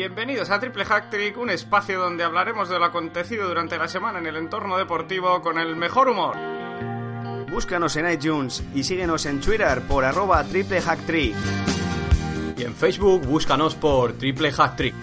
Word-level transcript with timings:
Bienvenidos 0.00 0.48
a 0.48 0.58
Triple 0.58 0.86
Hack 0.86 1.10
Trick, 1.10 1.36
un 1.36 1.50
espacio 1.50 2.00
donde 2.00 2.24
hablaremos 2.24 2.70
de 2.70 2.78
lo 2.78 2.86
acontecido 2.86 3.46
durante 3.46 3.76
la 3.76 3.86
semana 3.86 4.18
en 4.18 4.26
el 4.26 4.36
entorno 4.36 4.78
deportivo 4.78 5.42
con 5.42 5.58
el 5.58 5.76
mejor 5.76 6.08
humor. 6.08 6.38
Búscanos 7.50 7.94
en 7.96 8.10
iTunes 8.10 8.64
y 8.74 8.82
síguenos 8.82 9.26
en 9.26 9.42
Twitter 9.42 9.82
por 9.82 10.06
arroba 10.06 10.42
Triple 10.42 10.80
Hack 10.80 11.00
Trick. 11.04 11.36
Y 12.56 12.62
en 12.62 12.74
Facebook 12.74 13.26
búscanos 13.26 13.74
por 13.74 14.14
Triple 14.14 14.50
Hack 14.52 14.76
Trick. 14.76 14.94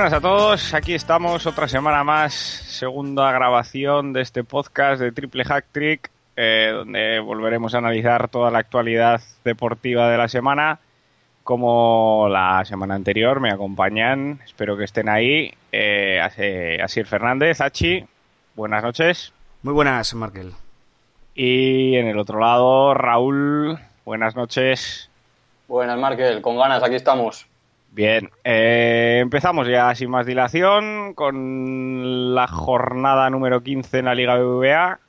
Buenas 0.00 0.16
a 0.16 0.20
todos, 0.22 0.72
aquí 0.72 0.94
estamos 0.94 1.44
otra 1.46 1.68
semana 1.68 2.02
más, 2.02 2.32
segunda 2.32 3.30
grabación 3.32 4.14
de 4.14 4.22
este 4.22 4.44
podcast 4.44 4.98
de 4.98 5.12
Triple 5.12 5.44
Hack 5.44 5.66
Trick, 5.72 6.10
eh, 6.36 6.72
donde 6.74 7.20
volveremos 7.20 7.74
a 7.74 7.78
analizar 7.78 8.28
toda 8.30 8.50
la 8.50 8.60
actualidad 8.60 9.20
deportiva 9.44 10.08
de 10.08 10.16
la 10.16 10.26
semana. 10.28 10.78
Como 11.44 12.28
la 12.30 12.64
semana 12.64 12.94
anterior 12.94 13.40
me 13.40 13.50
acompañan, 13.50 14.40
espero 14.42 14.74
que 14.78 14.84
estén 14.84 15.10
ahí, 15.10 15.52
eh, 15.70 16.18
Asi- 16.18 16.80
Asier 16.82 17.04
Fernández, 17.04 17.60
Hachi, 17.60 18.02
buenas 18.56 18.82
noches. 18.82 19.34
Muy 19.62 19.74
buenas, 19.74 20.14
Markel. 20.14 20.54
Y 21.34 21.96
en 21.96 22.06
el 22.06 22.18
otro 22.18 22.40
lado, 22.40 22.94
Raúl, 22.94 23.78
buenas 24.06 24.34
noches. 24.34 25.10
Buenas, 25.68 25.98
Markel, 25.98 26.40
con 26.40 26.56
ganas, 26.56 26.82
aquí 26.82 26.94
estamos. 26.94 27.49
Bien, 27.92 28.30
eh, 28.44 29.18
empezamos 29.20 29.66
ya 29.66 29.92
sin 29.96 30.10
más 30.10 30.24
dilación 30.24 31.12
con 31.14 32.36
la 32.36 32.46
jornada 32.46 33.28
número 33.30 33.62
15 33.64 33.98
en 33.98 34.04
la 34.04 34.14
Liga 34.14 34.36
BBVA. 34.36 35.00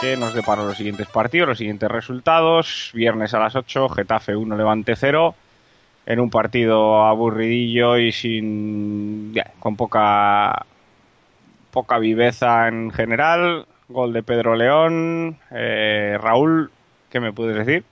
que 0.00 0.16
nos 0.16 0.32
deparó 0.32 0.64
los 0.64 0.76
siguientes 0.76 1.08
partidos, 1.08 1.48
los 1.48 1.58
siguientes 1.58 1.88
resultados. 1.90 2.90
Viernes 2.94 3.34
a 3.34 3.40
las 3.40 3.56
8, 3.56 3.88
Getafe 3.88 4.36
1, 4.36 4.56
Levante 4.56 4.94
0 4.94 5.34
en 6.08 6.20
un 6.20 6.30
partido 6.30 7.04
aburridillo 7.04 7.98
y 7.98 8.12
sin 8.12 9.34
con 9.60 9.76
poca 9.76 10.64
poca 11.70 11.98
viveza 11.98 12.66
en 12.66 12.90
general. 12.90 13.66
Gol 13.90 14.14
de 14.14 14.22
Pedro 14.22 14.56
León. 14.56 15.38
Eh, 15.50 16.16
Raúl 16.18 16.70
qué 17.10 17.20
me 17.20 17.32
puedes 17.32 17.56
decir 17.56 17.84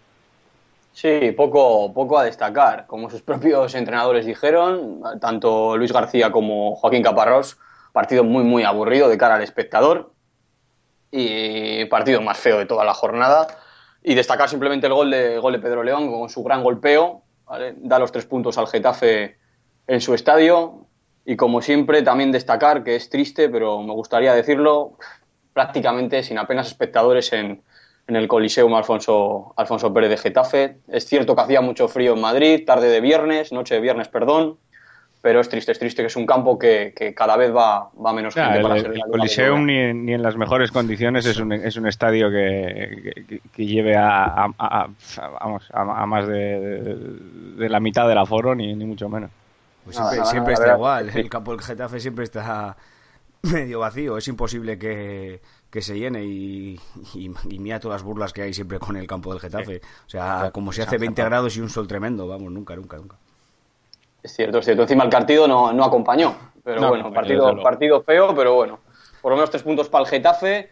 Sí, 0.94 1.32
poco, 1.36 1.92
poco 1.92 2.18
a 2.18 2.24
destacar. 2.24 2.86
Como 2.86 3.10
sus 3.10 3.20
propios 3.20 3.74
entrenadores 3.74 4.24
dijeron, 4.24 5.02
tanto 5.20 5.76
Luis 5.76 5.92
García 5.92 6.32
como 6.32 6.74
Joaquín 6.74 7.02
Caparrós, 7.02 7.58
partido 7.92 8.24
muy, 8.24 8.44
muy 8.44 8.64
aburrido 8.64 9.10
de 9.10 9.18
cara 9.18 9.34
al 9.34 9.42
espectador. 9.42 10.14
Y 11.10 11.84
partido 11.86 12.22
más 12.22 12.38
feo 12.38 12.56
de 12.56 12.64
toda 12.64 12.86
la 12.86 12.94
jornada. 12.94 13.46
Y 14.02 14.14
destacar 14.14 14.48
simplemente 14.48 14.86
el 14.86 14.94
gol 14.94 15.10
de, 15.10 15.36
gol 15.36 15.52
de 15.52 15.58
Pedro 15.58 15.82
León 15.82 16.10
con 16.10 16.30
su 16.30 16.42
gran 16.42 16.62
golpeo, 16.62 17.25
da 17.76 17.98
los 17.98 18.12
tres 18.12 18.26
puntos 18.26 18.58
al 18.58 18.66
Getafe 18.66 19.38
en 19.86 20.00
su 20.00 20.14
estadio. 20.14 20.86
Y 21.24 21.36
como 21.36 21.60
siempre, 21.60 22.02
también 22.02 22.32
destacar 22.32 22.84
que 22.84 22.96
es 22.96 23.10
triste, 23.10 23.48
pero 23.48 23.82
me 23.82 23.92
gustaría 23.92 24.32
decirlo, 24.34 24.96
prácticamente 25.52 26.22
sin 26.22 26.38
apenas 26.38 26.68
espectadores 26.68 27.32
en, 27.32 27.62
en 28.06 28.16
el 28.16 28.28
Coliseum 28.28 28.74
Alfonso, 28.74 29.52
Alfonso 29.56 29.92
Pérez 29.92 30.10
de 30.10 30.16
Getafe. 30.18 30.78
Es 30.88 31.06
cierto 31.06 31.34
que 31.34 31.42
hacía 31.42 31.60
mucho 31.60 31.88
frío 31.88 32.14
en 32.14 32.20
Madrid, 32.20 32.64
tarde 32.64 32.88
de 32.88 33.00
viernes, 33.00 33.52
noche 33.52 33.74
de 33.74 33.80
viernes, 33.80 34.08
perdón, 34.08 34.58
pero 35.26 35.40
es 35.40 35.48
triste, 35.48 35.72
es 35.72 35.78
triste 35.80 36.02
que 36.04 36.06
es 36.06 36.14
un 36.14 36.24
campo 36.24 36.56
que, 36.56 36.94
que 36.94 37.12
cada 37.12 37.36
vez 37.36 37.52
va, 37.52 37.90
va 37.94 38.12
menos 38.12 38.32
Ya, 38.32 38.44
gente 38.44 38.58
el, 38.58 38.62
para 38.62 38.76
el 38.76 38.92
Liga 38.92 39.06
Coliseum 39.10 39.66
ni, 39.66 39.76
en- 39.76 40.06
ni 40.06 40.12
en 40.14 40.22
las 40.22 40.36
mejores 40.36 40.70
condiciones 40.70 41.26
es 41.26 41.40
un, 41.40 41.52
es 41.52 41.76
un 41.76 41.88
estadio 41.88 42.30
que, 42.30 43.24
que- 43.26 43.40
que 43.52 43.66
lleve 43.66 43.96
a, 43.96 44.24
a- 44.24 44.54
a- 44.56 44.84
a- 44.84 45.28
vamos, 45.40 45.68
a, 45.72 45.80
a 46.02 46.06
más 46.06 46.28
de, 46.28 46.96
la 47.58 47.80
mitad 47.80 48.06
del 48.08 48.18
aforo 48.18 48.54
ni, 48.54 48.72
ni 48.76 48.84
mucho 48.84 49.08
menos 49.08 49.30
Pues 49.82 49.96
siempre 49.96 50.18
nada, 50.18 50.30
siempre 50.30 50.52
nada, 50.54 50.64
está 50.66 50.76
igual. 50.76 51.10
El 51.12 51.28
campo 51.28 51.50
del 51.50 51.60
Getafe 51.60 51.98
siempre 51.98 52.22
está 52.22 52.76
medio 53.42 53.80
vacío. 53.80 54.16
Es 54.18 54.28
imposible 54.28 54.78
que, 54.78 55.40
que 55.70 55.82
se 55.82 55.98
llene 55.98 56.22
y, 56.24 56.78
y, 57.14 57.32
y 57.50 57.58
mira 57.58 57.80
todas 57.80 57.96
las 57.96 58.04
burlas 58.04 58.32
que 58.32 58.42
hay 58.42 58.54
siempre 58.54 58.78
con 58.78 58.96
el 58.96 59.08
campo 59.08 59.32
del 59.32 59.40
Getafe. 59.40 59.80
O 60.06 60.08
sea, 60.08 60.52
como 60.52 60.72
si 60.72 60.82
hace 60.82 60.98
20 60.98 61.24
grados 61.24 61.56
y 61.56 61.60
un 61.62 61.68
sol 61.68 61.88
tremendo. 61.88 62.28
Vamos, 62.28 62.52
nunca, 62.52 62.76
nunca, 62.76 62.96
nunca. 62.96 63.16
Es 64.26 64.34
cierto, 64.34 64.58
es 64.58 64.64
cierto. 64.64 64.82
Encima 64.82 65.04
el 65.04 65.10
partido 65.10 65.46
no, 65.46 65.72
no 65.72 65.84
acompañó, 65.84 66.34
pero 66.64 66.80
No, 66.80 66.88
bueno, 66.88 67.12
partido, 67.12 67.62
partido 67.62 68.02
feo, 68.02 68.34
pero 68.34 68.54
bueno. 68.54 68.80
Por 69.22 69.30
lo 69.30 69.36
menos 69.36 69.50
tres 69.50 69.62
puntos 69.62 69.88
para 69.88 70.02
el 70.02 70.10
Getafe 70.10 70.68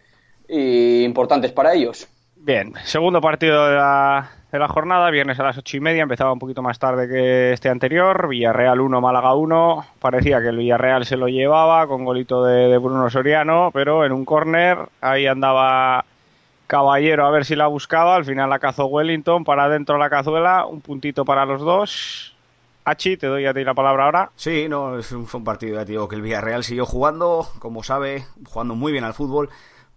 y 0.49 1.05
importantes 1.05 1.53
para 1.53 1.73
ellos. 1.73 2.05
Bien, 2.35 2.73
segundo 2.83 3.21
partido 3.21 3.69
de 3.69 3.75
la, 3.77 4.29
de 4.51 4.59
la 4.59 4.67
jornada, 4.67 5.09
viernes 5.09 5.39
a 5.39 5.43
las 5.43 5.57
ocho 5.57 5.77
y 5.77 5.79
media, 5.79 6.03
empezaba 6.03 6.33
un 6.33 6.39
poquito 6.39 6.61
más 6.61 6.79
tarde 6.79 7.07
que 7.07 7.53
este 7.53 7.69
anterior, 7.69 8.27
Villarreal 8.27 8.81
1, 8.81 8.99
Málaga 8.99 9.33
1, 9.35 9.85
parecía 9.99 10.41
que 10.41 10.49
el 10.49 10.57
Villarreal 10.57 11.05
se 11.05 11.15
lo 11.15 11.29
llevaba 11.29 11.87
con 11.87 12.03
golito 12.03 12.43
de, 12.43 12.67
de 12.67 12.77
Bruno 12.77 13.09
Soriano, 13.09 13.71
pero 13.73 14.03
en 14.03 14.11
un 14.11 14.25
córner, 14.25 14.79
ahí 14.99 15.27
andaba 15.27 16.03
Caballero 16.67 17.25
a 17.25 17.31
ver 17.31 17.45
si 17.45 17.55
la 17.55 17.67
buscaba, 17.67 18.17
al 18.17 18.25
final 18.25 18.49
la 18.49 18.59
cazó 18.59 18.87
Wellington, 18.87 19.45
para 19.45 19.63
adentro 19.63 19.97
la 19.97 20.09
cazuela, 20.09 20.65
un 20.65 20.81
puntito 20.81 21.23
para 21.23 21.45
los 21.45 21.61
dos. 21.61 22.34
Hachi, 22.85 23.17
te 23.17 23.25
doy 23.25 23.47
a 23.47 23.53
ti 23.53 23.63
la 23.63 23.73
palabra 23.73 24.05
ahora. 24.05 24.31
Sí, 24.35 24.67
no, 24.69 24.99
es 24.99 25.11
un, 25.11 25.25
fue 25.25 25.39
un 25.39 25.43
partido, 25.43 25.75
ya 25.79 25.85
te 25.85 25.93
digo, 25.93 26.07
que 26.07 26.15
el 26.15 26.21
Villarreal 26.21 26.63
siguió 26.63 26.85
jugando, 26.85 27.47
como 27.57 27.83
sabe, 27.83 28.25
jugando 28.47 28.75
muy 28.75 28.91
bien 28.91 29.03
al 29.03 29.15
fútbol, 29.15 29.49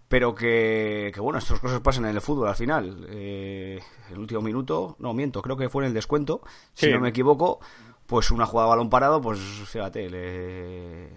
pero 0.07 0.33
que, 0.33 1.11
que 1.13 1.21
bueno, 1.21 1.37
estas 1.37 1.59
cosas 1.59 1.81
pasan 1.81 2.05
en 2.05 2.15
el 2.15 2.21
fútbol 2.21 2.47
al 2.47 2.55
final. 2.55 3.05
Eh, 3.09 3.79
el 4.11 4.17
último 4.17 4.41
minuto, 4.41 4.95
no, 4.97 5.13
miento, 5.13 5.43
creo 5.43 5.55
que 5.55 5.69
fue 5.69 5.83
en 5.83 5.89
el 5.89 5.93
descuento, 5.93 6.41
si 6.73 6.91
no 6.91 6.99
me 6.99 7.09
equivoco, 7.09 7.59
pues 8.07 8.31
una 8.31 8.47
jugada 8.47 8.69
balón 8.69 8.89
parado, 8.89 9.21
pues 9.21 9.39
fíjate, 9.39 10.09
le, 10.09 11.09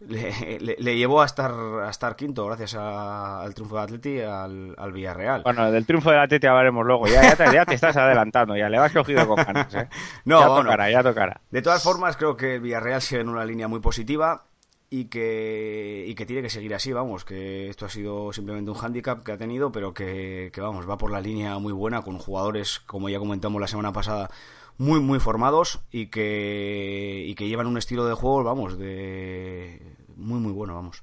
le, 0.00 0.58
le- 0.60 0.76
le 0.78 0.96
llevó 0.96 1.22
a 1.22 1.26
estar, 1.26 1.52
a 1.52 1.88
estar 1.90 2.16
quinto 2.16 2.44
gracias 2.46 2.74
a- 2.74 3.40
al 3.42 3.54
triunfo 3.54 3.76
de 3.76 3.82
Atleti 3.82 4.20
al, 4.20 4.74
al 4.76 4.92
Villarreal. 4.92 5.42
Bueno, 5.42 5.70
del 5.70 5.86
triunfo 5.86 6.10
de 6.10 6.16
la 6.16 6.28
Teti 6.28 6.46
hablaremos 6.46 6.84
luego, 6.84 7.06
ya, 7.06 7.22
ya, 7.22 7.36
te, 7.36 7.52
ya 7.54 7.64
te 7.64 7.74
estás 7.74 7.96
adelantando, 7.96 8.56
ya 8.56 8.68
le 8.68 8.78
vas 8.78 8.92
cogido 8.92 9.26
con 9.26 9.36
ganas, 9.36 9.74
¿eh? 9.74 9.88
No, 10.24 10.40
ya 10.40 10.48
bueno. 10.48 10.64
tocará, 10.64 10.90
ya 10.90 11.02
tocará. 11.02 11.40
De 11.50 11.62
todas 11.62 11.82
formas, 11.82 12.16
creo 12.16 12.36
que 12.36 12.56
el 12.56 12.60
Villarreal 12.60 13.00
sigue 13.00 13.20
en 13.22 13.28
una 13.28 13.44
línea 13.44 13.68
muy 13.68 13.80
positiva 13.80 14.44
y 14.88 15.06
que, 15.06 16.04
y 16.06 16.14
que 16.14 16.26
tiene 16.26 16.42
que 16.42 16.50
seguir 16.50 16.72
así, 16.74 16.92
vamos, 16.92 17.24
que 17.24 17.68
esto 17.68 17.86
ha 17.86 17.88
sido 17.88 18.32
simplemente 18.32 18.70
un 18.70 18.76
hándicap 18.76 19.24
que 19.24 19.32
ha 19.32 19.36
tenido, 19.38 19.72
pero 19.72 19.92
que, 19.92 20.50
que, 20.52 20.60
vamos, 20.60 20.88
va 20.88 20.96
por 20.96 21.10
la 21.10 21.20
línea 21.20 21.58
muy 21.58 21.72
buena 21.72 22.02
con 22.02 22.18
jugadores, 22.18 22.80
como 22.86 23.08
ya 23.08 23.18
comentamos 23.18 23.60
la 23.60 23.66
semana 23.66 23.92
pasada, 23.92 24.30
muy, 24.78 25.00
muy 25.00 25.20
formados 25.20 25.80
y 25.90 26.06
que, 26.06 27.24
y 27.26 27.34
que 27.34 27.48
llevan 27.48 27.66
un 27.66 27.78
estilo 27.78 28.06
de 28.06 28.14
juego, 28.14 28.44
vamos, 28.44 28.78
de 28.78 29.80
muy, 30.16 30.38
muy 30.38 30.52
bueno, 30.52 30.74
vamos. 30.74 31.02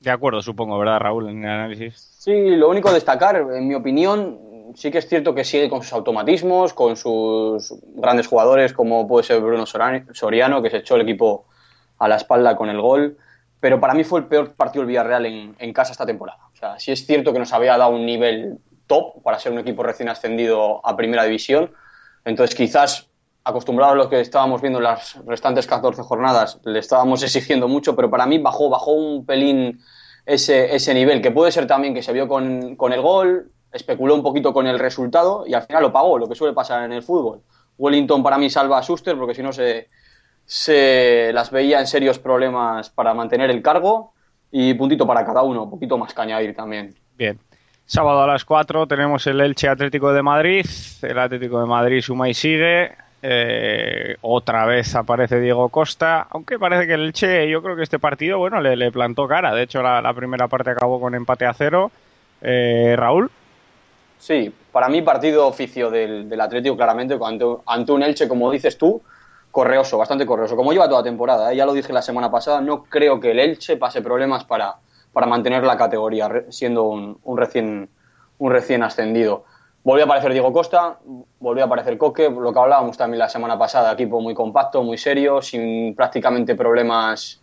De 0.00 0.10
acuerdo, 0.10 0.42
supongo, 0.42 0.78
¿verdad, 0.78 1.00
Raúl, 1.00 1.28
en 1.28 1.44
el 1.44 1.50
análisis? 1.50 1.96
Sí, 2.18 2.50
lo 2.50 2.68
único 2.68 2.88
a 2.88 2.92
destacar, 2.92 3.36
en 3.36 3.66
mi 3.66 3.74
opinión, 3.74 4.38
sí 4.74 4.90
que 4.90 4.98
es 4.98 5.08
cierto 5.08 5.34
que 5.34 5.44
sigue 5.44 5.68
con 5.68 5.82
sus 5.82 5.92
automatismos, 5.92 6.74
con 6.74 6.96
sus 6.96 7.74
grandes 7.94 8.26
jugadores 8.26 8.72
como 8.72 9.08
puede 9.08 9.24
ser 9.24 9.40
Bruno 9.40 9.64
Soriano, 9.66 10.62
que 10.62 10.70
se 10.70 10.78
echó 10.78 10.96
el 10.96 11.02
equipo 11.02 11.46
a 11.98 12.08
la 12.08 12.16
espalda 12.16 12.56
con 12.56 12.68
el 12.68 12.80
gol. 12.80 13.16
pero 13.58 13.80
para 13.80 13.94
mí 13.94 14.04
fue 14.04 14.20
el 14.20 14.26
peor 14.26 14.52
partido 14.52 14.82
del 14.82 14.88
Villarreal 14.88 15.26
en, 15.26 15.56
en 15.58 15.72
casa 15.72 15.92
esta 15.92 16.06
temporada. 16.06 16.40
O 16.52 16.56
sea, 16.56 16.78
sí 16.78 16.92
es 16.92 17.06
cierto 17.06 17.32
que 17.32 17.38
nos 17.38 17.52
había 17.52 17.76
dado 17.76 17.90
un 17.90 18.04
nivel 18.04 18.58
top 18.86 19.22
para 19.22 19.38
ser 19.38 19.52
un 19.52 19.58
equipo 19.58 19.82
recién 19.82 20.08
ascendido 20.08 20.86
a 20.86 20.96
Primera 20.96 21.24
División, 21.24 21.72
entonces 22.26 22.54
quizás 22.54 23.08
acostumbrados 23.44 23.94
a 23.94 23.96
lo 23.96 24.10
que 24.10 24.20
estábamos 24.20 24.60
viendo 24.60 24.80
en 24.80 24.84
las 24.84 25.24
restantes 25.24 25.66
14 25.66 26.02
jornadas, 26.02 26.60
le 26.64 26.80
estábamos 26.80 27.22
exigiendo 27.22 27.68
mucho, 27.68 27.94
pero 27.94 28.10
para 28.10 28.26
mí 28.26 28.38
bajó, 28.38 28.68
bajó 28.68 28.92
un 28.92 29.24
pelín 29.24 29.80
ese, 30.26 30.74
ese 30.74 30.92
nivel, 30.92 31.22
que 31.22 31.30
puede 31.30 31.52
ser 31.52 31.68
también 31.68 31.94
que 31.94 32.02
se 32.02 32.12
vio 32.12 32.26
con, 32.26 32.74
con 32.74 32.92
el 32.92 33.00
gol, 33.00 33.52
especuló 33.72 34.16
un 34.16 34.24
poquito 34.24 34.52
con 34.52 34.66
el 34.66 34.80
resultado 34.80 35.44
y 35.46 35.54
al 35.54 35.62
final 35.62 35.84
lo 35.84 35.92
pagó, 35.92 36.18
lo 36.18 36.28
que 36.28 36.34
suele 36.34 36.52
pasar 36.52 36.82
en 36.82 36.92
el 36.92 37.04
fútbol. 37.04 37.42
Wellington 37.78 38.22
para 38.24 38.36
mí 38.36 38.50
salva 38.50 38.78
a 38.78 38.82
Schuster 38.82 39.16
porque 39.16 39.34
si 39.34 39.44
no 39.44 39.52
se, 39.52 39.88
se 40.44 41.30
las 41.32 41.52
veía 41.52 41.78
en 41.78 41.86
serios 41.86 42.18
problemas 42.18 42.90
para 42.90 43.14
mantener 43.14 43.50
el 43.50 43.62
cargo 43.62 44.14
y 44.50 44.74
puntito 44.74 45.06
para 45.06 45.24
cada 45.24 45.42
uno, 45.42 45.62
un 45.62 45.70
poquito 45.70 45.96
más 45.96 46.12
que 46.12 46.20
añadir 46.20 46.56
también. 46.56 46.96
Bien. 47.16 47.38
Sábado 47.86 48.22
a 48.22 48.26
las 48.26 48.44
4 48.44 48.88
tenemos 48.88 49.24
el 49.28 49.40
Elche 49.40 49.68
Atlético 49.68 50.12
de 50.12 50.20
Madrid. 50.20 50.66
El 51.02 51.18
Atlético 51.20 51.60
de 51.60 51.66
Madrid 51.66 52.00
suma 52.00 52.28
y 52.28 52.34
sigue. 52.34 52.92
Eh, 53.22 54.16
otra 54.22 54.66
vez 54.66 54.94
aparece 54.96 55.40
Diego 55.40 55.68
Costa, 55.68 56.26
aunque 56.30 56.58
parece 56.58 56.86
que 56.86 56.94
el 56.94 57.06
Elche, 57.06 57.48
yo 57.48 57.62
creo 57.62 57.76
que 57.76 57.84
este 57.84 57.98
partido, 57.98 58.38
bueno, 58.38 58.60
le, 58.60 58.74
le 58.74 58.90
plantó 58.90 59.28
cara. 59.28 59.54
De 59.54 59.62
hecho, 59.62 59.82
la, 59.82 60.12
primera 60.14 60.48
parte 60.48 60.70
acabó 60.70 61.00
con 61.00 61.14
empate 61.14 61.46
a 61.46 61.54
cero. 61.54 61.92
Eh, 62.42 62.94
Raúl. 62.96 63.30
Sí, 64.18 64.52
para 64.72 64.88
mí 64.88 65.02
partido 65.02 65.46
oficio 65.46 65.88
del, 65.88 66.28
del 66.28 66.40
Atlético 66.40 66.76
claramente 66.76 67.16
ante, 67.22 67.44
ante, 67.66 67.92
un 67.92 68.02
Elche, 68.02 68.26
como 68.26 68.50
dices 68.50 68.76
tú, 68.76 69.00
correoso, 69.52 69.96
bastante 69.96 70.26
correoso, 70.26 70.56
como 70.56 70.72
lleva 70.72 70.88
toda 70.88 71.04
temporada. 71.04 71.52
¿eh? 71.52 71.56
Ya 71.56 71.64
lo 71.64 71.72
dije 71.72 71.92
la 71.92 72.02
semana 72.02 72.32
pasada, 72.32 72.60
no 72.60 72.82
creo 72.82 73.20
que 73.20 73.30
el 73.30 73.38
Elche 73.38 73.76
pase 73.76 74.02
problemas 74.02 74.44
para, 74.44 74.74
para 75.16 75.26
mantener 75.26 75.64
la 75.64 75.78
categoría, 75.78 76.30
siendo 76.50 76.82
un, 76.82 77.18
un, 77.24 77.38
recién, 77.38 77.88
un 78.36 78.52
recién 78.52 78.82
ascendido. 78.82 79.44
Volvió 79.82 80.04
a 80.04 80.04
aparecer 80.04 80.30
Diego 80.30 80.52
Costa, 80.52 80.98
volvió 81.40 81.64
a 81.64 81.66
aparecer 81.68 81.96
Coque, 81.96 82.28
lo 82.28 82.52
que 82.52 82.58
hablábamos 82.58 82.98
también 82.98 83.20
la 83.20 83.30
semana 83.30 83.58
pasada, 83.58 83.92
equipo 83.92 84.20
muy 84.20 84.34
compacto, 84.34 84.82
muy 84.82 84.98
serio, 84.98 85.40
sin 85.40 85.94
prácticamente 85.94 86.54
problemas, 86.54 87.40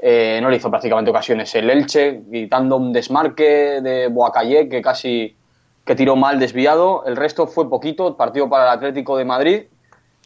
eh, 0.00 0.40
no 0.42 0.50
le 0.50 0.56
hizo 0.56 0.68
prácticamente 0.68 1.12
ocasiones 1.12 1.54
el 1.54 1.70
Elche, 1.70 2.20
quitando 2.32 2.78
un 2.78 2.92
desmarque 2.92 3.80
de 3.80 4.08
Boacayé 4.08 4.68
que 4.68 4.82
casi 4.82 5.36
que 5.84 5.94
tiró 5.94 6.16
mal 6.16 6.40
desviado, 6.40 7.04
el 7.06 7.14
resto 7.14 7.46
fue 7.46 7.70
poquito, 7.70 8.16
partido 8.16 8.50
para 8.50 8.64
el 8.64 8.70
Atlético 8.70 9.16
de 9.16 9.24
Madrid, 9.24 9.62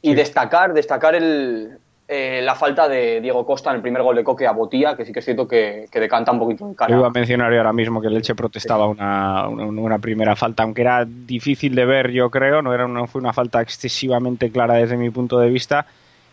y 0.00 0.08
sí. 0.08 0.14
destacar, 0.14 0.72
destacar 0.72 1.14
el, 1.14 1.80
eh, 2.10 2.40
la 2.42 2.54
falta 2.54 2.88
de 2.88 3.20
Diego 3.20 3.44
Costa 3.44 3.68
en 3.68 3.76
el 3.76 3.82
primer 3.82 4.02
gol 4.02 4.16
de 4.16 4.24
Coque 4.24 4.46
a 4.46 4.52
Botía, 4.52 4.96
que 4.96 5.04
sí 5.04 5.12
que 5.12 5.18
es 5.18 5.24
cierto 5.26 5.46
que, 5.46 5.86
que 5.92 6.00
decanta 6.00 6.32
un 6.32 6.38
poquito 6.38 6.66
el 6.66 6.74
cara. 6.74 6.90
Yo 6.90 6.98
iba 6.98 7.08
a 7.08 7.10
mencionar 7.10 7.52
yo 7.52 7.58
ahora 7.58 7.74
mismo 7.74 8.00
que 8.00 8.06
el 8.06 8.16
Elche 8.16 8.34
protestaba 8.34 8.86
sí. 8.86 8.92
una, 8.92 9.46
una, 9.48 9.64
una, 9.66 9.98
primera 9.98 10.34
falta, 10.34 10.62
aunque 10.62 10.80
era 10.80 11.04
difícil 11.04 11.74
de 11.74 11.84
ver, 11.84 12.10
yo 12.10 12.30
creo, 12.30 12.62
no, 12.62 12.72
era, 12.72 12.88
no 12.88 13.06
fue 13.06 13.20
una 13.20 13.34
falta 13.34 13.60
excesivamente 13.60 14.50
clara 14.50 14.76
desde 14.76 14.96
mi 14.96 15.10
punto 15.10 15.38
de 15.38 15.50
vista, 15.50 15.84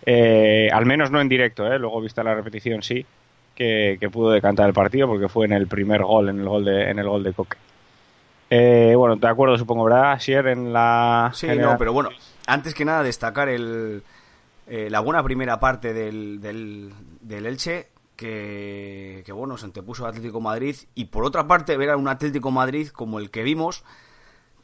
eh, 0.05 0.69
al 0.71 0.85
menos 0.85 1.11
no 1.11 1.19
en 1.19 1.27
directo, 1.27 1.65
eh, 1.67 1.77
luego 1.77 1.99
vista 1.99 2.23
la 2.23 2.35
repetición 2.35 2.81
sí, 2.81 3.05
que, 3.53 3.97
que, 3.99 4.09
pudo 4.09 4.31
decantar 4.31 4.67
el 4.67 4.73
partido 4.73 5.09
porque 5.09 5.27
fue 5.27 5.45
en 5.45 5.51
el 5.51 5.67
primer 5.67 6.03
gol, 6.03 6.29
en 6.29 6.39
el 6.39 6.47
gol 6.47 6.63
de, 6.63 6.89
en 6.89 6.99
el 6.99 7.09
gol 7.09 7.23
de 7.23 7.33
Coque. 7.33 7.57
Eh, 8.49 8.93
bueno, 8.95 9.15
de 9.15 9.27
acuerdo, 9.27 9.57
supongo, 9.57 9.85
¿verdad, 9.85 10.19
Sier? 10.19 10.47
En 10.47 10.71
la. 10.71 11.31
Sí, 11.33 11.47
no, 11.47 11.77
pero 11.77 11.91
bueno, 11.91 12.09
antes 12.45 12.73
que 12.73 12.85
nada, 12.85 13.03
destacar 13.03 13.49
el, 13.49 14.03
eh, 14.67 14.89
la 14.89 14.99
buena 14.99 15.23
primera 15.23 15.59
parte 15.59 15.93
del, 15.93 16.39
del, 16.41 16.93
del 17.21 17.45
Elche, 17.45 17.89
que, 18.15 19.23
que, 19.25 19.31
bueno, 19.31 19.57
se 19.57 19.65
antepuso 19.65 20.05
Atlético 20.05 20.41
Madrid, 20.41 20.75
y 20.95 21.05
por 21.05 21.25
otra 21.25 21.47
parte, 21.47 21.77
ver 21.77 21.89
a 21.89 21.97
un 21.97 22.07
Atlético 22.07 22.51
Madrid 22.51 22.87
como 22.89 23.19
el 23.19 23.29
que 23.29 23.43
vimos, 23.43 23.83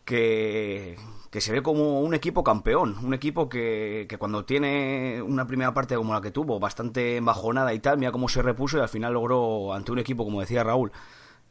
que, 0.06 0.98
que 1.30 1.42
se 1.42 1.52
ve 1.52 1.62
como 1.62 2.02
un 2.02 2.14
equipo 2.14 2.44
campeón, 2.44 2.98
un 3.04 3.14
equipo 3.14 3.48
que, 3.48 4.06
que, 4.10 4.18
cuando 4.18 4.46
tiene 4.46 5.22
una 5.22 5.46
primera 5.48 5.74
parte 5.74 5.96
como 5.96 6.14
la 6.14 6.22
que 6.22 6.32
tuvo, 6.32 6.60
bastante 6.60 7.18
embajonada 7.18 7.74
y 7.74 7.80
tal, 7.80 7.98
mira 7.98 8.12
cómo 8.12 8.28
se 8.28 8.42
repuso 8.42 8.78
y 8.78 8.82
al 8.82 8.90
final 8.90 9.14
logró, 9.14 9.74
ante 9.74 9.92
un 9.92 10.00
equipo, 10.00 10.24
como 10.24 10.42
decía 10.42 10.64
Raúl, 10.64 10.92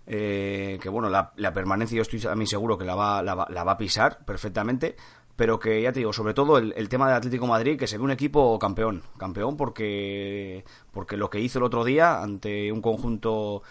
eh, 0.06 0.79
que 0.82 0.88
bueno, 0.88 1.08
la, 1.08 1.32
la, 1.37 1.53
permanencia 1.53 1.96
yo 1.96 2.03
estoy 2.03 2.20
a 2.29 2.35
mí 2.35 2.46
seguro 2.46 2.76
que 2.76 2.85
la 2.85 2.94
va, 2.94 3.23
la, 3.23 3.46
la, 3.49 3.64
va 3.64 3.73
a 3.73 3.79
pisar 3.79 4.25
perfectamente, 4.25 4.96
pero 5.41 5.59
que 5.59 5.81
ya 5.81 5.91
te 5.91 6.01
digo, 6.01 6.13
sobre 6.13 6.35
todo 6.35 6.59
el, 6.59 6.89
tema 6.91 7.07
del 7.07 7.17
Atlético 7.17 7.47
Madrid, 7.47 7.79
que 7.79 7.87
se 7.87 7.99
un 7.99 8.11
equipo 8.11 8.59
campeón, 8.59 9.03
campeón 9.17 9.57
porque, 9.57 10.67
porque 10.93 11.17
lo 11.17 11.31
que 11.31 11.41
hizo 11.41 11.61
el 11.61 11.65
otro 11.65 11.83
día 11.83 12.23
ante 12.23 12.71
un 12.71 12.83
conjunto 12.83 13.63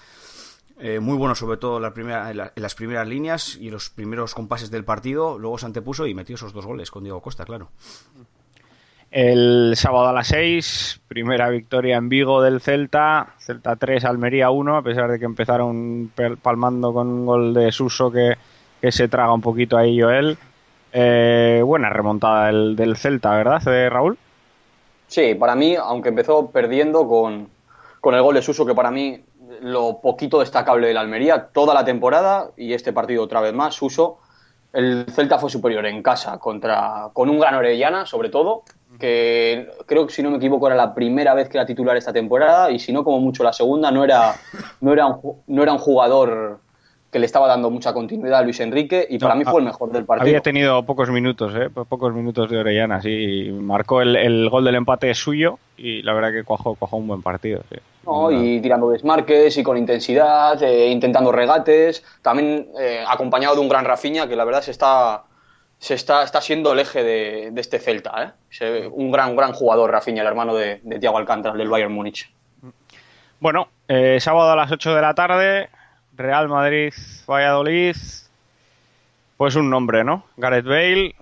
eh, 0.79 0.99
muy 0.99 1.15
bueno, 1.15 1.35
sobre 1.35 1.57
todo 1.57 1.77
en, 1.77 1.83
la 1.83 1.93
primera, 1.93 2.31
en, 2.31 2.37
las 2.55 2.73
primeras 2.73 3.07
líneas 3.07 3.55
y 3.55 3.69
los 3.69 3.91
primeros 3.91 4.33
compases 4.33 4.71
del 4.71 4.83
partido, 4.83 5.37
luego 5.37 5.59
se 5.59 5.67
antepuso 5.67 6.07
y 6.07 6.15
metió 6.15 6.33
esos 6.33 6.53
dos 6.53 6.65
goles 6.65 6.89
con 6.89 7.03
Diego 7.03 7.21
Costa, 7.21 7.45
claro. 7.45 7.69
El 9.11 9.73
sábado 9.75 10.07
a 10.07 10.13
las 10.13 10.29
6, 10.29 11.01
primera 11.07 11.49
victoria 11.49 11.97
en 11.97 12.09
Vigo 12.09 12.41
del 12.41 12.61
Celta, 12.61 13.35
Celta 13.37 13.75
3, 13.75 14.05
Almería 14.05 14.49
1, 14.49 14.75
a 14.75 14.81
pesar 14.81 15.11
de 15.11 15.19
que 15.19 15.25
empezaron 15.25 16.11
palmando 16.41 16.91
con 16.93 17.09
un 17.09 17.25
gol 17.27 17.53
de 17.53 17.71
Suso 17.71 18.11
que, 18.11 18.37
que 18.81 18.91
se 18.91 19.07
traga 19.07 19.33
un 19.33 19.41
poquito 19.41 19.77
ahí 19.77 20.01
Joel. 20.01 20.39
Eh, 20.91 21.61
buena 21.63 21.89
remontada 21.89 22.47
del, 22.47 22.97
Celta, 22.97 23.35
¿verdad, 23.35 23.61
Raúl? 23.89 24.17
Sí, 25.07 25.35
para 25.35 25.55
mí, 25.55 25.75
aunque 25.75 26.09
empezó 26.09 26.49
perdiendo 26.51 27.07
con, 27.07 27.49
con 27.99 28.15
el 28.15 28.21
gol 28.21 28.35
de 28.35 28.41
Suso, 28.41 28.65
que 28.65 28.75
para 28.75 28.91
mí 28.91 29.23
lo 29.61 29.99
poquito 30.01 30.39
destacable 30.39 30.87
del 30.87 30.97
Almería, 30.97 31.47
toda 31.47 31.73
la 31.73 31.83
temporada 31.83 32.51
y 32.55 32.73
este 32.73 32.93
partido 32.93 33.23
otra 33.23 33.41
vez 33.41 33.53
más, 33.53 33.75
Suso, 33.75 34.19
el 34.71 35.05
Celta 35.11 35.39
fue 35.39 35.49
superior 35.49 35.85
en 35.85 36.03
casa 36.03 36.37
contra 36.37 37.09
con 37.13 37.29
un 37.29 37.39
gran 37.39 37.55
Orellana, 37.55 38.05
sobre 38.05 38.29
todo, 38.29 38.63
que 38.99 39.67
creo 39.85 40.05
que 40.05 40.13
si 40.13 40.21
no 40.21 40.31
me 40.31 40.37
equivoco 40.37 40.67
era 40.67 40.75
la 40.75 40.93
primera 40.93 41.33
vez 41.33 41.49
que 41.49 41.57
era 41.57 41.65
titular 41.65 41.97
esta 41.97 42.13
temporada 42.13 42.71
y 42.71 42.79
si 42.79 42.91
no 42.91 43.03
como 43.03 43.19
mucho 43.19 43.43
la 43.43 43.53
segunda 43.53 43.91
no 43.91 44.03
era 44.03 44.35
no 44.81 44.93
era 44.93 45.07
no 45.47 45.63
era 45.63 45.73
un 45.73 45.77
jugador 45.77 46.59
que 47.11 47.19
le 47.19 47.25
estaba 47.25 47.47
dando 47.47 47.69
mucha 47.69 47.93
continuidad 47.93 48.39
a 48.39 48.41
Luis 48.43 48.59
Enrique 48.59 49.05
y 49.09 49.17
para 49.17 49.33
no, 49.33 49.39
mí 49.39 49.45
fue 49.45 49.61
el 49.61 49.65
mejor 49.65 49.91
del 49.91 50.05
partido. 50.05 50.29
Había 50.29 50.41
tenido 50.41 50.83
pocos 50.83 51.09
minutos, 51.09 51.53
¿eh? 51.55 51.69
pocos 51.69 52.13
minutos 52.13 52.49
de 52.49 52.57
Orellana, 52.57 53.01
sí, 53.01 53.49
marcó 53.51 54.01
el, 54.01 54.15
el, 54.15 54.49
gol 54.49 54.63
del 54.63 54.75
empate 54.75 55.13
suyo 55.15 55.57
y 55.77 56.01
la 56.03 56.13
verdad 56.13 56.31
que 56.31 56.43
cuajó, 56.43 56.75
cuajó 56.75 56.97
un 56.97 57.07
buen 57.07 57.21
partido. 57.21 57.61
Sí. 57.69 57.77
No, 58.05 58.31
y 58.31 58.61
tirando 58.61 58.89
desmarques 58.89 59.57
y 59.57 59.63
con 59.63 59.77
intensidad, 59.77 60.61
eh, 60.63 60.89
intentando 60.89 61.31
regates, 61.31 62.03
también 62.21 62.67
eh, 62.79 63.03
acompañado 63.07 63.55
de 63.55 63.61
un 63.61 63.69
gran 63.69 63.85
Rafinha 63.85 64.27
que 64.27 64.35
la 64.35 64.45
verdad 64.45 64.61
se 64.61 64.71
está 64.71 65.23
se 65.79 65.93
está, 65.93 66.23
está 66.23 66.41
siendo 66.41 66.73
el 66.73 66.79
eje 66.79 67.03
de, 67.03 67.49
de 67.51 67.61
este 67.61 67.79
Celta. 67.79 68.35
¿eh? 68.61 68.89
Un 68.91 69.11
gran, 69.11 69.35
gran 69.35 69.53
jugador, 69.53 69.89
Rafinha, 69.89 70.21
el 70.21 70.27
hermano 70.27 70.53
de, 70.53 70.81
de 70.83 70.99
Thiago 70.99 71.17
Alcántara, 71.17 71.55
del 71.55 71.69
Bayern 71.69 71.93
Múnich. 71.93 72.29
Bueno, 73.39 73.69
eh, 73.87 74.17
sábado 74.19 74.51
a 74.51 74.55
las 74.57 74.71
8 74.71 74.93
de 74.93 75.01
la 75.01 75.13
tarde, 75.13 75.69
Real 76.19 76.49
Madrid, 76.49 76.93
Valladolid. 77.25 77.95
Pues 79.37 79.55
un 79.55 79.69
nombre, 79.69 80.03
¿no? 80.03 80.25
Gareth 80.35 80.65
Bale, 80.65 81.15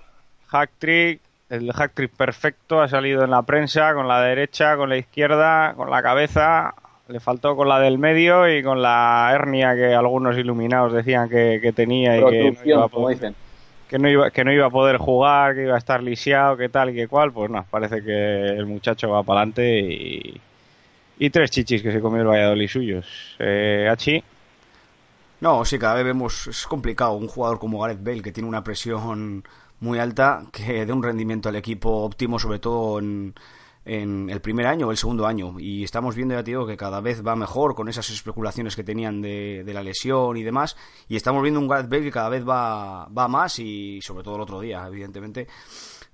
hack 0.48 0.70
trick, 0.80 1.20
el 1.50 1.72
hack 1.72 1.92
trick 1.94 2.10
perfecto, 2.10 2.80
ha 2.80 2.88
salido 2.88 3.22
en 3.22 3.30
la 3.30 3.42
prensa 3.42 3.94
con 3.94 4.08
la 4.08 4.20
derecha, 4.20 4.76
con 4.76 4.88
la 4.88 4.96
izquierda, 4.96 5.74
con 5.76 5.88
la 5.88 6.02
cabeza. 6.02 6.74
Le 7.06 7.20
faltó 7.20 7.54
con 7.54 7.68
la 7.68 7.78
del 7.78 7.96
medio 7.96 8.52
y 8.52 8.60
con 8.62 8.82
la 8.82 9.30
hernia 9.32 9.76
que 9.76 9.94
algunos 9.94 10.36
iluminados 10.36 10.92
decían 10.92 11.28
que, 11.28 11.60
que 11.62 11.72
tenía 11.72 12.18
y 12.18 12.24
que 12.24 12.50
no 12.50 12.64
iba 12.64 12.84
a 12.84 12.88
poder 12.88 13.34
que 13.88 13.98
no 13.98 14.10
iba 14.10 14.30
que 14.30 14.44
no 14.44 14.52
iba 14.52 14.66
a 14.66 14.70
poder 14.70 14.98
jugar, 14.98 15.54
que 15.54 15.62
iba 15.62 15.76
a 15.76 15.78
estar 15.78 16.02
lisiado, 16.02 16.56
que 16.56 16.68
tal 16.68 16.90
y 16.90 16.94
que 16.94 17.08
cual, 17.08 17.32
pues 17.32 17.50
no, 17.50 17.64
parece 17.70 18.02
que 18.02 18.48
el 18.48 18.66
muchacho 18.66 19.08
va 19.08 19.22
para 19.22 19.40
adelante 19.40 19.80
y, 19.80 20.40
y 21.20 21.30
tres 21.30 21.52
chichis 21.52 21.82
que 21.82 21.92
se 21.92 22.00
comió 22.00 22.20
el 22.22 22.28
Valladolid 22.28 22.68
suyos. 22.68 23.36
Eh, 23.38 23.88
Hachi. 23.88 24.22
No, 25.40 25.64
sí, 25.64 25.78
cada 25.78 25.94
vez 25.94 26.04
vemos, 26.04 26.48
es 26.48 26.66
complicado, 26.66 27.12
un 27.12 27.28
jugador 27.28 27.60
como 27.60 27.80
Gareth 27.80 28.02
Bale 28.02 28.22
que 28.22 28.32
tiene 28.32 28.48
una 28.48 28.64
presión 28.64 29.44
muy 29.80 29.98
alta, 30.00 30.44
que 30.52 30.84
dé 30.84 30.92
un 30.92 31.02
rendimiento 31.02 31.48
al 31.48 31.54
equipo 31.56 31.90
óptimo, 32.02 32.40
sobre 32.40 32.58
todo 32.58 32.98
en, 32.98 33.34
el 33.84 34.40
primer 34.40 34.66
año 34.66 34.88
o 34.88 34.90
el 34.90 34.96
segundo 34.96 35.26
año. 35.26 35.54
Y 35.60 35.84
estamos 35.84 36.16
viendo, 36.16 36.34
ya 36.34 36.42
te 36.42 36.50
digo, 36.50 36.66
que 36.66 36.76
cada 36.76 37.00
vez 37.00 37.24
va 37.24 37.36
mejor 37.36 37.76
con 37.76 37.88
esas 37.88 38.10
especulaciones 38.10 38.74
que 38.74 38.82
tenían 38.82 39.22
de, 39.22 39.62
de 39.64 39.74
la 39.74 39.82
lesión 39.82 40.36
y 40.36 40.42
demás. 40.42 40.76
Y 41.08 41.14
estamos 41.14 41.40
viendo 41.42 41.60
un 41.60 41.68
Gareth 41.68 41.88
Bale 41.88 42.02
que 42.02 42.10
cada 42.10 42.28
vez 42.28 42.46
va, 42.46 43.08
más 43.08 43.60
y 43.60 44.00
sobre 44.02 44.24
todo 44.24 44.34
el 44.34 44.42
otro 44.42 44.60
día, 44.60 44.84
evidentemente. 44.88 45.46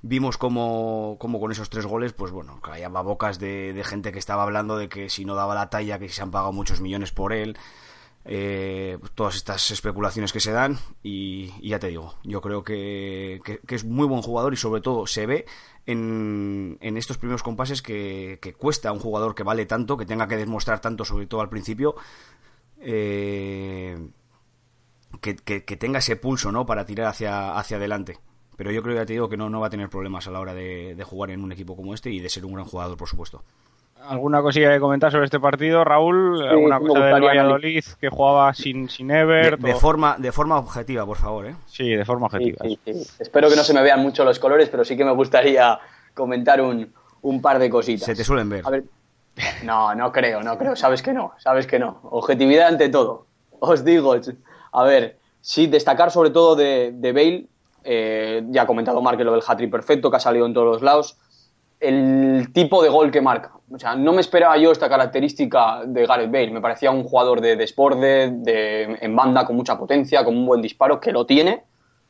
Vimos 0.03 0.37
como, 0.37 1.17
con 1.19 1.51
esos 1.51 1.71
tres 1.71 1.87
goles, 1.87 2.13
pues 2.13 2.31
bueno, 2.31 2.61
caían 2.61 2.93
bocas 2.93 3.39
de, 3.39 3.73
de 3.73 3.85
gente 3.85 4.13
que 4.13 4.19
estaba 4.19 4.43
hablando 4.43 4.77
de 4.77 4.91
que 4.91 5.09
si 5.09 5.25
no 5.25 5.35
daba 5.35 5.55
la 5.55 5.71
talla, 5.71 5.99
que 5.99 6.11
se 6.11 6.21
han 6.21 6.31
pagado 6.31 6.53
muchos 6.53 6.83
millones 6.83 7.11
por 7.11 7.33
él. 7.33 7.57
Eh, 8.25 8.99
todas 9.15 9.37
estas 9.37 9.71
especulaciones 9.71 10.33
que 10.33 10.41
se 10.41 10.53
dan 10.53 10.79
y, 11.03 11.53
ya 11.67 11.79
te 11.79 11.89
digo, 11.89 12.15
yo 12.25 12.41
creo 12.41 12.65
que, 12.65 13.41
que- 13.45 13.75
es 13.75 13.85
muy 13.85 14.07
buen 14.07 14.23
jugador 14.23 14.55
y 14.55 14.57
sobre 14.57 14.81
todo 14.81 15.07
se 15.07 15.27
ve 15.27 15.45
en, 15.87 16.79
en 16.81 16.97
estos 16.97 17.19
primeros 17.19 17.43
compases 17.43 17.83
que, 17.83 18.39
que 18.41 18.55
cuesta 18.55 18.93
un 18.93 18.99
jugador 19.01 19.35
que 19.35 19.43
vale 19.43 19.67
tanto, 19.67 19.97
que 19.97 20.07
tenga 20.07 20.27
que 20.27 20.37
demostrar 20.37 20.81
tanto, 20.81 21.05
sobre 21.05 21.27
todo 21.27 21.43
al 21.43 21.51
principio, 21.51 21.95
eh, 22.81 24.09
que, 25.21 25.35
tenga 25.77 25.99
ese 25.99 26.17
pulso 26.17 26.51
¿no? 26.51 26.65
para 26.67 26.87
tirar 26.87 27.09
hacia, 27.09 27.57
hacia 27.59 27.77
adelante. 27.77 28.19
Pero 28.57 28.71
yo 28.71 28.83
creo, 28.83 28.95
ya 28.95 29.05
te 29.05 29.15
digo, 29.15 29.29
que 29.29 29.37
no, 29.37 29.51
no 29.51 29.61
va 29.61 29.67
a 29.67 29.71
tener 29.71 29.91
problemas 29.91 30.27
a 30.29 30.31
la 30.31 30.41
hora 30.41 30.55
de 30.55 31.05
jugar 31.05 31.31
en 31.31 31.43
un 31.43 31.51
equipo 31.53 31.77
como 31.77 31.93
este 31.93 32.11
y 32.11 32.21
de 32.21 32.29
ser 32.29 32.45
un 32.45 32.55
gran 32.55 32.65
jugador, 32.65 32.97
por 32.97 33.09
supuesto. 33.09 33.43
¿Alguna 34.09 34.43
cosilla 34.43 34.73
que 34.73 34.81
comentar 34.81 35.11
sobre 35.11 35.25
este 35.25 35.41
partido, 35.41 35.83
Raúl? 35.85 36.43
¿Alguna 36.47 36.79
sí 36.79 36.83
me 36.85 36.89
cosa 36.89 37.05
del 37.07 37.23
Valladolid 37.23 37.85
que 38.01 38.09
jugaba 38.09 38.53
sin, 38.55 38.89
sin 38.89 39.09
De, 39.09 39.21
Everett? 39.21 39.61
de 39.61 39.73
o- 39.73 39.79
forma, 39.79 40.17
de 40.19 40.31
forma 40.33 40.59
objetiva, 40.59 41.07
por 41.07 41.17
favor, 41.17 41.47
¿eh? 41.47 41.55
Sí, 41.67 41.89
de 41.91 42.05
forma 42.05 42.29
Sí, 42.29 42.37
objetiva. 42.37 42.65
sí, 42.65 42.79
sí. 42.85 43.11
Espero 43.21 43.49
que 43.49 43.57
no 43.57 43.65
se 43.65 43.73
me 43.73 43.83
vean 43.83 44.01
mucho 44.01 44.25
los 44.25 44.39
colores, 44.39 44.69
pero 44.69 44.85
sí 44.85 44.97
que 44.97 45.05
me 45.05 45.13
gustaría 45.13 45.79
comentar 46.15 46.61
un, 46.61 46.93
un 47.23 47.41
par 47.43 47.59
de 47.59 47.71
cositas. 47.71 48.05
Se 48.07 48.15
te 48.15 48.25
suelen 48.25 48.49
ver. 48.51 48.63
A 48.67 48.71
ver, 48.71 48.85
no, 49.65 49.95
no 49.95 50.13
creo, 50.13 50.43
no 50.43 50.59
creo. 50.59 50.77
Sabes 50.77 51.03
que 51.03 51.13
no, 51.13 51.33
sabes 51.39 51.67
que 51.67 51.79
no. 51.79 52.01
Objetividad 52.05 52.69
ante 52.69 52.89
todo. 52.89 53.27
Os 53.61 53.85
digo, 53.85 54.15
a 54.73 54.85
ver, 54.85 55.19
sí, 55.41 55.67
destacar 55.67 56.11
sobre 56.11 56.31
todo 56.31 56.57
de, 56.57 56.93
de 56.95 57.13
Bale. 57.13 57.47
eh, 57.85 58.43
ya 58.51 58.63
ha 58.63 58.67
comentado 58.67 59.01
Mark 59.03 59.19
lo 59.21 59.33
del 59.33 59.43
hat-trick 59.47 59.71
perfecto, 59.71 60.11
que 60.11 60.17
ha 60.17 60.21
salido 60.21 60.45
en 60.47 60.53
todos 60.55 60.67
los 60.67 60.83
lados. 60.83 61.17
El 61.81 62.53
tipo 62.53 62.83
de 62.83 62.89
gol 62.89 63.11
que 63.11 63.21
marca. 63.21 63.53
O 63.73 63.79
sea, 63.79 63.95
no 63.97 64.13
me 64.13 64.21
esperaba 64.21 64.57
yo 64.57 64.73
esta 64.73 64.89
característica 64.89 65.83
de 65.85 66.07
Gareth 66.07 66.31
Bale. 66.31 66.51
Me 66.51 66.61
parecía 66.61 66.91
un 66.91 67.05
jugador 67.05 67.41
de 67.41 67.57
desborde, 67.57 68.31
de, 68.31 68.99
en 69.01 69.17
banda, 69.17 69.45
con 69.45 69.57
mucha 69.57 69.77
potencia, 69.79 70.25
con 70.25 70.37
un 70.37 70.47
buen 70.47 70.63
disparo, 70.63 71.01
que 71.01 71.13
lo 71.13 71.27
tiene 71.27 71.65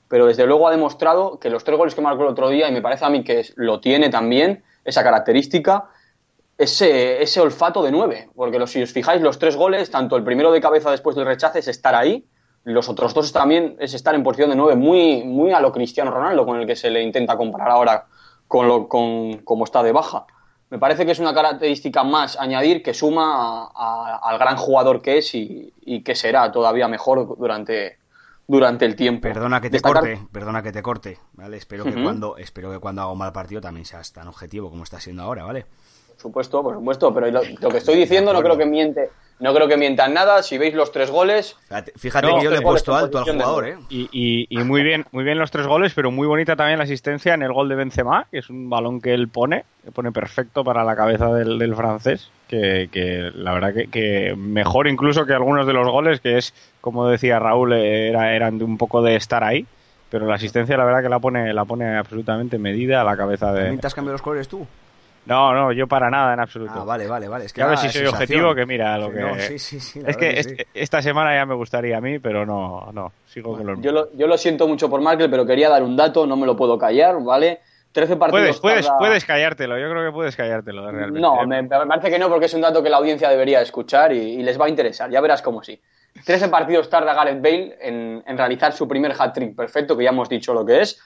pero 0.06 0.26
desde 0.26 0.47
luego 0.47 0.68
ha 0.68 0.71
demostrado 0.71 1.40
que 1.40 1.50
los 1.50 1.64
tres 1.64 1.76
goles 1.76 1.94
que 1.94 2.00
marcó 2.00 2.23
el 2.23 2.28
otro 2.28 2.49
día, 2.49 2.68
y 2.68 2.73
me 2.73 2.83
parece 2.83 3.04
a 3.04 3.09
mí 3.11 3.25
que 3.25 3.40
es- 3.40 3.52
lo 3.56 3.80
tiene 3.80 4.11
también, 4.11 4.62
esa 4.85 5.02
característica, 5.02 5.87
ese, 6.56 7.21
ese 7.23 7.40
olfato 7.40 7.83
de 7.83 7.90
nueve. 7.90 8.28
Porque 8.37 8.59
los- 8.59 8.71
si 8.71 8.83
os 8.83 8.92
fijáis, 8.92 9.23
los 9.23 9.38
tres 9.40 9.56
goles, 9.56 9.90
tanto 9.90 10.16
el 10.16 10.23
primero 10.23 10.52
de 10.52 10.61
cabeza 10.61 10.90
después 10.90 11.16
del 11.16 11.25
rechace 11.26 11.59
es 11.61 11.68
estar 11.68 11.94
ahí, 11.97 12.26
los 12.62 12.88
otros 12.88 13.12
dos 13.12 13.33
también 13.33 13.76
es 13.80 13.94
estar 13.94 14.14
en 14.14 14.23
posición 14.23 14.50
de 14.50 14.56
nueve, 14.56 14.76
muy, 14.76 15.25
muy 15.25 15.52
a 15.52 15.61
lo 15.61 15.73
Cristiano 15.73 16.12
Ronaldo, 16.12 16.47
con 16.47 16.61
el 16.61 16.66
que 16.66 16.76
se 16.76 16.90
le 16.90 17.02
intenta 17.02 17.37
comparar 17.37 17.71
ahora 17.71 18.06
con, 18.48 18.68
lo, 18.68 18.88
con 18.88 19.38
cómo 19.44 19.64
está 19.64 19.82
de 19.82 19.92
baja. 19.92 20.26
Me 20.70 20.78
parece 20.78 21.06
que 21.06 21.12
es 21.12 21.18
una 21.18 21.34
característica 21.34 22.02
más 22.02 22.36
añadir 22.38 22.82
que 22.82 22.94
suma 22.94 23.34
a- 23.36 23.70
a- 23.74 24.16
al 24.30 24.38
gran 24.38 24.56
jugador 24.56 25.02
que 25.02 25.18
es 25.18 25.34
y, 25.34 25.72
y 25.82 26.02
que 26.02 26.14
será 26.14 26.50
todavía 26.50 26.88
mejor 26.88 27.36
durante, 27.38 27.98
durante 28.48 28.84
el 28.84 28.96
tiempo. 28.96 29.22
Perdona 29.28 29.60
que 29.60 29.70
te 29.70 29.76
Destacar- 29.78 30.00
corte, 30.00 30.20
perdona 30.32 30.62
que 30.62 30.72
te 30.72 30.82
corte, 30.82 31.18
¿vale? 31.34 31.56
Espero 31.58 31.84
que 31.84 32.02
cuando, 32.02 32.36
espero 32.38 32.70
que 32.72 32.78
cuando 32.78 33.02
haga 33.02 33.12
un 33.12 33.18
mal 33.18 33.32
partido 33.32 33.60
también 33.60 33.84
seas 33.86 34.12
tan 34.12 34.26
objetivo 34.26 34.68
como 34.70 34.82
está 34.82 34.98
siendo 35.00 35.22
ahora, 35.22 35.44
¿vale? 35.44 35.66
Por 36.25 36.31
supuesto, 36.31 36.62
por 36.62 36.75
supuesto, 36.75 37.12
pero 37.12 37.31
lo, 37.31 37.43
lo 37.61 37.69
que 37.69 37.76
estoy 37.78 37.97
diciendo 37.97 38.33
no 38.33 38.40
creo 38.40 38.57
que 38.57 38.64
miente, 38.64 39.11
no 39.40 39.52
creo 39.54 39.69
que 39.69 39.76
mientan 39.76 40.14
nada. 40.14 40.43
Si 40.43 40.57
veis 40.57 40.73
los 40.73 40.90
tres 40.90 41.11
goles, 41.11 41.54
Fíjate, 41.69 41.93
fíjate 41.97 42.26
No, 42.26 42.38
que 42.38 42.45
yo 42.45 42.50
le 42.50 42.57
he 42.57 42.62
puesto 42.62 42.95
alto 42.95 43.19
al 43.19 43.25
jugador. 43.25 43.69
¿eh? 43.69 43.76
Y, 43.90 44.09
y- 44.11 44.47
y 44.49 44.64
muy 44.64 44.83
bien, 44.83 45.04
muy 45.12 45.23
bien 45.23 45.38
los 45.38 45.50
tres 45.50 45.66
goles, 45.66 45.93
pero 45.95 46.11
muy 46.11 46.26
bonita 46.26 46.57
también 46.57 46.78
la 46.78 46.85
asistencia 46.85 47.35
en 47.35 47.43
el 47.43 47.52
gol 47.52 47.69
de 47.69 47.75
Benzema, 47.75 48.26
que 48.31 48.38
es 48.38 48.49
un 48.49 48.71
balón 48.71 49.02
que 49.02 49.12
él 49.12 49.28
pone, 49.28 49.64
que 49.85 49.93
pone 49.93 50.12
perfecto 50.12 50.64
para 50.64 50.83
la 50.83 50.97
cabeza 50.97 51.31
del, 51.35 51.59
del 51.59 51.76
francés, 51.76 52.31
que, 52.49 52.88
que 52.90 53.31
la 53.35 53.52
verdad 53.52 53.75
que, 53.75 53.88
que 53.88 54.35
mejor 54.35 54.88
incluso 54.88 55.26
que 55.26 55.35
algunos 55.35 55.66
de 55.66 55.75
los 55.75 55.87
goles, 55.87 56.21
que 56.21 56.38
es, 56.38 56.54
como 56.81 57.07
decía 57.07 57.38
Raúl, 57.38 57.75
era, 57.75 58.35
eran 58.35 58.57
de 58.57 58.64
un 58.64 58.78
poco 58.78 59.02
de 59.02 59.16
estar 59.16 59.45
ahí, 59.45 59.66
pero 60.09 60.26
la 60.26 60.37
asistencia 60.37 60.76
la 60.78 60.85
verdad 60.87 61.02
que 61.02 61.09
la 61.11 61.19
pone, 61.19 61.52
la 61.52 61.66
pone 61.66 61.97
absolutamente 61.99 62.57
medida 62.57 63.02
a 63.02 63.04
la 63.04 63.14
cabeza 63.14 63.52
de... 63.52 63.61
¿También 63.61 63.81
te 63.81 63.87
has 63.88 63.95
cambiado 63.95 64.14
los 64.14 64.23
colores 64.23 64.49
tú? 64.49 64.66
No, 65.26 65.52
no, 65.54 65.73
yo 65.73 65.87
para 65.87 66.11
nada 66.11 66.35
en 66.35 66.40
absoluto. 66.40 66.73
Ah, 66.75 66.85
vale, 66.85 67.07
vale, 67.07 67.28
vale. 67.28 67.47
Es 67.47 67.52
que 67.52 67.62
ves 67.62 67.71
nada, 67.71 67.76
si 67.83 67.88
soy 67.88 68.02
sensación. 68.07 68.40
objetivo, 68.45 68.54
que 68.54 68.66
mira 68.66 68.99
lo 68.99 69.11
que... 69.11 69.21
no, 69.21 69.38
sí, 69.38 69.59
sí, 69.59 69.81
sí, 69.81 70.00
la 70.02 70.11
es 70.11 70.16
que, 70.16 70.31
es- 70.40 70.54
esta 70.75 71.00
semana 71.00 71.35
ya 71.35 71.47
me 71.47 71.54
gustaría 71.54 71.97
a 71.97 72.00
mí, 72.00 72.19
pero 72.19 72.45
no, 72.45 72.90
no, 72.93 73.12
sigo 73.26 73.57
con 73.57 73.66
los 73.66 73.81
yo 73.81 73.90
lo, 73.93 74.12
yo 74.12 74.26
lo 74.26 74.37
siento 74.37 74.69
mucho 74.69 74.90
por 74.90 75.00
Markel, 75.00 75.31
pero 75.31 75.47
quería 75.47 75.69
dar 75.71 75.83
un 75.83 75.97
dato, 75.97 76.26
no 76.26 76.37
me 76.37 76.47
lo 76.47 76.54
puedo 76.57 76.76
callar, 76.78 77.16
¿vale? 77.23 77.61
13 77.93 78.16
partidos. 78.16 78.40
Puedes, 78.43 78.61
puedes, 78.61 78.87
tarda- 78.87 78.99
puedes 78.99 79.25
callártelo, 79.25 79.78
yo 79.78 79.88
creo 79.88 80.04
que 80.04 80.12
puedes 80.12 80.37
callártelo 80.37 80.90
realmente. 80.90 81.21
No, 81.21 81.47
me, 81.47 81.62
me 81.62 81.69
parece 81.69 82.11
que 82.11 82.19
no, 82.19 82.28
porque 82.28 82.47
es 82.47 82.54
un 82.54 82.61
dato 82.61 82.83
que 82.83 82.90
la 82.90 82.97
audiencia 82.99 83.31
debería 83.31 83.61
escuchar 83.62 84.12
y, 84.12 84.19
y 84.19 84.43
les 84.43 84.61
va 84.61 84.66
a 84.66 84.69
interesar. 84.69 85.09
Ya 85.11 85.21
verás 85.21 85.40
cómo 85.43 85.62
sí. 85.62 85.81
13 86.25 86.49
partidos 86.49 86.90
tarda 86.90 87.14
Gareth 87.14 87.40
Bale 87.43 87.76
en, 87.81 88.23
en 88.26 88.37
realizar 88.38 88.73
su 88.73 88.87
primer 88.87 89.12
hat-trick 89.19 89.57
perfecto, 89.57 89.97
que 89.97 90.04
ya 90.04 90.11
hemos 90.11 90.28
dicho 90.28 90.52
lo 90.52 90.64
que 90.66 90.81
es. 90.81 91.00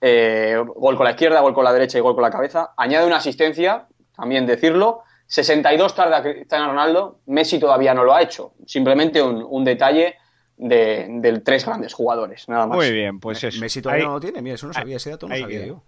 Eh, 0.00 0.56
gol 0.76 0.96
con 0.96 1.04
la 1.04 1.10
izquierda, 1.12 1.40
gol 1.40 1.54
con 1.54 1.64
la 1.64 1.72
derecha 1.72 1.98
y 1.98 2.00
gol 2.00 2.14
con 2.14 2.22
la 2.22 2.30
cabeza. 2.30 2.72
Añade 2.76 3.06
una 3.06 3.16
asistencia, 3.16 3.86
también 4.16 4.46
decirlo. 4.46 5.02
62 5.26 5.94
tarda 5.94 6.22
Cristiano 6.22 6.66
Ronaldo. 6.68 7.20
Messi 7.26 7.58
todavía 7.58 7.94
no 7.94 8.04
lo 8.04 8.12
ha 8.14 8.20
hecho. 8.22 8.52
Simplemente 8.66 9.22
un, 9.22 9.46
un 9.48 9.64
detalle 9.64 10.16
de, 10.56 11.06
de 11.08 11.40
tres 11.40 11.64
grandes 11.64 11.94
jugadores, 11.94 12.48
nada 12.48 12.66
más. 12.66 12.76
Muy 12.76 12.92
bien, 12.92 13.18
pues 13.20 13.42
eso. 13.42 13.60
Messi 13.60 13.80
todavía 13.80 14.02
Ahí- 14.04 14.08
no 14.08 14.14
lo 14.14 14.20
tiene, 14.20 14.42
mira, 14.42 14.56
eso 14.56 14.66
no 14.66 14.72
sabía, 14.72 14.96
ese 14.96 15.10
dato 15.10 15.28
no 15.28 15.36
sabía 15.36 15.66
yo. 15.66 15.82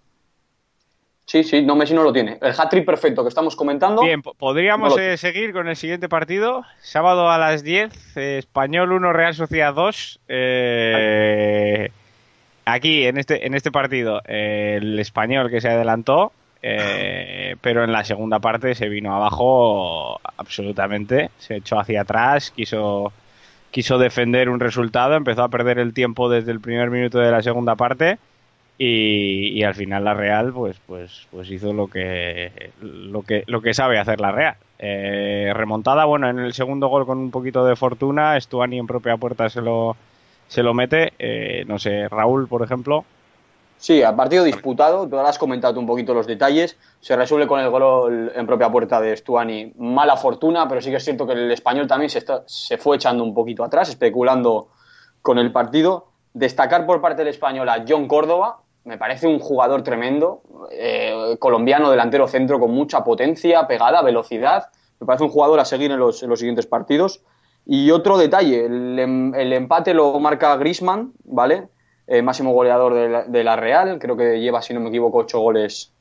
Sí, 1.27 1.43
sí, 1.43 1.63
no, 1.63 1.75
Messi 1.75 1.93
no 1.95 2.03
lo 2.03 2.13
tiene. 2.13 2.37
El 2.39 2.53
hat-trick 2.55 2.85
perfecto 2.85 3.23
que 3.23 3.29
estamos 3.29 3.55
comentando. 3.55 4.03
Bien, 4.03 4.21
po- 4.21 4.35
podríamos 4.35 4.95
No 4.95 5.01
eh, 5.01 5.17
seguir 5.17 5.53
con 5.53 5.67
el 5.67 5.75
siguiente 5.75 6.07
partido. 6.07 6.63
Sábado 6.81 7.29
a 7.31 7.37
las 7.39 7.63
10, 7.63 8.15
eh, 8.17 8.37
Español 8.37 8.91
1, 8.91 9.11
Real 9.11 9.33
Sociedad 9.33 9.73
2. 9.73 10.19
Eh, 10.27 11.89
aquí, 12.65 13.05
en 13.05 13.17
este, 13.17 13.45
en 13.45 13.53
este 13.53 13.71
partido, 13.71 14.21
eh, 14.25 14.77
el 14.81 14.99
Español 14.99 15.49
que 15.49 15.61
se 15.61 15.69
adelantó, 15.69 16.31
eh, 16.61 17.55
pero 17.61 17.83
en 17.83 17.91
la 17.91 18.03
segunda 18.03 18.39
parte 18.39 18.75
se 18.75 18.89
vino 18.89 19.13
abajo 19.15 20.19
absolutamente. 20.37 21.29
Se 21.37 21.57
echó 21.57 21.79
hacia 21.79 22.01
atrás, 22.01 22.51
quiso, 22.51 23.13
quiso 23.71 23.97
defender 23.97 24.49
un 24.49 24.59
resultado, 24.59 25.15
empezó 25.15 25.43
a 25.43 25.49
perder 25.49 25.79
el 25.79 25.93
tiempo 25.93 26.29
desde 26.29 26.51
el 26.51 26.59
primer 26.61 26.89
minuto 26.89 27.19
de 27.19 27.31
la 27.31 27.41
segunda 27.41 27.75
parte. 27.75 28.17
Y, 28.77 29.57
y 29.57 29.63
al 29.63 29.73
final 29.73 30.03
la 30.03 30.13
Real 30.13 30.51
pues 30.51 30.77
pues 30.85 31.27
pues 31.31 31.49
hizo 31.49 31.71
lo 31.71 31.87
que 31.87 32.71
lo 32.81 33.21
que 33.21 33.45
lo 33.47 33.61
que 33.61 33.73
sabe 33.73 33.99
hacer 33.99 34.19
la 34.19 34.33
Real 34.33 34.57
Eh, 34.79 35.53
remontada 35.55 36.03
bueno 36.03 36.29
en 36.29 36.39
el 36.39 36.53
segundo 36.53 36.89
gol 36.89 37.05
con 37.05 37.17
un 37.19 37.31
poquito 37.31 37.65
de 37.65 37.77
fortuna 37.77 38.37
Stuani 38.37 38.77
en 38.77 38.85
propia 38.85 39.15
puerta 39.15 39.47
se 39.47 39.61
lo 39.61 39.95
se 40.47 40.63
lo 40.63 40.73
mete 40.73 41.13
Eh, 41.19 41.63
no 41.67 41.77
sé 41.79 42.07
Raúl 42.09 42.47
por 42.47 42.63
ejemplo 42.63 43.05
Sí, 43.77 44.01
a 44.01 44.15
partido 44.15 44.45
disputado, 44.45 45.07
tú 45.07 45.17
ahora 45.17 45.29
has 45.29 45.37
comentado 45.37 45.79
un 45.81 45.85
poquito 45.85 46.13
los 46.13 46.25
detalles, 46.25 46.77
se 47.01 47.15
resuelve 47.15 47.45
con 47.45 47.59
el 47.59 47.69
gol 47.69 48.31
en 48.33 48.47
propia 48.47 48.71
puerta 48.71 49.01
de 49.01 49.15
Stuani. 49.15 49.73
Mala 49.77 50.15
fortuna, 50.15 50.67
pero 50.67 50.79
sí 50.81 50.89
que 50.89 50.95
es 50.95 51.03
cierto 51.03 51.27
que 51.27 51.33
el 51.33 51.51
español 51.51 51.85
también 51.85 52.09
se, 52.09 52.19
está- 52.19 52.43
se 52.47 52.77
fue 52.77 52.95
echando 52.95 53.21
un 53.23 53.33
poquito 53.33 53.65
atrás, 53.65 53.89
especulando 53.89 54.69
con 55.21 55.37
el 55.39 55.51
partido. 55.51 56.07
Destacar 56.33 56.85
por 56.85 57.01
parte 57.01 57.19
del 57.23 57.27
español 57.27 57.67
a 57.67 57.83
John 57.87 58.07
Córdoba, 58.07 58.59
me 58.85 58.97
parece 58.97 59.27
un 59.27 59.39
jugador 59.39 59.83
tremendo, 59.83 60.41
eh, 60.71 61.35
colombiano, 61.37 61.91
delantero 61.91 62.27
centro 62.29 62.59
con 62.61 62.71
mucha 62.71 63.03
potencia, 63.03 63.67
pegada, 63.67 64.01
velocidad. 64.01 64.69
Me 65.01 65.05
parece 65.05 65.25
un 65.25 65.29
jugador 65.31 65.59
a 65.59 65.65
seguir 65.65 65.91
en 65.91 65.99
los, 65.99 66.23
en 66.23 66.29
los 66.29 66.39
siguientes 66.39 66.65
partidos. 66.65 67.21
Y 67.65 67.89
otro 67.91 68.17
detalle, 68.17 68.65
el, 68.65 68.99
em- 68.99 69.33
empate 69.33 69.93
lo 69.93 70.19
marca 70.19 70.55
Grisman, 70.57 71.13
¿vale? 71.23 71.67
Eh, 72.07 72.21
máximo 72.21 72.53
goleador 72.53 72.93
de 73.27 73.43
la, 73.43 73.55
Real, 73.55 73.97
creo 73.99 74.15
que 74.15 74.39
lleva, 74.39 74.61
si 74.61 74.73
no 74.73 74.79
me 74.79 74.89
equivoco, 74.89 75.17
ocho 75.17 75.39
goles, 75.39 75.91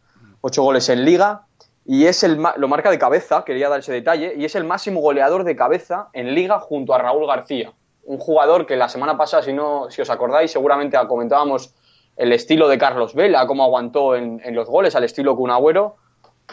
ocho 0.43 0.63
goles 0.63 0.89
en 0.91 1.05
liga. 1.05 1.43
Y 1.87 2.07
es 2.07 2.23
el, 2.23 2.43
lo 2.57 2.69
marca 2.69 2.91
de 2.91 2.99
cabeza, 2.99 3.45
quería 3.45 3.69
dar 3.69 3.81
ese 3.81 3.93
detalle, 3.93 4.35
y 4.37 4.45
es 4.45 4.55
el 4.55 4.65
máximo 4.65 5.01
goleador 5.01 5.45
de 5.45 5.57
cabeza 5.57 6.09
en 6.13 6.35
liga 6.35 6.59
junto 6.59 6.95
a 6.95 6.99
Raúl 6.99 7.27
García. 7.27 7.73
Un 8.05 8.19
jugador 8.19 8.67
que 8.67 8.77
la 8.77 8.89
semana 8.89 9.17
pasada, 9.17 9.43
si, 9.43 9.53
no, 9.53 9.91
si 9.91 10.03
os 10.03 10.11
acordáis, 10.11 10.51
seguramente 10.51 10.99
comentábamos 11.09 11.75
el 12.17 12.33
estilo 12.33 12.69
de 12.69 12.79
Carlos 12.79 13.15
Vela, 13.15 13.47
cómo 13.47 13.65
aguantó 13.65 14.15
en, 14.15 14.41
en 14.45 14.55
los 14.55 14.69
goles, 14.69 14.95
al 14.95 15.05
estilo 15.05 15.37
Kun 15.37 15.51
Agüero. 15.51 15.97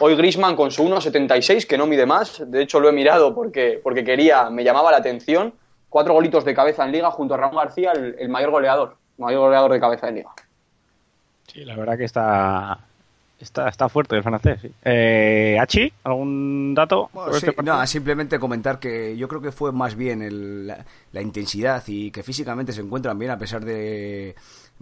Hoy 0.00 0.16
Grisman 0.16 0.56
con 0.56 0.70
su 0.70 0.84
1.76, 0.84 1.66
que 1.66 1.76
no 1.78 1.86
mide 1.86 2.06
más, 2.06 2.42
de 2.50 2.62
hecho 2.62 2.80
lo 2.80 2.88
he 2.88 2.92
mirado 2.92 3.34
porque, 3.34 3.78
porque 3.82 4.02
quería, 4.04 4.48
me 4.50 4.64
llamaba 4.64 4.90
la 4.90 4.96
atención. 4.98 5.52
Cuatro 5.88 6.14
golitos 6.14 6.44
de 6.46 6.54
cabeza 6.54 6.84
en 6.86 6.92
liga 6.92 7.10
junto 7.10 7.34
a 7.34 7.36
Raúl 7.36 7.56
García, 7.56 7.92
el, 7.92 8.16
el 8.18 8.28
mayor 8.30 8.50
goleador, 8.50 8.96
mayor 9.18 9.40
goleador 9.40 9.72
de 9.72 9.80
cabeza 9.80 10.08
en 10.08 10.14
liga. 10.16 10.30
sí 11.46 11.64
la 11.66 11.76
verdad 11.76 11.98
que 11.98 12.04
está 12.04 12.78
está 13.38 13.68
está 13.68 13.88
fuerte 13.90 14.16
el 14.16 14.22
francés 14.22 14.60
sí. 14.62 14.72
eh, 14.84 15.58
Hachi 15.60 15.92
algún 16.04 16.74
dato 16.74 17.10
Bueno, 17.12 17.32
sí, 17.32 17.46
este 17.48 17.86
simplemente 17.88 18.38
comentar 18.38 18.78
que 18.78 19.16
yo 19.16 19.28
creo 19.28 19.42
que 19.42 19.52
fue 19.52 19.70
más 19.72 19.94
bien 19.96 20.22
el- 20.22 20.66
la, 20.68 20.84
la 21.12 21.20
intensidad 21.20 21.82
y 21.88 22.10
que 22.10 22.22
físicamente 22.22 22.72
se 22.72 22.80
encuentran 22.80 23.18
bien 23.18 23.32
a 23.32 23.38
pesar 23.38 23.62
de, 23.64 24.34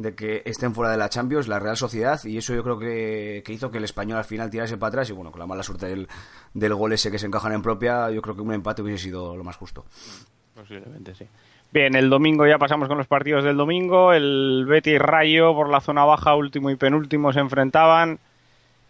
de 0.03 0.15
que 0.15 0.43
estén 0.45 0.75
fuera 0.75 0.91
de 0.91 0.97
la 0.97 1.09
Champions, 1.09 1.49
la 1.49 1.59
Real 1.59 1.77
Sociedad, 1.77 2.23
y 2.25 2.39
eso 2.39 2.55
yo 2.55 2.63
creo 2.63 2.79
que, 2.79 3.43
que 3.45 3.53
hizo 3.53 3.71
que 3.71 3.79
el 3.79 3.85
español 3.85 4.19
al 4.19 4.25
final 4.25 4.51
tirase 4.51 4.77
para 4.77 4.89
atrás 4.89 5.11
y 5.11 5.13
bueno, 5.13 5.31
con 5.31 5.41
la 5.41 5.47
mala 5.47 5.63
suerte 5.63 5.87
del, 5.87 6.09
del 6.55 6.75
gol 6.75 6.93
ese 6.93 7.11
que 7.11 7.19
se 7.19 7.27
encajan 7.27 7.53
en 7.53 7.63
propia, 7.63 8.11
yo 8.11 8.23
creo 8.23 8.35
que 8.35 8.43
un 8.43 8.53
empate 8.53 8.83
hubiese 8.83 9.05
sido 9.05 9.37
lo 9.37 9.45
más 9.45 9.57
justo. 9.57 9.85
Posiblemente 10.55 11.15
sí. 11.15 11.27
Bien, 11.73 11.95
el 11.95 12.11
domingo 12.11 12.47
ya 12.47 12.59
pasamos 12.59 12.89
con 12.89 12.99
los 12.99 13.07
partidos 13.07 13.45
del 13.45 13.57
domingo. 13.57 14.13
El 14.13 14.67
Betis 14.67 14.99
Rayo 14.99 15.55
por 15.55 15.69
la 15.69 15.81
zona 15.81 16.05
baja, 16.05 16.35
último 16.35 16.71
y 16.71 16.77
penúltimo, 16.77 17.33
se 17.33 17.39
enfrentaban. 17.39 18.19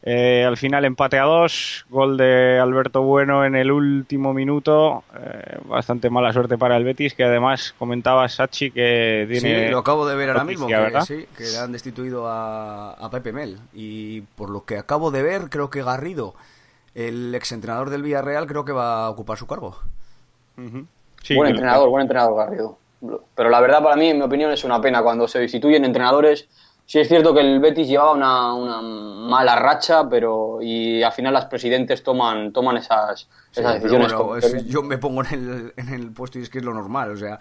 Eh, 0.03 0.45
al 0.47 0.57
final 0.57 0.87
empate 0.87 1.19
a 1.19 1.25
dos, 1.25 1.85
gol 1.91 2.17
de 2.17 2.59
Alberto 2.59 3.03
Bueno 3.03 3.45
en 3.45 3.55
el 3.55 3.71
último 3.71 4.33
minuto. 4.33 5.05
Eh, 5.15 5.59
bastante 5.67 6.09
mala 6.09 6.33
suerte 6.33 6.57
para 6.57 6.77
el 6.77 6.85
Betis, 6.85 7.15
que 7.15 7.25
además 7.25 7.75
comentaba 7.79 8.29
Sachi 8.29 8.71
que 8.71 9.27
tiene. 9.29 9.67
Sí, 9.67 9.71
lo 9.71 9.79
acabo 9.79 10.09
de 10.09 10.17
ver 10.17 10.31
ahora 10.31 10.45
mismo, 10.45 10.67
que, 10.67 10.75
¿verdad? 10.75 11.05
sí, 11.05 11.27
que 11.37 11.45
le 11.45 11.59
han 11.59 11.73
destituido 11.73 12.27
a, 12.27 12.93
a 12.93 13.11
Pepe 13.11 13.33
Mel. 13.33 13.59
Y 13.75 14.23
por 14.23 14.49
lo 14.49 14.65
que 14.65 14.79
acabo 14.79 15.11
de 15.11 15.23
ver, 15.23 15.51
creo 15.51 15.69
que 15.69 15.83
Garrido, 15.83 16.35
el 16.95 17.35
exentrenador 17.35 17.91
del 17.91 18.03
Villarreal, 18.03 18.47
creo 18.47 18.65
que 18.65 18.73
va 18.73 19.05
a 19.05 19.11
ocupar 19.11 19.37
su 19.37 19.47
cargo. 19.47 19.77
Sí, 21.23 21.35
buen 21.35 21.51
entrenador, 21.51 21.91
buen 21.91 22.03
entrenador 22.03 22.37
Garrido. 22.37 22.79
Pero 23.35 23.49
la 23.49 23.61
verdad 23.61 23.83
para 23.83 23.97
mí, 23.97 24.09
en 24.09 24.19
mi 24.19 24.25
opinión, 24.25 24.51
es 24.51 24.65
una 24.65 24.81
pena 24.81 25.03
cuando 25.03 25.29
se 25.29 25.39
destituyen 25.41 25.85
entrenadores. 25.85 26.49
Sí 26.91 26.99
es 26.99 27.07
cierto 27.07 27.33
que 27.33 27.39
el 27.39 27.61
Betis 27.61 27.87
llevaba 27.87 28.11
una, 28.15 28.53
una 28.53 28.83
mala 28.83 29.55
racha, 29.55 30.09
pero 30.09 30.59
y 30.61 31.05
al 31.05 31.13
final 31.13 31.33
las 31.33 31.45
presidentes 31.47 32.03
toman 32.03 32.53
toman 32.53 32.79
esas, 32.79 33.29
esas 33.55 33.75
decisiones. 33.75 34.13
bueno, 34.13 34.29
con- 34.31 34.39
es- 34.41 34.67
yo 34.67 34.83
me 34.83 34.99
pongo 34.99 35.23
en 35.25 35.33
el, 35.33 35.73
en 35.77 35.89
el 35.95 36.11
puesto 36.13 36.41
y 36.41 36.43
es 36.43 36.51
que 36.51 36.59
es 36.59 36.65
lo 36.65 36.75
normal, 36.75 37.13
o 37.13 37.17
sea, 37.17 37.39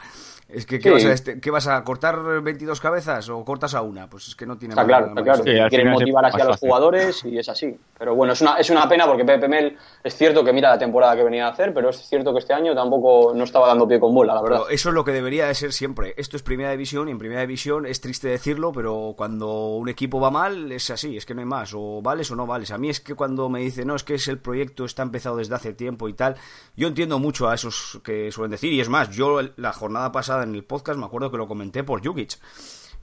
es 0.49 0.65
que 0.65 0.79
¿qué, 0.79 0.89
Sí. 0.89 0.93
vas, 0.95 1.05
a 1.05 1.13
este- 1.13 1.39
qué 1.39 1.51
vas 1.51 1.67
a 1.67 1.83
cortar 1.83 2.41
22 2.41 2.79
cabezas 2.81 3.29
o 3.29 3.45
cortas 3.45 3.75
a 3.75 3.81
una? 3.81 4.09
Pues 4.09 4.27
es 4.29 4.35
que 4.35 4.45
no 4.45 4.57
tiene 4.57 4.73
Está 4.73 4.85
claro, 4.85 5.07
está 5.09 5.21
claro. 5.23 5.43
Sí, 5.43 5.51
Quieren 5.69 5.91
motivar 5.91 6.25
así 6.25 6.41
a 6.41 6.45
los 6.45 6.57
jugadores 6.57 7.23
y 7.23 7.37
es 7.37 7.47
así. 7.49 7.77
Pero 7.97 8.15
bueno, 8.15 8.33
es 8.33 8.41
una, 8.41 8.55
es 8.55 8.69
una 8.69 8.87
pena 8.89 9.05
porque 9.05 9.23
Pepe 9.25 9.47
Mel 9.47 9.77
es 10.03 10.15
cierto 10.15 10.43
que 10.43 10.51
mira 10.51 10.69
la 10.69 10.77
temporada 10.79 11.15
que 11.15 11.23
venía 11.23 11.45
a 11.47 11.51
hacer, 11.51 11.73
pero 11.73 11.89
es 11.89 11.97
cierto 11.97 12.33
que 12.33 12.39
este 12.39 12.53
año 12.53 12.73
tampoco 12.73 13.33
no 13.35 13.43
estaba 13.43 13.67
dando 13.67 13.87
pie 13.87 13.99
con 13.99 14.13
bola, 14.13 14.33
la 14.33 14.41
verdad. 14.41 14.57
Pero 14.63 14.69
eso 14.69 14.89
es 14.89 14.95
lo 14.95 15.03
que 15.05 15.11
debería 15.11 15.45
de 15.47 15.53
ser 15.53 15.71
siempre. 15.71 16.13
Esto 16.17 16.35
es 16.35 16.43
primera 16.43 16.71
división 16.71 17.07
y 17.09 17.11
en 17.11 17.19
primera 17.19 17.41
división 17.41 17.85
es 17.85 18.01
triste 18.01 18.29
decirlo, 18.29 18.71
pero 18.71 19.13
cuando 19.15 19.75
un 19.75 19.87
equipo 19.89 20.19
va 20.19 20.31
mal 20.31 20.71
es 20.71 20.89
así, 20.89 21.15
es 21.17 21.25
que 21.25 21.33
no 21.35 21.41
hay 21.41 21.47
más, 21.47 21.73
o 21.75 22.01
vales 22.01 22.31
o 22.31 22.35
no 22.35 22.47
vales. 22.47 22.71
A 22.71 22.77
mí 22.77 22.89
es 22.89 22.99
que 23.01 23.13
cuando 23.15 23.49
me 23.49 23.59
dicen, 23.59 23.87
no, 23.87 23.95
es 23.95 24.03
que 24.03 24.15
es 24.15 24.27
el 24.27 24.39
proyecto 24.39 24.85
está 24.85 25.03
empezado 25.03 25.37
desde 25.37 25.53
hace 25.53 25.73
tiempo 25.73 26.09
y 26.09 26.13
tal, 26.13 26.35
yo 26.75 26.87
entiendo 26.87 27.19
mucho 27.19 27.49
a 27.49 27.55
esos 27.55 27.99
que 28.03 28.31
suelen 28.31 28.51
decir, 28.51 28.73
y 28.73 28.79
es 28.81 28.89
más, 28.89 29.09
yo 29.09 29.41
la 29.57 29.73
jornada 29.73 30.11
pasada 30.11 30.38
en 30.43 30.55
el 30.55 30.63
podcast 30.63 30.99
me 30.99 31.05
acuerdo 31.05 31.31
que 31.31 31.37
lo 31.37 31.47
comenté 31.47 31.83
por 31.83 32.05
Jukic. 32.05 32.37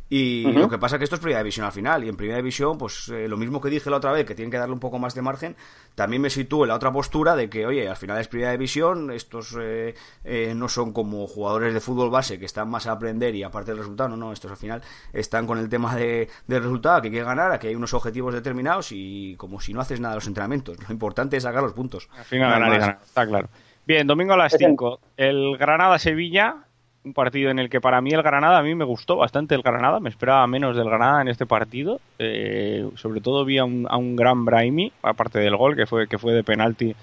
Y 0.08 0.46
Ujú. 0.46 0.60
lo 0.60 0.68
que 0.68 0.78
pasa 0.78 0.94
es 0.94 0.98
que 1.00 1.04
esto 1.04 1.16
es 1.16 1.20
primera 1.20 1.40
división 1.40 1.66
al 1.66 1.72
final. 1.72 2.04
Y 2.04 2.08
en 2.08 2.16
primera 2.16 2.36
división, 2.36 2.78
pues 2.78 3.08
eh, 3.08 3.26
lo 3.26 3.36
mismo 3.36 3.60
que 3.60 3.68
dije 3.70 3.90
la 3.90 3.96
otra 3.96 4.12
vez, 4.12 4.24
que 4.24 4.36
tienen 4.36 4.52
que 4.52 4.56
darle 4.56 4.72
un 4.72 4.78
poco 4.78 5.00
más 5.00 5.16
de 5.16 5.22
margen, 5.22 5.56
también 5.96 6.22
me 6.22 6.30
sitúo 6.30 6.62
en 6.62 6.68
la 6.68 6.76
otra 6.76 6.92
postura 6.92 7.34
de 7.34 7.50
que, 7.50 7.66
oye, 7.66 7.88
al 7.88 7.96
final 7.96 8.20
es 8.20 8.28
primera 8.28 8.52
división, 8.52 9.10
estos 9.10 9.56
eh, 9.60 9.96
eh, 10.22 10.52
no 10.54 10.68
son 10.68 10.92
como 10.92 11.26
jugadores 11.26 11.74
de 11.74 11.80
fútbol 11.80 12.08
base 12.10 12.38
que 12.38 12.44
están 12.46 12.70
más 12.70 12.86
a 12.86 12.92
aprender 12.92 13.34
y 13.34 13.42
aparte 13.42 13.72
del 13.72 13.78
resultado, 13.78 14.10
no, 14.10 14.16
no, 14.16 14.32
estos 14.32 14.48
al 14.48 14.56
final 14.56 14.80
están 15.12 15.44
con 15.44 15.58
el 15.58 15.68
tema 15.68 15.96
de, 15.96 16.28
del 16.46 16.62
resultado, 16.62 17.02
que 17.02 17.08
hay 17.08 17.14
que 17.14 17.24
ganar, 17.24 17.50
aquí 17.50 17.66
hay 17.66 17.74
unos 17.74 17.92
objetivos 17.92 18.32
determinados 18.32 18.92
y 18.92 19.34
como 19.36 19.60
si 19.60 19.74
no 19.74 19.80
haces 19.80 19.98
nada 19.98 20.14
de 20.14 20.18
los 20.18 20.26
entrenamientos. 20.28 20.76
Lo 20.86 20.92
importante 20.92 21.36
es 21.36 21.42
sacar 21.42 21.64
los 21.64 21.72
puntos. 21.72 22.08
Al 22.16 22.24
final 22.26 22.48
ganar 22.52 22.70
ganar, 22.78 22.98
está 23.04 23.26
claro. 23.26 23.48
Bien, 23.84 24.06
domingo 24.06 24.34
a 24.34 24.36
las 24.36 24.54
Es 24.54 24.60
el- 24.60 24.68
5. 24.68 25.00
El 25.16 25.56
Granada-Sevilla, 25.58 26.65
un 27.06 27.12
partido 27.14 27.50
en 27.50 27.58
el 27.60 27.70
que 27.70 27.80
para 27.80 28.00
mí 28.00 28.10
el 28.10 28.22
Granada, 28.22 28.58
a 28.58 28.62
mí 28.62 28.74
me 28.74 28.84
gustó 28.84 29.16
bastante 29.16 29.54
el 29.54 29.62
Granada, 29.62 30.00
me 30.00 30.08
esperaba 30.10 30.44
menos 30.48 30.76
del 30.76 30.86
Granada 30.90 31.22
en 31.22 31.28
este 31.28 31.46
partido. 31.46 32.00
Eh, 32.18 32.88
sobre 32.96 33.20
todo 33.20 33.44
vi 33.44 33.58
a 33.58 33.64
un, 33.64 33.86
a 33.88 33.96
un 33.96 34.16
gran 34.16 34.44
Brahimi, 34.44 34.92
aparte 35.02 35.38
del 35.38 35.56
gol 35.56 35.76
que 35.76 35.86
fue, 35.86 36.08
que 36.08 36.18
fue 36.18 36.32
de 36.32 36.42
penalti, 36.42 36.94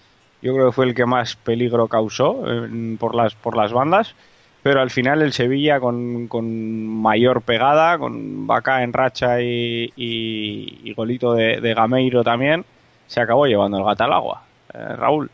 yo 0.41 0.53
creo 0.53 0.67
que 0.67 0.72
fue 0.74 0.86
el 0.88 0.93
que 0.93 1.05
más 1.05 1.38
peligro 1.38 1.88
causó 1.88 2.43
eh, 2.45 2.98
por, 3.00 3.15
las, 3.15 3.33
por 3.33 3.55
las 3.55 3.72
bandas. 3.72 4.13
Pero 4.62 4.79
al 4.81 4.91
final 4.91 5.22
el 5.22 5.33
Sevilla 5.33 5.79
con, 5.81 6.27
con 6.29 6.88
mayor 6.88 7.41
pegada, 7.41 7.98
con 7.98 8.48
Vaca 8.48 8.81
en 8.83 8.93
racha 8.93 9.41
y, 9.41 9.91
y- 9.95 10.93
golito 10.93 11.33
de, 11.33 11.60
de 11.60 11.74
Gameiro 11.74 12.24
también, 12.24 12.63
se 13.07 13.19
acabó 13.19 13.45
llevando 13.45 13.77
el 13.77 13.83
gato 13.83 14.03
al 14.05 14.13
agua. 14.13 14.43
Eh, 14.74 14.95
Raúl, 14.95 15.29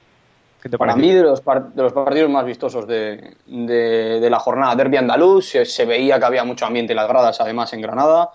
¿qué 0.61 0.69
te 0.69 0.77
Para 0.77 0.95
mí, 0.95 1.11
de 1.13 1.23
los, 1.23 1.41
par- 1.41 1.71
de 1.73 1.83
los 1.83 1.93
partidos 1.93 2.29
más 2.29 2.45
vistosos 2.45 2.85
de, 2.87 3.35
de- 3.45 4.19
de 4.19 4.29
la 4.29 4.39
jornada 4.39 4.75
derby 4.75 4.97
andaluz, 4.97 5.49
se, 5.49 5.65
se 5.65 5.85
veía 5.85 6.19
que 6.19 6.25
había 6.25 6.43
mucho 6.43 6.65
ambiente 6.65 6.93
en 6.93 6.97
las 6.97 7.07
gradas, 7.07 7.39
además, 7.41 7.71
en 7.73 7.81
Granada. 7.81 8.29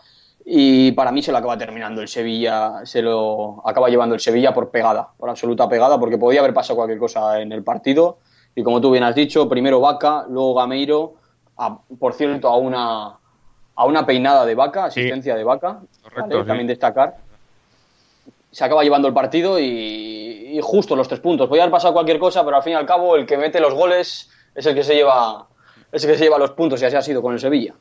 Y 0.47 0.93
para 0.93 1.11
mí 1.11 1.23
se 1.23 1.33
lo 1.33 1.39
acaba 1.39 1.57
terminando 1.57 2.03
el 2.03 2.09
Sevilla, 2.09 2.81
se 2.85 3.01
lo 3.01 3.63
acaba 3.67 3.89
llevando 3.89 4.15
el 4.15 4.21
Sevilla 4.21 4.53
por 4.53 4.71
pegada, 4.71 5.09
por 5.17 5.31
absoluta 5.31 5.69
pegada, 5.69 5.99
porque 5.99 6.19
podía 6.19 6.41
haber 6.41 6.53
pasado 6.53 6.77
cualquier 6.77 6.99
cosa 6.99 7.41
en 7.41 7.51
el 7.53 7.63
partido. 7.65 8.19
Y 8.55 8.63
como 8.63 8.81
tú 8.81 8.91
bien 8.91 9.05
has 9.05 9.15
dicho, 9.15 9.49
primero 9.49 9.81
Vaca, 9.81 10.27
luego 10.29 10.55
Gameiro, 10.55 11.15
a- 11.57 11.79
por 11.99 12.13
cierto, 12.13 12.49
a 12.49 12.57
una, 12.59 13.17
a 13.77 13.85
una 13.87 14.05
peinada 14.05 14.45
de 14.45 14.55
Vaca, 14.55 14.85
asistencia 14.85 15.35
de 15.35 15.45
Vaca, 15.45 15.81
Correcto, 16.03 16.21
¿vale? 16.29 16.43
sí. 16.43 16.47
también 16.47 16.67
destacar 16.67 17.17
se 18.55 18.65
acaba 18.65 18.85
llevando 18.85 19.09
el 19.09 19.15
partido 19.15 19.59
y, 19.59 19.65
y 19.65 20.61
justo 20.63 20.95
los 20.95 21.09
tres 21.09 21.19
puntos. 21.19 21.49
Podía 21.49 21.65
haber 21.65 21.73
pasado 21.73 21.93
cualquier 21.93 22.21
cosa, 22.21 22.45
pero 22.45 22.57
al 22.57 22.63
fin 22.63 22.75
y 22.75 22.77
al 22.77 22.87
cabo 22.87 23.17
el 23.17 23.27
que 23.27 23.37
mete 23.37 23.59
los 23.59 23.75
goles 23.75 24.31
es 24.55 24.67
el 24.67 24.77
que 24.77 24.85
se 24.85 24.95
lleva, 24.95 25.49
es 25.91 26.05
el 26.05 26.13
que 26.13 26.17
se 26.17 26.25
lleva 26.25 26.39
los 26.39 26.53
puntos 26.53 26.81
y 26.81 26.85
así 26.85 26.95
ha 26.95 27.03
sido 27.03 27.21
con 27.21 27.33
el 27.33 27.41
Sevilla. 27.41 27.75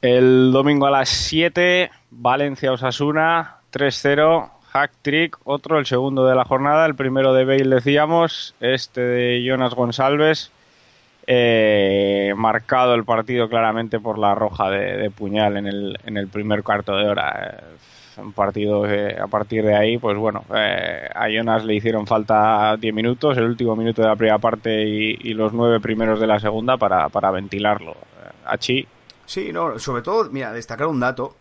El 0.00 0.52
domingo 0.52 0.86
a 0.86 0.90
las 0.90 1.10
7, 1.10 1.90
Valencia-Osasuna, 2.10 3.58
3-0, 3.70 4.50
hack 4.70 4.92
trick, 5.02 5.38
otro, 5.44 5.78
el 5.78 5.84
segundo 5.84 6.24
de 6.24 6.34
la 6.34 6.46
jornada, 6.46 6.86
el 6.86 6.94
primero 6.94 7.34
de 7.34 7.44
Bale 7.44 7.74
decíamos, 7.74 8.54
este 8.60 9.02
de 9.02 9.44
Jonas 9.44 9.74
González, 9.74 10.50
eh, 11.26 12.32
marcado 12.34 12.94
el 12.94 13.04
partido 13.04 13.50
claramente 13.50 14.00
por 14.00 14.18
la 14.18 14.34
roja 14.34 14.70
de, 14.70 15.10
puñal 15.10 15.58
en 15.58 15.66
el, 15.66 15.98
en 16.06 16.16
el 16.16 16.28
primer 16.28 16.62
cuarto 16.62 16.96
de 16.96 17.06
hora. 17.06 17.60
Un 18.22 18.32
partido 18.32 18.82
que 18.82 19.16
a 19.20 19.26
partir 19.26 19.64
de 19.64 19.74
ahí, 19.74 19.98
pues 19.98 20.16
bueno, 20.16 20.44
eh, 20.54 21.08
a 21.14 21.28
Jonas 21.28 21.64
le 21.64 21.74
hicieron 21.74 22.06
falta 22.06 22.76
10 22.76 22.94
minutos, 22.94 23.36
el 23.36 23.44
último 23.44 23.76
minuto 23.76 24.02
de 24.02 24.08
la 24.08 24.16
primera 24.16 24.38
parte 24.38 24.84
y, 24.84 25.34
los 25.34 25.52
nueve 25.52 25.80
primeros 25.80 26.20
de 26.20 26.26
la 26.26 26.38
segunda 26.38 26.76
para, 26.76 27.08
para 27.08 27.30
ventilarlo. 27.30 27.92
Eh, 27.92 28.32
Achi, 28.46 28.86
Sí, 29.30 29.52
no, 29.52 29.78
sobre 29.78 30.02
todo, 30.02 30.28
mira, 30.28 30.52
destacar 30.52 30.88
un 30.88 30.98
dato 30.98 31.36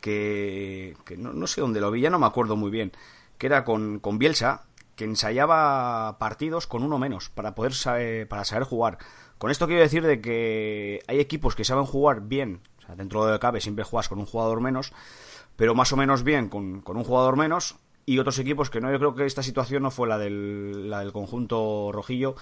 que, 0.00 0.96
que 1.04 1.16
no, 1.16 1.46
sé 1.46 1.60
dónde 1.60 1.80
lo 1.80 1.92
vi, 1.92 2.00
ya 2.00 2.10
no 2.10 2.18
me 2.18 2.26
acuerdo 2.26 2.56
muy 2.56 2.72
bien, 2.72 2.90
que 3.38 3.46
era 3.46 3.64
con, 3.64 4.00
con 4.00 4.18
Bielsa, 4.18 4.64
que 4.96 5.04
ensayaba 5.04 6.18
partidos 6.18 6.66
con 6.66 6.82
uno 6.82 6.98
menos 6.98 7.30
para 7.30 7.54
poder 7.54 7.72
saber, 7.72 8.26
para 8.26 8.44
saber 8.44 8.64
jugar. 8.64 8.98
Con 9.38 9.52
esto 9.52 9.68
quiero 9.68 9.80
decir 9.80 10.04
de 10.04 10.20
que 10.20 11.04
hay 11.06 11.20
equipos 11.20 11.54
que 11.54 11.62
saben 11.62 11.84
jugar 11.84 12.22
bien, 12.22 12.62
dentro 12.96 13.24
de 13.24 13.30
lo 13.30 13.38
que 13.38 13.42
cabe 13.42 13.60
siempre 13.60 13.84
juegas 13.84 14.08
con 14.08 14.18
un 14.18 14.26
jugador 14.26 14.60
menos, 14.60 14.92
pero 15.58 15.74
más 15.74 15.92
o 15.92 15.96
menos 15.96 16.22
bien 16.22 16.48
con, 16.48 16.82
con 16.82 16.96
un 16.96 17.02
jugador 17.02 17.36
menos, 17.36 17.74
y 18.06 18.20
otros 18.20 18.38
equipos 18.38 18.70
que 18.70 18.80
no, 18.80 18.92
yo 18.92 18.98
creo 18.98 19.14
que 19.16 19.26
esta 19.26 19.42
situación 19.42 19.82
no 19.82 19.90
fue 19.90 20.06
la 20.08 20.16
del, 20.18 20.88
del 20.88 21.12
conjunto 21.12 21.90
rojillo, 21.92 22.36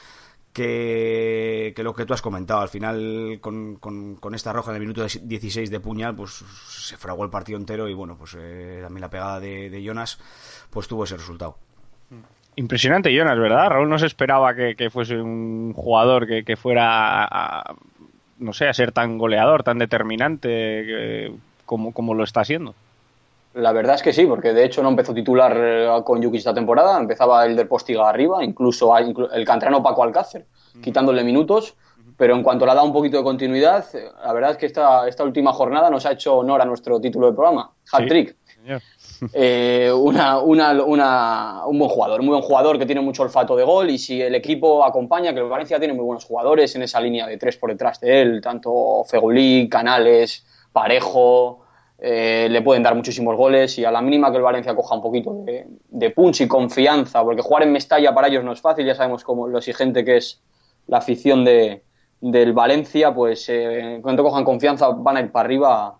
que, 0.52 1.72
que 1.74 1.82
lo 1.82 1.94
que 1.94 2.04
tú 2.06 2.14
has 2.14 2.22
comentado, 2.22 2.60
al 2.60 2.68
final 2.68 3.38
con, 3.40 3.76
con- 3.76 4.16
esta 4.34 4.52
roja 4.52 4.70
en 4.70 4.80
minuto 4.80 5.04
16 5.04 5.70
de 5.70 5.80
puñal, 5.80 6.14
pues 6.14 6.44
se 6.68 6.96
fragó 6.96 7.24
el 7.24 7.30
partido 7.30 7.58
entero 7.58 7.88
y 7.88 7.94
bueno, 7.94 8.16
pues 8.18 8.36
eh, 8.38 8.80
también 8.82 9.00
la 9.00 9.10
pegada 9.10 9.40
de, 9.40 9.82
Jonas, 9.82 10.18
pues 10.70 10.88
tuvo 10.88 11.04
ese 11.04 11.16
resultado. 11.16 11.56
Impresionante 12.54 13.14
Jonas, 13.14 13.38
¿verdad? 13.38 13.68
Raúl 13.70 13.88
no 13.88 13.98
se 13.98 14.06
esperaba 14.06 14.54
que, 14.54 14.76
que 14.76 14.88
fuese 14.90 15.20
un 15.20 15.72
jugador 15.74 16.26
que, 16.26 16.42
que 16.44 16.56
fuera, 16.56 17.24
a, 17.24 17.74
no 18.38 18.52
sé, 18.52 18.66
a 18.68 18.72
ser 18.74 18.92
tan 18.92 19.18
goleador, 19.18 19.62
tan 19.62 19.78
determinante 19.78 20.48
que- 20.48 21.34
como, 21.66 21.92
como 21.92 22.14
lo 22.14 22.24
está 22.24 22.44
siendo. 22.44 22.74
La 23.56 23.72
verdad 23.72 23.94
es 23.96 24.02
que 24.02 24.12
sí, 24.12 24.26
porque 24.26 24.52
de 24.52 24.64
hecho 24.64 24.82
no 24.82 24.90
empezó 24.90 25.14
titular 25.14 25.56
eh, 25.58 25.88
con 26.04 26.20
Yuki 26.20 26.36
esta 26.38 26.52
temporada, 26.54 26.98
empezaba 26.98 27.44
el 27.46 27.56
del 27.56 27.66
Postiga 27.68 28.08
arriba, 28.08 28.44
incluso 28.44 28.96
el 28.96 29.44
canterano 29.44 29.82
Paco 29.82 30.02
Alcácer, 30.02 30.46
quitándole 30.82 31.24
minutos, 31.24 31.74
pero 32.18 32.34
en 32.34 32.42
cuanto 32.42 32.64
le 32.66 32.72
ha 32.72 32.74
dado 32.74 32.86
un 32.86 32.92
poquito 32.92 33.16
de 33.16 33.24
continuidad, 33.24 33.84
eh, 33.94 34.10
la 34.24 34.32
verdad 34.32 34.50
es 34.52 34.56
que 34.58 34.66
esta, 34.66 35.08
esta 35.08 35.24
última 35.24 35.52
jornada 35.52 35.88
nos 35.90 36.04
ha 36.06 36.12
hecho 36.12 36.36
honor 36.36 36.60
a 36.60 36.64
nuestro 36.66 37.00
título 37.00 37.26
de 37.28 37.32
programa, 37.32 37.70
hat-trick. 37.92 38.36
Eh, 39.32 39.90
una, 39.96 40.38
una, 40.40 40.72
una- 40.84 41.62
un 41.66 41.78
buen 41.78 41.90
jugador, 41.90 42.20
un 42.20 42.26
muy 42.26 42.32
buen 42.34 42.42
jugador 42.46 42.78
que 42.78 42.84
tiene 42.84 43.00
mucho 43.00 43.22
olfato 43.22 43.56
de 43.56 43.64
gol 43.64 43.88
y 43.88 43.96
si 43.96 44.20
el 44.20 44.34
equipo 44.34 44.84
acompaña, 44.84 45.32
que 45.32 45.40
el 45.40 45.46
Valencia 45.48 45.78
tiene 45.78 45.94
muy 45.94 46.04
buenos 46.04 46.24
jugadores 46.26 46.74
en 46.76 46.82
esa 46.82 47.00
línea 47.00 47.26
de 47.26 47.38
tres 47.38 47.56
por 47.56 47.70
detrás 47.70 48.00
de 48.00 48.20
él, 48.20 48.40
tanto 48.42 49.04
Fegulí, 49.08 49.68
Canales, 49.70 50.44
Parejo, 50.72 51.60
eh, 51.98 52.48
le 52.50 52.62
pueden 52.62 52.82
dar 52.82 52.94
muchísimos 52.94 53.36
goles 53.36 53.78
y 53.78 53.84
a 53.84 53.90
la 53.90 54.02
mínima 54.02 54.30
que 54.30 54.36
el 54.36 54.42
Valencia 54.42 54.74
coja 54.74 54.94
un 54.94 55.02
poquito 55.02 55.32
de, 55.44 55.66
de 55.88 56.10
punch 56.10 56.42
y 56.42 56.48
confianza, 56.48 57.22
porque 57.22 57.42
jugar 57.42 57.62
en 57.62 57.72
Mestalla 57.72 58.14
para 58.14 58.28
ellos 58.28 58.44
no 58.44 58.52
es 58.52 58.60
fácil, 58.60 58.86
ya 58.86 58.94
sabemos 58.94 59.24
cómo 59.24 59.48
lo 59.48 59.58
exigente 59.58 60.04
que 60.04 60.18
es 60.18 60.42
la 60.86 60.98
afición 60.98 61.44
de, 61.44 61.82
del 62.20 62.52
Valencia, 62.52 63.14
pues 63.14 63.48
eh, 63.48 63.98
cuando 64.02 64.22
cojan 64.22 64.44
confianza 64.44 64.88
van 64.90 65.16
a 65.16 65.20
ir 65.20 65.32
para 65.32 65.46
arriba 65.46 65.98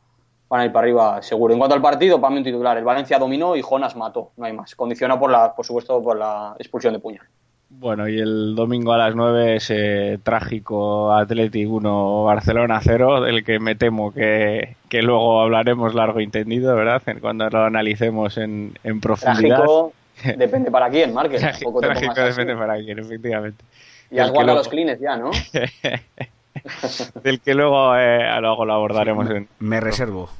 van 0.49 0.61
a 0.61 0.65
ir 0.67 0.73
para 0.73 0.85
arriba 0.85 1.23
seguro. 1.23 1.53
En 1.53 1.59
cuanto 1.59 1.75
al 1.75 1.83
partido, 1.83 2.21
para 2.21 2.31
mí 2.31 2.39
un 2.39 2.45
titular. 2.45 2.77
El 2.79 2.85
Valencia 2.85 3.19
dominó 3.19 3.57
y 3.57 3.63
Jonas 3.63 3.97
mató, 3.97 4.33
no 4.37 4.45
hay 4.45 4.53
más. 4.53 4.75
Condicionado 4.77 5.19
por 5.19 5.31
la, 5.31 5.55
por 5.55 5.65
supuesto, 5.65 6.01
por 6.03 6.17
la 6.17 6.55
expulsión 6.59 6.95
de 6.95 7.01
Puñal. 7.01 7.27
Bueno, 7.69 8.09
y 8.09 8.19
el 8.21 8.55
domingo 8.55 8.93
a 8.93 8.99
las 8.99 9.15
9 9.17 9.57
ese 9.57 10.19
trágico 10.23 11.13
Athletic 11.13 11.69
1 11.69 12.25
Barcelona 12.25 12.81
0, 12.83 13.23
del 13.23 13.45
que 13.45 13.59
me 13.59 13.75
temo 13.75 14.13
que, 14.15 14.77
que 14.89 15.03
luego 15.03 15.41
hablaremos 15.41 15.93
largo 15.95 16.21
y 16.21 16.25
entendido, 16.25 16.75
¿verdad? 16.77 17.03
Cuando 17.21 17.49
lo 17.51 17.65
analicemos 17.65 18.39
en, 18.39 18.79
en 18.85 19.01
profundidad. 19.01 19.57
Trágico, 19.57 19.93
depende 20.39 20.71
para 20.71 20.89
quién, 20.91 21.13
Márquez. 21.13 21.41
Trágico, 21.41 21.81
así. 21.85 22.23
depende 22.23 22.57
para 22.57 22.77
quién, 22.77 22.99
efectivamente. 23.01 23.65
Y 24.11 24.21
has 24.21 24.31
guardado 24.31 24.45
luego- 24.47 24.59
los 24.61 24.69
clines 24.69 25.01
ya, 25.01 25.17
¿no? 25.17 25.31
Del 27.23 27.41
que 27.41 27.55
luego, 27.55 27.97
eh, 27.97 28.41
luego 28.41 28.65
lo 28.65 28.75
abordaremos 28.75 29.29
en, 29.31 29.49
Me 29.59 29.81
reservo. 29.81 30.31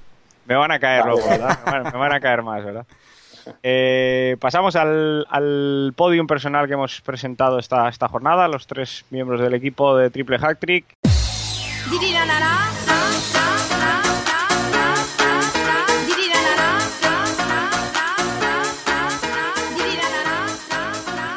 Me 0.47 0.55
van 0.55 0.71
a 0.71 0.79
caer 0.79 1.03
Vale. 1.03 1.13
luego, 1.15 1.29
¿verdad? 1.29 1.59
Me 1.67 1.71
van, 1.73 1.83
me 1.93 1.99
van 1.99 2.13
a 2.13 2.21
caer 2.21 2.43
más, 2.43 2.65
¿verdad? 2.65 2.87
Eh, 3.63 4.37
pasamos 4.41 4.77
al, 4.77 5.27
al 5.31 5.93
podium 5.97 6.27
personal 6.27 6.67
que 6.67 6.75
hemos 6.75 7.01
presentado 7.01 7.59
esta, 7.59 7.89
esta 7.89 8.09
jornada, 8.09 8.49
los 8.49 8.67
tres 8.67 9.05
miembros 9.11 9.41
del 9.41 9.55
equipo 9.55 9.97
de 9.97 10.11
Triple 10.11 10.39
Hack 10.39 10.59
Trick. 10.59 10.85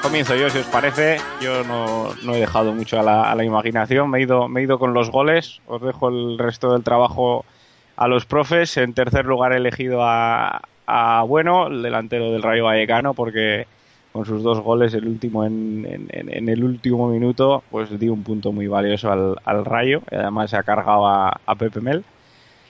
Comienzo 0.02 0.36
yo, 0.36 0.50
si 0.50 0.58
os 0.58 0.66
parece. 0.66 1.18
Yo 1.40 1.64
no, 1.66 2.16
no 2.24 2.34
he 2.34 2.40
dejado 2.40 2.74
mucho 2.74 3.00
a 3.00 3.04
la, 3.04 3.30
a 3.30 3.36
la 3.36 3.44
imaginación, 3.44 4.10
me 4.10 4.18
he, 4.18 4.22
ido, 4.24 4.48
me 4.48 4.62
he 4.62 4.64
ido 4.64 4.80
con 4.80 4.96
los 4.96 5.12
goles. 5.12 5.62
Os 5.68 5.82
dejo 5.84 6.10
el 6.10 6.40
resto 6.40 6.74
del 6.74 6.84
trabajo 6.84 7.46
a 7.96 8.08
los 8.08 8.26
profes. 8.26 8.78
En 8.78 8.96
tercer 8.96 9.26
lugar 9.26 9.54
he 9.54 9.58
elegido 9.58 10.04
a, 10.04 10.62
a 10.90 11.24
Bueno, 11.24 11.68
el 11.68 11.82
delantero 11.84 12.32
del 12.32 12.42
Rayo 12.44 12.66
Vallecano, 12.66 13.14
porque 13.14 13.68
con 14.12 14.26
sus 14.26 14.44
dos 14.44 14.60
goles, 14.62 14.94
el 14.94 15.08
último 15.08 15.46
en, 15.46 15.86
en- 16.10 16.50
el 16.50 16.64
último 16.64 17.08
minuto, 17.10 17.64
pues 17.70 17.98
dio 18.00 18.14
un 18.14 18.24
punto 18.24 18.52
muy 18.52 18.68
valioso 18.68 19.12
al, 19.12 19.36
al 19.46 19.66
Rayo. 19.66 20.02
Además 20.12 20.50
se 20.52 20.58
ha 20.58 20.64
cargado 20.64 21.08
a, 21.08 21.40
a 21.46 21.56
Pepe 21.56 21.82
Mel. 21.82 22.04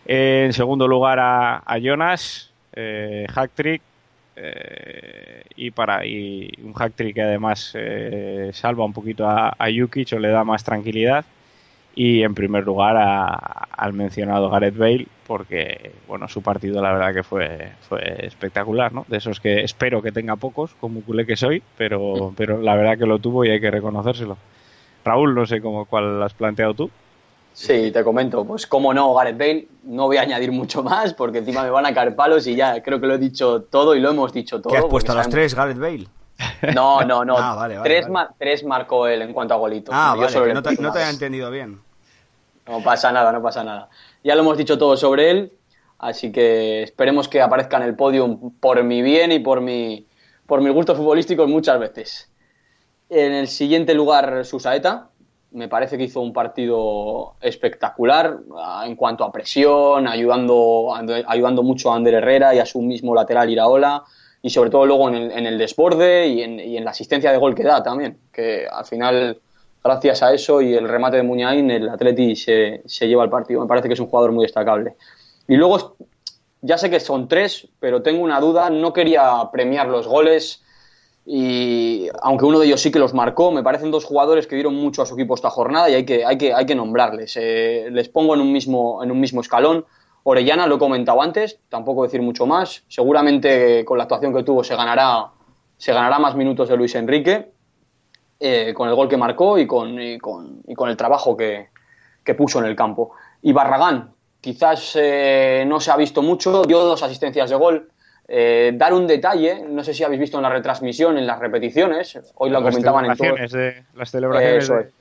En 0.05 0.53
segundo 0.53 0.87
lugar 0.87 1.19
a, 1.19 1.63
Jonas, 1.81 2.51
eh, 2.73 3.25
eh, 4.35 5.43
y 5.55 5.71
para 5.71 6.05
y 6.05 6.49
un 6.63 6.73
hack 6.73 6.93
trick 6.95 7.15
que 7.15 7.21
además 7.21 7.71
eh, 7.75 8.51
salva 8.53 8.85
un 8.85 8.93
poquito 8.93 9.27
a, 9.27 9.49
a 9.57 9.67
Jukic 9.71 10.13
o 10.13 10.19
le 10.19 10.29
da 10.29 10.43
más 10.43 10.63
tranquilidad 10.63 11.25
y 11.95 12.23
en 12.23 12.33
primer 12.35 12.63
lugar 12.65 12.95
a- 12.97 13.67
al 13.71 13.93
mencionado 13.93 14.49
Gareth 14.49 14.77
Bale 14.77 15.07
porque 15.27 15.91
bueno 16.07 16.27
su 16.27 16.41
partido 16.41 16.81
la 16.81 16.91
verdad 16.93 17.13
que 17.13 17.23
fue 17.23 17.71
fue 17.87 18.25
espectacular 18.25 18.93
no 18.93 19.05
de 19.07 19.17
esos 19.17 19.39
que 19.39 19.61
espero 19.63 20.01
que 20.01 20.11
tenga 20.11 20.35
pocos 20.35 20.75
como 20.79 21.01
culé 21.01 21.25
que 21.25 21.35
soy 21.35 21.61
pero 21.77 22.33
pero 22.37 22.61
la 22.61 22.75
verdad 22.75 22.97
que 22.97 23.05
lo 23.05 23.19
tuvo 23.19 23.43
y 23.45 23.49
hay 23.49 23.59
que 23.59 23.71
reconocérselo 23.71 24.37
Raúl 25.03 25.33
no 25.35 25.45
sé 25.45 25.61
cómo 25.61 25.85
cuál 25.85 26.21
has 26.23 26.33
planteado 26.33 26.73
tú 26.73 26.89
Sí, 27.51 27.91
te 27.91 28.03
comento. 28.05 28.45
Pues 28.45 28.67
cómo 28.67 28.93
no, 28.93 29.13
Gareth 29.15 29.37
Bale. 29.37 29.67
No 29.83 30.05
voy 30.05 30.15
a 30.17 30.21
añadir 30.21 30.49
mucho 30.51 30.81
más 30.81 31.13
porque 31.13 31.39
encima 31.39 31.63
me 31.63 31.71
van 31.71 31.85
a 31.85 31.93
caer 31.93 32.15
palos 32.15 32.47
y 32.47 32.55
ya 32.55 32.81
creo 32.81 33.01
que 33.01 33.07
lo 33.07 33.15
he 33.15 33.17
dicho 33.17 33.63
todo 33.63 33.95
y 33.95 33.99
lo 33.99 34.11
hemos 34.11 34.31
dicho 34.31 34.61
todo. 34.61 34.71
¿Qué 34.71 34.77
has 34.77 34.85
puesto 34.85 35.11
a 35.11 35.15
los 35.15 35.25
sabemos- 35.25 35.33
tres, 35.33 35.55
Gareth 35.55 35.77
Bale? 35.79 36.05
No, 36.73 37.01
no, 37.05 37.25
no. 37.25 37.37
Ah, 37.37 37.55
vale, 37.55 37.77
vale, 37.77 37.89
tres, 37.89 38.07
vale. 38.09 38.29
tres 38.37 38.63
marcó 38.63 39.07
él 39.07 39.21
en 39.21 39.33
cuanto 39.33 39.53
a 39.53 39.57
golitos. 39.57 39.93
Ah, 39.95 40.15
Yo 40.15 40.45
le 40.45 40.53
no 40.53 40.61
te, 40.61 40.75
no 40.75 40.91
te 40.91 40.99
había 40.99 41.09
entendido 41.09 41.49
bien. 41.51 41.79
No 42.67 42.83
pasa 42.83 43.11
nada, 43.11 43.31
no 43.31 43.41
pasa 43.41 43.63
nada. 43.63 43.89
Ya 44.23 44.35
lo 44.35 44.41
hemos 44.41 44.57
dicho 44.57 44.77
todo 44.77 44.95
sobre 44.95 45.31
él, 45.31 45.53
así 45.97 46.31
que 46.31 46.83
esperemos 46.83 47.27
que 47.27 47.41
aparezca 47.41 47.77
en 47.77 47.83
el 47.83 47.95
podium 47.95 48.51
por 48.59 48.83
mi 48.83 49.01
bien 49.01 49.31
y 49.31 49.39
por 49.39 49.61
mi, 49.61 50.05
por 50.45 50.61
mis 50.61 50.73
gustos 50.73 50.97
futbolísticos 50.97 51.49
muchas 51.49 51.79
veces. 51.79 52.29
En 53.09 53.33
el 53.33 53.47
siguiente 53.47 53.93
lugar, 53.93 54.45
Susaeta. 54.45 55.07
Me 55.51 55.67
parece 55.67 55.97
que 55.97 56.03
hizo 56.03 56.21
un 56.21 56.31
partido 56.31 57.33
espectacular 57.41 58.37
ah, 58.55 58.83
en 58.85 58.95
cuanto 58.95 59.23
a 59.23 59.31
presión, 59.31 60.07
ayudando, 60.07 60.93
ayudando 61.25 61.63
mucho 61.63 61.91
a 61.91 61.95
Ander 61.95 62.13
Herrera 62.13 62.53
y 62.53 62.59
a 62.59 62.67
su 62.67 62.83
mismo 62.83 63.15
lateral 63.15 63.49
Iraola, 63.49 64.03
y 64.41 64.49
sobre 64.49 64.69
todo 64.69 64.85
luego 64.85 65.09
en 65.09 65.15
el, 65.15 65.31
en 65.31 65.45
el 65.45 65.57
desborde 65.57 66.27
y 66.27 66.41
en, 66.41 66.59
y 66.59 66.77
en 66.77 66.85
la 66.85 66.91
asistencia 66.91 67.31
de 67.31 67.37
gol 67.37 67.55
que 67.55 67.63
da 67.63 67.83
también, 67.83 68.17
que 68.31 68.67
al 68.69 68.85
final 68.85 69.39
gracias 69.83 70.23
a 70.23 70.33
eso 70.33 70.61
y 70.61 70.73
el 70.73 70.87
remate 70.87 71.17
de 71.17 71.23
Muñain, 71.23 71.69
el 71.71 71.89
Atleti 71.89 72.35
se, 72.35 72.83
lleva 73.01 73.23
el 73.23 73.29
partido. 73.29 73.61
Me 73.61 73.67
parece 73.67 73.87
que 73.87 73.93
es 73.93 73.99
un 73.99 74.07
jugador 74.07 74.31
muy 74.31 74.43
destacable. 74.43 74.95
Y 75.47 75.55
luego, 75.55 75.95
ya 76.61 76.77
sé 76.77 76.89
que 76.89 76.99
son 76.99 77.27
tres, 77.27 77.67
pero 77.79 78.01
tengo 78.01 78.23
una 78.23 78.39
duda. 78.39 78.69
No 78.69 78.93
quería 78.93 79.49
premiar 79.51 79.87
los 79.87 80.07
goles, 80.07 80.63
y 81.25 82.07
aunque 82.21 82.45
uno 82.45 82.59
de 82.59 82.67
ellos 82.67 82.81
sí 82.81 82.91
que 82.91 82.99
los 82.99 83.13
marcó, 83.13 83.51
me 83.51 83.63
parecen 83.63 83.91
dos 83.91 84.05
jugadores 84.05 84.47
que 84.47 84.55
dieron 84.55 84.75
mucho 84.75 85.01
a 85.01 85.05
su 85.05 85.13
equipo 85.13 85.35
esta 85.35 85.49
jornada 85.49 85.89
y 85.89 85.93
hay 85.93 86.05
que, 86.05 86.25
hay 86.25 86.37
que, 86.37 86.53
hay 86.53 86.65
que 86.65 86.75
nombrarles. 86.75 87.37
Eh, 87.39 87.89
les 87.91 88.09
pongo 88.09 88.33
en 88.33 88.41
un, 88.41 88.51
mismo, 88.51 89.03
en 89.03 89.11
un 89.11 89.19
mismo 89.19 89.41
escalón. 89.41 89.85
Orellana, 90.29 90.67
lo 90.67 90.75
he 90.75 90.79
comentado 90.79 91.21
antes, 91.21 91.59
tampoco 91.69 92.03
decir 92.03 92.21
mucho 92.21 92.45
más. 92.45 92.83
Seguramente 92.87 93.83
con 93.83 93.97
la 93.97 94.03
actuación 94.03 94.33
que 94.33 94.43
tuvo 94.43 94.63
se 94.63 94.75
ganará, 94.75 95.25
se 95.77 95.91
ganará 95.91 96.19
más 96.19 96.35
minutos 96.35 96.69
de 96.69 96.77
Luis 96.77 96.93
Enrique 96.95 97.51
eh, 98.39 98.73
con 98.73 98.87
el 98.87 98.95
gol 98.95 99.09
que 99.09 99.17
marcó 99.17 99.57
y 99.57 99.65
con, 99.65 99.99
y 100.01 100.17
con, 100.19 100.61
y 100.67 100.75
con 100.75 100.87
el 100.89 100.95
trabajo 100.95 101.35
que, 101.35 101.69
que, 102.23 102.35
puso 102.35 102.59
en 102.59 102.65
el 102.65 102.75
campo. 102.75 103.11
Y 103.41 103.51
Barragán, 103.53 104.11
quizás 104.39 104.95
eh, 104.95 105.65
no 105.67 105.79
se 105.79 105.91
ha 105.91 105.97
visto 105.97 106.21
mucho, 106.21 106.61
dio 106.63 106.79
dos 106.79 107.03
asistencias 107.03 107.49
de 107.49 107.55
gol. 107.55 107.89
Eh, 108.27 108.73
dar 108.75 108.93
un 108.93 109.07
detalle, 109.07 109.65
no 109.67 109.83
sé 109.83 109.93
si 109.95 110.03
habéis 110.03 110.21
visto 110.21 110.37
en 110.37 110.43
la 110.43 110.49
retransmisión, 110.49 111.17
en 111.17 111.25
las 111.25 111.39
repeticiones, 111.39 112.19
hoy 112.35 112.51
lo 112.51 112.61
las 112.61 112.69
comentaban 112.69 113.05
en, 113.05 113.17
todo, 113.17 113.33
de, 113.33 113.83
las 113.95 114.11
celebraciones 114.11 114.67
de- 114.67 114.91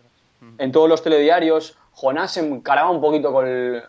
en 0.56 0.72
todos 0.72 0.88
los 0.88 1.02
telediarios. 1.02 1.76
Jonás 2.00 2.30
se 2.32 2.40
encaraba 2.46 2.90
un 2.90 3.00
poquito 3.00 3.32
con, 3.32 3.46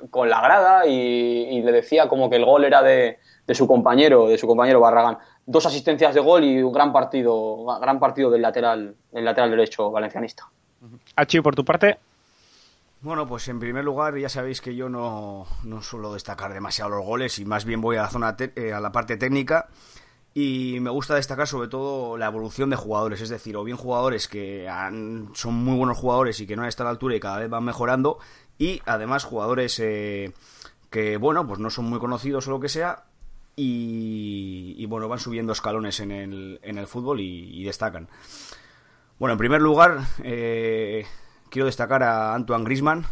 con 0.10 0.30
la 0.30 0.41
grada 0.41 0.88
y, 0.88 0.91
y 0.93 1.62
le 1.62 1.72
decía 1.72 2.10
como 2.10 2.28
que 2.30 2.38
el 2.38 2.45
gol 2.45 2.65
era 2.65 2.82
de, 2.82 3.19
de 3.45 3.56
su 3.56 3.67
compañero, 3.67 4.28
de 4.28 4.38
su 4.38 4.48
compañero 4.48 4.80
Barragán. 4.80 5.19
Dos 5.45 5.65
asistencias 5.67 6.15
de 6.15 6.19
gol 6.22 6.43
y 6.43 6.62
un 6.63 6.74
gran 6.74 6.91
partido, 6.91 7.65
gran 7.80 8.00
partido 8.00 8.32
del 8.32 8.41
lateral, 8.41 8.95
del 9.12 9.26
lateral 9.26 9.52
derecho 9.52 9.91
valencianista. 9.91 10.48
Hachi, 11.15 11.41
por 11.41 11.54
tu 11.56 11.63
parte, 11.63 12.00
Bueno, 13.02 13.28
pues 13.28 13.48
en 13.48 13.60
primer 13.60 13.84
lugar 13.86 14.17
ya 14.17 14.28
sabéis 14.30 14.60
que 14.62 14.76
yo 14.76 14.89
no, 14.89 15.45
no 15.63 15.82
suelo 15.84 16.12
destacar 16.13 16.52
demasiado 16.54 16.89
los 16.89 17.06
goles 17.06 17.38
y 17.39 17.45
más 17.45 17.63
bien 17.63 17.80
voy 17.80 17.98
a 17.98 18.02
la 18.04 18.10
zona 18.10 18.36
te- 18.36 18.52
eh, 18.56 18.74
a 18.74 18.80
la 18.80 18.91
parte 18.91 19.17
técnica 19.17 19.67
y 20.33 20.77
me 20.79 20.89
gusta 20.89 21.15
destacar 21.15 21.47
sobre 21.47 21.67
todo 21.67 22.17
la 22.17 22.27
evolución 22.27 22.69
de 22.69 22.75
jugadores, 22.75 23.21
es 23.21 23.29
decir, 23.29 23.57
o 23.57 23.63
bien 23.63 23.77
jugadores 23.77 24.27
que 24.27 24.69
han- 24.69 25.29
son 25.33 25.55
muy 25.55 25.75
buenos 25.77 25.97
jugadores 25.97 26.39
y 26.39 26.47
que 26.47 26.55
no 26.55 26.61
han 26.61 26.67
estado 26.69 26.87
a 26.89 26.91
la 26.91 26.95
altura 26.95 27.15
y 27.15 27.19
cada 27.19 27.39
vez 27.39 27.49
van 27.49 27.63
mejorando 27.65 28.19
y 28.57 28.81
además 28.85 29.23
jugadores 29.23 29.79
eh, 29.79 30.33
que 30.89 31.17
bueno, 31.17 31.47
pues 31.47 31.59
no 31.59 31.69
son 31.69 31.85
muy 31.85 31.99
conocidos 31.99 32.47
o 32.47 32.51
lo 32.51 32.59
que 32.59 32.69
sea 32.69 33.05
y, 33.61 34.85
bueno, 34.85 35.09
van 35.09 35.19
subiendo 35.19 35.51
escalones 35.51 35.99
en 35.99 36.11
el, 36.11 36.59
en 36.63 36.77
el 36.77 36.87
fútbol 36.87 37.19
y, 37.19 37.59
y 37.59 37.63
destacan. 37.65 38.07
Bueno, 39.19 39.33
en 39.33 39.37
primer 39.37 39.61
lugar, 39.61 39.99
eh, 40.23 41.05
quiero 41.49 41.65
destacar 41.65 42.01
a 42.03 42.33
Antoine 42.35 42.63
Grisman, 42.63 43.05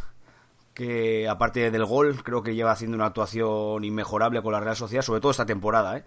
que 0.73 1.27
aparte 1.27 1.69
del 1.69 1.83
gol, 1.83 2.23
creo 2.23 2.43
que 2.43 2.55
lleva 2.55 2.71
haciendo 2.71 2.95
una 2.95 3.07
actuación 3.07 3.83
inmejorable 3.83 4.41
con 4.41 4.53
la 4.53 4.61
Real 4.61 4.77
Sociedad, 4.77 5.01
sobre 5.03 5.19
todo 5.19 5.31
esta 5.31 5.45
temporada, 5.45 5.97
¿eh? 5.97 6.05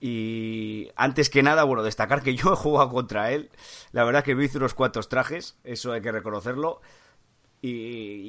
Y 0.00 0.88
antes 0.96 1.28
que 1.28 1.42
nada, 1.42 1.64
bueno, 1.64 1.82
destacar 1.82 2.22
que 2.22 2.34
yo 2.36 2.52
he 2.52 2.56
jugado 2.56 2.88
contra 2.90 3.32
él. 3.32 3.50
La 3.92 4.04
verdad 4.04 4.24
que 4.24 4.34
me 4.34 4.44
hizo 4.44 4.58
unos 4.58 4.74
cuantos 4.74 5.08
trajes, 5.08 5.58
eso 5.64 5.92
hay 5.92 6.00
que 6.00 6.10
reconocerlo. 6.12 6.80
Y, 7.62 7.68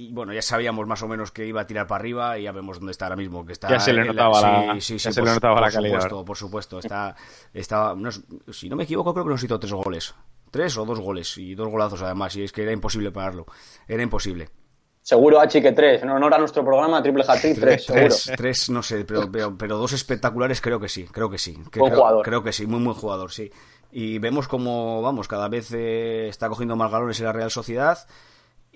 y, 0.10 0.12
bueno, 0.12 0.34
ya 0.34 0.42
sabíamos 0.42 0.86
más 0.88 1.02
o 1.04 1.08
menos 1.08 1.32
que 1.32 1.48
iba 1.48 1.62
a 1.62 1.66
tirar 1.68 1.88
para 1.88 2.02
arriba 2.02 2.38
y 2.38 2.44
ya 2.44 2.52
vemos 2.52 2.80
dónde 2.80 2.92
está 2.92 3.06
ahora 3.06 3.16
mismo. 3.16 3.46
Que 3.46 3.54
está 3.54 3.70
Ya 3.70 3.80
se 3.80 3.94
le 3.94 4.04
notaba 4.04 4.42
la- 4.42 4.74
sí, 4.74 4.82
sí, 4.82 4.98
ya 4.98 5.10
sí, 5.14 5.22
le 5.22 5.26
por- 5.26 5.34
notaba 5.36 5.54
por 5.56 5.62
la 5.64 5.72
calidad, 5.72 5.94
Supuesto, 6.02 6.26
por 6.26 6.38
supuesto, 6.38 6.80
está, 6.80 7.16
está 7.54 7.96
no 7.96 8.10
si 8.52 8.68
no 8.68 8.76
me 8.76 8.84
equivoco, 8.84 9.14
creo 9.14 9.24
que 9.24 9.32
nos 9.32 9.42
hizo 9.44 9.58
tres 9.58 9.72
goles. 9.72 10.14
Tres 10.52 10.78
o 10.78 10.84
dos 10.84 11.00
goles 11.00 11.38
y 11.38 11.56
dos 11.56 11.70
golazos 11.70 12.02
además. 12.02 12.36
Y 12.36 12.44
es 12.44 12.52
que 12.52 12.64
era 12.64 12.74
imposible 12.74 13.10
pararlo. 13.12 13.46
Era 13.88 14.04
imposible. 14.04 14.50
Seguro, 15.04 15.40
Hachi, 15.40 15.62
que 15.62 15.72
tres. 15.72 16.04
En 16.04 16.10
honor 16.10 16.34
a 16.36 16.38
nuestro 16.38 16.64
programa, 16.64 17.02
Triple 17.02 17.24
Hat 17.28 17.40
Trick, 17.42 17.60
tres, 17.60 17.86
seguro. 17.86 18.06
Tres, 18.06 18.32
tres, 18.38 18.70
no 18.70 18.84
sé, 18.84 19.04
pero, 19.04 19.32
pero, 19.32 19.58
pero 19.58 19.78
dos 19.78 19.94
espectaculares 19.94 20.62
creo 20.62 20.80
que 20.80 20.90
sí, 20.90 21.06
creo 21.06 21.30
que 21.30 21.38
sí. 21.40 21.58
Que 21.72 21.80
Buen 21.80 21.92
creo, 21.92 22.04
jugador. 22.04 22.26
Creo 22.26 22.44
que 22.44 22.54
sí, 22.54 22.68
muy 22.68 22.84
buen 22.84 22.96
jugador, 22.96 23.32
sí. 23.32 23.52
Y 23.92 24.20
vemos 24.20 24.48
como, 24.48 25.02
vamos, 25.02 25.28
cada 25.28 25.50
vez 25.50 25.72
eh, 25.74 26.28
está 26.30 26.48
cogiendo 26.50 26.76
más 26.76 26.92
galones 26.92 27.20
en 27.20 27.26
la 27.26 27.34
Real 27.34 27.52
Sociedad 27.52 27.98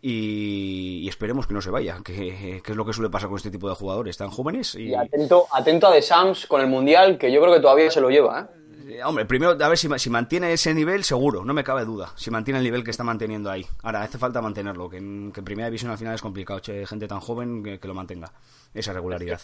y, 0.02 1.02
y 1.04 1.08
esperemos 1.08 1.48
que 1.48 1.54
no 1.54 1.62
se 1.62 1.70
vaya, 1.70 2.00
que, 2.04 2.62
que 2.64 2.72
es 2.72 2.76
lo 2.76 2.86
que 2.86 2.94
suele 2.94 3.10
pasar 3.10 3.30
con 3.30 3.38
este 3.38 3.52
tipo 3.52 3.70
de 3.70 3.76
jugadores 3.76 4.18
tan 4.18 4.30
jóvenes. 4.30 4.76
Y, 4.76 4.90
Y 4.90 4.96
atento, 4.96 5.46
atento 5.52 5.88
a 5.88 5.94
The 5.94 6.02
Sams 6.02 6.48
con 6.48 6.60
el 6.60 6.68
Mundial, 6.68 7.18
que 7.18 7.32
yo 7.32 7.40
creo 7.42 7.54
que 7.54 7.62
todavía 7.62 7.90
se 7.90 8.02
lo 8.02 8.10
lleva, 8.10 8.42
¿eh? 8.42 8.56
Eh, 8.88 9.04
Hombre, 9.04 9.26
primero 9.26 9.52
a 9.52 9.70
ver 9.70 9.78
si, 9.78 9.90
si 9.98 10.10
mantiene 10.10 10.54
ese 10.54 10.74
nivel, 10.74 11.04
seguro, 11.04 11.44
no 11.44 11.54
me 11.54 11.64
cabe 11.64 11.86
duda. 11.86 12.12
Si 12.16 12.30
mantiene 12.30 12.60
el 12.60 12.64
nivel 12.64 12.84
que 12.84 12.92
está 12.92 13.04
manteniendo 13.04 13.50
ahí. 13.50 13.66
Ahora, 13.82 14.04
hace 14.04 14.18
falta 14.18 14.42
mantenerlo, 14.42 14.90
que 14.90 14.98
en, 14.98 15.32
primera 15.32 15.68
división 15.68 15.92
al 15.92 15.98
final 15.98 16.14
es 16.14 16.22
complicado, 16.22 16.62
gente 16.64 17.08
tan 17.08 17.20
joven 17.20 17.64
que, 17.64 17.88
lo 17.88 17.94
mantenga, 17.94 18.32
esa 18.74 18.94
regularidad. 18.94 19.42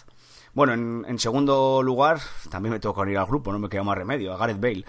Bueno, 0.53 0.73
en, 0.73 1.19
segundo 1.19 1.81
lugar, 1.81 2.19
también 2.49 2.73
me 2.73 2.79
que 2.79 2.87
unir 2.87 3.17
al 3.17 3.25
grupo, 3.25 3.51
no 3.51 3.59
me 3.59 3.69
queda 3.69 3.83
más 3.83 3.97
remedio, 3.97 4.33
a 4.33 4.37
Gareth 4.37 4.59
Bale. 4.59 4.85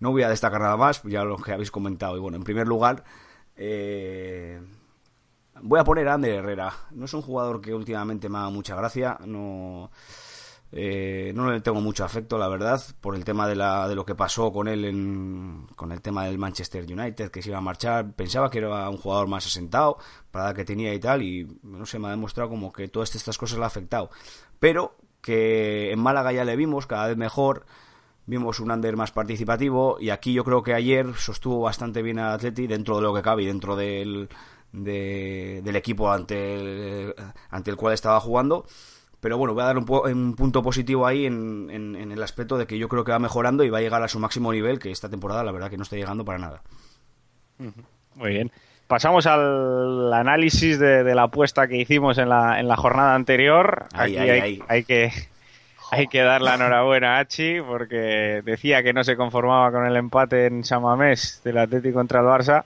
no 0.00 0.10
voy 0.10 0.22
a 0.22 0.28
destacar 0.28 0.60
nada 0.60 0.76
más, 0.76 1.02
ya 1.04 1.24
lo 1.24 1.36
que 1.36 1.52
habéis 1.52 1.70
comentado. 1.70 2.16
Y 2.16 2.20
bueno, 2.20 2.36
en 2.36 2.42
primer 2.42 2.66
lugar, 2.66 3.04
eh, 3.56 4.60
voy 5.62 5.78
a 5.78 5.84
poner 5.84 6.08
a 6.08 6.14
Ander 6.14 6.34
Herrera. 6.34 6.72
No 6.90 7.04
es 7.04 7.14
un 7.14 7.22
jugador 7.22 7.60
que 7.60 7.72
últimamente 7.72 8.28
me 8.28 8.38
haga 8.38 8.50
mucha 8.50 8.74
gracia, 8.74 9.18
no... 9.24 9.90
Eh, 10.76 11.30
no 11.36 11.52
le 11.52 11.60
tengo 11.60 11.80
mucho 11.80 12.04
afecto, 12.04 12.36
la 12.36 12.48
verdad, 12.48 12.82
por 13.00 13.14
el 13.14 13.24
tema 13.24 13.46
de, 13.46 13.54
la, 13.54 13.86
de 13.86 13.94
lo 13.94 14.04
que 14.04 14.16
pasó 14.16 14.52
con 14.52 14.66
él 14.66 14.84
en, 14.84 15.68
con 15.76 15.92
el 15.92 16.02
tema 16.02 16.24
del 16.24 16.36
Manchester 16.36 16.84
United, 16.84 17.30
que 17.30 17.42
se 17.42 17.50
iba 17.50 17.58
a 17.58 17.60
marchar. 17.60 18.12
Pensaba 18.14 18.50
que 18.50 18.58
era 18.58 18.88
un 18.90 18.96
jugador 18.96 19.28
más 19.28 19.46
asentado, 19.46 19.98
para 20.32 20.46
la 20.46 20.54
que 20.54 20.64
tenía 20.64 20.92
y 20.92 20.98
tal, 20.98 21.22
y 21.22 21.46
no 21.62 21.86
sé, 21.86 22.00
me 22.00 22.08
ha 22.08 22.10
demostrado 22.10 22.50
como 22.50 22.72
que 22.72 22.88
todas 22.88 23.14
estas 23.14 23.38
cosas 23.38 23.58
le 23.58 23.64
ha 23.64 23.68
afectado. 23.68 24.10
Pero 24.58 24.96
que 25.20 25.92
en 25.92 26.00
Málaga 26.00 26.32
ya 26.32 26.44
le 26.44 26.56
vimos 26.56 26.88
cada 26.88 27.06
vez 27.06 27.16
mejor, 27.16 27.66
vimos 28.26 28.58
un 28.58 28.72
under 28.72 28.96
más 28.96 29.12
participativo, 29.12 29.98
y 30.00 30.10
aquí 30.10 30.32
yo 30.32 30.42
creo 30.42 30.64
que 30.64 30.74
ayer 30.74 31.14
sostuvo 31.14 31.60
bastante 31.60 32.02
bien 32.02 32.18
al 32.18 32.32
Atleti 32.32 32.66
dentro 32.66 32.96
de 32.96 33.02
lo 33.02 33.14
que 33.14 33.22
cabe 33.22 33.44
y 33.44 33.46
dentro 33.46 33.76
del, 33.76 34.28
de- 34.72 35.60
del 35.62 35.76
equipo 35.76 36.10
ante 36.10 36.56
el, 36.56 37.14
ante 37.50 37.70
el 37.70 37.76
cual 37.76 37.94
estaba 37.94 38.18
jugando. 38.18 38.66
Pero 39.24 39.38
bueno, 39.38 39.54
voy 39.54 39.62
a 39.62 39.66
dar 39.68 39.78
un, 39.78 39.86
po- 39.86 40.02
un 40.02 40.36
punto 40.36 40.62
positivo 40.62 41.06
ahí 41.06 41.24
en, 41.24 41.70
en- 41.70 41.96
en 41.96 42.12
el 42.12 42.22
aspecto 42.22 42.58
de 42.58 42.66
que 42.66 42.76
yo 42.78 42.88
creo 42.90 43.04
que 43.04 43.10
va 43.12 43.18
mejorando 43.18 43.64
y 43.64 43.70
va 43.70 43.78
a 43.78 43.80
llegar 43.80 44.02
a 44.02 44.08
su 44.08 44.18
máximo 44.20 44.52
nivel, 44.52 44.78
que 44.78 44.90
esta 44.90 45.08
temporada 45.08 45.42
la 45.42 45.50
verdad 45.50 45.70
que 45.70 45.78
no 45.78 45.82
está 45.82 45.96
llegando 45.96 46.26
para 46.26 46.38
nada. 46.38 46.60
Muy 48.16 48.30
bien. 48.30 48.52
Pasamos 48.86 49.26
al 49.26 50.12
análisis 50.12 50.78
de, 50.78 51.04
de 51.04 51.14
la 51.14 51.22
apuesta 51.22 51.66
que 51.68 51.76
hicimos 51.78 52.18
en 52.18 52.28
la, 52.28 52.60
en 52.60 52.68
la 52.68 52.76
jornada 52.76 53.14
anterior. 53.14 53.86
Ahí, 53.94 54.16
Aquí 54.16 54.28
ahí, 54.28 54.30
hay, 54.30 54.40
ahí. 54.40 54.62
hay 54.68 54.84
que 54.84 55.10
hay 55.90 56.06
que 56.08 56.20
dar 56.20 56.42
la 56.42 56.56
enhorabuena 56.56 57.16
a 57.16 57.20
Hachi 57.20 57.60
porque 57.62 58.42
decía 58.44 58.82
que 58.82 58.92
no 58.92 59.04
se 59.04 59.16
conformaba 59.16 59.70
con 59.72 59.86
el 59.86 59.96
empate 59.96 60.46
en 60.46 60.64
Samamés 60.64 61.40
del 61.44 61.56
Atleti 61.58 61.92
contra 61.92 62.20
el 62.20 62.26
Barça 62.26 62.64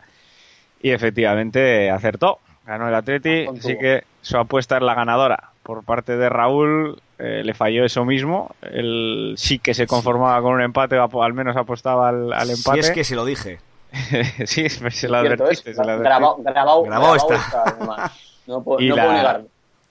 y 0.82 0.90
efectivamente 0.90 1.88
acertó. 1.90 2.40
Ganó 2.66 2.88
el 2.88 2.94
Atleti, 2.96 3.46
así 3.46 3.78
que 3.78 4.02
su 4.22 4.36
apuesta 4.38 4.76
es 4.76 4.82
la 4.82 4.94
ganadora. 4.94 5.50
Por 5.68 5.84
parte 5.84 6.16
de 6.16 6.30
Raúl 6.30 6.98
eh, 7.18 7.42
le 7.44 7.52
falló 7.52 7.84
eso 7.84 8.06
mismo. 8.06 8.54
Él 8.62 9.34
sí 9.36 9.58
que 9.58 9.74
se 9.74 9.86
conformaba 9.86 10.40
con 10.40 10.54
un 10.54 10.62
empate, 10.62 10.98
o 10.98 11.22
al 11.22 11.34
menos 11.34 11.58
apostaba 11.58 12.08
al, 12.08 12.32
al 12.32 12.48
empate. 12.48 12.82
Si 12.82 12.88
es 12.88 12.90
que 12.90 13.04
se 13.04 13.14
lo 13.14 13.26
dije. 13.26 13.58
sí, 14.46 14.66
se 14.70 15.08
lo 15.10 15.18
advertiste. 15.18 15.72
es, 15.72 15.76
se 15.76 15.84
lo 15.84 15.90
advertiste. 15.92 16.04
grabado, 16.08 16.36
grabado, 16.42 16.82
Grabado 16.84 17.12
grabado 17.12 17.16
está. 17.34 17.62
además. 17.66 18.40
No, 18.46 18.62
puedo, 18.62 18.80
Y 18.80 18.88
no 18.88 18.96
la- 18.96 19.02
puedo 19.02 19.16
negarlo. 19.18 19.46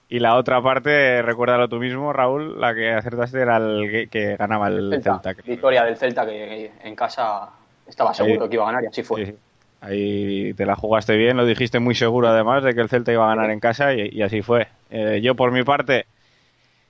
Y 0.08 0.18
la 0.18 0.34
otra 0.34 0.60
parte, 0.60 1.22
recuérdalo 1.22 1.68
tú 1.68 1.76
mismo, 1.76 2.12
Raúl, 2.12 2.60
la 2.60 2.74
que 2.74 2.90
acertaste 2.92 3.40
era 3.40 3.58
el 3.58 3.88
que, 3.88 4.08
que 4.08 4.34
ganaba 4.36 4.66
el 4.66 4.90
Celta, 5.00 5.20
Celta. 5.22 5.42
Victoria 5.46 5.84
del 5.84 5.96
Celta 5.96 6.26
que 6.26 6.72
en 6.82 6.96
casa 6.96 7.50
estaba 7.86 8.12
seguro 8.12 8.42
Ahí- 8.42 8.48
que 8.48 8.54
iba 8.56 8.64
a 8.64 8.66
ganar 8.72 8.82
y 8.82 8.86
así 8.88 9.04
fue. 9.04 9.26
Sí, 9.26 9.30
sí. 9.30 9.38
Ahí 9.80 10.54
te 10.54 10.66
la 10.66 10.74
jugaste 10.74 11.16
bien, 11.16 11.36
lo 11.36 11.46
dijiste 11.46 11.78
muy 11.78 11.94
seguro 11.94 12.26
además 12.26 12.64
de 12.64 12.74
que 12.74 12.80
el 12.80 12.88
Celta 12.88 13.12
iba 13.12 13.26
a 13.30 13.36
ganar 13.36 13.52
en 13.52 13.60
casa 13.60 13.94
y, 13.94 14.08
y 14.10 14.22
así 14.22 14.42
fue. 14.42 14.66
Eh, 14.90 15.20
yo 15.22 15.34
por 15.34 15.52
mi 15.52 15.62
parte, 15.64 16.06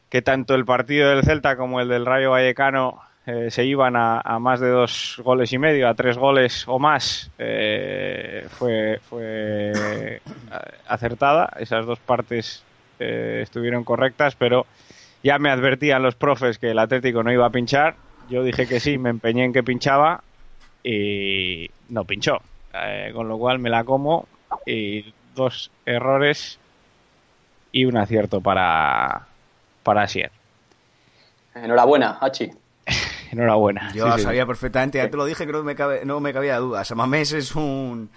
que 0.08 0.22
tanto 0.22 0.54
el 0.54 0.64
partido 0.64 1.10
del 1.10 1.24
Celta 1.24 1.56
como 1.56 1.80
el 1.80 1.88
del 1.88 2.06
Rayo 2.06 2.30
Vallecano 2.30 3.00
eh, 3.26 3.50
se 3.50 3.64
iban 3.64 3.94
a, 3.94 4.22
más 4.40 4.58
de 4.58 4.70
dos 4.70 5.20
goles 5.22 5.52
y 5.52 5.58
medio, 5.58 5.86
a 5.86 5.94
tres 5.94 6.16
goles 6.16 6.64
o 6.66 6.78
más, 6.78 7.30
eh, 7.38 8.46
fue, 8.48 9.00
fue 9.02 10.22
acertada. 10.88 11.52
Esas 11.58 11.84
dos 11.84 11.98
partes 11.98 12.64
eh, 12.98 13.40
estuvieron 13.42 13.84
correctas, 13.84 14.34
pero 14.34 14.66
ya 15.22 15.38
me 15.38 15.50
advertían 15.50 16.02
los 16.02 16.14
profes 16.14 16.58
que 16.58 16.70
el 16.70 16.78
Atlético 16.78 17.22
no 17.22 17.30
iba 17.30 17.44
a 17.44 17.50
pinchar. 17.50 17.96
Yo 18.30 18.42
dije 18.42 18.66
que 18.66 18.80
sí, 18.80 18.98
me 18.98 19.10
empeñé 19.10 19.44
en 19.44 19.52
que 19.52 19.62
pinchaba 19.62 20.22
y 20.82 21.70
no 21.90 22.04
pinchó. 22.04 22.40
Eh, 22.72 23.10
con 23.14 23.28
lo 23.28 23.38
cual 23.38 23.58
me 23.58 23.70
la 23.70 23.84
como 23.84 24.26
y 24.66 25.12
dos 25.34 25.70
errores 25.84 26.58
y 27.78 27.84
un 27.84 27.96
acierto 27.96 28.40
para, 28.40 29.26
para 29.84 30.02
Asier. 30.02 30.32
Enhorabuena, 31.54 32.18
Hachi. 32.20 32.50
Enhorabuena. 33.30 33.92
Yo 33.92 34.10
Sí, 34.16 34.22
sabía 34.22 34.46
perfectamente, 34.46 34.98
ya 34.98 35.08
te 35.08 35.16
lo 35.16 35.24
dije 35.24 35.46
que 35.46 35.52
no 35.52 35.62
me, 35.62 35.76
cabe, 35.76 36.04
no 36.04 36.18
me 36.18 36.32
cabía 36.32 36.58
duda. 36.58 36.84
Samamés 36.84 37.32
es 37.32 37.54
un, 37.54 38.10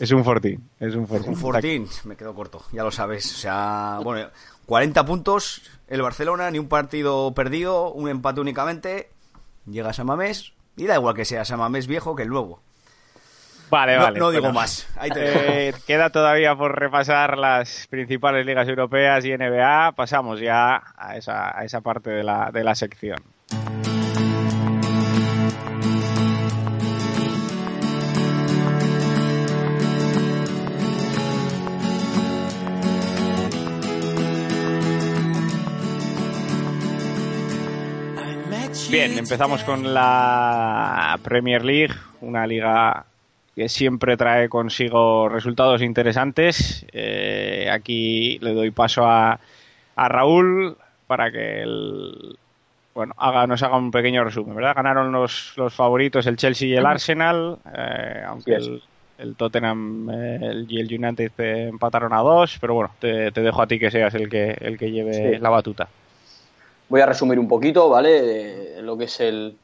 Es 0.00 0.10
un 0.10 0.24
fortín. 0.24 0.68
Es 0.80 0.94
un 0.96 1.06
fortín. 1.06 1.28
un 1.30 1.36
fortín, 1.36 1.88
me 2.04 2.16
quedo 2.16 2.34
corto, 2.34 2.62
ya 2.72 2.82
lo 2.82 2.90
sabes. 2.90 3.32
O 3.32 3.36
sea, 3.36 4.00
bueno, 4.02 4.28
40 4.66 5.04
puntos, 5.04 5.62
el 5.86 6.02
Barcelona, 6.02 6.50
ni 6.50 6.58
un 6.58 6.68
partido 6.68 7.32
perdido, 7.34 7.92
un 7.92 8.08
empate 8.08 8.40
únicamente. 8.40 9.10
Llega 9.66 9.92
Samamés 9.92 10.54
y 10.76 10.86
da 10.86 10.96
igual 10.96 11.14
que 11.14 11.24
sea 11.24 11.44
Samamés 11.44 11.86
viejo 11.86 12.16
que 12.16 12.24
el 12.24 12.30
nuevo. 12.30 12.60
Vale, 13.70 13.96
No, 13.96 14.02
vale. 14.02 14.18
no 14.18 14.30
digo 14.30 14.42
bueno. 14.44 14.60
más. 14.60 14.88
Ahí 14.98 15.10
te. 15.10 15.28
Eh, 15.68 15.74
queda 15.86 16.10
todavía 16.10 16.54
por 16.56 16.78
repasar 16.78 17.36
las 17.38 17.86
principales 17.88 18.44
ligas 18.46 18.68
europeas 18.68 19.24
y 19.24 19.36
NBA. 19.36 19.92
Pasamos 19.92 20.40
ya 20.40 20.82
a 20.96 21.16
esa, 21.16 21.56
a 21.58 21.64
esa 21.64 21.80
parte 21.80 22.10
de 22.10 22.22
la, 22.24 22.50
de 22.52 22.64
la 22.64 22.74
sección. 22.74 23.18
Bien, 38.90 39.18
empezamos 39.18 39.62
con 39.64 39.92
la 39.92 41.18
Premier 41.22 41.62
League, 41.64 41.94
una 42.22 42.46
liga 42.46 43.04
que 43.58 43.68
siempre 43.68 44.16
trae 44.16 44.48
consigo 44.48 45.28
resultados 45.28 45.82
interesantes. 45.82 46.86
Eh, 46.92 47.68
aquí 47.70 48.38
le 48.40 48.54
doy 48.54 48.70
paso 48.70 49.04
a, 49.04 49.40
a 49.96 50.08
Raúl 50.08 50.76
para 51.08 51.32
que 51.32 51.62
el, 51.62 52.38
bueno, 52.94 53.14
haga, 53.18 53.46
nos 53.48 53.62
haga 53.62 53.76
un 53.76 53.90
pequeño 53.90 54.22
resumen, 54.22 54.54
¿verdad? 54.54 54.74
Ganaron 54.76 55.10
los, 55.10 55.54
los 55.56 55.74
favoritos 55.74 56.26
el 56.26 56.36
Chelsea 56.36 56.68
y 56.68 56.74
el 56.76 56.86
Arsenal, 56.86 57.58
eh, 57.76 58.22
aunque 58.26 58.54
el, 58.54 58.82
el 59.18 59.34
Tottenham 59.34 60.08
eh, 60.12 60.64
y 60.68 60.80
el 60.80 60.86
United 61.04 61.32
eh, 61.38 61.66
empataron 61.68 62.12
a 62.12 62.18
dos, 62.18 62.58
pero 62.60 62.74
bueno, 62.74 62.90
te, 63.00 63.32
te 63.32 63.40
dejo 63.40 63.60
a 63.60 63.66
ti 63.66 63.78
que 63.80 63.90
seas 63.90 64.14
el 64.14 64.28
que, 64.28 64.56
el 64.60 64.78
que 64.78 64.90
lleve 64.92 65.14
Sí. 65.34 65.38
la 65.40 65.50
batuta. 65.50 65.88
Voy 66.88 67.00
a 67.00 67.06
resumir 67.06 67.38
un 67.40 67.48
poquito, 67.48 67.88
¿vale? 67.88 68.22
De 68.22 68.82
lo 68.82 68.96
que 68.96 69.04
es 69.04 69.18
el 69.20 69.56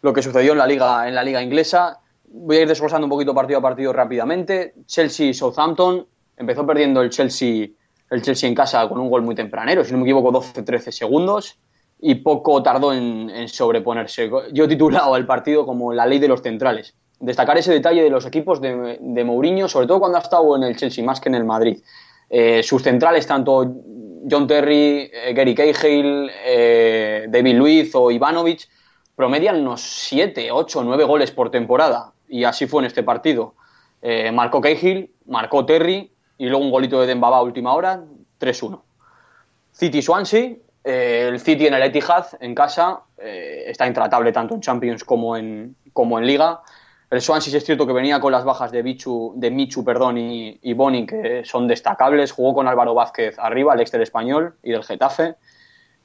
lo 0.00 0.12
que 0.12 0.22
sucedió 0.22 0.52
en 0.52 0.58
la 0.58 0.66
liga 0.66 1.06
en 1.08 1.14
la 1.14 1.22
liga 1.24 1.42
inglesa. 1.42 1.98
Voy 2.34 2.56
a 2.56 2.62
ir 2.62 2.68
desglosando 2.68 3.06
un 3.06 3.10
poquito 3.10 3.34
partido 3.34 3.58
a 3.58 3.62
partido 3.62 3.92
rápidamente. 3.92 4.74
Chelsea 4.86 5.34
Southampton 5.34 6.06
empezó 6.36 6.66
perdiendo 6.66 7.02
el 7.02 7.10
Chelsea 7.10 7.68
el 8.10 8.20
Chelsea 8.20 8.46
en 8.46 8.54
casa 8.54 8.86
con 8.88 9.00
un 9.00 9.08
gol 9.08 9.22
muy 9.22 9.34
tempranero, 9.34 9.82
si 9.82 9.92
no 9.92 9.98
me 9.98 10.04
equivoco 10.04 10.30
12-13 10.32 10.90
segundos 10.90 11.58
y 11.98 12.16
poco 12.16 12.62
tardó 12.62 12.92
en, 12.92 13.48
sobreponerse. 13.48 14.30
Yo 14.52 14.64
he 14.64 14.68
titulado 14.68 15.16
el 15.16 15.24
partido 15.24 15.64
como 15.64 15.94
la 15.94 16.04
ley 16.04 16.18
de 16.18 16.28
los 16.28 16.42
centrales. 16.42 16.94
Destacar 17.20 17.56
ese 17.56 17.72
detalle 17.72 18.02
de 18.02 18.10
los 18.10 18.26
equipos 18.26 18.60
de, 18.60 18.98
de 19.00 19.24
Mourinho, 19.24 19.68
sobre 19.68 19.86
todo 19.86 20.00
cuando 20.00 20.18
ha 20.18 20.20
estado 20.20 20.56
en 20.56 20.64
el 20.64 20.76
Chelsea 20.76 21.02
más 21.02 21.20
que 21.20 21.28
en 21.28 21.36
el 21.36 21.44
Madrid. 21.44 21.78
Eh, 22.28 22.62
sus 22.62 22.82
centrales, 22.82 23.26
tanto 23.26 23.76
John 24.28 24.46
Terry, 24.46 25.10
eh, 25.12 25.32
Gary 25.32 25.54
Cahill, 25.54 26.30
eh, 26.44 27.26
David 27.28 27.54
Luiz 27.54 27.94
o 27.94 28.10
Ivanovic, 28.10 28.68
promedian 29.14 29.60
unos 29.60 29.80
7, 29.80 30.50
8, 30.50 30.82
9 30.82 31.04
goles 31.04 31.30
por 31.30 31.50
temporada. 31.50 32.12
Y 32.32 32.44
así 32.44 32.66
fue 32.66 32.80
en 32.80 32.86
este 32.86 33.02
partido. 33.02 33.54
Eh, 34.00 34.32
marcó 34.32 34.62
Cahill, 34.62 35.10
marcó 35.26 35.66
Terry 35.66 36.10
y 36.38 36.46
luego 36.46 36.64
un 36.64 36.70
golito 36.70 36.98
de 36.98 37.06
Dembaba 37.06 37.36
a 37.36 37.42
última 37.42 37.74
hora, 37.74 38.02
3-1. 38.40 38.80
City 39.70 40.00
Swansea, 40.00 40.54
eh, 40.82 41.28
el 41.28 41.38
City 41.38 41.66
en 41.66 41.74
el 41.74 41.82
Etihad, 41.82 42.24
en 42.40 42.54
casa, 42.54 43.02
eh, 43.18 43.64
está 43.66 43.86
intratable 43.86 44.32
tanto 44.32 44.54
en 44.54 44.62
Champions 44.62 45.04
como 45.04 45.36
en, 45.36 45.76
como 45.92 46.18
en 46.18 46.26
Liga. 46.26 46.62
El 47.10 47.20
Swansea 47.20 47.58
es 47.58 47.64
cierto 47.66 47.86
que 47.86 47.92
venía 47.92 48.18
con 48.18 48.32
las 48.32 48.44
bajas 48.44 48.72
de, 48.72 48.80
Bichu, 48.80 49.34
de 49.36 49.50
Michu 49.50 49.84
perdón, 49.84 50.16
y, 50.16 50.58
y 50.62 50.72
Boni, 50.72 51.04
que 51.04 51.44
son 51.44 51.68
destacables. 51.68 52.32
Jugó 52.32 52.54
con 52.54 52.66
Álvaro 52.66 52.94
Vázquez 52.94 53.38
arriba, 53.38 53.74
el 53.74 53.80
ex 53.80 53.92
del 53.92 54.02
Español 54.02 54.56
y 54.62 54.70
del 54.70 54.84
Getafe. 54.84 55.34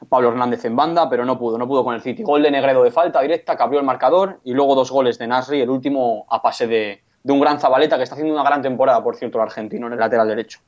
Pablo 0.09 0.29
Hernández 0.29 0.63
en 0.65 0.75
banda, 0.75 1.09
pero 1.09 1.25
no 1.25 1.37
pudo, 1.37 1.57
no 1.57 1.67
pudo 1.67 1.83
con 1.83 1.95
el 1.95 2.01
City. 2.01 2.23
Gol 2.23 2.43
de 2.43 2.51
Negredo 2.51 2.83
de 2.83 2.91
falta 2.91 3.21
directa, 3.21 3.57
que 3.57 3.63
abrió 3.63 3.79
el 3.79 3.85
marcador, 3.85 4.39
y 4.43 4.53
luego 4.53 4.75
dos 4.75 4.91
goles 4.91 5.17
de 5.17 5.27
Nasri, 5.27 5.61
el 5.61 5.69
último 5.69 6.25
a 6.29 6.41
pase 6.41 6.67
de, 6.67 7.01
de 7.23 7.33
un 7.33 7.39
gran 7.39 7.59
Zabaleta, 7.59 7.97
que 7.97 8.03
está 8.03 8.15
haciendo 8.15 8.33
una 8.33 8.43
gran 8.43 8.61
temporada, 8.61 9.03
por 9.03 9.15
cierto, 9.15 9.37
el 9.37 9.43
argentino, 9.43 9.87
en 9.87 9.93
el 9.93 9.99
lateral 9.99 10.27
derecho. 10.27 10.59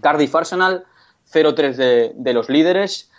Cardiff 0.00 0.34
Arsenal, 0.34 0.84
0-3 1.32 1.74
de, 1.74 2.12
de 2.14 2.32
los 2.32 2.48
líderes, 2.48 3.10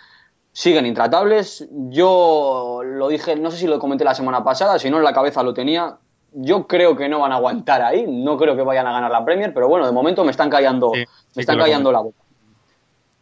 siguen 0.51 0.85
intratables. 0.85 1.67
Yo 1.89 2.81
lo 2.83 3.07
dije, 3.07 3.35
no 3.35 3.51
sé 3.51 3.57
si 3.57 3.67
lo 3.67 3.79
comenté 3.79 4.03
la 4.03 4.15
semana 4.15 4.43
pasada, 4.43 4.77
si 4.77 4.89
no 4.89 4.97
en 4.97 5.03
la 5.03 5.13
cabeza 5.13 5.41
lo 5.41 5.53
tenía. 5.53 5.97
Yo 6.31 6.67
creo 6.67 6.95
que 6.95 7.09
no 7.09 7.19
van 7.19 7.31
a 7.31 7.35
aguantar 7.35 7.81
ahí, 7.81 8.05
no 8.07 8.37
creo 8.37 8.55
que 8.55 8.61
vayan 8.61 8.85
a 8.85 8.91
ganar 8.91 9.09
la 9.09 9.25
Premier, 9.25 9.51
pero 9.51 9.67
bueno, 9.67 9.87
de 9.87 9.91
momento 9.91 10.23
me 10.23 10.31
están 10.31 10.49
callando, 10.49 10.91
Sí, 10.93 11.05
sí 11.05 11.31
me 11.37 11.41
están 11.41 11.57
callando 11.57 11.91
la 11.91 12.01
boca. 12.01 12.18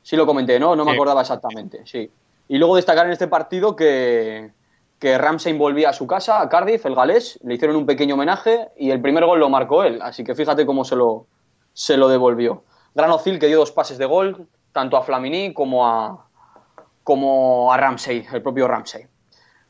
Sí 0.08 0.16
lo 0.16 0.26
comenté, 0.26 0.58
¿no? 0.58 0.74
No 0.74 0.86
me 0.86 0.94
acordaba 0.94 1.20
exactamente, 1.20 1.82
sí. 1.84 2.10
Y 2.48 2.58
luego 2.58 2.78
destacar 2.78 3.08
en 3.08 3.12
este 3.12 3.28
partido 3.28 3.76
que, 3.76 4.52
que 5.00 5.18
Ramsey 5.18 5.52
volvía 5.52 5.90
a 5.90 5.94
su 5.94 6.08
casa, 6.08 6.40
a 6.40 6.48
Cardiff, 6.48 6.86
el 6.86 6.96
galés, 6.96 7.38
le 7.44 7.56
hicieron 7.56 7.76
un 7.76 7.86
pequeño 7.86 8.16
homenaje 8.16 8.70
y 8.78 8.92
el 8.92 9.02
primer 9.02 9.26
gol 9.26 9.42
lo 9.42 9.50
marcó 9.50 9.84
él, 9.84 10.00
así 10.02 10.24
que 10.24 10.34
fíjate 10.34 10.66
cómo 10.66 10.86
se 10.86 10.96
lo, 10.96 11.26
se 11.74 11.98
lo 11.98 12.08
devolvió. 12.08 12.64
Gran 12.96 13.12
Ozil 13.12 13.38
que 13.38 13.48
dio 13.48 13.58
dos 13.58 13.74
pases 13.74 13.98
de 13.98 14.06
gol, 14.06 14.48
tanto 14.72 14.96
a 14.96 15.02
Flamini 15.02 15.54
como 15.54 15.86
a, 15.86 16.26
como 17.04 17.74
a 17.74 17.76
Ramsey, 17.76 18.26
el 18.32 18.42
propio 18.42 18.66
Ramsey. 18.66 19.06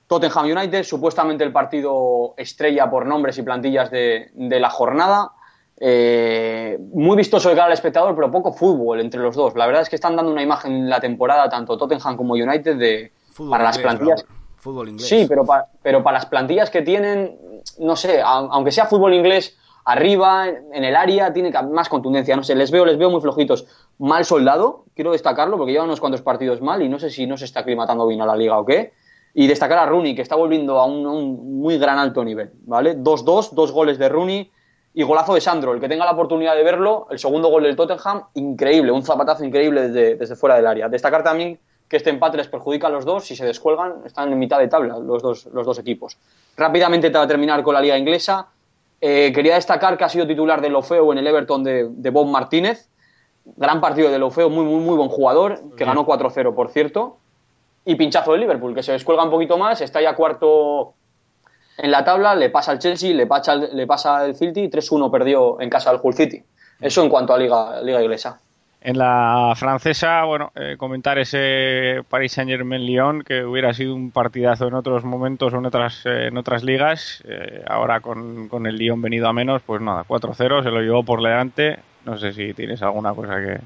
Tottenham 0.06 0.56
United, 0.56 0.84
supuestamente 0.84 1.46
el 1.46 1.52
partido 1.52 2.36
estrella 2.38 2.88
por 2.92 3.08
nombres 3.08 3.40
y 3.40 3.42
plantillas 3.42 3.90
de, 3.90 4.30
de 4.36 4.60
la 4.60 4.70
jornada. 4.70 5.32
Eh, 5.80 6.78
muy 6.94 7.16
vistoso 7.16 7.50
de 7.50 7.56
cara 7.56 7.68
al 7.68 7.74
espectador, 7.74 8.16
pero 8.16 8.32
poco 8.32 8.52
fútbol 8.52 9.00
entre 9.00 9.20
los 9.22 9.36
dos. 9.36 9.56
La 9.56 9.68
verdad 9.68 9.84
es 9.84 9.90
que 9.90 9.96
están 9.96 10.16
dando 10.16 10.32
una 10.32 10.42
imagen 10.42 10.74
en 10.74 10.90
la 10.90 11.00
temporada, 11.00 11.50
tanto 11.50 11.78
Tottenham 11.78 12.18
como 12.18 12.34
United, 12.34 12.78
de, 12.78 13.12
Fútbol 13.32 13.52
para 13.52 13.64
las 13.66 13.78
plantillas. 13.78 14.26
Fútbol 14.58 14.90
inglés. 14.90 15.08
Sí, 15.08 15.26
pero, 15.30 15.46
pa- 15.46 15.68
pero 15.84 16.04
para 16.04 16.18
las 16.18 16.26
plantillas 16.26 16.70
que 16.72 16.82
tienen, 16.82 17.38
no 17.80 17.96
sé, 17.96 18.22
a- 18.22 18.26
aunque 18.50 18.72
sea 18.72 18.88
fútbol 18.88 19.14
inglés, 19.14 19.56
arriba, 19.86 20.48
en 20.48 20.84
el 20.84 20.96
área, 20.96 21.32
tiene 21.32 21.52
más 21.72 21.88
contundencia. 21.90 22.36
No 22.36 22.44
sé, 22.44 22.56
les 22.56 22.72
veo, 22.72 22.84
les 22.84 22.98
veo 22.98 23.10
muy 23.12 23.22
flojitos. 23.22 23.68
Mal 24.00 24.26
soldado, 24.26 24.86
quiero 24.96 25.12
destacarlo, 25.12 25.58
porque 25.58 25.72
lleva 25.74 25.86
unos 25.86 26.00
cuantos 26.00 26.22
partidos 26.24 26.60
mal 26.60 26.82
y 26.82 26.90
no 26.90 26.98
sé 27.00 27.12
si 27.12 27.28
no 27.28 27.38
se 27.38 27.46
está 27.46 27.60
aclimatando 27.62 28.08
bien 28.08 28.22
a 28.22 28.26
la 28.26 28.36
liga 28.36 28.60
o 28.60 28.66
qué. 28.66 28.94
Y 29.36 29.46
destacar 29.46 29.78
a 29.78 29.86
Rooney, 29.86 30.16
que 30.16 30.24
está 30.24 30.36
volviendo 30.36 30.80
a 30.80 30.86
un, 30.86 31.60
muy 31.62 31.78
gran 31.78 32.00
alto 32.00 32.24
nivel, 32.26 32.52
¿vale? 32.66 32.98
2-2, 32.98 33.52
dos 33.52 33.72
goles 33.72 34.00
de 34.00 34.10
Rooney 34.10 34.52
y 34.98 35.04
golazo 35.04 35.36
de 35.36 35.42
Sandro. 35.42 35.76
El 35.76 35.80
que 35.80 35.88
tenga 35.88 36.06
la 36.06 36.14
oportunidad 36.14 36.56
de 36.56 36.64
verlo, 36.64 37.06
el 37.12 37.20
segundo 37.20 37.50
gol 37.50 37.62
del 37.62 37.76
Tottenham, 37.76 38.24
increíble, 38.34 38.92
un 38.92 39.04
zapatazo 39.04 39.46
increíble 39.46 39.90
desde, 39.90 40.16
desde 40.16 40.36
fuera 40.36 40.56
del 40.56 40.66
área. 40.66 40.90
Destacar 40.90 41.24
también 41.24 41.60
que 41.88 41.98
este 41.98 42.10
empate 42.10 42.38
les 42.38 42.48
perjudica 42.48 42.88
a 42.88 42.90
los 42.90 43.06
dos, 43.06 43.24
si 43.24 43.36
se 43.36 43.46
descuelgan, 43.46 44.02
están 44.08 44.34
en 44.34 44.40
mitad 44.40 44.58
de 44.58 44.68
tabla 44.68 44.98
los 44.98 45.22
dos, 45.22 45.46
los 45.54 45.68
dos 45.68 45.78
equipos. 45.78 46.18
Rápidamente 46.58 47.12
para 47.12 47.28
terminar 47.28 47.62
con 47.62 47.76
la 47.76 47.82
liga 47.82 47.96
inglesa, 47.96 48.48
eh, 49.00 49.32
quería 49.36 49.54
destacar 49.54 50.00
que 50.00 50.04
ha 50.04 50.10
sido 50.10 50.26
titular 50.26 50.62
de 50.62 50.70
Lofeo 50.70 51.12
en 51.12 51.20
el 51.20 51.28
Everton 51.28 51.64
de, 51.64 51.90
de 51.92 52.10
Bob 52.10 52.26
Martínez. 52.26 52.90
Gran 53.56 53.80
partido 53.80 54.10
de 54.10 54.18
Lofeo, 54.18 54.50
muy, 54.50 54.66
muy, 54.66 54.84
muy 54.84 54.98
buen 54.98 55.10
jugador, 55.10 55.62
que 55.78 55.86
ganó 55.86 56.08
4-0, 56.08 56.56
por 56.56 56.70
cierto. 56.70 57.18
Y 57.86 57.94
pinchazo 57.94 58.32
de 58.32 58.40
Liverpool, 58.40 58.74
que 58.74 58.82
se 58.82 58.94
descuelga 58.94 59.24
un 59.24 59.30
poquito 59.30 59.60
más, 59.60 59.80
está 59.80 60.02
ya 60.02 60.16
cuarto 60.16 60.96
en 61.78 61.92
la 61.92 62.04
tabla, 62.04 62.36
le 62.36 62.50
pasa 62.50 62.72
al 62.72 62.80
Chelsea, 62.80 63.14
le 63.14 63.28
pasa, 63.28 63.52
al- 63.54 63.70
le 63.74 63.86
pasa 63.88 64.18
al 64.18 64.36
City, 64.36 64.70
3-1 64.70 65.12
perdió 65.12 65.60
en 65.62 65.70
casa 65.70 65.92
del 65.92 66.00
Hull 66.04 66.14
City. 66.14 66.44
Eso 66.80 67.04
en 67.04 67.10
cuanto 67.10 67.34
a 67.34 67.38
liga, 67.38 67.82
liga 67.82 68.02
inglesa. 68.02 68.40
En 68.80 69.00
la 69.00 69.54
francesa, 69.56 70.24
bueno, 70.26 70.52
eh, 70.56 70.76
comentar 70.78 71.18
ese 71.18 72.04
Paris 72.10 72.32
Saint 72.34 72.50
Germain 72.50 72.86
Lyon, 72.86 73.24
que 73.24 73.44
hubiera 73.44 73.74
sido 73.74 73.96
un 73.96 74.12
partidazo 74.12 74.68
en 74.68 74.76
otros 74.76 75.04
momentos 75.04 75.52
o 75.54 75.58
en 75.58 75.66
otras, 75.66 76.06
eh, 76.06 76.28
en 76.28 76.38
otras 76.38 76.64
ligas. 76.64 77.24
Eh, 77.28 77.64
ahora 77.68 78.00
con, 78.02 78.48
con 78.48 78.68
el 78.68 78.76
Lyon 78.78 79.02
venido 79.02 79.28
a 79.28 79.34
menos, 79.34 79.64
pues 79.66 79.82
nada, 79.82 80.04
4-0, 80.08 80.64
se 80.64 80.70
lo 80.70 80.82
llevó 80.82 81.04
por 81.04 81.22
delante. 81.22 81.80
No 82.06 82.18
sé 82.18 82.32
si 82.32 82.54
tienes 82.54 82.82
alguna 82.84 83.14
cosa 83.14 83.36
que. 83.38 83.60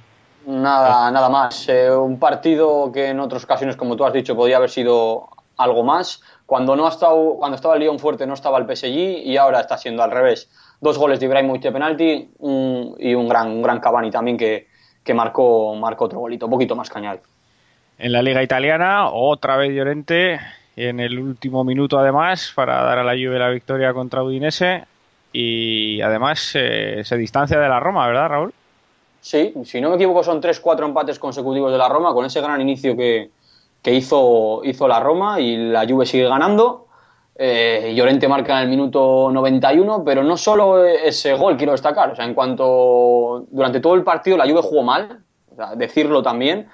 Nada, 0.48 1.12
nada 1.12 1.30
más. 1.30 1.68
Eh, 1.70 1.92
un 1.92 2.18
partido 2.18 2.92
que 2.92 3.10
en 3.10 3.20
otras 3.20 3.44
ocasiones, 3.44 3.76
como 3.76 3.96
tú 3.96 4.06
has 4.06 4.14
dicho, 4.14 4.36
podía 4.36 4.58
haber 4.58 4.70
sido 4.72 5.28
algo 5.58 5.84
más. 5.84 6.24
Cuando 6.52 6.76
no 6.76 6.86
ha 6.86 6.90
estado, 6.90 7.36
cuando 7.38 7.56
estaba 7.56 7.76
el 7.76 7.80
Lyon 7.80 7.98
fuerte 7.98 8.28
no 8.28 8.34
estaba 8.34 8.58
el 8.58 8.66
PSG 8.66 9.24
y 9.24 9.38
ahora 9.38 9.62
está 9.62 9.78
siendo 9.78 10.04
al 10.04 10.12
revés. 10.12 10.50
Dos 10.82 10.98
goles 10.98 11.18
de 11.22 11.26
Ibrahimovic 11.28 11.62
de 11.62 11.72
penalti 11.72 12.30
un- 12.40 12.94
y 13.00 13.14
un 13.14 13.30
gran, 13.30 13.48
un 13.52 13.62
gran 13.62 13.80
Cavani 13.80 14.12
también 14.12 14.36
que, 14.38 14.68
que 15.02 15.14
marcó, 15.14 15.74
marcó 15.76 16.04
otro 16.04 16.20
golito, 16.20 16.48
un 16.48 16.52
poquito 16.52 16.76
más 16.76 16.90
cañal. 16.90 17.22
En 17.98 18.12
la 18.12 18.22
Liga 18.22 18.44
Italiana, 18.44 19.12
otra 19.12 19.56
vez 19.56 19.72
Llorente, 19.72 20.42
en 20.76 21.00
el 21.00 21.18
último 21.20 21.64
minuto 21.64 21.98
además, 21.98 22.52
para 22.54 22.84
dar 22.84 23.00
a 23.00 23.06
la 23.06 23.14
Juve 23.14 23.40
la 23.40 23.48
victoria 23.48 23.94
contra 23.94 24.22
Udinese. 24.22 24.84
Y 25.32 26.02
además 26.02 26.52
eh, 26.56 27.02
se 27.06 27.16
distancia 27.16 27.62
de 27.62 27.70
la 27.70 27.80
Roma, 27.80 28.06
¿verdad, 28.08 28.28
Raúl? 28.28 28.54
Sí, 29.22 29.54
si 29.64 29.80
no 29.80 29.92
me 29.92 29.96
equivoco 29.96 30.22
son 30.22 30.42
tres, 30.42 30.60
cuatro 30.60 30.86
empates 30.86 31.18
consecutivos 31.18 31.72
de 31.72 31.78
la 31.78 31.88
Roma 31.88 32.14
con 32.14 32.26
ese 32.26 32.42
gran 32.42 32.60
inicio 32.60 32.98
que, 32.98 33.30
que 33.82 33.94
hizo, 33.94 34.62
hizo 34.64 34.88
la 34.88 35.00
Roma 35.00 35.40
y 35.40 35.58
la 35.58 35.86
Juve 35.88 36.06
sigue 36.06 36.28
ganando. 36.28 36.88
Eh, 37.36 37.94
Llorente 37.96 38.28
marca 38.28 38.58
en 38.58 38.64
el 38.64 38.70
minuto 38.70 39.30
91, 39.32 40.04
pero 40.06 40.24
no 40.24 40.38
solo 40.38 40.86
ese 40.86 41.34
gol 41.34 41.58
quiero 41.58 41.72
destacar. 41.72 42.12
O 42.12 42.16
sea, 42.16 42.26
en 42.26 42.34
cuanto 42.36 43.46
durante 43.50 43.80
todo 43.80 43.96
el 43.96 44.04
partido 44.04 44.38
la 44.38 44.48
Juve 44.48 44.62
jugó 44.62 44.84
mal, 44.84 45.24
o 45.52 45.56
sea, 45.56 45.76
decirlo 45.76 46.22
también, 46.22 46.70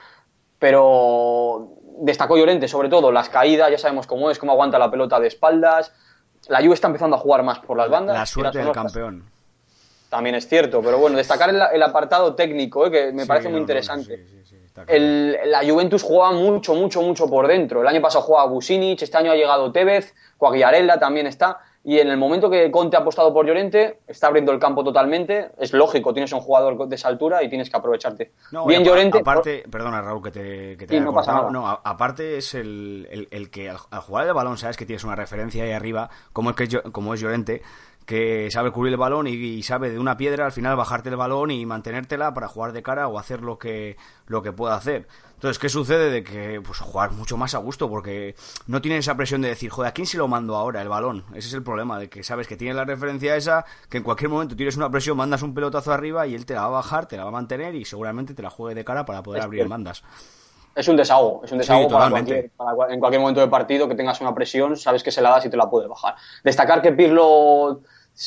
pero 0.60 1.70
destacó 2.00 2.38
Llorente 2.38 2.67
sobre 2.67 2.89
todo 2.89 3.12
las 3.12 3.30
caídas, 3.30 3.72
ya 3.72 3.78
sabemos 3.78 4.06
cómo 4.08 4.30
es, 4.30 4.38
cómo 4.38 4.52
aguanta 4.52 4.78
la 4.78 4.91
pelota 4.91 5.20
de 5.20 5.28
espaldas. 5.28 5.93
La 6.48 6.60
Juve 6.60 6.74
está 6.74 6.88
empezando 6.88 7.15
a 7.15 7.20
jugar 7.20 7.43
más 7.43 7.60
por 7.60 7.78
las 7.78 7.89
bandas. 7.89 8.17
La 8.17 8.26
suerte 8.26 8.60
del 8.60 8.72
campeón. 8.72 9.24
También 10.10 10.36
es 10.36 10.48
cierto, 10.48 10.82
pero 10.82 10.98
bueno, 11.00 11.17
destacar 11.17 11.50
el, 11.50 11.62
el 11.74 11.84
apartado 11.84 12.34
técnico, 12.34 12.86
eh, 12.88 12.91
que 12.91 13.12
me 13.12 13.24
Sí, 13.24 13.28
parece 13.28 13.50
muy 13.50 13.56
no, 13.58 13.62
interesante. 13.62 14.17
sí, 14.17 14.24
sí, 14.30 14.37
claro. 14.85 14.93
El- 14.93 15.37
la 15.45 15.59
Juventus 15.69 16.03
juega 16.03 16.31
mucho, 16.31 16.73
mucho, 16.75 17.01
mucho 17.01 17.27
por 17.29 17.47
dentro. 17.47 17.81
El 17.81 17.87
año 17.87 18.01
pasado 18.01 18.23
jugaba 18.23 18.47
Businic, 18.49 19.01
este 19.01 19.17
año 19.17 19.31
ha 19.31 19.35
llegado 19.35 19.71
Tevez, 19.71 20.13
Coagliarella 20.37 20.99
también 20.99 21.27
está. 21.27 21.59
Y 21.83 21.99
en 21.99 22.09
el 22.09 22.17
momento 22.17 22.49
que 22.49 22.69
Conte 22.69 22.97
ha 22.97 22.99
apostado 22.99 23.33
por 23.33 23.45
Llorente, 23.45 23.99
está 24.07 24.27
abriendo 24.27 24.51
el 24.51 24.59
campo 24.59 24.83
totalmente. 24.83 25.51
Es 25.57 25.71
lógico, 25.71 26.11
tienes 26.13 26.33
un 26.33 26.41
jugador 26.41 26.85
de 26.85 26.95
esa 26.95 27.07
altura 27.07 27.41
y 27.43 27.47
tienes 27.49 27.69
que 27.69 27.77
aprovecharte. 27.77 28.33
No, 28.51 28.65
Bien 28.65 28.83
Llorente. 28.83 29.19
Aparte, 29.19 29.63
perdona 29.71 30.01
Raúl 30.01 30.21
que 30.21 30.31
te, 30.31 30.75
que 30.77 30.85
te 30.85 30.87
Sí, 30.89 30.95
haya 30.97 31.05
no 31.05 31.13
pasa 31.13 31.31
nada. 31.33 31.49
No, 31.49 31.65
a- 31.65 31.79
aparte 31.85 32.37
es 32.39 32.53
el, 32.55 33.07
el- 33.09 33.27
el 33.31 33.49
que 33.49 33.69
al, 33.69 33.77
al 33.89 34.01
jugar 34.01 34.27
el 34.27 34.33
balón 34.33 34.57
sabes 34.57 34.75
que 34.75 34.85
tienes 34.85 35.05
una 35.05 35.15
referencia 35.15 35.63
ahí 35.63 35.71
arriba, 35.71 36.09
como 36.33 36.49
es, 36.49 36.55
que 36.57 36.67
como 36.91 37.13
es 37.13 37.21
Llorente, 37.21 37.61
que 38.08 38.50
sabe 38.52 38.72
cubrir 38.72 38.93
el 38.93 38.98
balón 38.98 39.28
y, 39.28 39.34
y 39.34 39.62
sabe 39.63 39.91
de 39.91 40.00
una 40.00 40.17
piedra 40.17 40.46
al 40.48 40.52
final 40.54 40.76
bajarte 40.76 41.10
el 41.10 41.17
balón 41.17 41.52
y 41.52 41.65
mantenértela 41.67 42.34
para 42.34 42.48
jugar 42.48 42.72
de 42.72 42.82
cara 42.82 43.08
o 43.08 43.20
hacer 43.20 43.41
lo 43.43 43.60
que, 43.60 43.98
lo 44.28 44.41
que 44.41 44.52
pueda 44.54 44.76
hacer. 44.76 45.08
Entonces, 45.36 45.60
¿qué 45.60 45.70
sucede? 45.70 46.10
De 46.10 46.24
que 46.24 46.60
pues 46.65 46.80
jugar 46.80 47.12
mucho 47.12 47.38
más 47.38 47.54
a 47.54 47.60
gusto 47.60 47.89
porque 47.89 48.34
no 48.65 48.82
tienes 48.82 49.02
esa 49.06 49.15
presión 49.15 49.41
de 49.43 49.50
decir, 49.50 49.70
joder, 49.70 49.89
¿a 49.89 49.93
quién 49.93 50.08
se 50.08 50.17
lo 50.17 50.28
mando 50.28 50.56
ahora 50.56 50.82
el 50.82 50.89
balón? 50.89 51.26
Ese 51.36 51.50
es 51.50 51.54
el 51.54 51.62
problema, 51.63 52.00
de 52.00 52.10
que 52.10 52.24
sabes 52.24 52.48
que 52.48 52.58
tienes 52.58 52.76
la 52.76 52.86
referencia 52.86 53.36
esa, 53.36 53.65
que 53.89 53.98
en 53.98 54.04
cualquier 54.04 54.30
momento 54.32 54.56
tienes 54.56 54.78
una 54.78 54.89
presión, 54.89 55.17
mandas 55.17 55.43
un 55.43 55.54
pelotazo 55.54 55.91
arriba 55.93 56.26
y 56.26 56.34
él 56.34 56.46
te 56.48 56.56
la 56.56 56.62
va 56.62 56.67
a 56.67 56.70
bajar, 56.72 57.08
te 57.08 57.17
la 57.17 57.24
va 57.24 57.30
a 57.30 57.34
mantener 57.34 57.76
y 57.76 57.86
seguramente 57.86 58.34
te 58.34 58.41
la 58.41 58.50
juegue 58.50 58.74
de 58.74 58.86
cara 58.86 59.06
para 59.06 59.22
poder 59.22 59.41
Es 59.41 59.46
abrir 59.46 59.60
cierto. 59.60 59.70
bandas. 59.70 60.04
Es 60.76 60.88
un 60.88 60.96
desahogo, 60.96 61.43
es 61.43 61.52
un 61.52 61.58
desahogo 61.58 61.89
Sí, 61.89 61.89
para, 61.89 62.10
totalmente. 62.10 62.12
cualquier, 62.12 62.52
para 62.52 62.93
en 62.93 63.00
cualquier 63.00 63.20
momento 63.22 63.41
de 63.41 63.48
partido 63.48 63.88
que 63.88 63.96
tengas 63.96 64.22
una 64.22 64.34
presión, 64.36 64.78
sabes 64.78 65.02
que 65.04 65.12
se 65.12 65.22
la 65.22 65.32
das 65.32 65.46
y 65.46 65.50
te 65.50 65.58
la 65.58 65.70
puede 65.70 65.88
bajar. 65.88 66.15
Destacar 66.43 66.82
que 66.84 66.91
Pirlo 66.91 67.82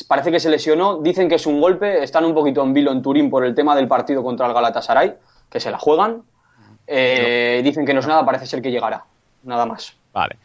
parece 0.07 0.31
que 0.31 0.39
se 0.39 0.49
lesionó, 0.49 0.97
dicen 0.99 1.27
que 1.29 1.35
es 1.35 1.45
un 1.45 1.59
golpe, 1.61 2.03
están 2.03 2.25
un 2.25 2.33
poquito 2.33 2.61
en 2.63 2.73
vilo 2.73 2.91
en 2.91 3.01
Turín 3.01 3.29
por 3.29 3.45
el 3.45 3.53
tema 3.55 3.75
del 3.75 3.87
partido 3.87 4.23
contra 4.23 4.47
el 4.47 4.53
Galatasaray, 4.53 5.15
que 5.49 5.59
se 5.59 5.69
la 5.71 5.77
juegan. 5.77 6.23
Eh, 6.87 7.61
Dicen 7.63 7.85
que 7.85 7.93
no 7.93 7.99
es 7.99 8.07
nada, 8.07 8.25
parece 8.25 8.45
ser 8.45 8.61
que 8.61 8.71
llegará, 8.71 9.03
nada 9.43 9.65
más. 9.65 9.95
Vale. 10.13 10.37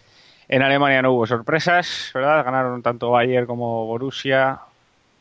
En 0.48 0.62
Alemania 0.62 1.02
no 1.02 1.12
hubo 1.12 1.26
sorpresas, 1.26 2.10
¿verdad? 2.14 2.44
Ganaron 2.44 2.82
tanto 2.82 3.10
Bayern 3.10 3.46
como 3.46 3.86
Borussia. 3.86 4.60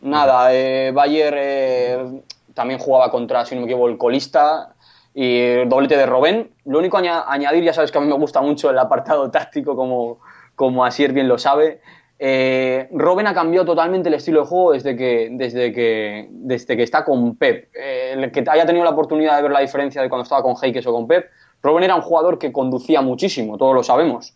Nada, 0.01 0.53
eh, 0.53 0.91
Bayer 0.93 1.33
eh, 1.37 2.21
también 2.53 2.79
jugaba 2.79 3.09
contra, 3.09 3.43
si 3.45 3.55
no 3.55 3.61
me 3.61 3.65
equivoco, 3.67 3.87
el 3.89 3.97
colista 3.97 4.73
y 5.15 5.65
doblete 5.65 5.97
de 5.97 6.05
Robben. 6.05 6.51
Lo 6.65 6.77
único 6.77 6.97
aña- 6.97 7.23
añadir, 7.27 7.63
ya 7.63 7.73
sabes 7.73 7.91
que 7.91 7.97
a 7.97 8.01
mí 8.01 8.07
me 8.07 8.13
gusta 8.13 8.41
mucho 8.41 8.69
el 8.69 8.77
apartado 8.77 9.31
táctico, 9.31 9.75
como, 9.75 10.19
como 10.55 10.85
Asier 10.85 11.11
bien 11.11 11.27
lo 11.27 11.39
sabe. 11.39 11.81
Eh, 12.17 12.87
Robben 12.91 13.27
ha 13.27 13.33
cambiado 13.33 13.65
totalmente 13.65 14.07
el 14.07 14.15
estilo 14.15 14.41
de 14.41 14.47
juego 14.47 14.71
desde 14.71 14.95
que, 14.95 15.29
desde 15.31 15.73
que, 15.73 16.27
desde 16.31 16.77
que 16.77 16.83
está 16.83 17.03
con 17.03 17.35
Pep. 17.35 17.69
Eh, 17.73 18.13
el 18.13 18.31
que 18.31 18.43
haya 18.47 18.65
tenido 18.65 18.85
la 18.85 18.91
oportunidad 18.91 19.35
de 19.35 19.43
ver 19.43 19.51
la 19.51 19.59
diferencia 19.59 20.01
de 20.01 20.09
cuando 20.09 20.23
estaba 20.23 20.41
con 20.41 20.55
Heikes 20.61 20.87
o 20.87 20.93
con 20.93 21.07
Pep, 21.07 21.29
Robben 21.61 21.83
era 21.83 21.95
un 21.95 22.01
jugador 22.01 22.39
que 22.39 22.51
conducía 22.51 23.01
muchísimo, 23.01 23.57
todos 23.57 23.73
lo 23.73 23.83
sabemos 23.83 24.35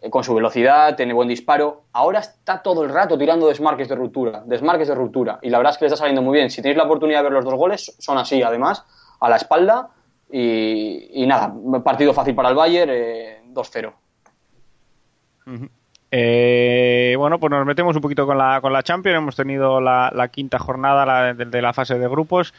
eh, 0.00 0.08
con 0.10 0.24
su 0.24 0.34
velocidad, 0.34 0.96
tiene 0.96 1.12
buen 1.12 1.28
disparo. 1.28 1.84
Ahora 1.92 2.20
está 2.20 2.62
todo 2.62 2.82
el 2.82 2.90
rato 2.90 3.18
tirando 3.18 3.48
desmarques 3.48 3.88
de 3.88 3.94
ruptura, 3.94 4.42
desmarques 4.46 4.88
de 4.88 4.94
ruptura. 4.94 5.38
Y 5.42 5.50
la 5.50 5.58
verdad 5.58 5.72
es 5.72 5.78
que 5.78 5.84
le 5.84 5.88
está 5.88 5.98
saliendo 5.98 6.22
muy 6.22 6.36
bien. 6.36 6.50
Si 6.50 6.62
tenéis 6.62 6.78
la 6.78 6.84
oportunidad 6.84 7.18
de 7.18 7.24
ver 7.24 7.32
los 7.32 7.44
dos 7.44 7.54
goles, 7.54 7.94
son 7.98 8.18
así, 8.18 8.42
además, 8.42 8.84
a 9.20 9.28
la 9.28 9.36
espalda. 9.36 9.90
Y, 10.30 11.22
y 11.22 11.26
nada, 11.26 11.54
partido 11.84 12.12
fácil 12.12 12.34
para 12.34 12.50
el 12.50 12.54
Bayern, 12.54 12.90
eh, 12.92 13.42
2-0. 13.52 13.92
Eh, 16.10 17.14
bueno, 17.18 17.38
pues 17.38 17.50
nos 17.50 17.66
metemos 17.66 17.94
un 17.94 18.02
poquito 18.02 18.26
con 18.26 18.38
la, 18.38 18.60
con 18.60 18.72
la 18.72 18.82
Champions. 18.82 19.18
Hemos 19.18 19.36
tenido 19.36 19.80
la, 19.80 20.10
la 20.14 20.28
quinta 20.28 20.58
jornada 20.58 21.04
la, 21.04 21.34
de, 21.34 21.44
de 21.44 21.62
la 21.62 21.72
fase 21.72 21.98
de 21.98 22.08
grupos, 22.08 22.54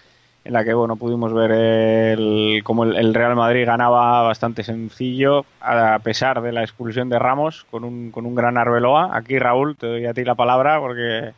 en 0.45 0.53
la 0.53 0.63
que 0.63 0.73
bueno 0.73 0.95
pudimos 0.95 1.33
ver 1.33 1.51
el, 1.51 2.61
cómo 2.63 2.83
el, 2.83 2.95
el 2.95 3.13
Real 3.13 3.35
Madrid 3.35 3.65
ganaba 3.65 4.21
bastante 4.21 4.63
sencillo, 4.63 5.45
a 5.61 5.99
pesar 5.99 6.41
de 6.41 6.51
la 6.51 6.61
expulsión 6.61 7.09
de 7.09 7.17
Ramos, 7.19 7.65
con 7.71 7.83
un, 7.83 8.11
con 8.11 8.25
un 8.25 8.35
gran 8.35 8.57
Arbeloa. 8.57 9.09
Aquí, 9.17 9.39
Raúl, 9.39 9.75
te 9.77 9.87
doy 9.87 10.05
a 10.05 10.13
ti 10.13 10.23
la 10.23 10.35
palabra 10.35 10.79
porque 10.79 11.31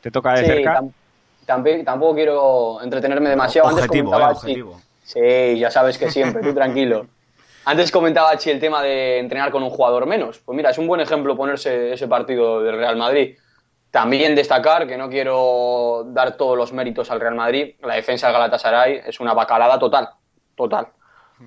te 0.00 0.10
toca 0.10 0.34
de 0.34 0.40
Sí, 0.40 0.46
cerca. 0.46 0.80
tam- 0.80 1.84
tampoco, 1.84 2.14
quiero 2.14 2.80
entretenerme 2.82 3.28
demasiado. 3.30 3.68
Antes 3.68 3.84
objetivo, 3.84 4.10
comentaba- 4.12 4.32
eh, 4.32 4.36
sí. 4.36 4.40
objetivo. 4.60 4.80
Sí, 5.02 5.58
ya 5.60 5.70
sabes 5.70 5.98
que 5.98 6.10
siempre, 6.10 6.42
tú 6.42 6.52
tranquilo. 6.54 7.06
Antes 7.68 7.90
comentaba 7.90 8.36
Chi 8.36 8.50
el 8.50 8.60
tema 8.60 8.80
de 8.80 9.18
entrenar 9.18 9.50
con 9.50 9.60
un 9.64 9.70
jugador 9.70 10.06
menos. 10.06 10.38
Pues 10.38 10.54
mira, 10.54 10.70
es 10.70 10.78
un 10.78 10.86
buen 10.86 11.00
ejemplo 11.00 11.36
ponerse 11.36 11.92
ese 11.92 12.06
partido 12.06 12.62
del 12.62 12.76
Real 12.76 12.96
Madrid. 12.96 13.36
También 13.90 14.36
destacar 14.36 14.86
que 14.86 14.96
no 14.96 15.10
quiero 15.10 16.04
dar 16.06 16.36
todos 16.36 16.56
los 16.56 16.72
méritos 16.72 17.10
al 17.10 17.18
Real 17.18 17.34
Madrid. 17.34 17.74
La 17.82 17.94
defensa 17.94 18.28
del 18.28 18.34
Galatasaray 18.34 19.00
es 19.04 19.18
una 19.18 19.34
bacalada 19.34 19.80
total, 19.80 20.10
total. 20.54 20.86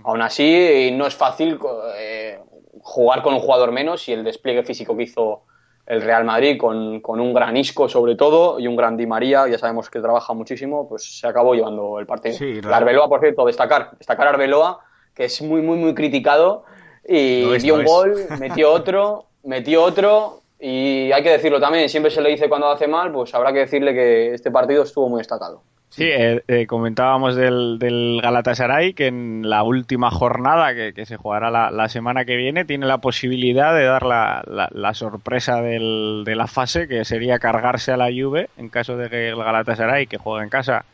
Aún 0.03 0.21
así, 0.21 0.91
no 0.91 1.07
es 1.07 1.15
fácil 1.15 1.57
eh, 1.95 2.37
jugar 2.81 3.23
con 3.23 3.33
un 3.33 3.39
jugador 3.39 3.71
menos 3.71 4.09
y 4.09 4.11
el 4.11 4.25
despliegue 4.25 4.63
físico 4.63 4.97
que 4.97 5.03
hizo 5.03 5.43
el 5.85 6.01
Real 6.01 6.25
Madrid 6.25 6.57
con, 6.57 6.99
con 6.99 7.21
un 7.21 7.33
gran 7.33 7.55
Isco 7.55 7.87
sobre 7.87 8.15
todo 8.15 8.59
y 8.59 8.67
un 8.67 8.75
gran 8.75 8.97
Di 8.97 9.07
María, 9.07 9.47
ya 9.47 9.57
sabemos 9.57 9.89
que 9.89 10.01
trabaja 10.01 10.33
muchísimo, 10.33 10.87
pues 10.89 11.17
se 11.17 11.27
acabó 11.27 11.55
llevando 11.55 11.97
el 11.97 12.05
partido. 12.05 12.35
Sí, 12.35 12.61
La 12.61 12.77
Arbeloa, 12.77 13.07
por 13.07 13.21
cierto, 13.21 13.45
destacar, 13.45 13.91
destacar 13.97 14.27
Arbeloa, 14.27 14.81
que 15.15 15.25
es 15.25 15.41
muy, 15.41 15.61
muy, 15.61 15.77
muy 15.77 15.93
criticado 15.93 16.63
y 17.07 17.43
Lo 17.43 17.55
es, 17.55 17.63
dio 17.63 17.75
lo 17.75 17.79
un 17.79 17.85
es. 17.85 17.91
gol, 17.91 18.15
metió 18.39 18.71
otro, 18.71 19.25
metió 19.43 19.83
otro 19.83 20.41
y 20.59 21.11
hay 21.11 21.23
que 21.23 21.31
decirlo 21.31 21.59
también, 21.59 21.87
siempre 21.89 22.11
se 22.11 22.21
le 22.21 22.29
dice 22.29 22.49
cuando 22.49 22.69
hace 22.69 22.87
mal, 22.87 23.11
pues 23.11 23.33
habrá 23.33 23.51
que 23.53 23.59
decirle 23.59 23.93
que 23.93 24.33
este 24.33 24.51
partido 24.51 24.83
estuvo 24.83 25.07
muy 25.09 25.19
destacado. 25.19 25.61
Sí, 25.91 26.03
eh, 26.03 26.43
eh, 26.47 26.67
comentábamos 26.67 27.35
del, 27.35 27.79
del 27.79 28.19
Galatasaray 28.21 28.93
que 28.93 29.07
en 29.07 29.49
la 29.49 29.63
última 29.63 30.11
jornada 30.11 30.75
que, 30.75 30.93
que 30.93 31.07
se 31.07 31.17
jugará 31.17 31.49
la, 31.49 31.71
la 31.71 31.89
semana 31.89 32.25
que 32.25 32.35
viene 32.35 32.63
tiene 32.63 32.85
la 32.85 32.99
posibilidad 32.99 33.73
de 33.73 33.85
dar 33.85 34.05
la, 34.05 34.43
la- 34.45 34.69
la 34.71 34.93
sorpresa 34.93 35.63
del- 35.63 36.21
de 36.25 36.35
la 36.35 36.45
fase 36.45 36.87
que 36.87 37.05
sería 37.05 37.39
cargarse 37.39 37.91
a 37.91 37.97
la 37.97 38.09
Juve 38.11 38.49
en 38.57 38.69
caso 38.69 38.97
de 38.97 39.09
que 39.09 39.29
el 39.29 39.37
Galatasaray 39.37 40.05
que 40.05 40.17
juega 40.19 40.43
en 40.43 40.49
casa 40.49 40.85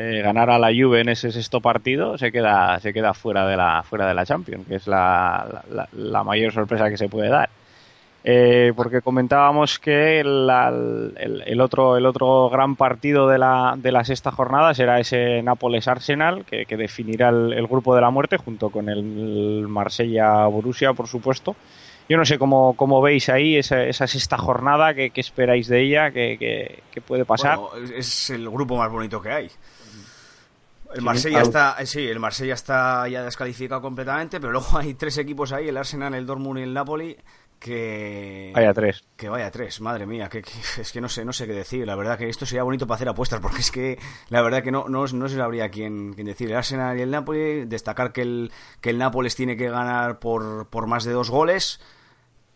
eh, 0.00 0.22
ganara 0.22 0.54
a 0.54 0.58
la 0.60 0.68
Juve 0.68 1.00
en 1.00 1.08
ese 1.08 1.32
sexto 1.32 1.60
partido 1.60 2.16
se 2.16 2.30
queda 2.30 2.78
se 2.78 2.92
queda 2.92 3.14
fuera 3.14 3.48
de 3.48 3.56
la 3.56 3.82
fuera 3.82 4.06
de 4.06 4.14
la 4.14 4.24
Champions 4.24 4.64
que 4.68 4.76
es 4.76 4.86
la, 4.86 5.64
la- 5.92 6.22
mayor 6.22 6.52
sorpresa 6.52 6.88
que 6.88 6.96
se 6.96 7.08
puede 7.08 7.28
dar. 7.28 7.50
Eh, 8.24 8.72
porque 8.76 9.00
comentábamos 9.00 9.78
que 9.78 10.22
la- 10.24 10.68
el, 10.68 11.42
el 11.46 11.60
otro, 11.60 11.96
el 11.96 12.06
otro 12.06 12.48
gran 12.48 12.76
partido 12.76 13.26
de 13.28 13.38
la, 13.38 13.74
de 13.76 13.90
la 13.90 14.04
sexta 14.04 14.30
jornada 14.30 14.72
será 14.74 15.00
ese 15.00 15.42
Nápoles-Arsenal, 15.42 16.44
que, 16.44 16.66
que 16.66 16.76
definirá 16.76 17.30
el, 17.30 17.66
grupo 17.66 17.94
de 17.94 18.00
la 18.00 18.10
muerte, 18.10 18.36
junto 18.36 18.70
con 18.70 18.88
el 18.88 19.66
Marsella-Borussia, 19.68 20.92
por 20.94 21.06
supuesto. 21.08 21.56
Yo 22.08 22.16
no 22.16 22.24
sé 22.24 22.38
cómo, 22.38 22.74
cómo 22.74 23.00
veis 23.02 23.28
ahí 23.28 23.56
esa, 23.56 23.84
esa 23.84 24.06
sexta 24.06 24.38
jornada, 24.38 24.94
qué, 24.94 25.10
esperáis 25.14 25.68
de 25.68 25.82
ella, 25.82 26.10
qué, 26.10 26.82
puede 27.06 27.24
pasar. 27.24 27.58
Es 27.94 28.30
el 28.30 28.48
grupo 28.50 28.76
más 28.76 28.90
bonito 28.90 29.20
que 29.20 29.30
hay. 29.30 29.50
El 30.94 31.02
Marsella 31.02 31.42
está, 31.42 31.76
eh, 31.78 31.86
sí, 31.86 32.06
el 32.06 32.18
Marsella 32.18 32.54
está 32.54 33.06
ya 33.08 33.22
descalificado 33.22 33.80
completamente, 33.82 34.40
pero 34.40 34.52
luego 34.52 34.78
hay 34.78 34.94
tres 34.94 35.18
equipos 35.18 35.52
ahí, 35.52 35.68
el 35.68 35.76
Arsenal, 35.76 36.14
el 36.14 36.24
Dortmund 36.26 36.60
y 36.60 36.62
el 36.62 36.72
Napoli, 36.74 37.16
que 37.58 38.52
Vaya 38.54 38.72
tres. 38.72 39.04
que 39.16 39.28
vaya 39.28 39.50
tres, 39.50 39.80
madre 39.80 40.06
mía, 40.06 40.28
que, 40.28 40.42
que- 40.42 40.50
es 40.80 40.92
que 40.92 41.00
no 41.00 41.08
sé, 41.08 41.24
no 41.24 41.32
sé 41.32 41.46
qué 41.46 41.52
decir. 41.52 41.86
La 41.86 41.96
verdad 41.96 42.16
que 42.16 42.28
esto 42.28 42.46
sería 42.46 42.62
bonito 42.62 42.86
para 42.86 42.96
hacer 42.96 43.08
apuestas, 43.08 43.40
porque 43.42 43.60
es 43.60 43.70
que 43.70 43.98
la 44.28 44.42
verdad 44.42 44.62
que 44.62 44.70
no, 44.70 44.86
no, 44.88 45.06
no 45.06 45.28
se 45.28 45.36
sabría 45.36 45.68
quién, 45.70 46.14
quién 46.14 46.26
decir. 46.26 46.50
El 46.50 46.56
Arsenal 46.56 46.98
y 46.98 47.02
el 47.02 47.10
Napoli, 47.10 47.64
destacar 47.66 48.12
que 48.12 48.22
el, 48.22 48.52
que 48.80 48.90
el 48.90 48.98
Nápoles 48.98 49.34
tiene 49.36 49.56
que 49.56 49.68
ganar 49.70 50.18
por, 50.20 50.68
por 50.68 50.86
más 50.86 51.04
de 51.04 51.12
dos 51.12 51.30
goles 51.30 51.80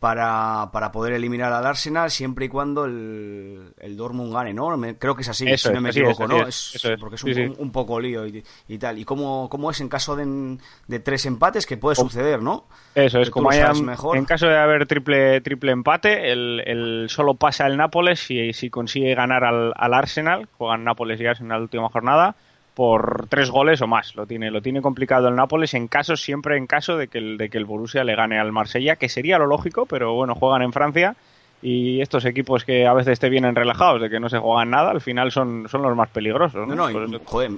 para, 0.03 0.69
para 0.73 0.91
poder 0.91 1.13
eliminar 1.13 1.53
al 1.53 1.65
Arsenal, 1.65 2.11
siempre 2.11 2.47
y 2.47 2.49
cuando 2.49 2.87
el, 2.87 3.73
el 3.79 3.97
Dortmund 3.97 4.35
gane, 4.35 4.53
¿no? 4.53 4.77
Creo 4.99 5.15
que 5.15 5.23
es 5.23 5.29
así, 5.29 5.49
Eso 5.49 5.69
si 5.69 5.75
no 5.77 5.81
me 5.81 5.91
es, 5.91 5.97
equivoco, 5.97 6.27
¿no? 6.27 6.45
es, 6.45 6.75
eso. 6.75 6.89
Porque 6.99 7.15
es 7.15 7.23
un, 7.23 7.35
sí. 7.35 7.41
un- 7.43 7.55
un 7.57 7.71
poco 7.71 8.01
lío 8.01 8.27
y, 8.27 8.43
y 8.67 8.79
tal. 8.79 8.99
¿Y 8.99 9.05
cómo, 9.05 9.49
cómo 9.49 9.71
es 9.71 9.81
en 9.81 9.89
caso 9.89 10.17
de, 10.17 10.59
de 10.89 10.99
tres 10.99 11.25
empates? 11.27 11.67
Que 11.67 11.77
puede 11.77 11.95
suceder, 11.95 12.43
¿no? 12.43 12.67
Eso 12.97 13.21
es, 13.21 13.29
Que 13.29 13.31
como 13.31 13.51
haya, 13.51 13.73
mejor. 13.75 14.17
en 14.17 14.25
caso 14.25 14.49
de 14.49 14.59
haber 14.59 14.87
triple, 14.87 15.41
triple 15.41 15.71
empate, 15.71 16.33
el, 16.33 16.61
el 16.67 17.07
solo 17.09 17.35
pasa 17.35 17.69
el 17.69 17.77
Nápoles 17.77 18.19
si, 18.19 18.53
si 18.53 18.71
consigue 18.71 19.15
ganar 19.15 19.45
al, 19.45 19.73
al 19.77 19.95
Arsenal, 19.95 20.49
juegan 20.59 20.83
Nápoles 20.83 21.21
y 21.21 21.27
Arsenal 21.27 21.59
la 21.59 21.63
última 21.63 21.89
jornada, 21.91 22.35
por 22.75 23.27
tres 23.29 23.51
goles 23.51 23.83
o 23.83 23.87
más. 23.87 24.14
Lo 24.16 24.27
tiene, 24.27 24.51
lo 24.51 24.62
tiene 24.62 24.81
complicado 24.81 25.29
el 25.29 25.37
Nápoles 25.37 25.75
en 25.75 25.89
caso, 25.89 26.16
siempre 26.16 26.57
en 26.57 26.66
caso 26.66 26.97
de 26.97 27.09
que 27.09 27.18
el, 27.18 27.37
de 27.39 27.51
que 27.51 27.59
el 27.59 27.64
Borussia 27.66 28.03
le 28.05 28.14
gane 28.16 28.39
al 28.39 28.53
Marsella, 28.53 28.97
que 28.97 29.09
sería 29.09 29.39
lo 29.39 29.47
lógico, 29.47 29.87
pero 29.87 30.14
bueno, 30.14 30.35
juegan 30.35 30.62
en 30.62 30.73
Francia 30.73 31.14
y 31.61 32.01
estos 32.01 32.25
equipos 32.25 32.64
que 32.64 32.87
a 32.87 32.93
veces 32.93 33.20
te 33.20 33.29
vienen 33.29 33.55
relajados 33.55 34.01
de 34.01 34.11
que 34.11 34.18
no 34.18 34.29
se 34.29 34.39
juegan 34.39 34.70
nada, 34.70 34.91
al 34.91 35.01
final 35.01 35.31
son, 35.31 35.68
son 35.68 35.83
los 35.83 35.95
más 35.95 36.09
peligrosos. 36.09 36.66
¿no? 36.66 36.75
No, 36.75 36.91
no, 36.91 36.91
y, 36.91 37.20
joder, 37.25 37.51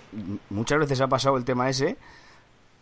muchas 0.51 0.79
veces 0.81 1.01
ha 1.01 1.07
pasado 1.09 1.37
el 1.39 1.45
tema 1.45 1.71
ese 1.71 1.97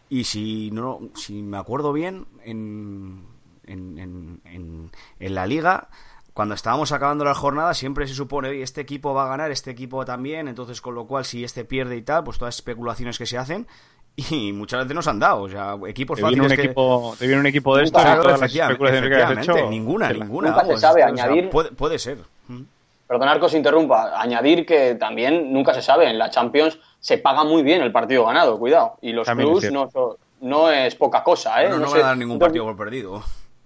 y 0.08 0.24
si 0.24 0.70
no 0.72 0.98
si 1.14 1.42
me 1.42 1.58
acuerdo 1.58 1.92
bien 1.92 2.24
en, 2.44 3.20
en, 3.66 3.98
en, 3.98 4.40
en- 4.44 4.90
en 5.20 5.34
la 5.34 5.46
liga 5.46 5.88
cuando 6.34 6.54
estábamos 6.54 6.92
acabando 6.92 7.24
la 7.24 7.34
jornada 7.34 7.74
siempre 7.74 8.06
se 8.06 8.14
supone 8.14 8.48
"Oye, 8.48 8.62
este 8.62 8.80
equipo 8.80 9.12
va 9.14 9.24
a 9.24 9.28
ganar, 9.28 9.50
este 9.50 9.70
equipo 9.70 10.04
también, 10.04 10.48
entonces 10.48 10.80
con 10.80 10.94
lo 10.94 11.06
cual 11.06 11.24
si 11.24 11.44
este 11.44 11.64
pierde 11.64 11.96
y 11.96 12.02
tal, 12.02 12.24
pues 12.24 12.38
todas 12.38 12.54
las 12.54 12.56
especulaciones 12.56 13.18
que 13.18 13.26
se 13.26 13.36
hacen 13.38 13.66
y 14.16 14.52
muchas 14.52 14.80
veces 14.80 14.94
nos 14.94 15.06
han 15.08 15.18
dado, 15.20 15.42
o 15.42 15.48
sea, 15.48 15.76
equipos 15.86 16.18
te 16.18 16.26
viene, 16.26 16.42
un 16.42 16.48
que... 16.48 16.54
equipo, 16.62 17.14
te 17.18 17.26
viene 17.26 17.40
un 17.40 17.46
equipo 17.46 17.76
de 17.76 17.84
estos 17.84 18.02
Claro, 18.02 18.22
todas 18.22 18.40
las 18.40 18.50
efectivamente, 18.50 18.72
especulaciones 18.84 19.08
que 19.10 19.22
has 19.24 19.30
efectivamente, 19.32 19.60
hecho. 19.62 19.70
ninguna, 19.70 20.12
ninguna. 20.12 20.50
Nunca 20.50 20.64
se 20.66 20.76
sabe 20.78 21.02
o 21.04 21.16
sea, 21.16 21.26
añadir- 21.26 21.50
puede, 21.50 21.72
puede 21.72 21.98
ser. 21.98 22.18
Mm. 22.48 22.60
Perdonar 23.06 23.38
que 23.38 23.44
os 23.46 23.54
interrumpa, 23.54 24.18
añadir 24.20 24.64
que 24.64 24.94
también 24.94 25.52
nunca 25.52 25.74
se 25.74 25.82
sabe, 25.82 26.08
en 26.08 26.18
la 26.18 26.30
Champions 26.30 26.78
se 26.98 27.18
paga 27.18 27.44
muy 27.44 27.62
bien 27.62 27.82
el 27.82 27.92
partido 27.92 28.24
ganado, 28.24 28.58
cuidado. 28.58 28.96
Y 29.02 29.12
los 29.12 29.26
También 29.26 29.54
cierto. 29.60 30.18
no, 30.40 30.48
no 30.48 30.70
es 30.70 30.94
poca 30.94 31.22
cosa, 31.22 31.62
¿eh? 31.62 31.68
No, 31.68 31.78
no 31.78 31.88
sé- 31.88 31.96
van 31.98 32.04
a 32.04 32.08
dar 32.08 32.16
ningún 32.16 32.38
no- 32.38 32.44
partido 32.46 32.64
por 32.64 32.76
perdido. 32.76 33.22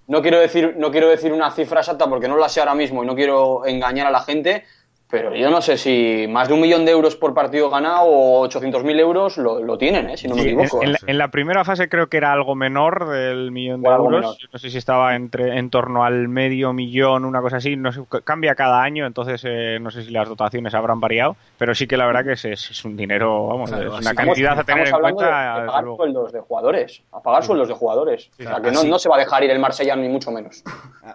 No 0.08 0.22
quiero, 0.22 0.38
decir, 0.38 0.74
no 0.78 0.90
quiero 0.90 1.08
decir 1.08 1.32
una 1.32 1.50
cifra 1.50 1.80
exacta 1.80 2.08
porque 2.08 2.28
no 2.28 2.36
la 2.36 2.48
sé 2.48 2.60
ahora 2.60 2.74
mismo 2.74 3.02
y 3.02 3.06
no 3.06 3.16
quiero 3.16 3.66
engañar 3.66 4.06
a 4.06 4.10
la 4.10 4.20
gente, 4.20 4.64
pero 5.08 5.34
yo 5.36 5.50
no 5.50 5.60
sé 5.62 5.76
si 5.78 6.26
más 6.28 6.48
de 6.48 6.54
un 6.54 6.60
millón 6.60 6.84
de 6.84 6.90
euros 6.92 7.14
por 7.16 7.32
partido 7.32 7.70
ganado 7.70 8.02
o 8.06 8.48
800.000 8.48 8.98
euros 8.98 9.36
lo, 9.38 9.60
lo 9.62 9.78
tienen, 9.78 10.10
¿eh? 10.10 10.16
si 10.16 10.26
no 10.28 10.34
me 10.34 10.42
Sí, 10.42 10.48
equivoco. 10.48 10.78
En, 10.82 10.88
en 10.88 10.92
la, 10.92 10.98
en 11.06 11.18
la 11.18 11.30
primera 11.30 11.64
fase 11.64 11.88
creo 11.88 12.08
que 12.08 12.16
era 12.16 12.32
algo 12.32 12.54
menor 12.54 13.08
del 13.08 13.52
millón 13.52 13.82
de 13.82 13.88
euros. 13.88 14.10
menor. 14.10 14.36
No 14.52 14.58
sé 14.58 14.70
si 14.70 14.78
estaba 14.78 15.14
entre 15.14 15.58
en 15.58 15.70
torno 15.70 16.04
al 16.04 16.28
medio 16.28 16.72
millón, 16.72 17.24
una 17.24 17.40
cosa 17.40 17.58
así. 17.58 17.76
No 17.76 17.92
sé, 17.92 18.00
cambia 18.24 18.54
cada 18.54 18.82
año, 18.82 19.06
entonces 19.06 19.42
eh, 19.44 19.78
no 19.80 19.90
sé 19.90 20.02
si 20.02 20.10
las 20.10 20.28
dotaciones 20.28 20.74
habrán 20.74 20.98
variado. 21.00 21.36
Pero 21.58 21.74
sí 21.74 21.86
que 21.86 21.96
la 21.96 22.06
verdad 22.06 22.24
que 22.24 22.32
es, 22.32 22.44
es- 22.44 22.70
es 22.70 22.84
un 22.84 22.96
dinero, 22.96 23.46
vamos, 23.46 23.70
Claro, 23.70 23.94
es 23.94 24.00
una 24.00 24.14
cantidad 24.14 24.58
a 24.58 24.64
tener 24.64 24.88
en 24.88 24.98
cuenta. 25.00 25.54
de, 25.54 25.60
de 25.60 25.66
pagar 25.68 25.82
luego. 25.84 25.96
sueldos 25.98 26.32
de 26.32 26.40
jugadores, 26.40 27.02
a 27.12 27.20
pagar 27.22 27.44
sueldos 27.44 27.68
de 27.68 27.74
jugadores. 27.74 28.30
o 28.38 28.42
sea, 28.42 28.60
que 28.60 28.70
no, 28.72 28.82
no 28.84 28.98
se 28.98 29.08
va 29.08 29.16
a 29.16 29.18
dejar 29.20 29.44
ir 29.44 29.50
el 29.50 29.58
Marsella 29.60 29.94
ni 29.96 30.08
mucho 30.08 30.30
menos. 30.30 30.64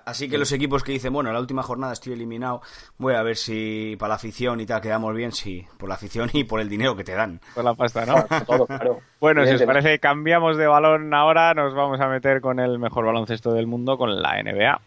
Así 0.05 0.29
que 0.29 0.37
los 0.37 0.51
equipos 0.53 0.83
que 0.83 0.93
dicen, 0.93 1.11
bueno, 1.11 1.33
la 1.33 1.39
última 1.39 1.61
jornada 1.63 1.91
estoy 1.93 2.13
eliminado, 2.13 2.61
voy 2.97 3.15
a 3.15 3.23
ver 3.23 3.35
si 3.35 3.80
para 3.97 4.09
la 4.09 4.15
afición 4.15 4.59
y 4.59 4.65
tal 4.65 4.81
quedamos 4.81 5.15
bien, 5.15 5.31
sí, 5.31 5.65
por 5.77 5.89
la 5.89 5.95
afición 5.95 6.29
y 6.33 6.43
por 6.43 6.61
el 6.61 6.69
dinero 6.69 6.95
que 6.95 7.03
te 7.03 7.13
dan. 7.13 7.39
Por 7.53 7.63
la 7.63 7.73
pasta, 7.73 8.05
¿no? 8.05 8.25
Todo, 8.45 8.67
claro. 8.67 8.99
Bueno, 9.19 9.45
si 9.45 9.53
os 9.53 9.63
parece, 9.63 9.99
cambiamos 9.99 10.57
de 10.57 10.67
balón 10.67 11.13
ahora. 11.13 11.53
Nos 11.53 11.73
vamos 11.73 11.99
a 11.99 12.07
meter 12.07 12.41
con 12.41 12.59
el 12.59 12.79
mejor 12.79 13.05
baloncesto 13.05 13.53
del 13.53 13.67
mundo, 13.67 13.97
con 13.97 14.21
la 14.21 14.41
NBA. 14.41 14.81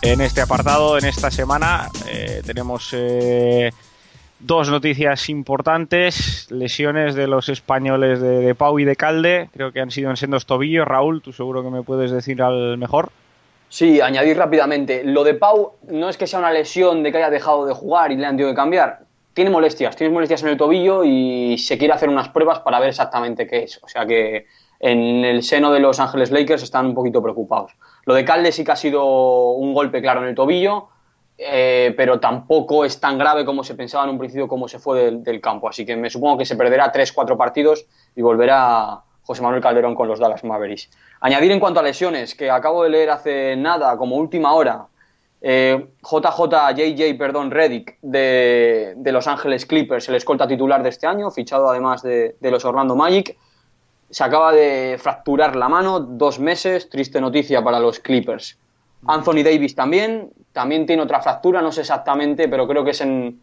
En 0.00 0.20
este 0.20 0.40
apartado, 0.40 0.96
en 0.96 1.04
esta 1.06 1.28
semana, 1.30 1.88
eh, 2.08 2.40
tenemos 2.46 2.90
eh, 2.92 3.70
dos 4.38 4.70
noticias 4.70 5.28
importantes. 5.28 6.46
Lesiones 6.50 7.16
de 7.16 7.26
los 7.26 7.48
españoles 7.48 8.20
de, 8.20 8.38
de 8.38 8.54
Pau 8.54 8.78
y 8.78 8.84
de 8.84 8.94
Calde. 8.94 9.50
Creo 9.52 9.72
que 9.72 9.80
han 9.80 9.90
sido 9.90 10.10
en 10.10 10.16
sendos 10.16 10.46
tobillos. 10.46 10.86
Raúl, 10.86 11.20
tú 11.20 11.32
seguro 11.32 11.64
que 11.64 11.70
me 11.70 11.82
puedes 11.82 12.12
decir 12.12 12.40
al 12.42 12.78
mejor. 12.78 13.10
Sí, 13.68 14.00
añadir 14.00 14.36
rápidamente. 14.38 15.02
Lo 15.04 15.24
de 15.24 15.34
Pau 15.34 15.72
no 15.88 16.08
es 16.08 16.16
que 16.16 16.28
sea 16.28 16.38
una 16.38 16.52
lesión 16.52 17.02
de 17.02 17.10
que 17.10 17.18
haya 17.18 17.30
dejado 17.30 17.66
de 17.66 17.74
jugar 17.74 18.12
y 18.12 18.16
le 18.16 18.24
han 18.24 18.36
tenido 18.36 18.50
que 18.50 18.56
cambiar. 18.56 19.00
Tiene 19.34 19.50
molestias, 19.50 19.96
tiene 19.96 20.12
molestias 20.12 20.42
en 20.42 20.50
el 20.50 20.56
tobillo 20.56 21.02
y 21.04 21.58
se 21.58 21.76
quiere 21.76 21.92
hacer 21.92 22.08
unas 22.08 22.28
pruebas 22.28 22.60
para 22.60 22.78
ver 22.78 22.90
exactamente 22.90 23.48
qué 23.48 23.64
es. 23.64 23.80
O 23.82 23.88
sea 23.88 24.06
que 24.06 24.46
en 24.78 25.24
el 25.24 25.42
seno 25.42 25.72
de 25.72 25.80
Los 25.80 25.98
Ángeles 25.98 26.30
Lakers 26.30 26.62
están 26.62 26.86
un 26.86 26.94
poquito 26.94 27.20
preocupados. 27.20 27.72
Lo 28.08 28.14
de 28.14 28.24
Calde 28.24 28.52
sí 28.52 28.64
que 28.64 28.72
ha 28.72 28.76
sido 28.76 29.50
un 29.50 29.74
golpe 29.74 30.00
claro 30.00 30.22
en 30.22 30.28
el 30.28 30.34
tobillo, 30.34 30.88
eh, 31.36 31.92
pero 31.94 32.18
tampoco 32.18 32.86
es 32.86 32.98
tan 32.98 33.18
grave 33.18 33.44
como 33.44 33.62
se 33.62 33.74
pensaba 33.74 34.04
en 34.04 34.10
un 34.12 34.18
principio 34.18 34.48
como 34.48 34.66
se 34.66 34.78
fue 34.78 35.10
del, 35.10 35.40
campo. 35.42 35.68
Así 35.68 35.84
que 35.84 35.94
me 35.94 36.08
supongo 36.08 36.38
que 36.38 36.46
se 36.46 36.56
perderá 36.56 36.90
3-4 36.90 37.36
partidos 37.36 37.84
y 38.16 38.22
volverá 38.22 39.02
José 39.24 39.42
Manuel 39.42 39.60
Calderón 39.60 39.94
con 39.94 40.08
los 40.08 40.18
Dallas 40.18 40.42
Mavericks. 40.42 40.88
Añadir 41.20 41.52
en 41.52 41.60
cuanto 41.60 41.80
a 41.80 41.82
lesiones, 41.82 42.34
que 42.34 42.50
acabo 42.50 42.82
de 42.82 42.88
leer 42.88 43.10
hace 43.10 43.56
nada, 43.56 43.94
como 43.98 44.16
última 44.16 44.54
hora, 44.54 44.86
eh, 45.42 45.88
JJ, 46.02 46.72
JJ, 46.76 47.18
perdón, 47.18 47.50
Reddick 47.50 47.98
de, 48.00 48.96
Los 49.04 49.26
Ángeles 49.26 49.66
Clippers, 49.66 50.08
el 50.08 50.14
escolta 50.14 50.48
titular 50.48 50.82
de 50.82 50.88
este 50.88 51.06
año, 51.06 51.30
fichado 51.30 51.68
además 51.68 52.00
de, 52.02 52.36
de 52.40 52.50
los 52.50 52.64
Orlando 52.64 52.96
Magic, 52.96 53.36
se 54.10 54.24
acaba 54.24 54.52
de 54.52 54.96
fracturar 54.98 55.56
la 55.56 55.68
mano, 55.68 56.00
dos 56.00 56.38
meses, 56.38 56.88
triste 56.88 57.20
noticia 57.20 57.62
para 57.62 57.78
los 57.78 58.00
Clippers. 58.00 58.58
Anthony 59.06 59.42
Davis 59.44 59.74
también, 59.74 60.30
también 60.52 60.86
tiene 60.86 61.02
otra 61.02 61.20
fractura, 61.20 61.62
no 61.62 61.70
sé 61.70 61.82
exactamente, 61.82 62.48
pero 62.48 62.66
creo 62.66 62.84
que 62.84 62.90
es 62.90 63.00
en, 63.00 63.40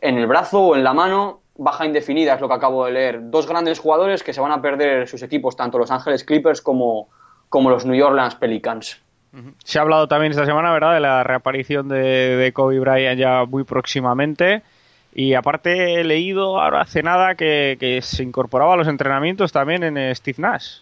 en 0.00 0.18
el 0.18 0.26
brazo 0.26 0.60
o 0.60 0.76
en 0.76 0.82
la 0.82 0.94
mano, 0.94 1.40
baja 1.56 1.86
indefinida 1.86 2.34
es 2.34 2.40
lo 2.40 2.48
que 2.48 2.54
acabo 2.54 2.86
de 2.86 2.92
leer. 2.92 3.30
Dos 3.30 3.46
grandes 3.46 3.78
jugadores 3.78 4.22
que 4.22 4.32
se 4.32 4.40
van 4.40 4.52
a 4.52 4.60
perder 4.60 5.06
sus 5.06 5.22
equipos, 5.22 5.56
tanto 5.56 5.78
los 5.78 5.90
Ángeles 5.90 6.24
Clippers 6.24 6.60
como, 6.60 7.08
como 7.48 7.70
los 7.70 7.86
New 7.86 8.04
Orleans 8.04 8.34
Pelicans. 8.34 9.00
Se 9.64 9.78
ha 9.78 9.82
hablado 9.82 10.08
también 10.08 10.32
esta 10.32 10.46
semana, 10.46 10.72
¿verdad?, 10.72 10.94
de 10.94 11.00
la 11.00 11.22
reaparición 11.22 11.88
de, 11.88 12.36
de 12.36 12.52
Kobe 12.52 12.80
Bryant 12.80 13.18
ya 13.18 13.44
muy 13.44 13.64
próximamente. 13.64 14.62
Y 15.18 15.32
aparte 15.32 15.94
he 15.94 16.04
leído 16.04 16.60
ahora 16.60 16.82
hace 16.82 17.02
nada 17.02 17.36
que, 17.36 17.78
que 17.80 18.02
se 18.02 18.22
incorporaba 18.22 18.74
a 18.74 18.76
los 18.76 18.86
entrenamientos 18.86 19.50
también 19.50 19.82
en 19.82 19.96
eh, 19.96 20.14
Steve 20.14 20.36
Nash. 20.42 20.80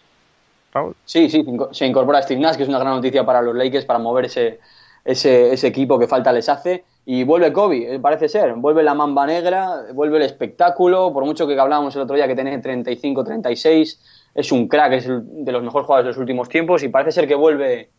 Raúl. 0.73 0.93
Sí, 1.05 1.29
sí, 1.29 1.45
se 1.71 1.85
incorpora 1.85 2.21
Steve 2.21 2.41
Nash, 2.41 2.57
que 2.57 2.63
es 2.63 2.67
una 2.67 2.79
gran 2.79 2.95
noticia 2.95 3.25
para 3.25 3.41
los 3.41 3.55
Lakers, 3.55 3.85
para 3.85 3.97
mover 3.97 4.25
ese, 4.25 4.59
ese, 5.05 5.65
equipo 5.65 5.97
que 5.97 6.09
falta 6.09 6.33
les 6.33 6.49
hace. 6.49 6.83
Y 7.05 7.23
vuelve 7.23 7.53
Kobe, 7.53 7.95
eh, 7.95 7.99
parece 8.01 8.27
ser. 8.27 8.55
Vuelve 8.55 8.83
la 8.83 8.93
mamba 8.93 9.25
negra, 9.25 9.85
vuelve 9.93 10.17
el 10.17 10.23
espectáculo. 10.23 11.13
Por 11.13 11.23
mucho 11.23 11.47
que 11.47 11.57
hablábamos 11.57 11.95
el 11.95 12.01
otro 12.01 12.17
día 12.17 12.27
que 12.27 12.35
tiene 12.35 12.57
35, 12.57 13.23
36, 13.23 14.01
es 14.35 14.51
un 14.51 14.67
crack, 14.67 14.91
es 14.91 15.07
de 15.07 15.51
los 15.53 15.63
mejores 15.63 15.85
jugadores 15.85 16.07
de 16.07 16.09
los 16.09 16.17
últimos 16.17 16.49
tiempos. 16.49 16.83
Y 16.83 16.89
parece 16.89 17.13
ser 17.13 17.25
que 17.29 17.35
vuelve, 17.35 17.89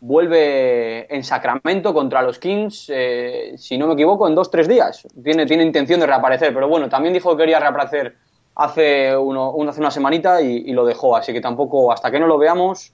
vuelve 0.00 1.12
en 1.14 1.24
Sacramento 1.24 1.94
contra 1.94 2.22
los 2.22 2.38
Kings, 2.38 2.90
eh, 2.94 3.54
si 3.56 3.78
no 3.78 3.86
me 3.86 3.94
equivoco, 3.94 4.28
en 4.28 4.34
dos, 4.34 4.50
tres 4.50 4.68
días. 4.68 5.06
Tiene, 5.22 5.46
tiene 5.46 5.64
intención 5.64 6.00
de 6.00 6.06
reaparecer, 6.06 6.52
pero 6.52 6.68
bueno, 6.68 6.88
también 6.88 7.14
dijo 7.14 7.30
que 7.30 7.42
quería 7.42 7.58
reaparecer 7.60 8.14
hace, 8.56 9.16
uno, 9.16 9.50
un- 9.52 9.68
hace 9.68 9.80
una 9.80 9.90
semanita 9.90 10.40
y, 10.42 10.64
y 10.66 10.72
lo 10.72 10.84
dejó. 10.84 11.16
Así 11.16 11.32
que 11.32 11.40
tampoco, 11.40 11.90
hasta 11.92 12.10
que 12.10 12.20
no 12.20 12.26
lo 12.26 12.38
veamos, 12.38 12.92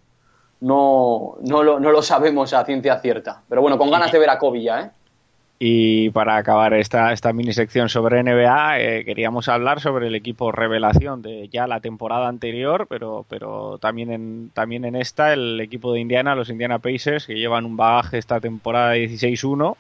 no, 0.60 1.36
no, 1.42 1.62
lo, 1.62 1.80
no 1.80 1.90
lo 1.90 2.02
sabemos 2.02 2.52
a 2.52 2.64
ciencia 2.64 2.98
cierta. 3.00 3.42
Pero 3.48 3.60
bueno, 3.62 3.78
con 3.78 3.90
ganas 3.90 4.12
de 4.12 4.18
ver 4.18 4.30
a 4.30 4.38
Kobe 4.38 4.62
ya, 4.62 4.80
¿eh? 4.80 4.90
Y 5.62 6.08
para 6.08 6.38
acabar 6.38 6.72
esta, 6.72 7.12
esta 7.12 7.34
mini 7.34 7.52
sección 7.52 7.90
sobre 7.90 8.22
NBA, 8.22 8.80
eh, 8.80 9.04
queríamos 9.04 9.46
hablar 9.46 9.78
sobre 9.78 10.06
el 10.06 10.14
equipo 10.14 10.50
revelación 10.52 11.20
de 11.20 11.50
ya 11.50 11.66
la 11.66 11.80
temporada 11.80 12.28
anterior, 12.28 12.86
pero, 12.88 13.26
pero 13.28 13.76
también, 13.76 14.10
en, 14.10 14.50
también 14.54 14.86
en 14.86 14.96
esta, 14.96 15.34
el 15.34 15.60
equipo 15.60 15.92
de 15.92 16.00
Indiana, 16.00 16.34
los 16.34 16.48
Indiana 16.48 16.78
Pacers, 16.78 17.26
que 17.26 17.34
llevan 17.34 17.66
un 17.66 17.76
bagaje 17.76 18.16
esta 18.16 18.40
temporada 18.40 18.96
16-1, 18.96 19.76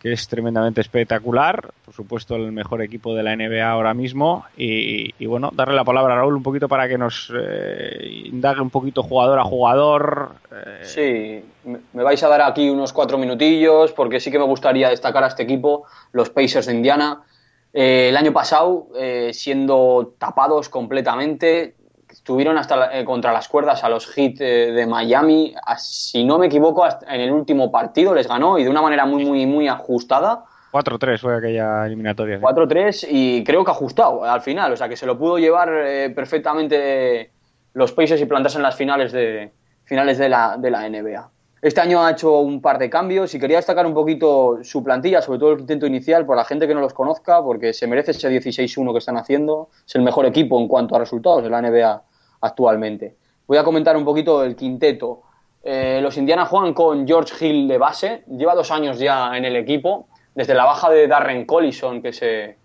que 0.00 0.12
es 0.12 0.28
tremendamente 0.28 0.80
espectacular. 0.80 1.70
Por 1.84 1.94
supuesto, 1.94 2.36
el 2.36 2.52
mejor 2.52 2.82
equipo 2.82 3.14
de 3.14 3.22
la 3.22 3.34
NBA 3.34 3.68
ahora 3.68 3.94
mismo. 3.94 4.44
Y, 4.56 5.26
bueno, 5.26 5.50
darle 5.52 5.74
la 5.74 5.84
palabra 5.84 6.14
a 6.14 6.16
Raúl 6.18 6.36
un 6.36 6.42
poquito 6.42 6.68
para 6.68 6.88
que 6.88 6.96
nos 6.96 7.32
eh, 7.36 8.22
indague 8.26 8.60
un 8.60 8.70
poquito 8.70 9.02
jugador 9.02 9.38
a 9.38 9.44
jugador. 9.44 10.32
eh, 10.52 10.84
Sí, 10.84 11.44
me 11.64 11.78
me 11.92 12.02
vais 12.04 12.22
a 12.22 12.28
dar 12.28 12.42
aquí 12.42 12.70
unos 12.70 12.92
cuatro 12.92 13.18
minutillos 13.18 13.92
porque 13.92 14.20
sí 14.20 14.30
que 14.30 14.38
me 14.38 14.44
gustaría 14.44 14.88
destacar 14.88 15.24
a 15.24 15.28
este 15.28 15.42
equipo, 15.42 15.84
los 16.12 16.30
Pacers 16.30 16.66
de 16.66 16.74
Indiana. 16.74 17.22
Eh, 17.72 18.08
el 18.08 18.16
año 18.16 18.32
pasado, 18.32 18.86
eh, 18.96 19.30
siendo 19.32 20.14
tapados 20.18 20.68
completamente, 20.68 21.74
estuvieron 22.28 22.58
hasta 22.58 22.98
eh, 22.98 23.06
contra 23.06 23.32
las 23.32 23.48
cuerdas 23.48 23.82
a 23.84 23.88
los 23.88 24.06
Heat 24.06 24.34
eh, 24.40 24.72
de 24.72 24.86
Miami. 24.86 25.54
A- 25.64 25.78
si 25.78 26.24
no 26.24 26.38
me 26.38 26.44
equivoco, 26.48 26.84
en 26.86 27.20
el 27.22 27.32
último 27.32 27.72
partido 27.72 28.14
les 28.14 28.28
ganó 28.28 28.58
y 28.58 28.64
de 28.64 28.68
una 28.68 28.82
manera 28.82 29.06
muy, 29.06 29.24
muy, 29.24 29.46
muy 29.46 29.66
ajustada. 29.66 30.44
4-3 30.70 31.18
fue 31.18 31.38
aquella 31.38 31.86
eliminatoria. 31.86 32.36
sí. 32.38 32.44
4-3 32.44 33.06
y 33.10 33.42
creo 33.44 33.64
que 33.64 33.70
ajustado 33.70 34.24
al 34.24 34.42
final, 34.42 34.70
o 34.74 34.76
sea 34.76 34.90
que 34.90 34.96
se 34.98 35.06
lo 35.06 35.16
pudo 35.18 35.38
llevar 35.38 35.70
eh, 35.72 36.10
perfectamente 36.14 37.30
los 37.72 37.92
Pacers 37.92 38.20
y 38.20 38.26
plantarse 38.26 38.58
en 38.58 38.62
las 38.64 38.76
finales 38.76 39.10
de 39.10 39.50
finales 39.84 40.18
de 40.18 40.28
la, 40.28 40.58
de 40.58 40.70
la 40.70 40.86
NBA. 40.86 41.30
Este 41.62 41.80
año 41.80 42.04
ha 42.04 42.10
hecho 42.10 42.40
un 42.40 42.60
par 42.60 42.78
de 42.78 42.90
cambios 42.90 43.34
y 43.34 43.40
quería 43.40 43.56
destacar 43.56 43.86
un 43.86 43.94
poquito 43.94 44.58
su 44.62 44.84
plantilla, 44.84 45.22
sobre 45.22 45.38
todo 45.38 45.52
el 45.54 45.60
intento 45.60 45.86
inicial, 45.86 46.26
por 46.26 46.36
la 46.36 46.44
gente 46.44 46.68
que 46.68 46.74
no 46.74 46.80
los 46.82 46.92
conozca, 46.92 47.42
porque 47.42 47.72
se 47.72 47.86
merece 47.86 48.10
ese 48.10 48.28
16-1 48.30 48.92
que 48.92 48.98
están 48.98 49.16
haciendo. 49.16 49.70
Es 49.86 49.94
el 49.94 50.02
mejor 50.02 50.26
equipo 50.26 50.60
en 50.60 50.68
cuanto 50.68 50.94
a 50.94 50.98
resultados 50.98 51.42
de 51.42 51.48
la 51.50 51.62
NBA 51.62 52.02
actualmente. 52.40 53.16
Voy 53.46 53.58
a 53.58 53.64
comentar 53.64 53.96
un 53.96 54.04
poquito 54.04 54.44
el 54.44 54.54
quinteto. 54.56 55.22
Eh, 55.62 56.00
los 56.02 56.16
Indiana 56.16 56.46
juegan 56.46 56.74
con 56.74 57.06
George 57.06 57.46
Hill 57.46 57.68
de 57.68 57.78
base, 57.78 58.24
lleva 58.28 58.54
dos 58.54 58.70
años 58.70 58.98
ya 58.98 59.36
en 59.36 59.44
el 59.44 59.56
equipo, 59.56 60.06
desde 60.34 60.54
la 60.54 60.64
baja 60.64 60.88
de 60.90 61.08
Darren 61.08 61.44
Collison, 61.46 62.00
que 62.00 62.12
se, 62.12 62.56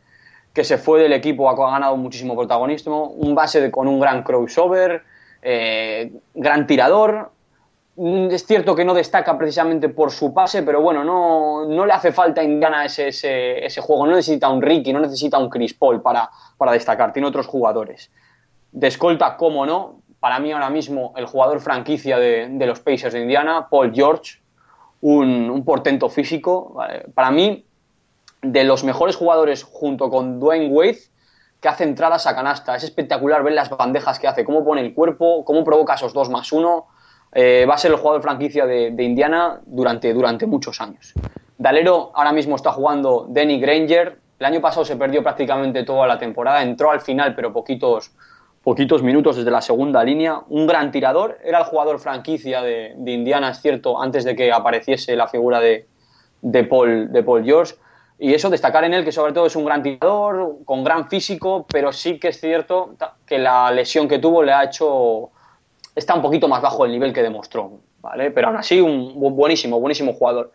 que 0.54 0.64
se 0.64 0.78
fue 0.78 1.02
del 1.02 1.14
equipo, 1.14 1.50
ha 1.50 1.56
ganado 1.56 1.98
muchísimo 1.98 2.36
protagonismo, 2.36 3.06
un 3.08 3.34
base 3.34 3.72
con 3.72 3.88
un 3.88 4.00
gran 4.00 4.24
crossover, 4.24 5.04
eh, 5.42 6.12
gran 6.36 6.68
tirador. 6.68 7.32
Mm, 7.96 8.30
Es 8.32 8.46
cierto 8.46 8.76
que 8.76 8.86
no 8.86 8.94
destaca 8.94 9.38
precisamente 9.38 9.90
por 9.90 10.12
su 10.12 10.34
pase, 10.34 10.64
pero 10.64 10.82
bueno, 10.82 11.04
no, 11.04 11.66
no 11.66 11.86
le 11.86 11.94
hace 11.94 12.12
falta 12.12 12.42
a 12.42 12.44
Indiana 12.44 12.86
ese, 12.86 13.08
ese, 13.10 13.66
ese 13.66 13.82
juego. 13.82 14.06
No 14.06 14.16
necesita 14.16 14.50
un 14.50 14.62
Ricky, 14.62 14.94
no 14.94 15.00
necesita 15.00 15.38
un 15.40 15.50
Chris 15.50 15.74
Paul 15.74 16.02
para, 16.02 16.30
para 16.58 16.72
destacar, 16.72 17.12
tiene 17.12 17.28
otros 17.28 17.48
jugadores. 17.48 18.12
De 18.74 18.88
escolta, 18.88 19.38
cómo 19.38 19.66
no, 19.66 20.02
para 20.20 20.40
mí 20.40 20.52
ahora 20.52 20.70
mismo 20.70 21.14
el 21.16 21.26
jugador 21.26 21.60
franquicia 21.60 22.18
de, 22.18 22.66
los 22.66 22.80
Pacers 22.80 23.14
de 23.14 23.22
Indiana, 23.22 23.68
Paul 23.70 23.94
George, 23.94 24.42
un, 25.02 25.64
portento 25.66 26.10
físico. 26.10 26.78
Para 27.14 27.30
mí, 27.30 27.66
de 28.42 28.64
los 28.64 28.84
mejores 28.84 29.16
jugadores 29.16 29.64
junto 29.64 30.10
con 30.10 30.40
Dwayne 30.40 30.70
Wade 30.70 31.00
que 31.62 31.70
hace 31.70 31.84
entradas 31.84 32.28
a 32.28 32.36
canasta. 32.36 32.76
Es 32.76 32.84
espectacular 32.84 33.44
ver 33.44 33.54
las 33.54 33.70
bandejas 33.70 34.20
que 34.20 34.28
hace, 34.28 34.44
cómo 34.44 34.66
pone 34.66 34.82
el 34.82 34.94
cuerpo, 34.94 35.46
cómo 35.46 35.64
provoca 35.64 35.94
esos 35.94 36.14
dos 36.14 36.30
más 36.30 36.52
uno. 36.52 36.88
Eh, 37.32 37.66
va 37.70 37.76
a 37.76 37.78
ser 37.78 37.92
el 37.92 37.98
jugador 37.98 38.22
franquicia 38.22 38.66
de, 38.66 38.92
de 38.92 39.04
Indiana 39.04 39.62
durante, 39.66 40.14
durante 40.14 40.46
muchos 40.46 40.82
años. 40.82 41.14
Dalero 41.58 42.12
ahora 42.16 42.32
mismo 42.32 42.56
está 42.56 42.72
jugando 42.72 43.28
Denny 43.30 43.60
Granger. 43.60 44.20
El 44.40 44.46
año 44.46 44.62
pasado 44.62 44.84
se 44.84 44.96
perdió 44.96 45.24
prácticamente 45.24 45.84
toda 45.84 46.08
la 46.08 46.18
temporada, 46.18 46.62
entró 46.62 46.92
al 46.92 47.02
final, 47.02 47.36
pero 47.36 47.54
poquitos, 47.54 48.12
poquitos 48.64 49.04
minutos 49.04 49.36
desde 49.36 49.52
la 49.52 49.62
segunda 49.62 50.04
línea. 50.04 50.42
Un 50.50 50.66
gran 50.68 50.92
tirador, 50.92 51.38
era 51.44 51.60
el 51.60 51.66
jugador 51.66 52.00
franquicia 52.00 52.62
de, 52.62 52.94
de 52.98 53.12
Indiana, 53.12 53.50
es 53.50 53.62
cierto, 53.62 54.02
antes 54.02 54.24
de 54.24 54.36
que 54.36 54.52
apareciese 54.52 55.16
la 55.16 55.28
figura 55.28 55.60
de, 55.60 55.86
de 56.42 56.64
Paul, 56.64 57.12
de 57.12 57.24
Paul 57.24 57.44
George. 57.44 57.76
Y 58.20 58.34
eso, 58.34 58.50
destacar 58.50 58.84
en 58.86 58.94
él 58.94 59.04
que 59.04 59.12
sobre 59.12 59.34
todo 59.34 59.48
es 59.48 59.56
un 59.56 59.66
gran 59.66 59.84
tirador, 59.84 60.60
con 60.64 60.84
gran 60.84 61.10
físico, 61.10 61.66
pero 61.70 61.92
sí 61.92 62.20
que 62.20 62.30
es 62.30 62.40
cierto 62.40 62.96
que 63.26 63.38
la 63.38 63.70
lesión 63.72 64.08
que 64.08 64.20
tuvo 64.20 64.44
le 64.44 64.54
ha 64.54 64.64
hecho... 64.64 65.32
Está 65.96 66.16
un 66.16 66.22
poquito 66.22 66.48
más 66.48 66.62
bajo 66.62 66.84
del 66.84 66.92
nivel 66.94 67.12
que 67.14 67.22
demostró, 67.22 67.80
¿vale? 68.02 68.32
Pero 68.32 68.48
aún 68.48 68.58
así, 68.58 68.80
un 68.82 69.14
bu- 69.16 69.34
buenísimo, 69.34 69.80
buenísimo 69.80 70.14
jugador. 70.14 70.52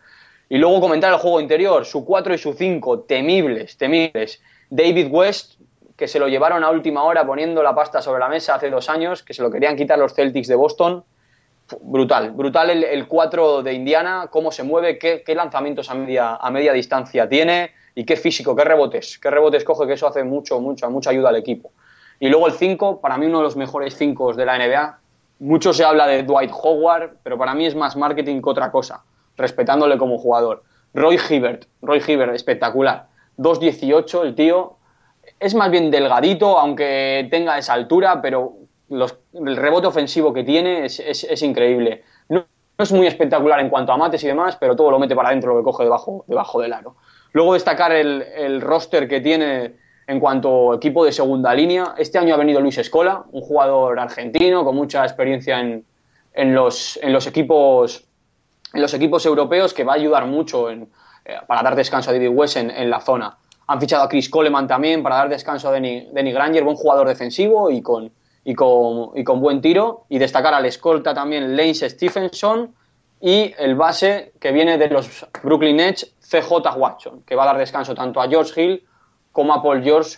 Y 0.49 0.57
luego 0.57 0.81
comentar 0.81 1.13
el 1.13 1.19
juego 1.19 1.39
interior, 1.39 1.85
su 1.85 2.03
4 2.03 2.33
y 2.33 2.37
su 2.37 2.53
5, 2.53 3.01
temibles, 3.01 3.77
temibles. 3.77 4.41
David 4.69 5.07
West, 5.11 5.59
que 5.99 6.07
se 6.07 6.17
lo 6.17 6.29
llevaron 6.29 6.63
a 6.63 6.69
última 6.69 7.03
hora 7.03 7.27
poniendo 7.27 7.61
la 7.61 7.75
pasta 7.75 8.01
sobre 8.01 8.21
la 8.21 8.29
mesa 8.29 8.55
hace 8.55 8.69
dos 8.69 8.89
años, 8.89 9.21
que 9.21 9.33
se 9.33 9.41
lo 9.41 9.51
querían 9.51 9.75
quitar 9.75 9.99
los 9.99 10.13
Celtics 10.13 10.47
de 10.47 10.55
Boston. 10.55 11.03
Brutal, 11.81 12.31
brutal 12.31 12.69
el, 12.69 12.85
el 12.85 13.05
4 13.05 13.63
de 13.63 13.73
Indiana, 13.73 14.29
cómo 14.31 14.49
se 14.49 14.63
mueve, 14.63 14.97
qué, 14.97 15.23
qué 15.25 15.35
lanzamientos 15.35 15.89
a 15.89 15.95
media, 15.95 16.35
a 16.35 16.49
media 16.51 16.71
distancia 16.71 17.27
tiene 17.27 17.71
y 17.95 18.05
qué 18.05 18.15
físico, 18.15 18.55
qué 18.55 18.63
rebotes, 18.63 19.19
qué 19.19 19.29
rebotes 19.29 19.65
coge, 19.65 19.85
que 19.87 19.93
eso 19.93 20.07
hace 20.07 20.23
mucho, 20.23 20.61
mucha, 20.61 20.87
mucha 20.87 21.09
ayuda 21.09 21.29
al 21.29 21.35
equipo. 21.35 21.73
Y 22.17 22.29
luego 22.29 22.47
el 22.47 22.53
5, 22.53 23.01
para 23.01 23.17
mí 23.17 23.25
uno 23.25 23.39
de 23.39 23.43
los 23.43 23.57
mejores 23.57 23.97
5 23.97 24.35
de 24.35 24.45
la 24.45 24.57
NBA. 24.57 24.99
Mucho 25.39 25.73
se 25.73 25.83
habla 25.83 26.07
de 26.07 26.23
Dwight 26.23 26.51
Howard, 26.53 27.17
pero 27.23 27.37
para 27.37 27.53
mí 27.53 27.65
es 27.65 27.75
más 27.75 27.97
marketing 27.97 28.41
que 28.41 28.49
otra 28.49 28.71
cosa, 28.71 29.03
respetándole 29.35 29.97
como 29.97 30.17
jugador. 30.17 30.63
Roy 30.93 31.19
Hibbert, 31.29 31.65
Roy 31.81 32.01
Hibbert, 32.07 32.33
espectacular. 32.33 33.07
2.18, 33.37 34.23
el 34.23 34.35
tío. 34.35 34.78
Es 35.39 35.55
más 35.55 35.71
bien 35.71 35.89
delgadito, 35.89 36.57
aunque 36.59 37.27
tenga 37.31 37.57
esa 37.57 37.73
altura, 37.73 38.21
pero 38.21 38.53
el 38.89 39.55
rebote 39.57 39.87
ofensivo 39.87 40.33
que 40.33 40.43
tiene 40.43 40.85
es, 40.85 40.99
es- 40.99 41.23
es 41.23 41.41
increíble. 41.43 42.03
No, 42.27 42.45
es 42.77 42.91
muy 42.91 43.07
espectacular 43.07 43.59
en 43.59 43.69
cuanto 43.69 43.91
a 43.93 43.97
mates 43.97 44.23
y 44.23 44.27
demás, 44.27 44.57
pero 44.59 44.75
todo 44.75 44.91
lo 44.91 44.99
mete 44.99 45.15
para 45.15 45.29
adentro, 45.29 45.53
lo 45.53 45.59
que 45.59 45.63
coge 45.63 45.83
debajo, 45.83 46.25
debajo 46.27 46.59
del 46.61 46.73
aro. 46.73 46.95
Luego 47.31 47.53
destacar 47.53 47.91
el, 47.91 48.21
el 48.35 48.61
roster 48.61 49.07
que 49.07 49.21
tiene 49.21 49.75
en 50.07 50.19
cuanto 50.19 50.71
a 50.71 50.75
equipo 50.75 51.05
de 51.05 51.11
segunda 51.11 51.53
línea. 51.53 51.93
Este 51.97 52.17
año 52.17 52.33
ha 52.33 52.37
venido 52.37 52.59
Luis 52.59 52.77
Escola, 52.79 53.23
un 53.31 53.41
jugador 53.41 53.99
argentino 53.99 54.65
con 54.65 54.75
mucha 54.75 55.03
experiencia 55.03 55.59
en, 55.59 55.85
en 56.33 56.55
los, 56.55 56.97
en 57.01 57.13
los 57.13 57.27
equipos 57.27 58.05
en 58.73 58.81
los 58.83 58.93
equipos 58.93 59.25
europeos 59.25 59.73
que 59.73 59.83
va 59.83 59.93
a 59.93 59.95
ayudar 59.95 60.27
mucho 60.27 60.69
eh, 60.69 60.85
para 61.47 61.63
dar 61.63 61.75
descanso 61.75 62.11
a 62.11 62.13
David 62.13 62.29
West 62.29 62.55
en 62.57 62.89
la 62.89 62.99
zona. 63.01 63.35
Han 63.69 63.79
fichado 63.79 64.03
a 64.03 64.09
Chris 64.09 64.29
Coleman 64.29 64.67
también 64.67 65.03
para 65.03 65.17
dar 65.17 65.29
descanso 65.29 65.69
a 65.69 65.71
Denny, 65.71 66.31
Granger, 66.31 66.63
buen 66.63 66.75
jugador 66.75 67.07
defensivo 67.07 67.69
y 67.69 67.81
con, 67.83 68.11
y, 68.43 68.55
con, 68.55 69.11
y 69.15 69.23
con 69.23 69.39
buen 69.39 69.61
tiro. 69.61 70.05
Y 70.09 70.17
destacar 70.17 70.53
al 70.55 70.65
escolta 70.65 71.13
también 71.13 71.55
Lance 71.55 71.87
Stephenson 71.87 72.73
y 73.21 73.53
el 73.59 73.75
base 73.75 74.33
que 74.39 74.51
viene 74.51 74.79
de 74.79 74.87
los 74.89 75.27
Brooklyn 75.43 75.77
Nets, 75.77 76.15
CJ 76.19 76.77
Watson, 76.77 77.21
que 77.27 77.35
va 77.35 77.43
a 77.43 77.47
dar 77.47 77.57
descanso 77.57 77.93
tanto 77.93 78.19
a 78.19 78.27
George 78.27 78.59
Hill 78.59 78.83
como 79.31 79.53
a 79.53 79.61
Paul 79.61 79.83
George 79.83 80.17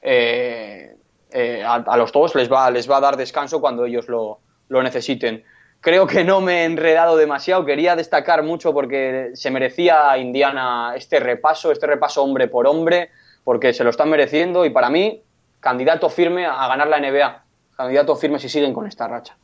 eh, 0.00 0.94
eh, 1.32 1.62
a, 1.64 1.74
a 1.74 1.96
los 1.96 2.12
dos 2.12 2.34
les 2.34 2.50
va, 2.50 2.70
les 2.70 2.88
va 2.88 2.98
a 2.98 3.00
dar 3.00 3.16
descanso 3.16 3.60
cuando 3.60 3.84
ellos 3.84 4.08
lo, 4.08 4.38
lo 4.68 4.82
necesiten. 4.82 5.42
Creo 5.82 6.06
que 6.06 6.22
no 6.22 6.40
me 6.40 6.62
he 6.62 6.64
enredado 6.64 7.16
demasiado, 7.16 7.64
quería 7.64 7.96
destacar 7.96 8.44
mucho 8.44 8.72
porque 8.72 9.32
se 9.34 9.50
merecía 9.50 10.16
Indiana 10.16 10.94
este 10.94 11.18
repaso, 11.18 11.72
este 11.72 11.88
repaso 11.88 12.22
hombre 12.22 12.46
por 12.46 12.68
hombre, 12.68 13.10
porque 13.42 13.72
se 13.72 13.82
lo 13.82 13.90
están 13.90 14.08
mereciendo 14.08 14.64
y 14.64 14.70
para 14.70 14.90
mí, 14.90 15.20
candidato 15.58 16.08
firme 16.08 16.46
a 16.46 16.68
ganar 16.68 16.86
la 16.86 17.00
NBA, 17.00 17.42
candidato 17.76 18.14
firme 18.14 18.38
si 18.38 18.48
siguen 18.48 18.72
con 18.72 18.86
esta 18.86 19.08
racha. 19.08 19.36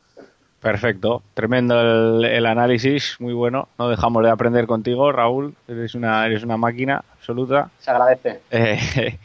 Perfecto, 0.61 1.23
tremendo 1.33 1.77
el, 1.81 2.23
el 2.23 2.45
análisis, 2.45 3.17
muy 3.19 3.33
bueno. 3.33 3.67
No 3.77 3.89
dejamos 3.89 4.23
de 4.23 4.29
aprender 4.29 4.65
contigo, 4.65 5.11
Raúl. 5.11 5.55
Eres 5.67 5.93
una, 5.93 6.25
eres 6.25 6.43
una 6.43 6.55
máquina 6.55 7.03
absoluta. 7.17 7.69
Se 7.79 7.91
agradece. 7.91 8.39
Eh, 8.51 9.19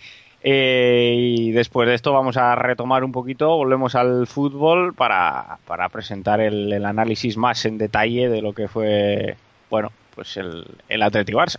eh, 0.47 1.15
y 1.17 1.53
después 1.53 1.89
de 1.89 1.95
esto 1.95 2.13
vamos 2.13 2.37
a 2.37 2.55
retomar 2.55 3.03
un 3.03 3.13
poquito, 3.13 3.57
volvemos 3.57 3.95
al 3.95 4.27
fútbol 4.27 4.93
para, 4.93 5.57
para 5.67 5.89
presentar 5.89 6.41
el, 6.43 6.71
el 6.71 6.85
análisis 6.85 7.39
más 7.39 7.65
en 7.65 7.79
detalle 7.79 8.29
de 8.29 8.43
lo 8.43 8.53
que 8.53 8.69
fue, 8.69 9.37
bueno, 9.71 9.89
pues 10.15 10.37
el, 10.37 10.67
el 10.91 11.03
Atleti 11.03 11.33
Barça. 11.33 11.59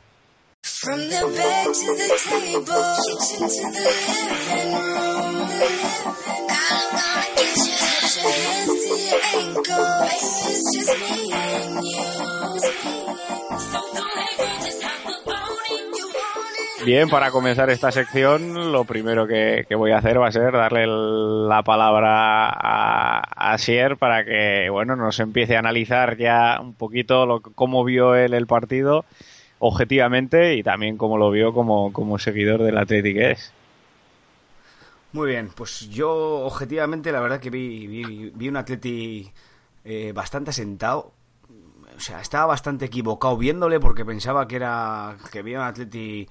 Bien, 16.86 17.10
para 17.10 17.32
comenzar 17.32 17.72
esta 17.72 17.92
sección, 17.92 18.72
lo 18.72 18.86
primero 18.86 19.26
que, 19.26 19.66
voy 19.76 19.92
a 19.92 19.98
hacer 19.98 20.22
va 20.22 20.28
a 20.28 20.32
ser 20.32 20.52
darle 20.52 20.86
la 20.86 21.64
palabra 21.64 22.48
a, 22.48 23.54
a 23.54 23.58
Sier 23.58 23.98
para 23.98 24.24
que, 24.24 24.70
bueno, 24.70 24.96
nos 24.96 25.20
empiece 25.20 25.56
a 25.56 25.60
analizar 25.60 26.16
ya 26.16 26.60
un 26.62 26.76
poquito 26.76 27.26
lo, 27.26 27.42
cómo 27.42 27.84
vio 27.84 28.14
él 28.14 28.36
el 28.36 28.46
partido 28.46 29.04
objetivamente 29.58 30.54
y 30.56 30.62
también 30.62 30.96
cómo 30.98 31.18
lo 31.18 31.32
vio 31.32 31.54
como, 31.54 31.92
como 31.92 32.20
seguidor 32.20 32.62
del 32.62 32.78
Athletic 32.78 33.16
que 33.16 33.32
es. 33.32 33.52
Muy 35.12 35.30
bien, 35.30 35.50
pues 35.56 35.90
yo 35.90 36.12
objetivamente 36.46 37.12
la 37.12 37.22
verdad 37.22 37.40
que 37.40 37.50
vi, 37.50 37.88
vi, 37.88 38.32
vi 38.36 38.50
un 38.50 38.58
Atleti 38.58 39.32
eh, 39.84 40.12
bastante 40.14 40.52
asentado. 40.52 41.14
O 41.96 42.00
sea, 42.00 42.20
estaba 42.20 42.48
bastante 42.48 42.86
equivocado 42.86 43.38
viéndole 43.38 43.80
porque 43.80 44.06
pensaba 44.06 44.48
que 44.48 44.58
era 44.58 45.16
que 45.32 45.40
había 45.40 45.60
un 45.60 45.66
Atleti 45.66 46.28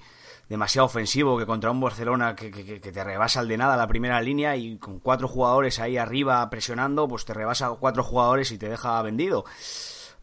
demasiado 0.49 0.85
ofensivo 0.85 1.37
que 1.37 1.45
contra 1.45 1.71
un 1.71 1.79
Barcelona 1.79 2.35
que, 2.35 2.49
te 2.51 3.03
rebasa 3.03 3.41
el 3.41 3.47
de 3.47 3.57
nada 3.57 3.75
la 3.75 3.87
primera 3.87 4.21
línea 4.21 4.55
y 4.55 4.77
con 4.77 4.99
cuatro 4.99 5.27
jugadores 5.27 5.79
ahí 5.79 5.97
arriba 5.97 6.47
presionando, 6.49 7.07
pues 7.07 7.25
te 7.25 7.33
rebasa 7.33 7.69
cuatro 7.79 8.03
jugadores 8.03 8.51
y 8.51 8.57
te 8.57 8.69
deja 8.69 9.01
vendido. 9.01 9.45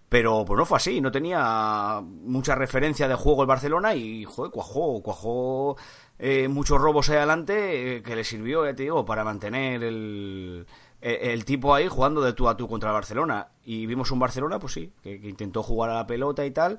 Pero 0.08 0.44
pues 0.44 0.58
no 0.58 0.66
fue 0.66 0.76
así, 0.76 1.00
no 1.00 1.10
tenía 1.10 2.00
mucha 2.02 2.54
referencia 2.54 3.08
de 3.08 3.14
juego 3.14 3.42
el 3.42 3.48
Barcelona 3.48 3.94
y 3.94 4.24
joder, 4.24 4.52
cuajó, 4.52 5.02
cuajó 5.02 5.76
eh, 6.18 6.48
muchos 6.48 6.80
robos 6.80 7.08
ahí 7.08 7.16
adelante 7.16 7.96
eh, 7.96 8.02
que 8.02 8.14
le 8.14 8.22
sirvió, 8.22 8.66
ya 8.66 8.74
te 8.74 8.82
digo, 8.82 9.06
para 9.06 9.24
mantener 9.24 9.82
el, 9.82 10.66
el, 11.00 11.16
el 11.16 11.44
tipo 11.46 11.74
ahí 11.74 11.88
jugando 11.88 12.20
de 12.20 12.34
tú 12.34 12.46
a 12.46 12.56
tú 12.58 12.68
contra 12.68 12.90
el 12.90 12.94
Barcelona. 12.94 13.48
Y 13.64 13.86
vimos 13.86 14.10
un 14.10 14.18
Barcelona, 14.18 14.58
pues 14.58 14.74
sí, 14.74 14.92
que 15.02 15.14
intentó 15.14 15.62
jugar 15.62 15.88
a 15.88 15.94
la 15.94 16.06
pelota 16.06 16.44
y 16.44 16.50
tal, 16.50 16.78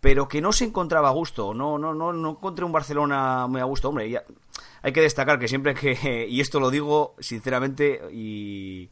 pero 0.00 0.28
que 0.28 0.40
no 0.40 0.52
se 0.52 0.64
encontraba 0.64 1.08
a 1.08 1.12
gusto. 1.12 1.54
No, 1.54 1.78
no, 1.78 1.92
no, 1.94 2.12
no 2.12 2.30
encontré 2.30 2.64
un 2.64 2.72
Barcelona 2.72 3.46
muy 3.48 3.60
a 3.60 3.64
gusto, 3.64 3.88
hombre. 3.88 4.08
ya- 4.10 4.24
hay 4.80 4.92
que 4.92 5.00
destacar 5.00 5.40
que 5.40 5.48
siempre 5.48 5.74
que, 5.74 6.26
y 6.30 6.40
esto 6.40 6.60
lo 6.60 6.70
digo 6.70 7.16
sinceramente 7.18 8.00
y, 8.12 8.90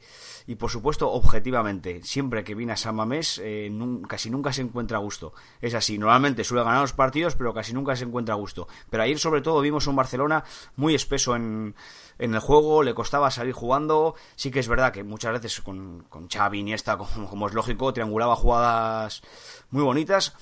y 0.48 0.56
por 0.56 0.68
supuesto 0.68 1.10
objetivamente, 1.12 2.02
siempre 2.02 2.42
que 2.42 2.56
viene 2.56 2.72
a 2.72 2.76
San 2.76 2.96
Mamés 2.96 3.40
eh, 3.42 3.68
nun- 3.70 4.02
casi 4.02 4.28
nunca 4.28 4.52
se 4.52 4.62
encuentra 4.62 4.98
a 4.98 5.00
gusto. 5.00 5.32
Es 5.60 5.74
así, 5.74 5.96
normalmente 5.96 6.42
suele 6.42 6.64
ganar 6.64 6.80
los 6.80 6.92
partidos, 6.92 7.36
pero 7.36 7.54
casi 7.54 7.72
nunca 7.72 7.94
se 7.94 8.04
encuentra 8.04 8.34
a 8.34 8.38
gusto. 8.38 8.66
Pero 8.90 9.04
ayer 9.04 9.18
sobre 9.20 9.42
todo 9.42 9.60
vimos 9.60 9.86
un 9.86 9.94
Barcelona 9.94 10.42
muy 10.74 10.96
espeso 10.96 11.36
en, 11.36 11.76
en 12.18 12.34
el 12.34 12.40
juego, 12.40 12.82
le 12.82 12.94
costaba 12.94 13.30
salir 13.30 13.52
jugando. 13.52 14.16
Sí 14.34 14.50
que 14.50 14.58
es 14.60 14.66
verdad 14.68 14.92
que 14.92 15.04
muchas 15.04 15.34
veces 15.34 15.60
con, 15.60 16.04
con 16.08 16.28
Xavi, 16.28 16.58
Iniesta, 16.58 16.98
como, 16.98 17.28
como 17.30 17.46
es 17.46 17.54
lógico, 17.54 17.92
triangulaba 17.92 18.34
jugadas 18.34 19.22
muy 19.70 19.84
bonitas 19.84 20.34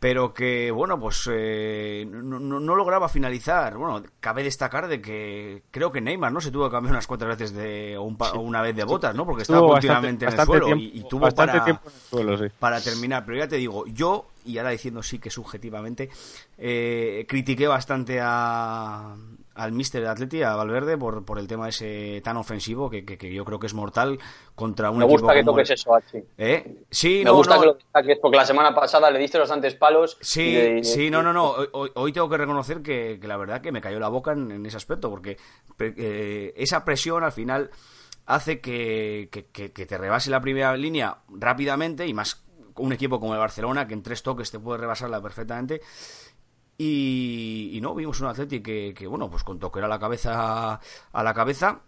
pero 0.00 0.32
que 0.32 0.70
bueno 0.70 0.98
pues 0.98 1.28
eh, 1.30 2.04
no, 2.10 2.40
no- 2.40 2.58
no 2.58 2.74
lograba 2.74 3.08
finalizar. 3.08 3.76
Bueno 3.76 4.02
cabe 4.18 4.42
destacar 4.42 4.88
de 4.88 5.00
que 5.02 5.62
creo 5.70 5.92
que 5.92 6.00
Neymar 6.00 6.32
no 6.32 6.40
se 6.40 6.50
tuvo 6.50 6.64
que 6.64 6.72
cambiar 6.72 6.94
unas 6.94 7.06
cuantas 7.06 7.28
veces 7.28 7.52
de 7.52 7.96
o, 7.98 8.02
un 8.04 8.16
pa- 8.16 8.32
o 8.32 8.40
una 8.40 8.62
vez 8.62 8.74
de 8.74 8.84
botas 8.84 9.14
no 9.14 9.26
porque 9.26 9.42
estaba 9.42 9.60
continuamente 9.74 10.24
en 10.24 10.30
el 10.32 10.36
bastante 10.38 10.58
suelo 10.64 10.66
tiempo- 10.76 10.96
y, 10.96 11.00
y 11.00 11.08
tuvo 11.08 11.20
bastante 11.20 11.52
para 11.52 11.64
tiempo 11.64 11.88
en 11.90 11.94
el 11.94 12.00
suelo, 12.00 12.38
sí. 12.38 12.54
para 12.58 12.80
terminar. 12.80 13.24
Pero 13.26 13.38
ya 13.38 13.46
te 13.48 13.56
digo 13.56 13.84
yo 13.86 14.26
y 14.46 14.56
ahora 14.56 14.70
diciendo 14.70 15.02
sí 15.02 15.18
que 15.18 15.28
subjetivamente 15.30 16.08
eh, 16.56 17.26
critiqué 17.28 17.66
bastante 17.68 18.18
a 18.22 19.14
al 19.54 19.72
mister 19.72 20.00
de 20.02 20.08
Atleti, 20.08 20.42
a 20.42 20.54
Valverde, 20.54 20.96
por, 20.96 21.24
por 21.24 21.38
el 21.38 21.46
tema 21.46 21.68
ese 21.68 22.20
tan 22.24 22.36
ofensivo 22.36 22.88
que, 22.88 23.04
que- 23.04 23.18
que 23.18 23.32
yo 23.32 23.44
creo 23.44 23.58
que 23.58 23.66
es 23.66 23.74
mortal 23.74 24.18
contra 24.54 24.90
un 24.90 24.98
Me 24.98 25.04
equipo 25.04 25.20
gusta 25.22 25.34
que 25.34 25.40
como 25.40 25.52
toques 25.52 25.70
el- 25.70 25.74
eso, 25.74 25.94
Hachi. 25.94 26.18
¿Eh? 26.38 26.84
Sí, 26.90 27.18
Me 27.18 27.24
no, 27.24 27.34
gusta 27.34 27.54
no, 27.56 27.60
que 27.60 27.66
lo 27.66 27.74
destaques 27.74 28.18
porque 28.22 28.36
la 28.36 28.46
semana 28.46 28.74
pasada 28.74 29.10
le 29.10 29.18
diste 29.18 29.38
los 29.38 29.50
antes 29.50 29.74
palos. 29.74 30.16
Sí, 30.20 30.52
de- 30.52 30.84
sí, 30.84 31.10
no, 31.10 31.22
no, 31.22 31.32
no. 31.32 31.50
Hoy, 31.72 31.90
hoy- 31.94 32.12
tengo 32.12 32.28
que 32.28 32.36
reconocer 32.38 32.80
que, 32.82 33.18
que 33.20 33.28
la 33.28 33.36
verdad 33.36 33.60
que 33.60 33.72
me 33.72 33.80
cayó 33.80 33.98
la 33.98 34.08
boca 34.08 34.32
en, 34.32 34.50
en 34.50 34.64
ese 34.66 34.76
aspecto, 34.76 35.10
porque 35.10 35.36
eh, 35.78 36.52
esa 36.56 36.84
presión 36.84 37.24
al 37.24 37.32
final 37.32 37.70
hace 38.26 38.60
que, 38.60 39.28
que- 39.32 39.46
que- 39.46 39.72
que 39.72 39.86
te 39.86 39.98
rebase 39.98 40.30
la 40.30 40.40
primera 40.40 40.76
línea 40.76 41.18
rápidamente 41.28 42.06
y 42.06 42.14
más 42.14 42.44
un 42.76 42.92
equipo 42.92 43.18
como 43.20 43.34
el 43.34 43.40
Barcelona 43.40 43.86
que 43.86 43.94
en 43.94 44.02
tres 44.02 44.22
toques 44.22 44.50
te 44.50 44.58
puede 44.58 44.78
rebasarla 44.78 45.20
perfectamente. 45.20 45.82
Y, 46.82 47.72
y 47.76 47.80
no, 47.82 47.94
vimos 47.94 48.18
un 48.22 48.28
Atleti 48.28 48.62
que, 48.62 48.94
que, 48.96 49.06
bueno, 49.06 49.28
pues 49.28 49.44
con 49.44 49.58
toque 49.58 49.80
a 49.80 49.86
la 49.86 49.98
cabeza 49.98 50.80
a 51.12 51.22
la 51.22 51.34
cabeza 51.34 51.80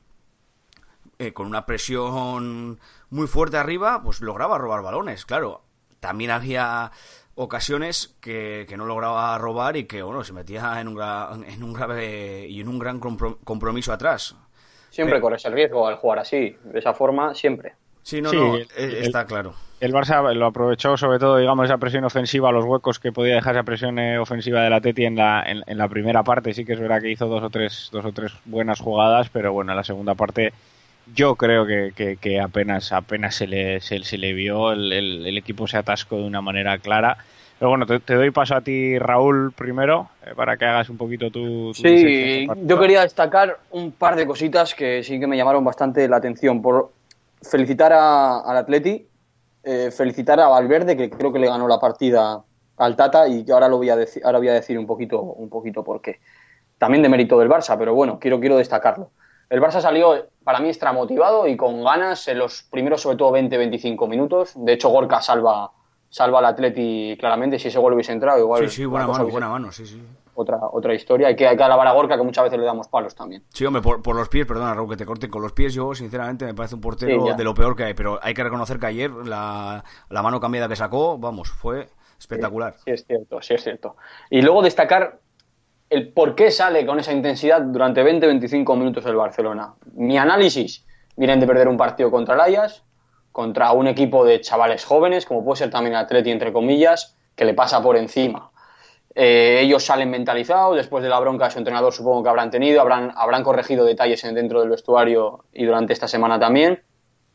eh, 1.19 1.33
con 1.33 1.47
una 1.47 1.65
presión 1.65 2.79
muy 3.09 3.27
fuerte 3.27 3.57
arriba, 3.57 4.03
pues 4.05 4.21
lograba 4.21 4.59
robar 4.59 4.83
balones, 4.83 5.25
claro. 5.25 5.63
También 5.99 6.31
había 6.31 6.91
ocasiones 7.37 8.17
que, 8.21 8.67
que 8.69 8.77
no 8.77 8.85
lograba 8.85 9.39
robar 9.39 9.79
y 9.79 9.85
que, 9.85 10.03
bueno, 10.03 10.25
se 10.25 10.35
metía 10.35 10.79
en 10.79 10.89
un, 10.89 10.97
gra- 10.97 11.43
en 11.47 11.63
un 11.63 11.73
grave 11.73 12.47
y 12.47 12.61
en 12.61 12.69
un 12.69 12.79
gran 12.79 13.01
compro- 13.01 13.39
compromiso 13.45 13.95
atrás. 13.95 14.37
Siempre 14.91 15.15
Pero- 15.15 15.23
corres 15.23 15.43
el 15.47 15.55
riesgo 15.55 15.89
al 15.89 15.97
jugar 15.97 16.19
así, 16.19 16.55
de 16.65 16.79
esa 16.79 16.93
forma, 16.93 17.35
siempre. 17.35 17.77
Sí, 18.03 18.21
no, 18.21 18.29
Sí, 18.29 18.37
no, 18.37 18.57
el- 18.57 18.63
eh, 18.63 18.69
el- 18.77 18.97
está 19.05 19.25
claro. 19.25 19.55
El 19.83 19.93
Barça 19.93 20.33
lo 20.33 20.47
aprovechó 20.47 20.97
sobre 20.97 21.19
todo, 21.19 21.39
digamos, 21.39 21.65
esa 21.65 21.77
presión 21.77 22.05
ofensiva, 22.05 22.53
los 22.53 22.65
huecos 22.65 23.01
que 23.01 23.11
podía 23.11 23.35
dejar 23.35 23.57
esa 23.57 23.65
presión 23.65 23.99
eh, 23.99 24.17
ofensiva 24.17 24.63
de 24.63 24.71
la 24.71 24.81
Teti 24.81 25.05
en 25.05 25.17
la, 25.17 25.43
en, 25.45 25.65
en 25.67 25.77
la 25.77 25.89
primera 25.89 26.23
parte. 26.23 26.55
Sí 26.55 26.65
que 26.65 26.75
es 26.75 26.79
verdad 26.81 27.01
que 27.01 27.11
hizo 27.11 27.27
dos 27.27 27.43
o 27.43 27.51
tres, 27.51 27.89
dos 27.91 28.05
o 28.05 28.13
tres 28.13 28.33
buenas 28.45 28.79
jugadas, 28.79 29.29
pero 29.33 29.53
bueno, 29.53 29.73
en 29.73 29.77
la 29.77 29.83
segunda 29.83 30.15
parte 30.15 30.53
yo 31.17 31.35
creo 31.35 31.67
que, 31.67 31.91
que- 31.97 32.17
que 32.17 32.41
apenas, 32.41 32.93
apenas 32.93 33.35
se 33.35 33.49
le, 33.49 33.81
se, 33.81 34.05
se 34.05 34.19
le 34.19 34.33
vio, 34.35 34.71
el, 34.71 34.93
el- 34.93 35.27
el 35.27 35.37
equipo 35.37 35.67
se 35.67 35.79
atascó 35.79 36.17
de 36.19 36.27
una 36.29 36.41
manera 36.41 36.79
clara. 36.79 37.17
Pero 37.59 37.71
bueno, 37.71 37.85
te, 37.85 37.99
te 37.99 38.15
doy 38.15 38.31
paso 38.31 38.55
a 38.55 38.61
ti, 38.61 38.97
Raúl, 39.01 39.51
primero, 39.53 40.11
eh, 40.25 40.31
para 40.37 40.57
que 40.57 40.65
hagas 40.65 40.91
un 40.91 40.97
poquito 40.97 41.29
tu... 41.33 41.73
tu 41.73 41.83
Sí, 41.83 42.47
yo 42.67 42.79
quería 42.79 43.03
destacar 43.03 43.59
un 43.73 43.91
par 43.91 44.15
de 44.15 44.29
cositas 44.29 44.77
que 44.77 45.03
sí 45.03 45.19
que 45.19 45.27
me 45.27 45.37
llamaron 45.37 45.65
bastante 45.65 46.07
la 46.09 46.19
atención. 46.19 46.63
Por 46.63 46.93
felicitar 47.43 47.93
a- 47.93 48.39
al 48.43 48.57
Atleti, 48.59 49.09
eh, 49.65 49.91
felicitar 49.91 50.41
a 50.41 50.49
Valverde, 50.49 50.97
que 50.97 51.11
creo 51.11 51.33
que 51.33 51.39
le 51.39 51.49
ganó 51.49 51.69
la 51.69 51.79
partida 51.79 52.43
al 52.77 52.97
Tata, 52.97 53.29
y 53.29 53.49
ahora 53.51 53.69
lo 53.69 53.77
voy 53.77 53.91
a 53.91 53.97
decir, 53.97 54.23
ahora 54.25 54.39
voy 54.39 54.49
a 54.49 54.55
decir 54.55 54.79
un 54.79 54.87
poquito, 54.87 55.21
un 55.21 55.49
poquito 55.49 55.85
por 55.85 56.01
qué. 56.01 56.21
También 56.79 57.03
de 57.03 57.09
mérito 57.09 57.39
del 57.39 57.49
Barça, 57.49 57.77
pero 57.79 57.95
bueno, 57.95 58.19
quiero, 58.19 58.41
quiero 58.41 58.57
destacarlo. 58.57 59.11
El 59.49 59.61
Barça 59.61 59.81
salió, 59.81 60.29
para 60.43 60.61
mí, 60.61 60.69
extra 60.69 60.93
motivado 60.93 61.47
y 61.47 61.57
con 61.57 61.85
ganas 61.85 62.27
en 62.29 62.39
los 62.39 62.63
primeros, 62.63 63.03
sobre 63.03 63.17
todo, 63.19 63.33
20-25 63.33 64.09
minutos. 64.09 64.53
De 64.57 64.73
hecho, 64.73 64.89
Gorka 64.89 65.21
salva, 65.21 65.71
salva 66.09 66.39
al 66.39 66.47
Atleti 66.47 67.17
claramente. 67.21 67.59
Si 67.59 67.69
ese 67.69 67.79
gol 67.79 67.93
hubiese 67.93 68.13
entrado, 68.13 68.39
igual. 68.39 68.69
Sí, 68.69 68.77
sí, 68.77 68.85
buena 68.87 69.07
mano, 69.07 69.25
hubiese 69.25 69.33
buena 69.33 69.49
mano, 69.49 69.71
sí, 69.71 69.87
sí. 69.87 70.03
Otra, 70.35 70.59
otra 70.71 70.95
historia. 70.95 71.29
Hay 71.29 71.37
que, 71.37 71.47
hay 71.47 71.57
que 71.57 71.63
alabar 71.63 71.87
a 71.87 71.93
Gorka, 71.93 72.17
que 72.17 72.23
muchas 72.23 72.45
veces 72.45 72.59
le 72.59 72.65
damos 72.65 72.89
palos 72.89 73.15
también. 73.15 73.45
Sí, 73.53 73.65
hombre, 73.65 73.83
por, 73.83 74.03
por 74.03 74.17
los 74.17 74.29
pies, 74.29 74.47
perdona, 74.47 74.75
Raúl, 74.75 74.89
que 74.89 74.97
te 74.97 75.07
corten 75.07 75.31
con 75.31 75.43
los 75.43 75.53
pies, 75.53 75.75
yo 75.75 75.95
sinceramente 75.95 76.45
me 76.45 76.55
parece 76.55 76.75
un 76.75 76.81
portero 76.81 77.27
Sí, 77.27 77.33
de 77.37 77.45
lo 77.45 77.55
peor 77.55 77.77
que 77.77 77.85
hay, 77.85 77.95
pero 77.95 78.19
hay 78.23 78.35
que 78.35 78.45
reconocer 78.45 78.79
que 78.79 78.87
ayer 78.87 79.11
la, 79.11 79.85
la 80.09 80.23
mano 80.23 80.41
cambiada 80.41 80.69
que 80.69 80.77
sacó, 80.77 81.19
vamos, 81.19 81.51
fue 81.51 81.89
espectacular. 82.19 82.75
Sí, 82.85 82.93
es 82.93 83.05
cierto, 83.05 83.43
sí 83.43 83.55
es 83.55 83.63
cierto. 83.63 83.97
Y 84.31 84.43
luego 84.43 84.63
destacar 84.63 85.21
el 85.91 86.13
por 86.13 86.35
qué 86.35 86.51
sale 86.51 86.87
con 86.87 86.99
esa 86.99 87.13
intensidad 87.13 87.61
durante 87.61 88.03
20-25 88.03 88.77
minutos 88.79 89.05
el 89.05 89.17
Barcelona. 89.17 89.75
Mi 89.93 90.17
análisis, 90.17 90.87
vienen 91.17 91.41
de 91.41 91.47
perder 91.47 91.69
un 91.69 91.77
partido 91.77 92.11
contra 92.11 92.35
el 92.35 92.41
Ajax, 92.41 92.83
contra 93.31 93.73
un 93.73 93.87
equipo 93.89 94.25
de 94.25 94.41
chavales 94.41 94.85
jóvenes, 94.85 95.27
como 95.27 95.45
puede 95.45 95.59
ser 95.59 95.71
también 95.71 95.97
Atleti, 95.97 96.31
entre 96.31 96.53
comillas, 96.53 97.17
que 97.35 97.45
le 97.45 97.55
pasa 97.55 97.83
por 97.83 97.97
encima. 97.97 98.52
Eh, 99.15 99.61
ellos 99.61 99.85
salen 99.85 100.11
mentalizados, 100.11 100.77
después 100.77 101.03
de 101.03 101.11
la 101.11 101.21
bronca 101.21 101.45
de 101.47 101.51
su 101.51 101.59
entrenador 101.59 101.93
supongo 101.93 102.23
que 102.23 102.29
habrán 102.31 102.51
tenido, 102.51 102.81
habrán, 102.81 103.13
habrán 103.15 103.43
corregido 103.43 103.85
detalles 103.85 104.25
en- 104.25 104.35
dentro 104.35 104.61
del 104.61 104.71
vestuario 104.71 105.45
y 105.53 105.65
durante 105.67 105.93
esta 105.93 106.09
semana 106.09 106.39
también. 106.41 106.83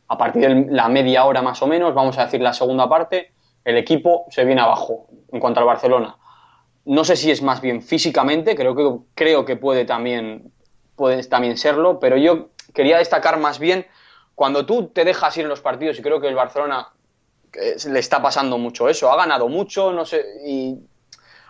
A 0.08 0.18
partir 0.18 0.42
de 0.48 0.72
la 0.74 0.88
media 0.90 1.26
hora 1.26 1.42
más 1.42 1.62
o 1.62 1.68
menos, 1.68 1.94
vamos 1.94 2.18
a 2.18 2.26
decir 2.26 2.42
la 2.42 2.54
segunda 2.54 2.88
parte, 2.90 3.32
el 3.64 3.78
equipo 3.78 4.26
se 4.30 4.46
viene 4.46 4.62
abajo 4.62 5.08
en 5.32 5.40
cuanto 5.40 5.60
al 5.60 5.66
Barcelona. 5.66 6.16
No 6.86 7.04
sé 7.04 7.16
si 7.18 7.30
es 7.30 7.42
más 7.42 7.60
bien 7.62 7.82
físicamente, 7.82 8.56
creo 8.56 8.74
que, 8.76 8.98
creo 9.14 9.44
que 9.46 9.58
puede 9.58 9.84
también, 9.86 10.52
puede 10.96 11.22
también 11.26 11.58
serlo, 11.58 12.00
pero 12.00 12.16
yo 12.18 12.48
quería 12.74 12.98
destacar 12.98 13.38
más 13.40 13.60
bien 13.60 13.86
cuando 14.36 14.66
tú 14.66 14.88
te 14.88 15.04
dejas 15.04 15.36
ir 15.38 15.44
en 15.44 15.50
los 15.50 15.62
partidos 15.62 16.00
y 16.00 16.02
creo 16.02 16.22
que 16.22 16.28
el 16.30 16.36
Barcelona 16.36 16.88
eh, 17.54 17.76
le 17.90 18.00
está 18.00 18.22
pasando 18.22 18.58
mucho 18.58 18.88
eso, 18.88 19.12
ha 19.12 19.18
ganado 19.18 19.50
mucho, 19.50 19.92
no 19.92 20.06
sé, 20.06 20.24
y 20.46 20.78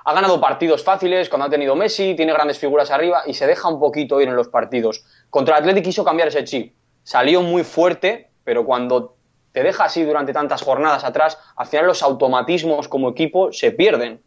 ha 0.08 0.14
ganado 0.14 0.40
partidos 0.40 0.86
fáciles 0.86 1.28
cuando 1.28 1.48
ha 1.48 1.50
tenido 1.50 1.76
Messi, 1.76 2.16
tiene 2.16 2.32
grandes 2.32 2.58
figuras 2.58 2.92
arriba 2.92 3.24
y 3.26 3.34
se 3.34 3.46
deja 3.46 3.68
un 3.68 3.78
poquito 3.78 4.22
ir 4.22 4.30
en 4.30 4.38
los 4.38 4.48
partidos. 4.48 5.04
Contra 5.30 5.58
el 5.58 5.64
Athletic 5.64 5.84
quiso 5.84 6.06
cambiar 6.06 6.30
ese 6.30 6.46
chip, 6.46 6.74
salió 7.04 7.42
muy 7.42 7.66
fuerte, 7.66 8.30
pero 8.46 8.66
cuando 8.66 9.18
te 9.52 9.64
deja 9.64 9.84
así 9.84 10.04
durante 10.04 10.32
tantas 10.32 10.62
jornadas 10.62 11.04
atrás, 11.04 11.38
al 11.58 11.68
final 11.68 11.88
los 11.88 12.02
automatismos 12.04 12.88
como 12.88 13.10
equipo 13.10 13.52
se 13.52 13.72
pierden 13.72 14.22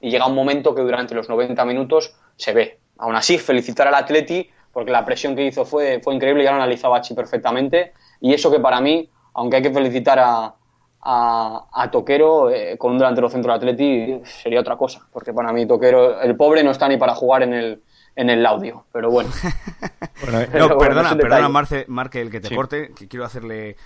y 0.00 0.08
llega 0.08 0.26
un 0.26 0.34
momento 0.34 0.74
que 0.74 0.80
durante 0.80 1.14
los 1.14 1.28
90 1.28 1.62
minutos 1.66 2.14
se 2.36 2.54
ve. 2.54 2.80
Aún 2.96 3.14
así, 3.14 3.36
felicitar 3.36 3.86
al 3.88 3.94
Atleti 3.94 4.48
porque 4.72 4.90
la 4.90 5.04
presión 5.04 5.36
que 5.36 5.44
hizo 5.44 5.66
fue, 5.66 6.00
fue 6.02 6.14
increíble, 6.14 6.44
ya 6.44 6.52
lo 6.52 6.56
analizaba 6.56 7.02
Chi 7.02 7.12
perfectamente 7.12 7.92
y 8.22 8.32
eso 8.32 8.50
que 8.50 8.58
para 8.58 8.80
mí, 8.80 9.10
aunque 9.34 9.56
hay 9.56 9.62
que 9.62 9.70
felicitar 9.70 10.18
a, 10.18 10.54
a, 11.08 11.68
a 11.72 11.90
Toquero 11.90 12.50
eh, 12.50 12.76
con 12.76 12.92
un 12.92 12.98
delantero 12.98 13.30
centro 13.30 13.52
del 13.52 13.58
Atleti 13.60 14.20
sería 14.24 14.60
otra 14.60 14.76
cosa, 14.76 15.06
porque 15.12 15.32
para 15.32 15.52
mí 15.52 15.66
Toquero, 15.66 16.20
el 16.20 16.36
pobre 16.36 16.64
no 16.64 16.72
está 16.72 16.88
ni 16.88 16.96
para 16.96 17.14
jugar 17.14 17.44
en 17.44 17.54
el, 17.54 17.82
en 18.16 18.30
el 18.30 18.44
audio, 18.44 18.84
pero 18.92 19.10
bueno. 19.10 19.30
Bueno, 20.22 20.40
eh, 20.40 20.48
Pero 20.50 20.68
No, 20.68 20.74
bueno, 20.76 20.94
perdona, 20.94 21.16
perdona. 21.16 21.48
Marce, 21.48 21.84
Marque, 21.88 22.20
el 22.22 22.30
que 22.30 22.40
te 22.40 22.48
Sí. 22.48 22.56
corte, 22.56 22.92
que 22.96 23.06
quiero 23.06 23.24
hacerle 23.24 23.76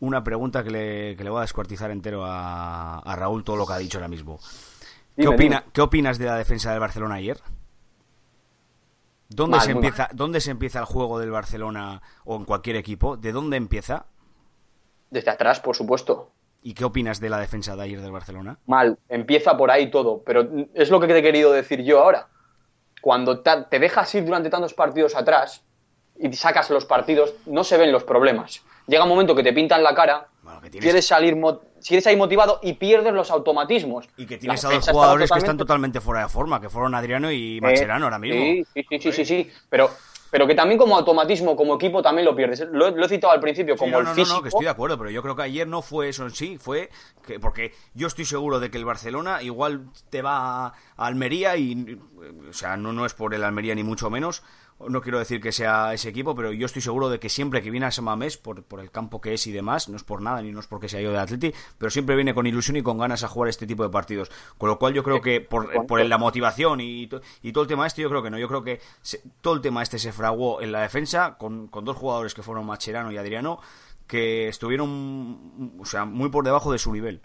una 0.00 0.22
pregunta 0.24 0.62
que 0.64 0.70
le, 0.70 1.16
que 1.16 1.24
le 1.24 1.30
voy 1.30 1.38
a 1.38 1.42
descuartizar 1.42 1.90
entero 1.90 2.24
a, 2.24 2.98
a 2.98 3.16
Raúl 3.16 3.44
todo 3.44 3.56
lo 3.56 3.66
que 3.66 3.72
ha 3.72 3.78
dicho 3.78 3.98
ahora 3.98 4.08
mismo. 4.08 4.38
¿Qué, 5.16 5.28
opina, 5.28 5.60
dime. 5.60 5.72
¿Qué 5.72 5.80
opinas 5.80 6.18
de 6.18 6.26
la 6.26 6.36
defensa 6.36 6.72
del 6.72 6.80
Barcelona 6.80 7.14
ayer? 7.14 7.38
¿Dónde, 9.28 9.56
Mal, 9.56 9.66
se 9.66 9.72
empieza, 9.72 10.08
¿Dónde 10.12 10.40
se 10.40 10.50
empieza 10.50 10.78
el 10.80 10.84
juego 10.84 11.18
del 11.18 11.30
Barcelona 11.30 12.02
o 12.24 12.36
en 12.36 12.44
cualquier 12.44 12.76
equipo? 12.76 13.16
¿De 13.16 13.32
dónde 13.32 13.56
empieza? 13.56 14.06
Desde 15.10 15.30
atrás, 15.30 15.60
por 15.60 15.74
supuesto. 15.74 16.30
¿Y 16.66 16.74
qué 16.74 16.84
opinas 16.84 17.20
de 17.20 17.30
la 17.30 17.38
defensa 17.38 17.76
de 17.76 17.82
ayer 17.84 18.00
del 18.00 18.10
Barcelona? 18.10 18.58
Mal, 18.66 18.98
empieza 19.08 19.56
por 19.56 19.70
ahí 19.70 19.88
todo, 19.88 20.24
pero 20.26 20.48
es 20.74 20.90
lo 20.90 20.98
que 20.98 21.06
te 21.06 21.16
he 21.16 21.22
querido 21.22 21.52
decir 21.52 21.84
yo 21.84 22.00
ahora. 22.02 22.26
Cuando 23.00 23.38
te 23.38 23.78
dejas 23.78 24.12
ir 24.16 24.24
durante 24.24 24.50
tantos 24.50 24.74
partidos 24.74 25.14
atrás 25.14 25.62
y 26.18 26.32
sacas 26.32 26.68
los 26.70 26.84
partidos, 26.84 27.34
no 27.46 27.62
se 27.62 27.76
ven 27.76 27.92
los 27.92 28.02
problemas. 28.02 28.62
Llega 28.88 29.04
un 29.04 29.08
momento 29.10 29.32
que 29.36 29.44
te 29.44 29.52
pintan 29.52 29.84
la 29.84 29.94
cara, 29.94 30.26
Bueno, 30.42 30.60
que 30.60 30.70
tienes- 30.70 30.82
quieres 30.84 31.06
salir, 31.06 31.36
mo- 31.36 31.60
quieres 31.86 32.02
salir 32.02 32.18
motivado 32.18 32.58
y 32.64 32.72
pierdes 32.72 33.12
los 33.14 33.30
automatismos. 33.30 34.08
Y 34.16 34.26
que 34.26 34.36
tienes 34.36 34.60
La 34.64 34.70
a 34.70 34.72
dos 34.72 34.88
jugadores 34.88 35.30
que 35.30 35.38
están 35.38 35.56
totalmente- 35.56 36.00
fuera 36.00 36.22
de 36.22 36.28
forma, 36.28 36.60
que 36.60 36.68
fueron 36.68 36.96
Adriano 36.96 37.30
y 37.30 37.60
Macherano 37.60 38.06
ahora 38.06 38.18
mismo. 38.18 38.40
Sí, 38.40 38.64
sí, 38.74 38.86
sí, 38.88 38.98
sí, 38.98 39.12
sí, 39.12 39.24
sí. 39.24 39.50
Pero, 39.70 39.88
pero 40.36 40.46
que 40.46 40.54
también 40.54 40.76
como 40.76 40.94
automatismo, 40.94 41.56
como 41.56 41.76
equipo, 41.76 42.02
también 42.02 42.26
lo 42.26 42.36
pierdes. 42.36 42.60
Lo, 42.70 42.90
lo 42.90 43.06
he 43.06 43.08
citado 43.08 43.32
al 43.32 43.40
principio 43.40 43.72
Sí, 43.72 43.78
como 43.78 43.92
no, 43.92 43.98
el 44.00 44.04
no, 44.04 44.10
no, 44.10 44.14
físico. 44.16 44.36
no, 44.36 44.42
que 44.42 44.48
estoy 44.50 44.64
de 44.64 44.70
acuerdo, 44.70 44.98
pero 44.98 45.08
yo 45.08 45.22
creo 45.22 45.34
que 45.34 45.44
ayer 45.44 45.66
no 45.66 45.80
fue 45.80 46.10
eso 46.10 46.24
en 46.24 46.30
sí, 46.30 46.58
fue 46.58 46.90
que 47.26 47.40
porque 47.40 47.72
yo 47.94 48.06
estoy 48.06 48.26
seguro 48.26 48.60
de 48.60 48.70
que 48.70 48.76
el 48.76 48.84
Barcelona 48.84 49.42
igual 49.42 49.86
te 50.10 50.20
va 50.20 50.66
a 50.66 50.74
Almería 50.98 51.56
y, 51.56 51.98
o 52.50 52.52
sea, 52.52 52.76
no, 52.76 52.92
no 52.92 53.06
es 53.06 53.14
por 53.14 53.32
el 53.32 53.44
Almería 53.44 53.74
ni 53.74 53.82
mucho 53.82 54.10
menos, 54.10 54.42
no 54.78 55.00
quiero 55.00 55.18
decir 55.18 55.40
que 55.40 55.52
sea 55.52 55.94
ese 55.94 56.08
equipo, 56.10 56.34
pero 56.34 56.52
yo 56.52 56.66
estoy 56.66 56.82
seguro 56.82 57.08
de 57.08 57.18
que 57.18 57.28
siempre 57.28 57.62
que 57.62 57.70
viene 57.70 57.86
a 57.86 57.90
Samamés, 57.90 58.36
por, 58.36 58.62
por 58.62 58.80
el 58.80 58.90
campo 58.90 59.20
que 59.20 59.32
es 59.34 59.46
y 59.46 59.52
demás, 59.52 59.88
no 59.88 59.96
es 59.96 60.04
por 60.04 60.20
nada 60.20 60.42
ni 60.42 60.52
no 60.52 60.60
es 60.60 60.66
porque 60.66 60.88
se 60.88 60.98
ha 60.98 61.00
ido 61.00 61.12
de 61.12 61.18
Atleti, 61.18 61.54
pero 61.78 61.90
siempre 61.90 62.14
viene 62.14 62.34
con 62.34 62.46
ilusión 62.46 62.76
y 62.76 62.82
con 62.82 62.98
ganas 62.98 63.24
a 63.24 63.28
jugar 63.28 63.48
este 63.48 63.66
tipo 63.66 63.82
de 63.82 63.88
partidos. 63.90 64.30
Con 64.58 64.68
lo 64.68 64.78
cual 64.78 64.92
yo 64.92 65.02
creo 65.02 65.20
que 65.20 65.40
por, 65.40 65.86
por 65.86 66.04
la 66.04 66.18
motivación 66.18 66.80
y, 66.80 67.08
y 67.42 67.52
todo 67.52 67.62
el 67.62 67.68
tema 67.68 67.86
este, 67.86 68.02
yo 68.02 68.10
creo 68.10 68.22
que 68.22 68.30
no, 68.30 68.38
yo 68.38 68.48
creo 68.48 68.62
que 68.64 68.80
se- 69.02 69.22
todo 69.40 69.54
el 69.54 69.60
tema 69.62 69.82
este 69.82 69.98
se 69.98 70.12
fraguó 70.12 70.60
en 70.60 70.72
la 70.72 70.80
defensa 70.82 71.36
con, 71.38 71.68
con 71.68 71.84
dos 71.84 71.96
jugadores 71.96 72.34
que 72.34 72.42
fueron 72.42 72.66
Macherano 72.66 73.10
y 73.12 73.16
Adriano, 73.16 73.60
que 74.06 74.48
estuvieron 74.48 75.72
o 75.80 75.84
sea, 75.86 76.04
muy 76.04 76.28
por 76.28 76.44
debajo 76.44 76.70
de 76.72 76.78
su 76.78 76.92
nivel. 76.92 77.20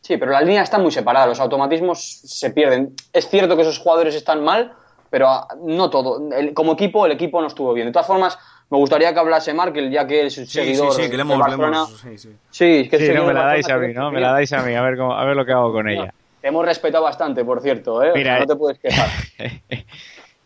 Sí, 0.00 0.16
pero 0.16 0.30
las 0.32 0.42
líneas 0.42 0.64
están 0.64 0.82
muy 0.82 0.92
separadas, 0.92 1.28
los 1.28 1.40
automatismos 1.40 2.20
se 2.24 2.50
pierden. 2.50 2.94
Es 3.12 3.28
cierto 3.28 3.56
que 3.56 3.62
esos 3.62 3.78
jugadores 3.78 4.14
están 4.14 4.42
mal, 4.44 4.74
pero 5.10 5.28
ah, 5.28 5.48
no 5.64 5.90
todo. 5.90 6.30
El- 6.32 6.54
como 6.54 6.72
equipo, 6.72 7.06
el 7.06 7.12
equipo 7.12 7.40
no 7.40 7.46
estuvo 7.46 7.72
bien. 7.74 7.86
De 7.88 7.92
todas 7.92 8.06
formas, 8.06 8.38
me 8.70 8.78
gustaría 8.78 9.12
que 9.12 9.20
hablase 9.20 9.54
Markel, 9.54 9.90
ya 9.90 10.06
que 10.06 10.26
es 10.26 10.34
Sí, 10.34 10.46
seguidor 10.46 10.92
sí, 10.92 11.02
sí, 11.04 11.10
que 11.10 11.16
le 11.16 11.16
de 11.16 11.22
hemos, 11.22 11.38
le 11.38 11.42
Barcelona. 11.44 11.76
hemos- 11.78 12.00
sí, 12.00 12.18
sí. 12.18 12.28
Sí, 12.50 12.88
que 12.88 12.98
Sí, 12.98 13.12
no 13.12 13.26
me 13.26 13.34
la 13.34 13.44
dais 13.44 13.68
a 13.68 13.78
mí, 13.78 13.92
¿no? 13.92 14.10
Me 14.10 14.20
la 14.20 14.32
dais 14.32 14.52
a 14.52 14.62
mí, 14.62 14.74
a 14.74 14.82
ver, 14.82 14.96
cómo, 14.96 15.14
a 15.14 15.24
ver 15.24 15.36
lo 15.36 15.44
que 15.46 15.52
hago 15.52 15.72
con 15.72 15.88
ella. 15.88 16.12
Te 16.40 16.48
hemos 16.48 16.64
respetado 16.64 17.02
bastante, 17.04 17.44
por 17.44 17.60
cierto, 17.60 18.02
¿eh? 18.02 18.10
O 18.10 18.12
sea, 18.12 18.18
Mira, 18.18 18.38
no 18.40 18.46
te 18.46 18.56
puedes 18.56 18.78
quejar. 18.78 19.08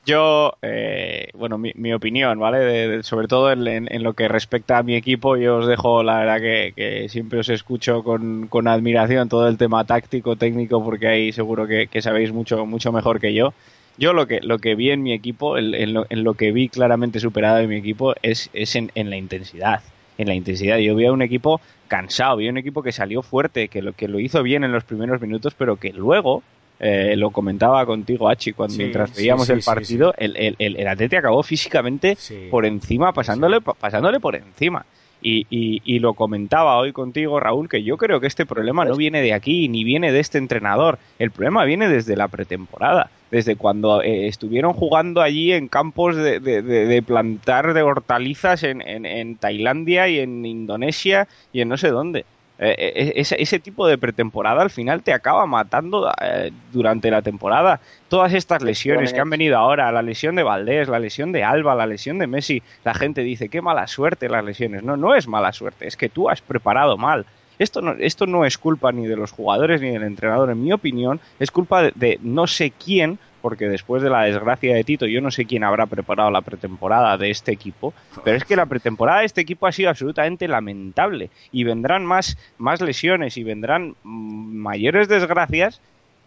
Yo, 0.04 0.54
eh, 0.62 1.28
bueno, 1.34 1.58
mi, 1.58 1.70
mi 1.76 1.92
opinión, 1.92 2.36
¿vale? 2.40 2.58
De- 2.58 2.88
de- 2.88 3.02
sobre 3.04 3.28
todo 3.28 3.52
en, 3.52 3.64
en- 3.68 3.88
en 3.94 4.02
lo 4.02 4.14
que 4.14 4.26
respecta 4.26 4.78
a 4.78 4.82
mi 4.82 4.96
equipo, 4.96 5.36
yo 5.36 5.58
os 5.58 5.66
dejo, 5.68 6.02
la 6.02 6.18
verdad, 6.18 6.40
que, 6.40 6.72
que 6.74 7.08
siempre 7.08 7.38
os 7.38 7.48
escucho 7.48 8.02
con, 8.02 8.48
con 8.48 8.66
admiración 8.66 9.28
todo 9.28 9.46
el 9.46 9.58
tema 9.58 9.84
táctico, 9.84 10.34
técnico, 10.34 10.82
porque 10.82 11.06
ahí 11.06 11.32
seguro 11.32 11.68
que, 11.68 11.86
que 11.86 12.02
sabéis 12.02 12.32
mucho, 12.32 12.66
mucho 12.66 12.90
mejor 12.90 13.20
que 13.20 13.32
yo. 13.32 13.54
Yo 13.98 14.12
lo 14.12 14.26
que, 14.26 14.40
lo 14.42 14.58
que 14.58 14.74
vi 14.74 14.90
en 14.90 15.02
mi 15.02 15.12
equipo, 15.12 15.56
el- 15.58 15.74
en, 15.74 15.92
lo, 15.94 16.06
en 16.08 16.24
lo 16.24 16.34
que 16.34 16.50
vi 16.52 16.68
claramente 16.68 17.20
superado 17.20 17.58
en 17.58 17.68
mi 17.68 17.76
equipo, 17.76 18.14
es, 18.22 18.50
es 18.52 18.74
en, 18.76 18.90
en 18.94 19.10
la 19.10 19.16
intensidad. 19.16 19.80
En 20.18 20.28
la 20.28 20.34
intensidad. 20.34 20.78
Yo 20.78 20.94
vi 20.94 21.06
a 21.06 21.12
un 21.12 21.22
equipo 21.22 21.60
cansado, 21.88 22.36
vi 22.36 22.48
a 22.48 22.50
un 22.50 22.58
equipo 22.58 22.82
que 22.82 22.92
salió 22.92 23.22
fuerte, 23.22 23.68
que 23.68 23.82
lo, 23.82 23.92
que 23.92 24.08
lo 24.08 24.18
hizo 24.20 24.42
bien 24.42 24.64
en 24.64 24.72
los 24.72 24.84
primeros 24.84 25.20
minutos, 25.20 25.54
pero 25.56 25.76
que 25.76 25.92
luego, 25.92 26.42
eh, 26.80 27.14
lo 27.16 27.30
comentaba 27.30 27.84
contigo, 27.86 28.28
Achi, 28.28 28.52
cuando 28.52 28.72
Sí, 28.74 28.78
mientras 28.78 29.14
veíamos 29.14 29.46
sí, 29.46 29.52
el 29.52 29.60
partido, 29.62 30.14
El, 30.16 30.36
el, 30.36 30.56
el, 30.58 30.86
Atleti 30.88 31.16
acabó 31.16 31.42
físicamente 31.42 32.16
por 32.50 32.64
encima, 32.66 33.12
pasándole, 33.12 33.60
pasándole 33.60 34.20
por 34.20 34.34
encima. 34.36 34.84
Y, 35.24 35.46
y, 35.50 35.80
y 35.84 36.00
lo 36.00 36.14
comentaba 36.14 36.76
hoy 36.78 36.92
contigo, 36.92 37.38
Raúl, 37.38 37.68
que 37.68 37.84
yo 37.84 37.96
creo 37.96 38.18
que 38.20 38.26
este 38.26 38.44
problema 38.44 38.84
no 38.84 38.96
viene 38.96 39.22
de 39.22 39.32
aquí, 39.32 39.68
ni 39.68 39.84
viene 39.84 40.10
de 40.10 40.18
este 40.18 40.38
entrenador. 40.38 40.98
El 41.20 41.30
problema 41.30 41.64
viene 41.64 41.88
desde 41.88 42.16
la 42.16 42.26
pretemporada, 42.26 43.08
desde 43.30 43.54
cuando 43.54 44.02
eh, 44.02 44.26
estuvieron 44.26 44.72
jugando 44.72 45.20
allí 45.22 45.52
en 45.52 45.68
campos 45.68 46.16
de, 46.16 46.40
de- 46.40 46.62
de- 46.62 47.02
plantar 47.02 47.72
de 47.72 47.82
hortalizas 47.82 48.64
en, 48.64 48.82
en- 48.82 49.06
en 49.06 49.36
Tailandia 49.36 50.08
y 50.08 50.18
en 50.18 50.44
Indonesia 50.44 51.28
y 51.52 51.60
en 51.60 51.68
no 51.68 51.76
sé 51.76 51.88
dónde. 51.90 52.24
Eh, 52.58 52.74
eh, 52.78 53.12
ese, 53.16 53.42
ese 53.42 53.58
tipo 53.58 53.86
de 53.86 53.98
pretemporada 53.98 54.62
al 54.62 54.70
final 54.70 55.02
te 55.02 55.12
acaba 55.12 55.46
matando 55.46 56.12
eh, 56.20 56.52
durante 56.72 57.10
la 57.10 57.22
temporada. 57.22 57.80
Todas 58.08 58.34
estas 58.34 58.62
lesiones 58.62 59.12
que 59.12 59.20
han 59.20 59.30
venido 59.30 59.56
ahora, 59.56 59.90
la 59.90 60.02
lesión 60.02 60.36
de 60.36 60.42
Valdés, 60.42 60.88
la 60.88 60.98
lesión 60.98 61.32
de 61.32 61.42
Alba, 61.42 61.74
la 61.74 61.86
lesión 61.86 62.18
de 62.18 62.26
Messi, 62.26 62.62
la 62.84 62.94
gente 62.94 63.22
dice, 63.22 63.48
qué 63.48 63.62
mala 63.62 63.86
suerte 63.86 64.28
las 64.28 64.44
lesiones. 64.44 64.82
No, 64.82 64.96
no 64.96 65.14
es 65.14 65.26
mala 65.26 65.52
suerte, 65.52 65.86
es 65.86 65.96
que 65.96 66.08
tú 66.08 66.28
has 66.28 66.40
preparado 66.40 66.96
mal. 66.96 67.26
Esto 67.58 67.80
no, 67.80 67.92
esto 67.92 68.26
no 68.26 68.44
es 68.44 68.58
culpa 68.58 68.92
ni 68.92 69.06
de 69.06 69.16
los 69.16 69.32
jugadores 69.32 69.80
ni 69.80 69.90
del 69.90 70.02
entrenador, 70.02 70.50
en 70.50 70.62
mi 70.62 70.72
opinión, 70.72 71.20
es 71.38 71.50
culpa 71.50 71.82
de, 71.82 71.92
de 71.94 72.18
no 72.22 72.46
sé 72.46 72.72
quién, 72.72 73.18
porque 73.42 73.68
después 73.68 74.02
de 74.02 74.08
la 74.08 74.22
desgracia 74.22 74.74
de 74.74 74.84
Tito, 74.84 75.06
yo 75.06 75.20
no 75.20 75.30
sé 75.30 75.44
quién 75.44 75.64
habrá 75.64 75.86
preparado 75.86 76.30
la 76.30 76.40
pretemporada 76.40 77.18
de 77.18 77.30
este 77.30 77.52
equipo, 77.52 77.92
pero 78.24 78.36
es 78.36 78.44
que 78.44 78.56
la 78.56 78.66
pretemporada 78.66 79.20
de 79.20 79.26
este 79.26 79.42
equipo 79.42 79.66
ha 79.66 79.72
sido 79.72 79.90
absolutamente 79.90 80.48
lamentable 80.48 81.28
y 81.50 81.64
vendrán 81.64 82.06
más, 82.06 82.38
más 82.56 82.80
lesiones 82.80 83.36
y 83.36 83.42
vendrán 83.42 83.96
mm, 84.04 84.56
mayores 84.56 85.08
desgracias 85.08 85.80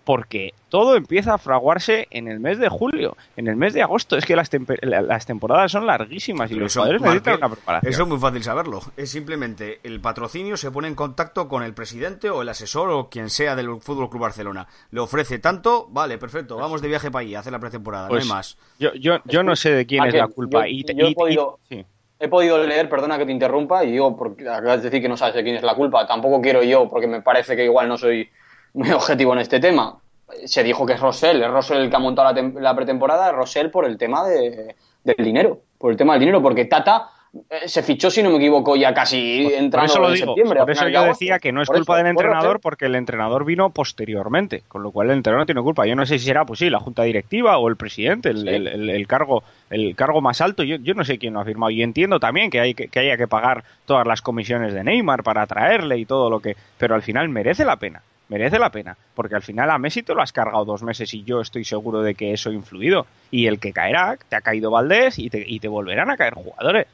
porque 0.05 0.53
todo 0.69 0.95
empieza 0.95 1.33
a 1.33 1.37
fraguarse 1.37 2.07
en 2.11 2.27
el 2.27 2.39
mes 2.39 2.59
de 2.59 2.69
julio, 2.69 3.17
en 3.35 3.47
el 3.47 3.55
mes 3.55 3.73
de 3.73 3.81
agosto. 3.81 4.15
Es 4.17 4.25
que 4.25 4.35
las, 4.35 4.49
las 4.83 5.25
temporadas 5.25 5.71
son 5.71 5.85
larguísimas 5.87 6.49
y 6.51 6.53
Pero 6.53 6.65
los 6.65 6.71
eso, 6.73 6.81
jugadores 6.81 7.01
necesitan 7.01 7.37
una 7.37 7.49
preparación. 7.49 7.91
Eso 7.91 8.03
es 8.03 8.07
muy 8.09 8.19
fácil 8.19 8.43
saberlo. 8.43 8.81
Es 8.95 9.09
simplemente 9.09 9.79
el 9.83 9.99
patrocinio 9.99 10.55
se 10.57 10.69
pone 10.71 10.87
en 10.87 10.95
contacto 10.95 11.47
con 11.49 11.63
el 11.63 11.73
presidente 11.73 12.29
o 12.29 12.41
el 12.43 12.49
asesor 12.49 12.89
o 12.91 13.09
quien 13.09 13.29
sea 13.29 13.55
del 13.55 13.67
Fútbol 13.81 14.09
Club 14.09 14.21
Barcelona. 14.21 14.67
Le 14.91 14.99
ofrece 14.99 15.39
tanto, 15.39 15.87
vale, 15.89 16.17
perfecto, 16.17 16.55
vamos 16.57 16.81
de 16.81 16.87
viaje 16.87 17.09
para 17.09 17.21
allí 17.23 17.33
a 17.35 17.39
hacer 17.39 17.51
la 17.51 17.59
pretemporada, 17.59 18.07
Pues, 18.07 18.25
no 18.27 18.31
hay 18.33 18.37
más. 18.37 18.57
Yo, 18.79 18.93
yo, 18.93 19.17
yo 19.25 19.41
no 19.43 19.55
sé 19.55 19.71
de 19.71 19.85
quién 19.87 20.03
es 20.03 20.13
Markel, 20.13 20.19
la 20.21 20.27
culpa. 20.27 20.59
yo- 20.61 20.67
y, 20.67 20.83
yo 20.93 21.05
he 21.07 21.09
y- 21.09 21.15
podido- 21.15 21.59
sí. 21.67 21.83
He 22.17 22.29
podido 22.29 22.63
leer, 22.63 22.87
perdona 22.87 23.17
que 23.17 23.25
te 23.25 23.31
interrumpa, 23.33 23.83
y 23.83 23.91
digo, 23.91 24.15
porque 24.15 24.47
acabas 24.47 24.77
de 24.77 24.89
decir 24.89 25.01
que 25.01 25.09
no 25.09 25.17
sabes 25.17 25.35
de 25.35 25.43
quién 25.43 25.57
es 25.57 25.63
la 25.63 25.75
culpa. 25.75 26.07
Tampoco 26.07 26.39
quiero 26.41 26.63
yo, 26.63 26.87
porque 26.87 27.07
me 27.07 27.21
parece 27.21 27.57
que 27.57 27.65
igual 27.65 27.89
no 27.89 27.97
soy 27.97 28.29
muy 28.75 28.91
objetivo 28.91 29.33
en 29.33 29.39
este 29.39 29.59
tema. 29.59 29.97
Se 30.45 30.63
dijo 30.63 30.85
que 30.85 30.93
es 30.93 30.99
Rosell, 30.99 31.41
es 31.41 31.49
Rosell 31.49 31.77
el 31.83 31.89
que 31.89 31.95
ha 31.95 31.99
montado 31.99 32.33
la, 32.33 32.61
la 32.61 32.75
pretemporada, 32.75 33.29
es 33.29 33.35
Rosell 33.35 33.69
por 33.71 33.85
el 33.85 33.97
tema 33.97 34.27
de- 34.27 34.75
del 35.03 35.15
dinero, 35.25 35.59
por 35.77 35.91
el 35.91 35.97
tema 35.97 36.13
del 36.13 36.21
dinero, 36.21 36.41
porque 36.41 36.65
Tata 36.65 37.09
eh, 37.49 37.67
se 37.67 37.83
fichó, 37.83 38.09
si 38.09 38.23
no 38.23 38.29
me 38.31 38.37
equivoco, 38.37 38.75
ya 38.75 38.93
casi 38.93 39.43
Por 39.43 39.53
entrando 39.53 39.91
eso 39.91 40.01
lo 40.01 40.07
en 40.07 40.13
digo, 40.15 40.25
septiembre. 40.27 40.59
por 40.61 40.71
eso 40.71 40.85
de 40.85 40.91
yo 40.93 41.03
decía 41.03 41.37
que 41.37 41.51
no 41.51 41.61
es 41.61 41.67
Por 41.67 41.75
culpa 41.77 41.93
eso, 41.93 41.97
del 42.03 42.07
entrenador 42.11 42.59
porque 42.59 42.85
el 42.85 42.95
entrenador 42.95 43.45
vino 43.45 43.69
posteriormente, 43.69 44.63
con 44.67 44.81
lo 44.83 44.91
cual 44.91 45.09
el 45.11 45.17
entrenador 45.17 45.41
no 45.41 45.45
tiene 45.45 45.61
culpa. 45.61 45.85
Yo 45.85 45.95
no 45.95 46.05
sé 46.05 46.17
si 46.17 46.25
será, 46.25 46.43
pues 46.45 46.59
sí, 46.59 46.69
la 46.69 46.79
junta 46.79 47.03
directiva 47.03 47.57
o 47.59 47.67
el 47.69 47.75
presidente, 47.75 48.29
el, 48.29 48.41
Sí. 48.41 48.47
el- 48.49 48.67
el- 48.67 48.89
el 48.89 49.07
cargo 49.07 49.43
el 49.69 49.95
cargo 49.95 50.21
más 50.21 50.41
alto. 50.41 50.63
Yo, 50.63 50.77
yo 50.77 50.93
no 50.95 51.03
sé 51.03 51.17
quién 51.17 51.33
lo 51.33 51.39
ha 51.41 51.45
firmado 51.45 51.69
y 51.71 51.83
entiendo 51.83 52.19
también 52.19 52.49
que, 52.49 52.59
hay 52.61 52.73
que, 52.73 52.87
que 52.87 52.99
haya 52.99 53.17
que 53.17 53.27
pagar 53.27 53.63
todas 53.85 54.07
las 54.07 54.21
comisiones 54.21 54.73
de 54.73 54.83
Neymar 54.83 55.21
para 55.23 55.45
traerle 55.45 55.97
y 55.97 56.05
todo 56.05 56.29
lo 56.29 56.39
que, 56.39 56.55
pero 56.77 56.95
al 56.95 57.01
final 57.03 57.29
merece 57.29 57.63
la 57.65 57.75
pena. 57.77 58.01
Merece 58.27 58.57
la 58.57 58.71
pena, 58.71 58.97
porque 59.13 59.35
al 59.35 59.43
final 59.43 59.69
a 59.69 59.77
Messi 59.77 60.01
te 60.01 60.15
lo 60.15 60.21
has 60.21 60.31
cargado 60.33 60.65
dos 60.65 60.81
meses 60.81 61.13
y 61.13 61.23
yo 61.23 61.41
estoy 61.41 61.63
seguro 61.63 62.01
de 62.01 62.15
que 62.15 62.33
eso 62.33 62.49
ha 62.49 62.53
influido. 62.53 63.05
Y 63.29 63.45
el 63.47 63.59
que 63.59 63.71
caerá, 63.71 64.17
te 64.29 64.35
ha 64.35 64.41
caído 64.41 64.71
Valdés 64.71 65.19
y 65.19 65.29
te, 65.29 65.43
y 65.47 65.59
te 65.59 65.67
volverán 65.67 66.09
a 66.09 66.17
caer 66.17 66.33
jugadores. 66.33 66.87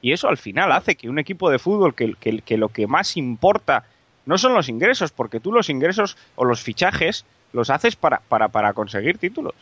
Y 0.00 0.12
eso 0.12 0.28
al 0.28 0.38
final 0.38 0.72
hace 0.72 0.94
que 0.96 1.08
un 1.10 1.18
equipo 1.18 1.50
de 1.50 1.58
fútbol 1.58 1.94
que, 1.94 2.14
que- 2.14 2.40
que 2.40 2.56
lo 2.56 2.68
que 2.70 2.86
más 2.86 3.16
importa 3.18 3.84
no 4.24 4.38
son 4.38 4.54
los 4.54 4.68
ingresos, 4.68 5.10
porque 5.12 5.40
tú 5.40 5.52
los 5.52 5.68
ingresos 5.68 6.16
o 6.36 6.44
los 6.44 6.62
fichajes 6.62 7.24
los 7.52 7.68
haces 7.70 7.96
para, 7.96 8.20
para, 8.28 8.48
para 8.48 8.72
conseguir 8.72 9.18
títulos. 9.18 9.54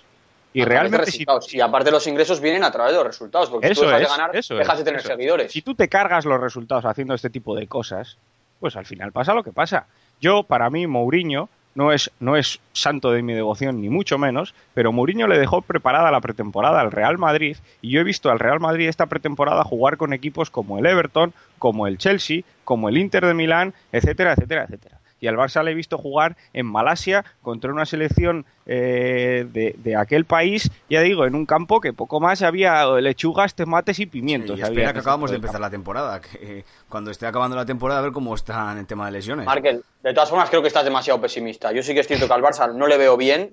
Y 0.53 0.62
A 0.62 0.64
realmente 0.64 1.11
si. 1.11 1.24
Y 1.53 1.61
aparte 1.61 1.91
los 1.91 2.07
ingresos 2.07 2.41
vienen 2.41 2.64
a 2.64 2.70
través 2.70 2.93
de 2.93 2.99
los 2.99 3.07
resultados, 3.07 3.51
porque 3.51 3.66
eso 3.68 3.83
tú 3.83 3.87
dejas 3.89 4.03
es, 4.03 4.09
de 4.09 4.16
ganar, 4.16 4.37
eso 4.37 4.55
dejas 4.57 4.74
es, 4.74 4.79
de 4.79 4.85
tener 4.85 5.01
eso 5.01 5.09
es. 5.09 5.14
seguidores. 5.16 5.53
Si 5.53 5.62
tú 5.62 5.74
te 5.74 5.89
cargas 5.89 6.24
los 6.24 6.41
resultados 6.41 6.85
haciendo 6.85 7.14
este 7.14 7.31
tipo 7.31 7.55
de 7.55 7.66
cosas, 7.66 8.16
pues 8.59 8.74
al 8.77 8.87
final 8.87 9.12
pasa 9.12 9.35
lo 9.35 9.43
que 9.45 9.53
pasa. 9.53 9.87
Yo, 10.21 10.43
para 10.43 10.71
mí, 10.71 10.87
Mourinho 10.87 11.49
no 11.75 11.93
es, 11.93 12.11
no 12.21 12.37
es 12.37 12.59
santo 12.73 13.12
de 13.12 13.23
mi 13.23 13.35
devoción, 13.35 13.81
ni 13.81 13.91
mucho 13.91 14.19
menos, 14.19 14.55
pero 14.75 14.93
Mourinho 14.93 15.29
le 15.29 15.39
dejó 15.39 15.61
preparada 15.61 16.11
la 16.11 16.23
pretemporada 16.23 16.81
al 16.81 16.91
Real 16.91 17.19
Madrid 17.19 17.59
y 17.83 17.91
yo 17.91 18.01
he 18.01 18.05
visto 18.05 18.31
al 18.31 18.39
Real 18.39 18.61
Madrid 18.61 18.89
esta 18.89 19.07
pretemporada 19.07 19.62
jugar 19.62 19.99
con 19.99 20.14
equipos 20.14 20.51
como 20.51 20.79
el 20.79 20.87
Everton, 20.87 21.35
como 21.59 21.87
el 21.87 21.99
Chelsea, 21.99 22.43
como 22.64 22.89
el 22.89 22.97
Inter 22.97 23.27
de 23.27 23.35
Milán, 23.35 23.75
etcétera, 23.93 24.33
etcétera, 24.33 24.64
etcétera. 24.64 24.99
Y 25.21 25.29
al 25.29 25.37
Barça 25.37 25.62
le 25.62 25.71
he 25.71 25.75
visto 25.75 25.99
jugar 25.99 26.37
en 26.53 26.67
Malasia 26.67 27.25
contra 27.43 27.73
una 27.73 27.87
selección 27.87 28.45
eh, 28.67 29.47
de, 29.51 29.75
de 29.79 29.97
aquel 29.97 30.25
país, 30.25 30.71
ya 30.91 31.01
digo, 31.01 31.25
en 31.25 31.35
un 31.35 31.47
campo 31.47 31.81
que 31.81 31.93
poco 31.93 32.21
más 32.21 32.43
había 32.43 32.85
lechugas, 33.01 33.55
tomates 33.55 33.99
y 34.01 34.07
pimientos. 34.07 34.59
y 34.59 34.62
espera 34.62 34.93
que 34.93 34.99
acabamos 34.99 35.31
de 35.31 35.37
campo. 35.37 35.47
empezar 35.47 35.61
la 35.61 35.71
temporada. 35.71 36.21
Que 36.21 36.59
eh, 36.59 36.64
cuando 36.89 37.11
esté 37.11 37.27
acabando 37.27 37.57
la 37.57 37.67
temporada, 37.67 38.01
a 38.01 38.03
ver 38.03 38.12
cómo 38.12 38.35
están 38.35 38.73
en 38.73 38.79
el 38.79 38.87
tema 38.87 39.07
de 39.07 39.12
lesiones. 39.12 39.47
Markel, 39.47 39.83
de 40.03 40.14
todas 40.14 40.29
formas 40.29 40.51
creo 40.51 40.62
que 40.62 40.69
estás 40.69 40.85
demasiado 40.85 41.21
pesimista. 41.21 41.73
Yo 41.73 41.83
sí 41.83 41.95
que 41.95 42.01
es 42.01 42.07
cierto 42.07 42.27
que 42.27 42.33
al 42.35 42.43
Barça 42.43 42.73
no 42.75 42.87
le 42.87 42.99
veo 42.99 43.17
bien. 43.17 43.53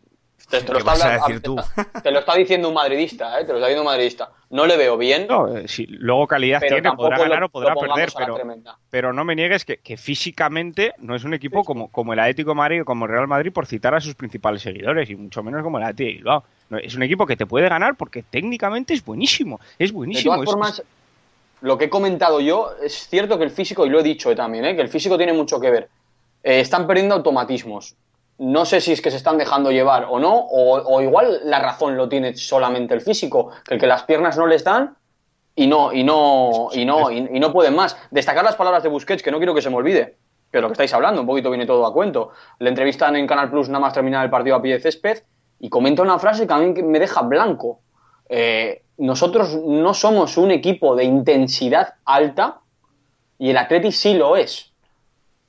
Te, 0.49 0.61
te 0.61 0.67
lo, 0.67 0.73
¿Qué 0.73 0.79
está, 0.79 0.91
vas 0.91 1.01
a 1.01 1.05
hablando- 1.15 1.27
decir 1.27 1.41
tú? 1.41 1.55
te- 1.93 2.01
te 2.01 2.11
lo 2.11 2.19
está 2.19 2.35
diciendo 2.35 2.67
un 2.67 2.73
madridista, 2.75 3.39
¿eh? 3.39 3.45
te 3.45 3.53
lo 3.53 3.57
está 3.57 3.67
diciendo 3.67 3.81
un 3.81 3.87
madridista. 3.87 4.29
No 4.51 4.67
le 4.67 4.77
veo 4.77 4.97
bien, 4.97 5.25
No, 5.27 5.47
eh, 5.57 5.67
sí, 5.67 5.87
luego 5.89 6.27
calidad 6.27 6.59
tiene, 6.61 6.91
podrá 6.91 7.17
ganar 7.17 7.39
lo- 7.39 7.45
o 7.47 7.49
podrá 7.49 7.73
perder, 7.73 8.09
pero, 8.91 9.13
no 9.13 9.23
me 9.25 9.35
niegues 9.35 9.65
que, 9.65 9.77
que 9.77 9.97
físicamente 9.97 10.93
no 10.99 11.15
es 11.15 11.23
un 11.23 11.33
equipo 11.33 11.63
como, 11.63 11.87
como 11.89 12.13
el 12.13 12.19
Atlético 12.19 12.51
de 12.51 12.55
Madrid 12.55 12.81
o 12.81 12.85
como 12.85 13.05
el 13.05 13.11
Real 13.11 13.27
Madrid 13.27 13.51
por 13.51 13.65
citar 13.65 13.95
a 13.95 14.01
sus 14.01 14.13
principales 14.15 14.61
seguidores 14.61 15.09
y 15.09 15.15
mucho 15.15 15.41
menos 15.41 15.63
como 15.63 15.77
el 15.79 15.85
Atlético 15.85 16.07
de 16.07 16.13
Bilbao. 16.15 16.43
No, 16.69 16.77
es 16.77 16.93
un 16.95 17.03
equipo 17.03 17.25
que 17.25 17.35
te 17.35 17.45
puede 17.45 17.67
ganar 17.67 17.95
porque 17.95 18.21
técnicamente 18.23 18.93
es 18.93 19.03
buenísimo, 19.03 19.59
es 19.79 19.89
De 19.91 19.95
buenísimo. 19.95 20.33
todas 20.35 20.43
es- 20.47 20.51
formas, 20.51 20.83
lo 21.61 21.77
que 21.77 21.85
he 21.85 21.89
comentado 21.89 22.41
yo, 22.41 22.71
es 22.83 23.07
cierto 23.07 23.37
que 23.39 23.45
el 23.45 23.49
físico, 23.51 23.85
y 23.85 23.89
lo 23.89 24.01
he 24.01 24.03
dicho 24.03 24.35
también, 24.35 24.65
¿eh? 24.65 24.75
que 24.75 24.81
el 24.81 24.89
físico 24.89 25.17
tiene 25.17 25.33
mucho 25.33 25.59
que 25.59 25.71
ver. 25.71 25.89
Eh, 26.43 26.59
están 26.59 26.85
perdiendo 26.85 27.15
automatismos. 27.15 27.95
No 28.39 28.65
sé 28.65 28.81
si 28.81 28.91
es 28.91 29.01
que 29.01 29.11
se 29.11 29.17
están 29.17 29.37
dejando 29.37 29.71
llevar 29.71 30.07
o 30.09 30.19
no, 30.19 30.35
o, 30.35 31.01
igual 31.01 31.41
la 31.45 31.59
razón 31.59 31.95
lo 31.95 32.09
tiene 32.09 32.35
solamente 32.35 32.93
el 32.93 33.01
físico, 33.01 33.51
que 33.65 33.75
el 33.75 33.79
que 33.79 33.87
las 33.87 34.03
piernas 34.03 34.37
no 34.37 34.47
les 34.47 34.63
dan 34.63 34.95
y 35.55 35.67
no, 35.67 35.93
y 35.93 36.03
no, 36.03 36.69
y 36.73 36.83
no, 36.83 37.11
y, 37.11 37.29
y 37.31 37.39
no 37.39 37.53
pueden 37.53 37.75
más. 37.75 37.95
Destacar 38.11 38.43
las 38.43 38.55
palabras 38.55 38.83
de 38.83 38.89
Busquets, 38.89 39.21
que 39.21 39.31
no 39.31 39.37
quiero 39.37 39.53
que 39.53 39.61
se 39.61 39.69
me 39.69 39.75
olvide, 39.75 40.17
que 40.51 40.61
lo 40.61 40.67
que 40.67 40.73
estáis 40.73 40.93
hablando, 40.93 41.21
un 41.21 41.27
poquito 41.27 41.49
viene 41.49 41.65
todo 41.65 41.85
a 41.85 41.93
cuento. 41.93 42.31
Le 42.59 42.69
entrevistan 42.69 43.15
en 43.15 43.27
Canal 43.27 43.49
Plus 43.49 43.69
nada 43.69 43.79
más 43.79 43.93
terminar 43.93 44.25
el 44.25 44.31
partido 44.31 44.55
a 44.55 44.61
pie 44.61 44.73
de 44.73 44.79
césped 44.79 45.23
y 45.59 45.69
comenta 45.69 46.01
una 46.01 46.19
frase 46.19 46.45
que 46.45 46.53
a 46.53 46.57
mí 46.57 46.73
me 46.83 46.99
deja 46.99 47.21
blanco. 47.21 47.79
Eh, 48.27 48.83
nosotros 48.97 49.55
no 49.65 49.93
somos 49.93 50.37
un 50.37 50.51
equipo 50.51 50.95
de 50.95 51.03
intensidad 51.05 51.95
alta 52.05 52.61
y 53.39 53.49
el 53.49 53.57
Atleti 53.57 53.91
sí 53.91 54.15
lo 54.15 54.35
es. 54.35 54.72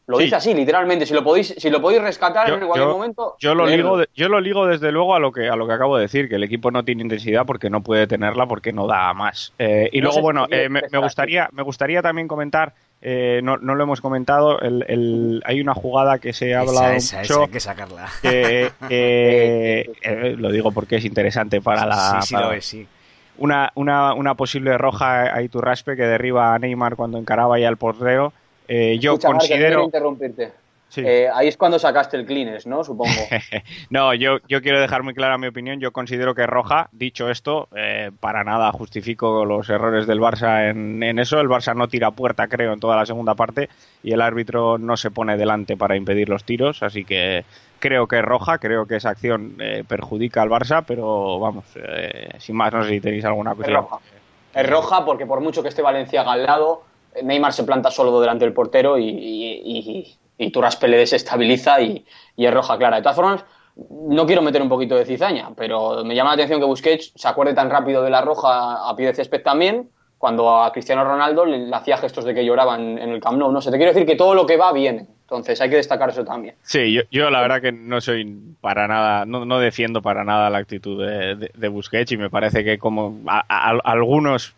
Lo 0.06 0.18
Sí. 0.18 0.24
dice 0.24 0.36
así, 0.36 0.52
literalmente. 0.54 1.06
Si 1.06 1.14
lo 1.14 1.24
podéis, 1.24 1.54
si 1.56 1.70
lo 1.70 1.80
podéis 1.80 2.02
rescatar 2.02 2.46
Yo, 2.48 2.54
en 2.56 2.60
cualquier 2.66 2.86
yo- 2.88 2.92
momento. 2.92 3.36
yo 3.40 3.54
lo 3.54 3.66
ligo, 3.66 3.96
de- 3.96 4.08
yo 4.14 4.28
lo 4.28 4.38
ligo 4.40 4.66
desde 4.66 4.92
luego 4.92 5.14
a 5.14 5.18
lo 5.18 5.32
que 5.32 5.48
a 5.48 5.56
lo 5.56 5.66
que 5.66 5.72
acabo 5.72 5.96
de 5.96 6.02
decir, 6.02 6.28
que 6.28 6.34
el 6.34 6.42
equipo 6.44 6.70
no 6.70 6.84
tiene 6.84 7.00
intensidad 7.02 7.46
porque 7.46 7.70
no 7.70 7.80
puede 7.82 8.06
tenerla 8.06 8.46
porque 8.46 8.72
no 8.72 8.86
da 8.86 9.14
más. 9.14 9.54
Eh, 9.58 9.88
y 9.92 10.00
No 10.00 10.08
luego 10.08 10.20
bueno, 10.20 10.46
eh, 10.50 10.68
me, 10.68 10.82
gustaría 10.98 11.48
me 11.52 11.62
gustaría 11.62 12.02
también 12.02 12.28
comentar, 12.28 12.74
eh, 13.00 13.40
no, 13.42 13.56
no 13.56 13.74
lo 13.74 13.82
hemos 13.84 14.02
comentado, 14.02 14.60
el, 14.60 14.84
el- 14.88 15.42
hay 15.46 15.62
una 15.62 15.72
jugada 15.72 16.18
que 16.18 16.34
se 16.34 16.54
ha 16.54 16.60
hablado 16.60 16.92
esa, 16.92 16.96
esa, 16.96 17.18
mucho. 17.20 17.32
esa, 17.34 17.42
hay 17.44 17.50
que 17.50 17.60
sacarla. 17.60 18.08
que, 18.20 18.70
eh, 18.90 20.34
lo 20.36 20.50
digo 20.50 20.70
porque 20.72 20.96
es 20.96 21.04
interesante 21.06 21.60
para 21.60 21.86
la 21.86 22.20
sí, 22.20 22.28
sí 22.28 22.34
para- 22.34 22.46
lo 22.48 22.52
es, 22.52 22.64
sí. 22.66 22.86
una, 23.38 23.72
una, 23.74 24.12
una 24.14 24.34
posible 24.34 24.76
roja 24.76 25.34
a 25.34 25.42
Iturraspe 25.42 25.96
que 25.96 26.02
derriba 26.02 26.54
a 26.54 26.58
Neymar 26.58 26.94
cuando 26.96 27.16
encaraba 27.18 27.58
ya 27.58 27.68
el 27.68 27.76
portero. 27.78 28.32
Eh, 28.68 28.98
yo 28.98 29.12
Escucha, 29.14 29.28
considero 29.28 29.84
interrumpirte. 29.84 30.52
Sí. 30.88 31.02
Eh, 31.04 31.28
ahí 31.34 31.48
es 31.48 31.56
cuando 31.56 31.76
sacaste 31.80 32.16
el 32.16 32.24
Kleenex, 32.24 32.66
¿no? 32.68 32.84
Supongo. 32.84 33.10
No, 33.90 34.14
yo, 34.14 34.38
yo 34.48 34.62
quiero 34.62 34.80
dejar 34.80 35.02
muy 35.02 35.12
clara 35.12 35.38
mi 35.38 35.48
opinión. 35.48 35.80
Yo 35.80 35.90
considero 35.92 36.34
que 36.36 36.42
es 36.42 36.48
roja. 36.48 36.88
Dicho 36.92 37.30
esto, 37.30 37.68
eh, 37.74 38.12
para 38.20 38.44
nada 38.44 38.70
justifico 38.70 39.44
los 39.44 39.68
errores 39.70 40.06
del 40.06 40.20
Barça 40.20 40.70
en, 40.70 41.02
en 41.02 41.18
eso. 41.18 41.40
El 41.40 41.48
Barça 41.48 41.74
no 41.74 41.88
tira 41.88 42.12
puerta, 42.12 42.46
creo, 42.46 42.72
en 42.72 42.78
toda 42.80 42.96
la 42.96 43.06
segunda 43.06 43.34
parte 43.34 43.68
y 44.04 44.12
el 44.12 44.20
árbitro 44.20 44.78
no 44.78 44.96
se 44.96 45.10
pone 45.10 45.36
delante 45.36 45.76
para 45.76 45.96
impedir 45.96 46.28
los 46.28 46.44
tiros. 46.44 46.82
Así 46.84 47.04
que 47.04 47.44
creo 47.80 48.06
que 48.06 48.18
es 48.20 48.24
roja. 48.24 48.58
Creo 48.58 48.86
que 48.86 48.96
esa 48.96 49.10
acción 49.10 49.56
eh, 49.58 49.82
perjudica 49.88 50.42
al 50.42 50.48
Barça, 50.50 50.84
pero 50.86 51.40
vamos, 51.40 51.64
eh, 51.74 52.28
sin 52.38 52.54
más, 52.54 52.72
no 52.72 52.84
sé 52.84 52.90
si 52.90 53.00
tenéis 53.00 53.24
alguna 53.24 53.50
Es 53.50 53.56
cuestión. 53.56 53.80
roja. 53.82 53.98
Es 54.54 54.70
roja 54.70 55.04
porque 55.04 55.26
por 55.26 55.40
mucho 55.40 55.60
que 55.62 55.70
esté 55.70 55.82
Valenciaga 55.82 56.32
al 56.32 56.44
lado, 56.44 56.84
Neymar 57.22 57.52
se 57.52 57.64
planta 57.64 57.90
solo 57.90 58.20
delante 58.20 58.44
del 58.44 58.54
portero 58.54 58.98
y, 58.98 59.08
y, 59.08 60.16
y, 60.38 60.46
y 60.46 60.90
desestabiliza 60.90 61.80
y, 61.80 62.04
y 62.36 62.46
es 62.46 62.54
roja 62.54 62.76
clara. 62.76 62.96
De 62.96 63.02
todas 63.02 63.16
formas, 63.16 63.44
no 63.76 64.26
quiero 64.26 64.42
meter 64.42 64.62
un 64.62 64.68
poquito 64.68 64.94
de 64.96 65.04
cizaña, 65.04 65.50
pero 65.56 66.04
me 66.04 66.14
llama 66.14 66.30
la 66.30 66.34
atención 66.34 66.60
que 66.60 66.66
Busquets 66.66 67.12
se 67.14 67.28
acuerde 67.28 67.54
tan 67.54 67.70
rápido 67.70 68.02
de 68.02 68.10
la 68.10 68.20
roja 68.20 68.88
a 68.88 68.94
pie 68.96 69.06
de 69.08 69.14
césped 69.14 69.42
también, 69.42 69.90
cuando 70.18 70.62
a 70.62 70.72
Cristiano 70.72 71.04
Ronaldo 71.04 71.44
le, 71.44 71.74
hacía 71.74 71.98
gestos 71.98 72.24
de 72.24 72.34
que 72.34 72.44
lloraban 72.44 72.98
en 72.98 73.10
el 73.10 73.20
Camp. 73.20 73.36
No 73.36 73.60
sé, 73.60 73.70
te 73.70 73.76
quiero 73.76 73.92
decir 73.92 74.06
que 74.06 74.16
todo 74.16 74.34
lo 74.34 74.46
que 74.46 74.56
va 74.56 74.72
viene. 74.72 75.06
Entonces 75.24 75.60
hay 75.60 75.70
que 75.70 75.76
destacar 75.76 76.10
eso 76.10 76.24
también. 76.24 76.54
Sí, 76.62 76.92
yo, 76.92 77.02
yo 77.10 77.30
la 77.30 77.40
verdad 77.40 77.60
que 77.60 77.72
no 77.72 78.00
soy 78.00 78.54
para 78.60 78.86
nada, 78.86 79.24
no, 79.24 79.44
no 79.44 79.58
defiendo 79.58 80.02
para 80.02 80.22
nada 80.22 80.50
la 80.50 80.58
actitud 80.58 81.04
de, 81.04 81.50
de, 81.52 81.68
Busquets 81.68 82.12
y 82.12 82.16
me 82.16 82.30
parece 82.30 82.62
que 82.62 82.78
como 82.78 83.18
a- 83.26 83.40
algunos, 83.84 84.54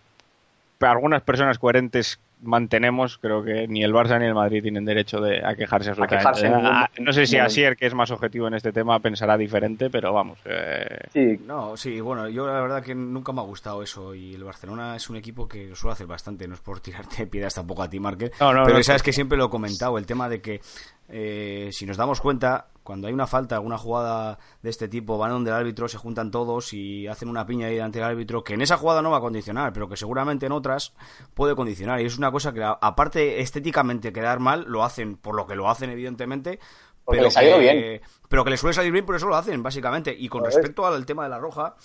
algunas 0.80 1.22
personas 1.22 1.58
coherentes 1.58 2.18
mantenemos, 2.42 3.18
creo 3.18 3.42
que 3.42 3.66
ni 3.68 3.82
el 3.82 3.92
Barça 3.92 4.18
ni 4.18 4.26
el 4.26 4.34
Madrid 4.34 4.62
tienen 4.62 4.84
derecho 4.84 5.20
de, 5.20 5.44
a 5.44 5.54
quejarse 5.54 5.90
absolutamente. 5.90 6.48
Ah, 6.52 6.90
no 6.98 7.12
sé 7.12 7.26
si. 7.26 7.38
Asier, 7.38 7.76
que 7.76 7.86
es 7.86 7.94
más 7.94 8.10
objetivo 8.10 8.48
en 8.48 8.54
este 8.54 8.72
tema, 8.72 8.98
pensará 9.00 9.36
diferente, 9.36 9.90
pero 9.90 10.12
vamos. 10.12 10.38
eh, 10.44 11.08
Sí, 11.12 11.40
No, 11.46 11.76
sí, 11.76 12.00
bueno, 12.00 12.28
yo 12.28 12.46
la 12.46 12.60
verdad 12.60 12.82
que 12.82 12.94
nunca 12.94 13.32
me 13.32 13.40
ha 13.40 13.44
gustado 13.44 13.82
eso 13.82 14.14
y 14.14 14.34
el 14.34 14.44
Barcelona 14.44 14.96
es 14.96 15.08
un 15.10 15.16
equipo 15.16 15.48
que 15.48 15.74
suele 15.74 15.92
hacer 15.92 16.06
bastante, 16.06 16.46
no 16.48 16.54
es 16.54 16.60
por 16.60 16.80
tirarte 16.80 17.26
piedras 17.26 17.54
tampoco 17.54 17.82
a 17.82 17.90
ti, 17.90 18.00
Marque, 18.00 18.30
No, 18.40 18.52
no, 18.52 18.64
pero 18.64 18.76
no, 18.78 18.82
sabes 18.82 19.02
que 19.02 19.12
siempre 19.12 19.38
lo 19.38 19.46
he 19.46 19.50
comentado, 19.50 19.98
el 19.98 20.06
tema 20.06 20.28
de 20.28 20.40
que 20.40 20.60
eh, 21.08 21.70
si 21.72 21.86
nos 21.86 21.96
damos 21.96 22.20
cuenta, 22.20 22.68
cuando 22.82 23.08
hay 23.08 23.12
una 23.14 23.26
falta, 23.26 23.56
alguna 23.56 23.78
jugada 23.78 24.38
de 24.62 24.70
este 24.70 24.86
tipo, 24.88 25.18
van 25.18 25.30
donde 25.32 25.50
el 25.50 25.56
árbitro, 25.56 25.88
se 25.88 25.98
juntan 25.98 26.30
todos 26.30 26.72
y 26.72 27.06
hacen 27.08 27.28
una 27.28 27.44
piña 27.46 27.66
ahí 27.66 27.74
delante 27.74 27.98
del 27.98 28.08
árbitro, 28.08 28.44
que 28.44 28.54
en 28.54 28.62
esa 28.62 28.76
jugada 28.76 29.02
no 29.02 29.10
va 29.10 29.18
a 29.18 29.20
condicionar, 29.20 29.72
pero 29.72 29.88
que 29.88 29.96
seguramente 29.96 30.46
en 30.46 30.52
otras 30.52 30.94
puede 31.34 31.56
condicionar. 31.56 32.00
Y 32.00 32.04
es 32.06 32.16
una 32.18 32.30
cosa 32.30 32.52
que, 32.52 32.62
aparte 32.62 33.40
estéticamente 33.40 34.12
quedar 34.12 34.38
mal, 34.40 34.64
lo 34.68 34.84
hacen 34.84 35.16
por 35.16 35.34
lo 35.34 35.46
que 35.46 35.56
lo 35.56 35.68
hacen, 35.68 35.90
evidentemente, 35.90 36.60
Porque 37.04 37.18
pero 37.18 37.24
les 37.28 37.36
ha 37.36 37.44
ido 37.44 37.56
que- 37.58 37.60
bien. 37.62 38.00
Pero 38.28 38.44
que 38.44 38.50
les 38.50 38.60
suele 38.60 38.74
salir 38.74 38.92
bien, 38.92 39.06
por 39.06 39.14
eso 39.16 39.26
lo 39.26 39.36
hacen, 39.36 39.62
básicamente. 39.62 40.14
Y 40.16 40.28
con 40.28 40.40
Joder. 40.42 40.54
respecto 40.54 40.86
al 40.86 41.06
tema 41.06 41.24
de 41.24 41.30
la 41.30 41.38
roja, 41.38 41.76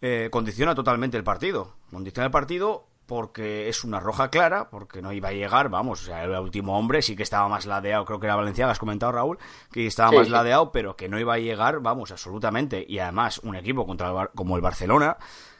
eh, 0.00 0.28
condiciona 0.30 0.74
totalmente 0.74 1.16
el 1.16 1.24
partido. 1.24 1.74
Condiciona 1.90 2.26
el 2.26 2.30
partido 2.32 2.87
porque 3.08 3.68
es 3.68 3.82
una 3.82 3.98
roja 3.98 4.28
clara, 4.30 4.68
porque 4.70 5.02
no 5.02 5.12
iba 5.12 5.30
a 5.30 5.32
llegar, 5.32 5.70
vamos, 5.70 6.02
o 6.02 6.04
sea, 6.04 6.22
el 6.22 6.30
último 6.30 6.78
hombre 6.78 7.02
sí 7.02 7.16
que 7.16 7.22
estaba 7.24 7.48
más 7.48 7.64
ladeado, 7.66 8.04
creo 8.04 8.20
que 8.20 8.26
era 8.26 8.36
Valenciaga, 8.36 8.70
has 8.70 8.78
comentado 8.78 9.10
Raúl, 9.10 9.38
que 9.72 9.86
estaba 9.86 10.10
Sí, 10.10 10.16
más 10.16 10.26
sí. 10.26 10.32
ladeado, 10.32 10.70
pero 10.70 10.94
que 10.94 11.08
no 11.08 11.18
iba 11.18 11.34
a 11.34 11.38
llegar, 11.38 11.80
vamos, 11.80 12.12
absolutamente. 12.12 12.84
Y 12.86 12.98
además, 13.00 13.38
un 13.38 13.56
equipo 13.56 13.86
contra 13.86 14.08
el 14.08 14.14
Bar- 14.14 14.30
como 14.34 14.56
el 14.56 14.62
Barcelona, 14.62 15.16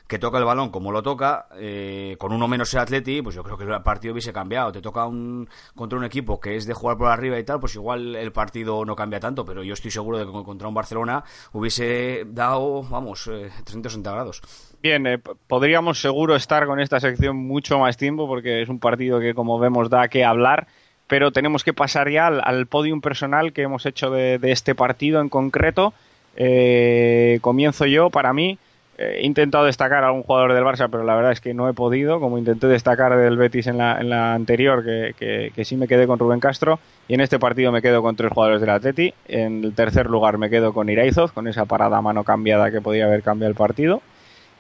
que 0.09 0.19
toca 0.19 0.39
el 0.39 0.45
balón 0.45 0.71
como 0.71 0.91
lo 0.91 1.03
toca, 1.03 1.47
eh, 1.57 2.17
con 2.19 2.33
uno 2.33 2.49
menos 2.49 2.73
el 2.73 2.81
Atleti, 2.81 3.21
pues 3.21 3.37
yo 3.37 3.45
creo 3.45 3.59
que 3.59 3.65
el 3.65 3.83
partido 3.83 4.13
hubiese 4.13 4.33
cambiado. 4.33 4.73
Te 4.73 4.81
toca 4.81 5.07
un, 5.07 5.47
contra 5.75 5.99
un 5.99 6.05
equipo 6.05 6.41
que 6.41 6.57
es 6.57 6.67
de 6.67 6.73
jugar 6.73 6.97
por 6.97 7.11
arriba 7.11 7.39
y 7.39 7.45
tal, 7.45 7.61
pues 7.61 7.75
igual 7.75 8.17
el 8.17 8.33
partido 8.33 8.87
no 8.87 8.97
cambia 8.97 9.21
tanto, 9.21 9.45
pero 9.45 9.63
yo 9.63 9.75
estoy 9.75 9.91
seguro 9.91 10.19
de 10.19 10.25
que 10.25 10.33
contra 10.33 10.67
un 10.67 10.73
Barcelona 10.73 11.23
hubiese 11.53 12.25
dado, 12.27 12.83
vamos, 12.85 13.27
eh, 13.27 13.51
360 13.65 14.11
grados. 14.11 14.41
Bien, 14.83 15.07
eh, 15.07 15.19
podríamos 15.19 16.01
seguro 16.01 16.37
estar 16.37 16.67
con 16.67 16.81
esta 16.81 17.01
sección 17.01 17.37
mucho 17.37 17.79
más 17.79 17.99
tiempo 17.99 18.27
porque 18.27 18.63
es 18.63 18.71
un 18.71 18.79
partido 18.79 19.21
que 19.21 19.35
como 19.35 19.59
vemos 19.59 19.91
da 19.91 20.09
que 20.09 20.25
hablar, 20.25 20.69
pero 21.07 21.33
tenemos 21.33 21.65
que 21.65 21.75
pasar 21.75 22.09
ya 22.09 22.29
al, 22.29 22.41
al 22.43 22.67
podium 22.67 23.03
personal 23.03 23.53
que 23.53 23.63
hemos 23.63 23.85
hecho 23.85 24.11
de, 24.11 24.39
este 24.43 24.75
partido 24.75 25.21
en 25.21 25.29
concreto. 25.29 25.93
Eh, 26.35 27.41
comienzo 27.43 27.85
yo, 27.85 28.09
para 28.09 28.33
mí, 28.33 28.59
he 28.99 29.25
intentado 29.25 29.65
destacar 29.65 30.03
a 30.05 30.09
algún 30.09 30.25
jugador 30.25 30.53
del 30.53 30.65
Barça, 30.65 30.89
pero 30.91 31.05
la 31.05 31.15
verdad 31.15 31.33
es 31.33 31.41
que 31.41 31.55
no 31.55 31.69
he 31.69 31.73
podido, 31.73 32.21
como 32.21 32.37
intenté 32.37 32.67
destacar 32.67 33.17
del 33.17 33.37
Betis 33.37 33.67
en 33.69 33.79
la, 33.79 33.99
en 34.01 34.11
la 34.11 34.35
anterior, 34.35 34.85
que, 34.85 35.15
que- 35.55 35.65
sí 35.65 35.77
me 35.77 35.87
quedé 35.89 36.07
con 36.07 36.19
Rubén 36.19 36.41
Castro, 36.41 36.79
y 37.07 37.15
en 37.15 37.21
este 37.21 37.39
partido 37.39 37.71
me 37.73 37.81
quedo 37.83 38.03
con 38.03 38.17
tres 38.17 38.33
jugadores 38.33 38.61
del 38.61 38.71
Atleti. 38.71 39.15
En 39.29 39.63
el 39.65 39.75
tercer 39.75 40.07
lugar 40.11 40.37
me 40.39 40.51
quedo 40.51 40.73
con 40.73 40.89
Iraizoz, 40.89 41.33
con 41.33 41.47
esa 41.49 41.65
parada 41.65 41.99
a 41.99 42.03
mano 42.03 42.25
cambiada 42.25 42.71
que 42.71 42.81
podía 42.81 43.07
haber 43.07 43.23
cambiado 43.23 43.51
el 43.51 43.57
partido. 43.57 44.03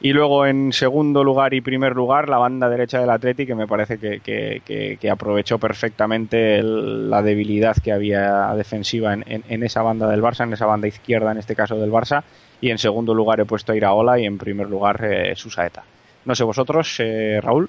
Y 0.01 0.13
luego 0.13 0.47
en 0.47 0.73
segundo 0.73 1.25
lugar 1.25 1.55
y 1.55 1.61
primer 1.61 1.97
lugar 1.97 2.29
la 2.29 2.39
banda 2.39 2.69
derecha 2.69 3.01
del 3.01 3.11
Atleti 3.11 3.47
que 3.47 3.57
me 3.57 3.67
parece 3.67 3.99
que, 3.99 4.21
que- 4.21 5.11
aprovechó 5.11 5.59
perfectamente 5.59 6.63
la 6.63 7.21
debilidad 7.23 7.75
que 7.83 7.91
había 7.91 8.55
defensiva 8.55 9.13
en, 9.15 9.25
en- 9.27 9.43
en 9.49 9.63
esa 9.65 9.83
banda 9.83 10.09
del 10.09 10.23
Barça, 10.23 10.45
en 10.45 10.53
esa 10.53 10.67
banda 10.67 10.87
izquierda 10.87 11.33
en 11.33 11.39
este 11.39 11.57
caso 11.57 11.75
del 11.77 11.91
Barça. 11.91 12.23
Y 12.61 12.71
en 12.71 12.79
segundo 12.79 13.15
lugar 13.15 13.41
he 13.41 13.45
puesto 13.45 13.73
a 13.73 13.77
Iraola 13.77 14.19
y 14.19 14.27
en 14.27 14.39
primer 14.39 14.69
lugar 14.69 15.05
eh, 15.05 15.37
Susaeta. 15.37 15.85
No 16.25 16.35
sé 16.35 16.45
vosotros, 16.45 16.97
eh, 16.99 17.41
Raúl. 17.43 17.69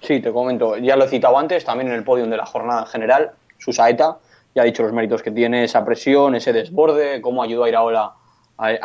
Sí, 0.00 0.20
te 0.20 0.32
comento, 0.32 0.76
ya 0.76 0.96
lo 0.96 1.04
he 1.04 1.08
citado 1.08 1.38
antes, 1.38 1.64
también 1.64 1.88
en 1.88 1.94
el 1.94 2.04
podio 2.04 2.26
de 2.26 2.36
la 2.36 2.44
jornada 2.44 2.82
en 2.82 2.86
general, 2.86 3.30
Susaeta, 3.58 4.18
ya 4.54 4.62
ha 4.62 4.64
dicho 4.64 4.82
los 4.82 4.92
méritos 4.92 5.22
que 5.22 5.30
tiene, 5.30 5.64
esa 5.64 5.84
presión, 5.84 6.34
ese 6.34 6.52
desborde, 6.52 7.20
cómo 7.20 7.42
ayudó 7.42 7.64
a 7.64 7.68
Iraola, 7.68 8.12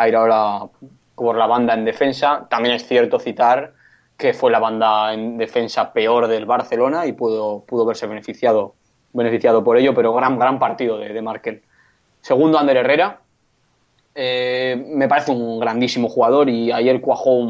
Iraola 0.07 0.67
por 1.15 1.37
la 1.37 1.47
banda 1.47 1.73
en 1.73 1.85
defensa. 1.85 2.47
También 2.49 2.75
es 2.75 2.87
cierto 2.87 3.19
citar 3.19 3.73
que 4.17 4.33
fue 4.33 4.51
la 4.51 4.59
banda 4.59 5.13
en 5.13 5.37
defensa 5.37 5.93
peor 5.93 6.27
del 6.27 6.45
Barcelona 6.45 7.05
y 7.05 7.13
pudo, 7.13 7.63
pudo 7.65 7.85
verse 7.85 8.07
beneficiado, 8.07 8.75
beneficiado 9.13 9.63
por 9.63 9.77
ello, 9.77 9.93
pero 9.93 10.13
gran, 10.13 10.39
gran 10.39 10.59
partido 10.59 10.97
de, 10.97 11.13
de 11.13 11.21
Markel. 11.21 11.61
Segundo, 12.21 12.57
Ander 12.57 12.77
Herrera, 12.77 13.19
eh, 14.21 14.75
me 14.75 15.07
parece 15.07 15.31
un 15.31 15.61
grandísimo 15.61 16.09
jugador 16.09 16.49
y 16.49 16.73
ayer 16.73 16.99
cuajó 16.99 17.41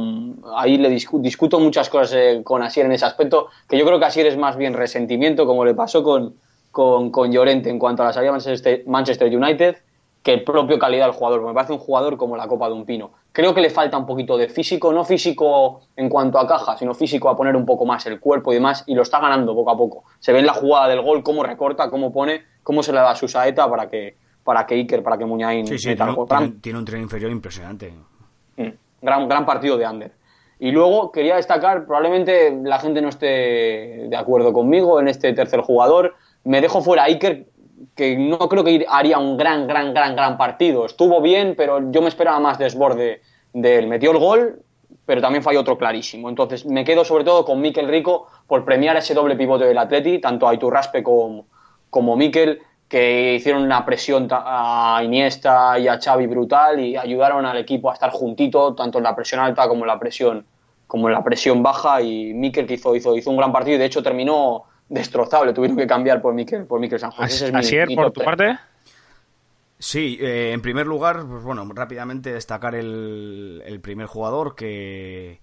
ahí 0.56 0.78
le 0.78 0.92
discu- 0.92 1.20
discuto 1.20 1.60
muchas 1.60 1.90
cosas 1.90 2.14
eh, 2.16 2.42
con 2.44 2.62
Asier 2.62 2.86
en 2.86 2.92
ese 2.92 3.06
aspecto 3.06 3.48
que 3.68 3.76
yo 3.76 3.88
creo 3.88 3.98
que 3.98 4.06
Asier 4.06 4.28
es 4.28 4.38
más 4.38 4.56
bien 4.56 4.76
resentimiento 4.76 5.48
como 5.48 5.66
le 5.66 5.74
pasó 5.74 6.04
con, 6.04 6.36
con, 6.70 7.32
Llorente 7.32 7.72
en 7.72 7.80
cuanto 7.80 8.04
a 8.04 8.06
la 8.06 8.14
salida 8.14 8.38
de 8.38 8.84
Manchester, 8.86 9.36
United 9.36 9.78
que 10.22 10.32
el 10.32 10.44
propio 10.44 10.78
calidad 10.78 11.08
del 11.08 11.16
jugador 11.16 11.42
me 11.42 11.56
parece 11.56 11.74
un 11.74 11.80
jugador 11.80 12.18
como 12.18 12.38
la 12.38 12.48
copa 12.48 12.68
de 12.68 12.74
un 12.74 12.86
pino. 12.86 13.10
Creo 13.32 13.56
que 13.56 13.62
le 13.62 13.72
falta 13.72 13.98
un 13.98 14.06
poquito 14.06 14.38
de 14.38 14.48
físico 14.48 14.94
no 14.94 15.04
físico 15.04 15.82
en 15.96 16.08
cuanto 16.08 16.38
a 16.38 16.46
caja 16.46 16.78
sino 16.78 16.94
físico 16.94 17.30
a 17.30 17.36
poner 17.36 17.56
un 17.56 17.66
poco 17.66 17.84
más 17.88 18.06
el 18.06 18.20
cuerpo 18.20 18.52
y 18.52 18.56
demás 18.56 18.84
y 18.86 18.94
lo 18.94 19.02
está 19.02 19.20
ganando 19.20 19.56
poco 19.56 19.72
a 19.72 19.78
poco. 19.78 20.04
Se 20.20 20.34
ve 20.34 20.40
en 20.40 20.46
la 20.46 20.54
jugada 20.54 20.88
del 20.88 21.02
gol 21.02 21.24
cómo 21.24 21.42
recorta 21.42 21.90
cómo 21.90 22.14
pone 22.14 22.44
cómo 22.62 22.84
se 22.84 22.94
le 22.94 23.00
da 23.00 23.16
su 23.16 23.28
saeta 23.28 23.68
para 23.68 23.90
que 23.90 24.29
para 24.50 24.66
que 24.66 24.74
Iker 24.74 25.04
para 25.04 25.16
que 25.16 25.26
Muñain 25.26 25.68
Sí, 25.68 25.78
sí, 25.78 25.96
tiene, 25.96 26.12
un- 26.12 26.60
tiene, 26.60 26.80
un 26.80 26.86
tren 26.86 27.04
inferior 27.04 27.30
impresionante. 27.32 27.94
Mm, 28.58 28.70
Gran, 29.00 29.30
gran 29.30 29.46
partido 29.46 29.78
de 29.78 29.86
Ander. 29.86 30.12
Y 30.58 30.72
luego 30.72 31.12
quería 31.12 31.36
destacar, 31.36 31.86
probablemente 31.86 32.58
la 32.64 32.80
gente 32.80 33.00
no 33.00 33.10
esté 33.10 34.08
de 34.10 34.18
acuerdo 34.18 34.52
conmigo 34.52 35.00
en 35.00 35.08
este 35.08 35.32
tercer 35.34 35.62
jugador. 35.62 36.16
Me 36.46 36.62
dejo 36.62 36.82
fuera 36.82 37.04
a 37.04 37.06
Iker, 37.06 37.46
que 37.96 38.18
no 38.18 38.40
creo 38.50 38.64
que 38.64 38.84
haría 38.90 39.20
un 39.20 39.38
gran, 39.38 39.68
gran, 39.68 39.94
gran, 39.94 40.16
gran 40.16 40.36
partido. 40.36 40.88
Estuvo 40.88 41.22
bien, 41.22 41.54
pero 41.56 41.92
yo 41.92 42.02
me 42.02 42.08
esperaba 42.08 42.40
más 42.40 42.58
desborde 42.58 43.22
de 43.54 43.78
él. 43.78 43.86
Metió 43.88 44.10
el 44.12 44.18
gol, 44.18 44.64
pero 45.06 45.22
también 45.22 45.44
falló 45.44 45.60
otro 45.62 45.78
clarísimo. 45.78 46.28
Entonces 46.28 46.66
me 46.66 46.84
quedo 46.84 47.06
sobre 47.06 47.24
todo 47.24 47.46
con 47.46 47.62
Mikel 47.62 47.88
Rico 47.88 48.26
por 48.48 48.66
premiar 48.66 48.98
ese 48.98 49.14
doble 49.14 49.36
pivote 49.36 49.66
del 49.66 49.78
Atleti, 49.78 50.18
tanto 50.20 50.48
a 50.48 50.56
Iturraspe 50.56 51.04
como, 51.04 51.46
como 51.92 52.16
Mikel, 52.18 52.60
que 52.90 53.36
hicieron 53.36 53.62
una 53.64 53.86
presión 53.86 54.28
a 54.32 55.00
Iniesta 55.04 55.78
y 55.80 55.88
a 55.88 56.00
Xavi 56.02 56.26
brutal 56.28 56.80
y 56.80 56.98
ayudaron 56.98 57.46
al 57.46 57.58
equipo 57.58 57.92
a 57.92 57.94
estar 57.94 58.10
juntito, 58.10 58.74
tanto 58.76 58.98
en 58.98 59.04
la 59.06 59.16
presión 59.16 59.40
alta 59.42 59.68
como 59.68 59.84
en 59.84 59.88
la 59.88 60.00
presión, 60.00 60.44
como 60.88 61.08
en 61.08 61.14
la 61.14 61.24
presión 61.24 61.62
baja. 61.62 62.02
Y 62.02 62.34
Mikel 62.34 62.66
que 62.66 62.74
hizo, 62.74 62.96
hizo, 62.96 63.16
hizo 63.16 63.30
un 63.30 63.38
gran 63.38 63.54
partido 63.54 63.76
y 63.76 63.80
de 63.80 63.86
hecho 63.86 64.02
terminó 64.02 64.64
destrozado, 64.90 65.46
le 65.46 65.54
tuvieron 65.54 65.78
que 65.78 65.86
cambiar 65.86 66.20
por 66.20 66.34
Mikel, 66.34 66.66
por 66.66 66.80
Mikel 66.80 67.00
San 67.00 67.12
José. 67.12 67.46
Es 67.46 67.54
mi- 67.54 67.60
Asier, 67.60 67.88
mi 67.88 67.96
por 67.96 68.12
tu 68.12 68.22
parte. 68.24 68.58
Sí, 69.78 70.18
eh, 70.20 70.52
en 70.52 70.62
primer 70.62 70.88
lugar, 70.88 71.24
pues 71.30 71.44
bueno, 71.44 71.66
rápidamente 71.74 72.34
destacar 72.34 72.74
el, 72.76 73.62
el 73.66 73.80
primer 73.80 74.08
jugador 74.08 74.56
que, 74.56 75.40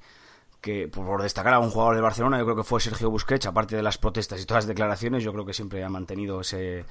que 0.60 0.88
por, 0.88 1.06
por 1.06 1.22
destacar 1.22 1.54
a 1.54 1.58
un 1.60 1.70
jugador 1.70 1.94
de 1.94 2.02
Barcelona, 2.02 2.38
yo 2.38 2.44
creo 2.44 2.56
que 2.56 2.64
fue 2.64 2.80
Sergio 2.80 3.08
Busquets, 3.08 3.46
aparte 3.46 3.76
de 3.76 3.82
las 3.82 3.96
protestas 3.98 4.42
y 4.42 4.46
todas 4.46 4.64
las 4.64 4.68
declaraciones, 4.68 5.22
yo 5.22 5.32
creo 5.32 5.46
que 5.46 5.54
siempre 5.54 5.82
ha 5.84 5.88
mantenido 5.88 6.42
ese, 6.42 6.84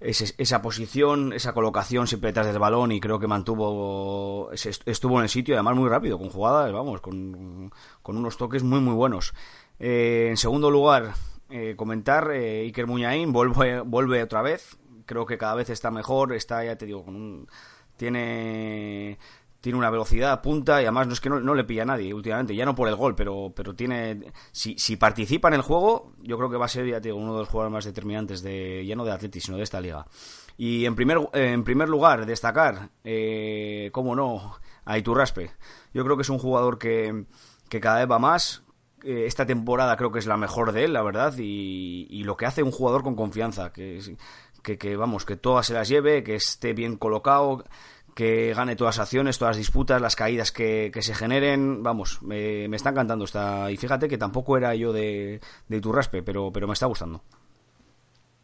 ese- 0.00 0.34
esa 0.38 0.62
posición, 0.62 1.32
esa 1.32 1.52
colocación 1.52 2.06
siempre 2.06 2.28
detrás 2.30 2.46
del 2.46 2.58
balón 2.58 2.92
y 2.92 3.00
creo 3.00 3.18
que 3.18 3.26
mantuvo, 3.26 4.50
estuvo 4.52 5.18
en 5.18 5.22
el 5.24 5.28
sitio 5.28 5.54
además 5.54 5.76
muy 5.76 5.88
rápido, 5.88 6.18
con 6.18 6.30
jugadas, 6.30 6.72
vamos, 6.72 7.00
con, 7.00 7.70
con 8.02 8.16
unos 8.16 8.36
toques 8.36 8.62
muy 8.62 8.80
muy 8.80 8.94
buenos. 8.94 9.34
Eh, 9.78 10.28
en 10.30 10.36
segundo 10.36 10.70
lugar, 10.70 11.12
eh, 11.50 11.74
comentar, 11.76 12.30
eh, 12.32 12.60
Iker 12.62 12.86
Muñain 12.86 13.32
vuelve, 13.32 13.80
vuelve 13.80 14.22
otra 14.22 14.42
vez, 14.42 14.76
creo 15.06 15.26
que 15.26 15.38
cada 15.38 15.54
vez 15.54 15.70
está 15.70 15.90
mejor, 15.90 16.32
está, 16.32 16.64
ya 16.64 16.76
te 16.76 16.86
digo, 16.86 17.04
con 17.04 17.16
un, 17.16 17.48
tiene 17.96 19.18
tiene 19.60 19.78
una 19.78 19.90
velocidad 19.90 20.40
punta 20.40 20.80
y 20.80 20.84
además 20.84 21.06
no 21.06 21.12
es 21.12 21.20
que 21.20 21.28
no, 21.28 21.54
le 21.54 21.64
pilla 21.64 21.82
a 21.82 21.86
nadie 21.86 22.14
últimamente, 22.14 22.54
ya 22.54 22.64
no 22.64 22.74
por 22.74 22.88
el 22.88 22.96
gol, 22.96 23.14
pero, 23.14 23.52
pero 23.54 23.74
tiene 23.74 24.32
si, 24.52 24.78
si 24.78 24.96
participa 24.96 25.48
en 25.48 25.54
el 25.54 25.62
juego, 25.62 26.12
yo 26.22 26.36
creo 26.38 26.50
que 26.50 26.56
va 26.56 26.64
a 26.64 26.68
ser, 26.68 26.86
ya 26.86 27.00
te 27.00 27.08
digo, 27.08 27.18
uno 27.18 27.34
de 27.34 27.40
los 27.40 27.48
jugadores 27.48 27.72
más 27.72 27.84
determinantes 27.84 28.42
de, 28.42 28.84
ya 28.86 28.96
no 28.96 29.04
de 29.04 29.12
Atleti, 29.12 29.40
sino 29.40 29.56
de 29.56 29.64
esta 29.64 29.80
liga. 29.80 30.06
Y 30.56 30.84
en 30.84 30.94
primer, 30.94 31.18
en 31.32 31.64
primer 31.64 31.88
lugar, 31.88 32.26
destacar, 32.26 32.90
eh, 33.04 33.90
cómo 33.92 34.14
no, 34.14 34.56
a 34.84 34.98
Iturraspe. 34.98 35.52
Yo 35.94 36.04
creo 36.04 36.16
que 36.16 36.22
es 36.22 36.28
un 36.28 36.38
jugador 36.38 36.78
que, 36.78 37.24
que 37.68 37.80
cada 37.80 38.00
vez 38.00 38.10
va 38.10 38.18
más, 38.18 38.62
eh, 39.02 39.24
esta 39.26 39.46
temporada 39.46 39.96
creo 39.96 40.12
que 40.12 40.18
es 40.18 40.26
la 40.26 40.36
mejor 40.36 40.72
de 40.72 40.84
él, 40.84 40.92
la 40.92 41.02
verdad, 41.02 41.34
y, 41.38 42.22
lo 42.24 42.36
que 42.36 42.46
hace 42.46 42.62
un 42.62 42.70
jugador 42.70 43.02
con 43.02 43.16
confianza, 43.16 43.72
que, 43.72 44.16
que, 44.62 44.76
que, 44.76 44.96
vamos, 44.96 45.24
que 45.24 45.36
todas 45.36 45.66
se 45.66 45.74
las 45.74 45.88
lleve, 45.88 46.22
que 46.22 46.34
esté 46.34 46.74
bien 46.74 46.96
colocado, 46.96 47.64
que 48.20 48.52
gane 48.52 48.76
todas 48.76 48.98
las 48.98 49.06
acciones, 49.06 49.38
todas 49.38 49.56
las 49.56 49.64
disputas, 49.64 49.98
las 49.98 50.14
caídas 50.14 50.52
que, 50.52 50.90
que 50.92 51.00
se 51.00 51.14
generen, 51.14 51.82
vamos, 51.82 52.20
me, 52.20 52.68
me 52.68 52.76
está 52.76 52.90
encantando 52.90 53.24
esta, 53.24 53.70
y 53.70 53.78
fíjate 53.78 54.08
que 54.08 54.18
tampoco 54.18 54.58
era 54.58 54.74
yo 54.74 54.92
de, 54.92 55.40
de 55.68 55.76
Iturraspe, 55.78 56.22
pero, 56.22 56.50
pero 56.52 56.66
me 56.66 56.74
está 56.74 56.84
gustando. 56.84 57.22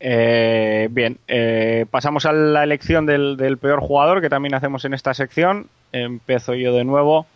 Eh, 0.00 0.88
bien, 0.90 1.18
eh, 1.28 1.84
pasamos 1.90 2.24
a 2.24 2.32
la 2.32 2.64
elección 2.64 3.04
del 3.04 3.58
peor 3.60 3.80
jugador 3.80 4.22
que 4.22 4.30
también 4.30 4.54
hacemos 4.54 4.86
en 4.86 4.94
esta 4.94 5.12
sección. 5.12 5.68
Empiezo 5.92 6.54
yo 6.54 6.72
de 6.72 6.84
nuevo. 6.84 7.26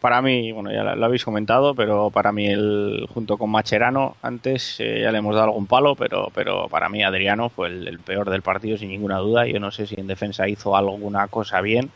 Para 0.00 0.20
mí, 0.20 0.52
bueno, 0.52 0.70
ya 0.70 0.82
lo, 0.94 1.04
habéis 1.04 1.24
comentado, 1.24 1.74
pero 1.74 2.10
para 2.10 2.30
mí, 2.30 2.46
el, 2.46 3.06
junto 3.12 3.38
con 3.38 3.50
Macherano, 3.50 4.16
antes 4.22 4.76
eh, 4.78 5.00
ya 5.02 5.10
le 5.10 5.18
hemos 5.18 5.34
dado 5.34 5.46
algún 5.46 5.66
palo, 5.66 5.94
pero, 5.96 6.28
pero 6.34 6.68
para 6.68 6.88
mí 6.88 7.02
Adriano 7.02 7.48
fue 7.48 7.68
el, 7.68 7.98
peor 8.00 8.30
del 8.30 8.42
partido, 8.42 8.76
sin 8.76 8.90
ninguna 8.90 9.18
duda. 9.18 9.46
Yo 9.46 9.58
no 9.58 9.70
sé 9.70 9.86
si 9.86 9.98
en 9.98 10.06
defensa 10.06 10.48
hizo 10.48 10.76
alguna 10.76 11.28
cosa 11.28 11.60
bien. 11.62 11.90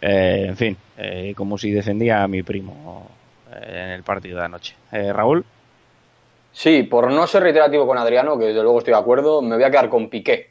Eh, 0.00 0.46
en 0.48 0.56
fin, 0.56 0.76
eh, 0.96 1.34
como 1.36 1.58
si 1.58 1.70
defendía 1.70 2.22
a 2.22 2.28
mi 2.28 2.42
primo 2.42 3.06
en 3.52 3.90
el 3.90 4.02
partido 4.02 4.38
de 4.38 4.44
anoche. 4.44 4.74
Raúl. 4.90 5.44
Sí, 6.52 6.82
por 6.84 7.12
no 7.12 7.26
ser 7.26 7.42
reiterativo 7.42 7.86
con 7.86 7.98
Adriano, 7.98 8.38
que 8.38 8.46
desde 8.46 8.62
luego 8.62 8.78
estoy 8.78 8.94
de 8.94 9.00
acuerdo, 9.00 9.42
me 9.42 9.56
voy 9.56 9.64
a 9.64 9.70
quedar 9.70 9.88
con 9.88 10.08
Piqué. 10.08 10.50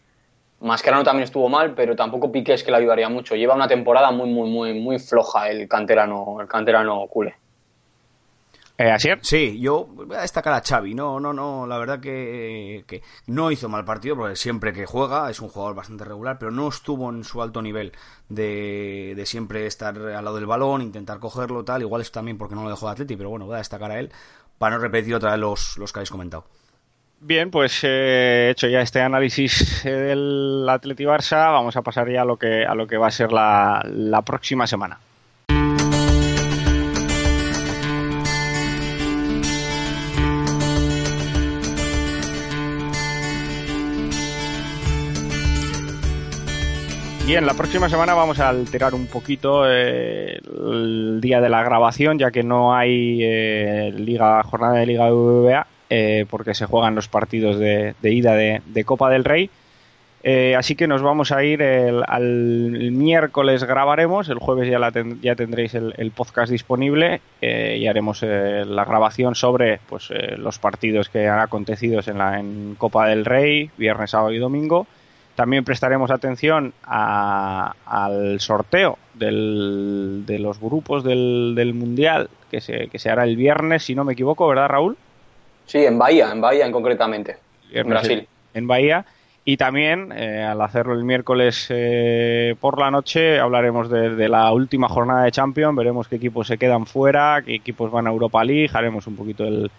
Mascherano 0.59 1.03
también 1.03 1.23
estuvo 1.23 1.49
mal, 1.49 1.73
pero 1.75 1.95
tampoco 1.95 2.31
Piqué 2.31 2.53
es 2.53 2.63
que 2.63 2.71
le 2.71 2.77
ayudaría 2.77 3.09
mucho. 3.09 3.35
Lleva 3.35 3.55
una 3.55 3.67
temporada 3.67 4.11
muy, 4.11 4.29
muy, 4.29 4.49
muy, 4.49 4.73
muy 4.79 4.99
floja 4.99 5.49
el 5.49 5.67
canterano, 5.67 6.37
el 6.41 6.47
canterano 6.47 7.05
culé. 7.07 7.35
Eh, 8.79 8.91
Asier. 8.91 9.19
Sí, 9.23 9.59
yo 9.59 9.87
voy 9.87 10.15
a 10.15 10.21
destacar 10.21 10.53
a 10.53 10.61
Xavi. 10.61 10.93
No, 10.93 11.19
no, 11.19 11.33
no, 11.33 11.65
la 11.65 11.79
verdad 11.79 11.99
que, 11.99 12.83
que 12.85 13.01
no 13.25 13.49
hizo 13.49 13.69
mal 13.69 13.85
partido, 13.85 14.15
porque 14.15 14.35
siempre 14.35 14.71
que 14.71 14.85
juega 14.85 15.29
es 15.31 15.39
un 15.41 15.49
jugador 15.49 15.75
bastante 15.75 16.05
regular, 16.05 16.37
pero 16.37 16.51
no 16.51 16.67
estuvo 16.67 17.09
en 17.09 17.23
su 17.23 17.41
alto 17.41 17.61
nivel 17.61 17.91
de, 18.29 19.13
de 19.15 19.25
siempre 19.25 19.65
estar 19.65 19.97
al 19.97 20.23
lado 20.23 20.35
del 20.35 20.45
balón, 20.45 20.83
intentar 20.83 21.19
cogerlo, 21.19 21.63
tal. 21.63 21.81
Igual 21.81 22.01
es 22.01 22.11
también 22.11 22.37
porque 22.37 22.53
no 22.53 22.63
lo 22.63 22.69
dejó 22.69 22.85
de 22.85 22.91
Atleti, 22.91 23.15
pero 23.15 23.29
bueno, 23.31 23.47
voy 23.47 23.55
a 23.55 23.59
destacar 23.59 23.89
a 23.89 23.99
él 23.99 24.11
para 24.59 24.75
no 24.75 24.81
repetir 24.81 25.15
otra 25.15 25.31
vez 25.31 25.39
los, 25.39 25.77
los 25.77 25.91
que 25.91 25.99
habéis 25.99 26.11
comentado. 26.11 26.45
Bien, 27.19 27.49
pues 27.49 27.79
eh, 27.83 28.49
hecho 28.51 28.67
ya 28.67 28.81
este 28.81 29.01
análisis 29.01 29.83
eh, 29.85 29.89
del 29.89 30.67
Atleti 30.69 31.03
Barça, 31.03 31.51
vamos 31.51 31.75
a 31.75 31.81
pasar 31.81 32.09
ya 32.11 32.21
a 32.21 32.25
lo 32.25 32.37
que, 32.37 32.63
a 32.63 32.75
lo 32.75 32.85
que 32.85 32.97
va 32.97 33.07
a 33.07 33.11
ser 33.11 33.31
la, 33.31 33.83
la 33.91 34.21
próxima 34.21 34.67
semana. 34.67 34.99
Bien, 47.25 47.45
la 47.45 47.55
próxima 47.55 47.89
semana 47.89 48.13
vamos 48.13 48.39
a 48.39 48.47
alterar 48.49 48.93
un 48.93 49.07
poquito 49.07 49.63
eh, 49.67 50.39
el 50.45 51.19
día 51.19 51.41
de 51.41 51.49
la 51.49 51.63
grabación, 51.63 52.19
ya 52.19 52.29
que 52.29 52.43
no 52.43 52.75
hay 52.75 53.91
liga 53.91 54.43
jornada 54.43 54.75
de 54.75 54.85
Liga 54.85 55.09
BBVA 55.09 55.67
eh, 55.89 56.25
porque 56.29 56.53
se 56.53 56.65
juegan 56.65 56.95
los 56.95 57.07
partidos 57.07 57.57
de, 57.59 57.95
ida 58.01 58.33
de, 58.33 58.83
Copa 58.85 59.09
del 59.09 59.23
Rey. 59.23 59.49
Eh, 60.23 60.55
así 60.57 60.75
que 60.75 60.87
nos 60.87 61.01
vamos 61.01 61.31
a 61.31 61.43
ir 61.43 61.61
el- 61.61 62.03
al 62.07 62.91
miércoles 62.91 63.63
grabaremos, 63.63 64.27
el 64.29 64.39
jueves 64.39 64.69
ya, 64.69 64.79
ya 65.21 65.35
tendréis 65.35 65.75
el, 65.75 66.11
podcast 66.13 66.51
disponible 66.51 67.21
eh, 67.41 67.77
y 67.79 67.87
haremos 67.87 68.23
la 68.23 68.83
grabación 68.83 69.35
sobre 69.35 69.79
pues, 69.87 70.09
los 70.37 70.59
partidos 70.59 71.07
que 71.09 71.27
han 71.27 71.39
acontecido 71.39 72.01
en, 72.05 72.17
la, 72.17 72.39
en 72.39 72.75
Copa 72.77 73.07
del 73.07 73.25
Rey, 73.25 73.69
viernes, 73.77 74.09
sábado 74.11 74.33
y 74.33 74.39
domingo. 74.39 74.87
También 75.35 75.63
prestaremos 75.63 76.09
atención 76.09 76.73
al 76.83 78.39
sorteo 78.39 78.97
de 79.13 80.37
los 80.39 80.59
grupos 80.59 81.03
del, 81.03 81.53
del 81.55 81.73
Mundial 81.75 82.29
que 82.49 82.59
se, 82.59 82.87
que 82.87 82.97
se 82.99 83.09
hará 83.11 83.23
el 83.23 83.35
viernes, 83.35 83.83
si 83.83 83.93
no 83.93 84.03
me 84.03 84.13
equivoco, 84.13 84.47
¿verdad 84.47 84.67
Raúl? 84.67 84.97
Sí, 85.67 85.85
en 85.85 85.99
Bahía, 85.99 86.31
en 86.31 86.41
Bahía 86.41 86.65
en 86.65 86.71
concretamente. 86.71 87.37
En 87.65 87.71
Viernes 87.71 87.91
Brasil. 87.91 88.27
en 88.55 88.67
Bahía. 88.67 89.05
Y 89.45 89.55
también, 89.55 90.11
eh, 90.13 90.43
al 90.43 90.59
hacerlo 90.61 90.93
el 90.93 91.05
miércoles 91.05 91.67
eh, 91.69 92.55
por 92.59 92.79
la 92.79 92.91
noche, 92.91 93.39
hablaremos 93.39 93.89
de, 93.89 94.15
de 94.15 94.27
la 94.27 94.51
última 94.51 94.89
jornada 94.89 95.23
de 95.23 95.31
Champions, 95.31 95.73
veremos 95.73 96.09
qué 96.09 96.17
equipos 96.17 96.47
se 96.47 96.57
quedan 96.57 96.85
fuera, 96.85 97.41
qué 97.45 97.55
equipos 97.55 97.89
van 97.89 98.07
a 98.07 98.09
Europa 98.09 98.43
League, 98.43 98.71
haremos 98.73 99.07
un 99.07 99.15
poquito 99.15 99.45
el, 99.45 99.71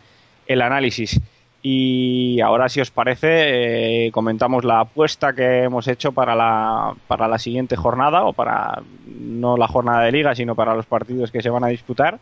el 0.46 0.62
análisis. 0.62 1.20
Y 1.60 2.40
ahora, 2.40 2.68
si 2.70 2.80
os 2.80 2.90
parece, 2.90 4.06
eh, 4.06 4.10
comentamos 4.12 4.64
la 4.64 4.80
apuesta 4.80 5.34
que 5.34 5.64
hemos 5.64 5.86
hecho 5.88 6.12
para 6.12 6.34
la, 6.34 6.94
para 7.06 7.28
la 7.28 7.38
siguiente 7.38 7.76
jornada, 7.76 8.24
o 8.24 8.32
para 8.32 8.80
no 9.06 9.56
la 9.58 9.68
jornada 9.68 10.04
de 10.04 10.12
liga, 10.12 10.34
sino 10.34 10.54
para 10.54 10.74
los 10.74 10.86
partidos 10.86 11.30
que 11.30 11.42
se 11.42 11.50
van 11.50 11.64
a 11.64 11.68
disputar. 11.68 12.20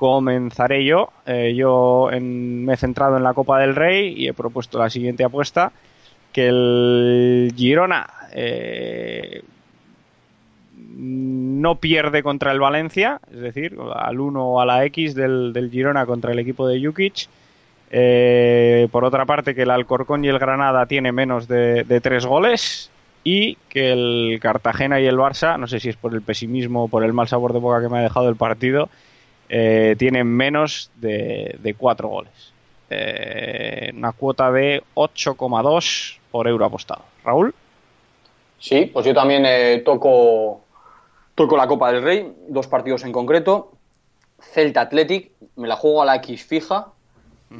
Comenzaré 0.00 0.82
yo. 0.82 1.12
Eh, 1.26 1.52
yo 1.54 2.08
me 2.18 2.72
he 2.72 2.76
centrado 2.78 3.18
en 3.18 3.22
la 3.22 3.34
Copa 3.34 3.60
del 3.60 3.76
Rey 3.76 4.14
y 4.16 4.28
he 4.28 4.32
propuesto 4.32 4.78
la 4.78 4.88
siguiente 4.88 5.24
apuesta 5.24 5.72
que 6.32 6.48
el 6.48 7.52
Girona 7.54 8.08
eh, 8.32 9.42
no 10.74 11.74
pierde 11.74 12.22
contra 12.22 12.50
el 12.52 12.60
Valencia, 12.60 13.20
es 13.30 13.40
decir, 13.40 13.76
al 13.94 14.20
1 14.20 14.42
o 14.42 14.58
a 14.62 14.64
la 14.64 14.86
X 14.86 15.14
del, 15.14 15.52
del 15.52 15.70
Girona 15.70 16.06
contra 16.06 16.32
el 16.32 16.38
equipo 16.38 16.66
de 16.66 16.82
Jukic. 16.82 17.28
Eh, 17.90 18.88
por 18.90 19.04
otra 19.04 19.26
parte, 19.26 19.54
que 19.54 19.64
el 19.64 19.70
Alcorcón 19.70 20.24
y 20.24 20.28
el 20.28 20.38
Granada 20.38 20.86
tiene 20.86 21.12
menos 21.12 21.46
de, 21.46 21.84
de 21.84 22.00
tres 22.00 22.24
goles 22.24 22.90
y 23.22 23.56
que 23.68 23.92
el 23.92 24.38
Cartagena 24.40 24.98
y 24.98 25.04
el 25.04 25.18
Barça, 25.18 25.58
no 25.58 25.66
sé 25.66 25.78
si 25.78 25.90
es 25.90 25.96
por 25.96 26.14
el 26.14 26.22
pesimismo 26.22 26.84
o 26.84 26.88
por 26.88 27.04
el 27.04 27.12
mal 27.12 27.28
sabor 27.28 27.52
de 27.52 27.58
boca 27.58 27.82
que 27.82 27.90
me 27.90 27.98
ha 27.98 28.02
dejado 28.02 28.30
el 28.30 28.36
partido, 28.36 28.88
eh, 29.52 29.96
tienen 29.98 30.28
menos 30.28 30.92
de, 30.94 31.56
de 31.60 31.74
cuatro 31.74 32.08
goles. 32.08 32.52
Eh, 32.88 33.90
una 33.96 34.12
cuota 34.12 34.52
de 34.52 34.82
8,2 34.94 36.18
por 36.30 36.46
euro 36.46 36.64
apostado. 36.64 37.02
Raúl. 37.24 37.52
Sí, 38.60 38.86
pues 38.92 39.04
yo 39.06 39.12
también 39.12 39.44
eh, 39.44 39.82
toco, 39.84 40.60
toco 41.34 41.56
la 41.56 41.66
Copa 41.66 41.90
del 41.92 42.02
Rey, 42.02 42.32
dos 42.48 42.68
partidos 42.68 43.02
en 43.04 43.10
concreto. 43.10 43.72
Celta 44.40 44.82
Athletic, 44.82 45.32
me 45.56 45.66
la 45.66 45.74
juego 45.74 46.02
a 46.02 46.06
la 46.06 46.16
X 46.16 46.44
fija 46.44 46.88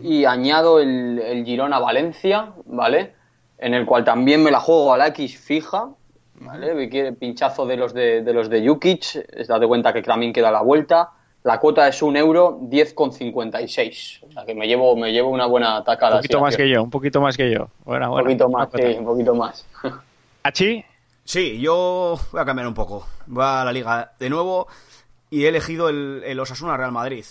y 0.03 0.25
añado 0.25 0.79
el, 0.79 1.19
el 1.19 1.45
Girona 1.45 1.81
Valencia, 1.81 2.53
¿vale? 2.67 3.15
En 3.59 3.75
el 3.75 3.85
cual 3.85 4.05
también 4.05 4.45
me 4.45 4.53
la 4.53 4.61
juego 4.61 4.93
a 4.93 4.97
la 4.97 5.09
X 5.09 5.39
fija, 5.39 5.89
¿vale? 6.35 7.13
Pinchazo 7.19 7.67
de 7.67 7.77
los 7.77 7.93
de, 7.93 8.23
de 8.23 8.33
los 8.33 8.49
de 8.49 8.67
Jukic, 8.67 9.17
es 9.33 9.49
date 9.49 9.67
cuenta 9.67 9.93
que 9.93 10.03
también 10.03 10.33
queda 10.33 10.53
la 10.53 10.63
vuelta. 10.63 11.11
La 11.43 11.59
cuota 11.59 11.89
es 11.89 12.03
un 12.03 12.17
euro 12.17 12.59
10,56. 12.61 14.25
O 14.29 14.33
sea 14.33 14.45
que 14.45 14.55
me 14.55 14.67
llevo, 14.67 14.95
me 14.97 15.11
llevo 15.13 15.31
una 15.31 15.47
buena 15.47 15.83
tacada. 15.83 16.17
Un 16.17 16.19
poquito 16.19 16.41
más 16.41 16.57
que 16.57 16.69
yo, 16.69 16.83
un 16.83 16.91
poquito 16.91 17.21
más 17.21 17.37
que 17.37 17.51
yo. 17.51 17.69
Bueno, 17.85 18.07
Un 18.07 18.11
bueno, 18.13 18.25
poquito 18.27 18.49
más, 18.49 18.69
sí, 18.75 18.83
un 18.99 19.05
poquito 19.05 19.35
más. 19.35 19.67
Achi, 20.43 20.85
Sí, 21.25 21.61
yo 21.61 22.19
voy 22.33 22.41
a 22.41 22.45
cambiar 22.45 22.67
un 22.67 22.75
poco. 22.75 23.07
Voy 23.27 23.45
a 23.45 23.65
la 23.65 23.73
liga 23.73 24.13
de 24.19 24.29
nuevo 24.29 24.67
y 25.31 25.45
he 25.45 25.49
elegido 25.49 25.89
el, 25.89 26.23
el 26.27 26.41
Osasuna 26.41 26.77
Real 26.77 26.91
Madrid, 26.91 27.25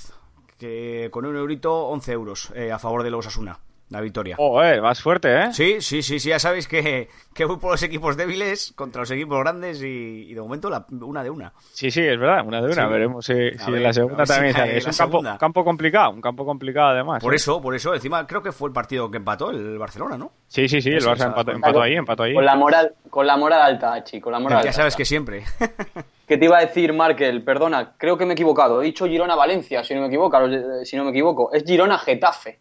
que 0.57 1.09
con 1.11 1.25
un 1.25 1.35
eurito 1.35 1.87
11 1.87 2.11
euros 2.13 2.51
eh, 2.55 2.71
a 2.71 2.79
favor 2.79 3.03
del 3.03 3.15
Osasuna, 3.15 3.59
la 3.89 4.01
victoria. 4.01 4.35
oh, 4.37 4.61
eh, 4.63 4.79
vas 4.79 5.01
fuerte, 5.01 5.35
¿eh? 5.35 5.53
Sí, 5.53 5.81
sí, 5.81 6.01
sí, 6.03 6.19
sí, 6.19 6.29
ya 6.29 6.37
sabéis 6.39 6.67
que, 6.67 7.09
que 7.33 7.45
voy 7.45 7.57
por 7.57 7.71
los 7.71 7.81
equipos 7.83 8.15
débiles 8.15 8.71
contra 8.75 9.01
los 9.01 9.09
equipos 9.11 9.39
grandes 9.39 9.81
y, 9.81 10.27
y 10.29 10.33
de 10.33 10.41
momento 10.41 10.69
la- 10.69 10.85
una 11.01 11.23
de 11.23 11.29
una. 11.29 11.51
Sí, 11.73 11.89
sí, 11.89 12.01
es 12.01 12.19
verdad, 12.19 12.45
una 12.45 12.61
de 12.61 12.71
una. 12.71 12.85
Sí. 12.85 12.91
Veremos 12.91 13.25
si, 13.25 13.33
A 13.33 13.65
si 13.65 13.71
ver, 13.71 13.77
en 13.77 13.83
la 13.83 13.89
a 13.89 13.93
segunda 13.93 14.25
si 14.25 14.33
también. 14.33 14.55
Es 14.77 14.85
un 14.85 14.93
campo, 14.93 15.23
campo 15.39 15.63
complicado, 15.65 16.11
un 16.11 16.21
campo 16.21 16.45
complicado 16.45 16.89
además. 16.89 17.21
Por 17.23 17.33
¿eh? 17.33 17.37
eso, 17.37 17.61
por 17.61 17.73
eso, 17.75 17.93
encima 17.95 18.27
creo 18.27 18.43
que 18.43 18.51
fue 18.51 18.69
el 18.69 18.73
partido 18.73 19.09
que 19.09 19.17
empató 19.17 19.49
el 19.49 19.77
Barcelona, 19.79 20.17
¿no? 20.17 20.31
Sí, 20.47 20.67
sí, 20.67 20.81
sí, 20.81 20.89
el 20.91 21.03
Barça 21.03 21.25
empató, 21.27 21.51
empató 21.51 21.81
ahí, 21.81 21.95
empató 21.95 22.23
ahí. 22.23 22.33
Con 22.35 22.45
la 22.45 22.55
moral, 22.55 22.93
con 23.09 23.25
la 23.25 23.37
moral 23.37 23.61
alta, 23.61 23.93
Achi, 23.93 24.19
con 24.21 24.33
la 24.33 24.39
moral 24.39 24.57
Ya 24.63 24.69
alta. 24.69 24.73
sabes 24.73 24.95
que 24.95 25.05
siempre. 25.05 25.43
¿Qué 26.27 26.37
te 26.37 26.45
iba 26.45 26.57
a 26.59 26.61
decir, 26.61 26.93
Markel? 26.93 27.43
Perdona, 27.43 27.93
creo 27.97 28.15
que 28.17 28.25
me 28.25 28.33
he 28.33 28.35
equivocado. 28.35 28.83
He 28.83 28.85
dicho 28.85 29.07
Girona-Valencia, 29.07 29.83
si 29.83 29.95
no 29.95 30.01
me 30.01 30.07
equivoco, 30.07 30.37
eh, 30.47 30.85
si 30.85 30.95
no 30.95 31.03
me 31.05 31.09
equivoco. 31.09 31.51
Es 31.51 31.63
Girona-Getafe 31.65 32.59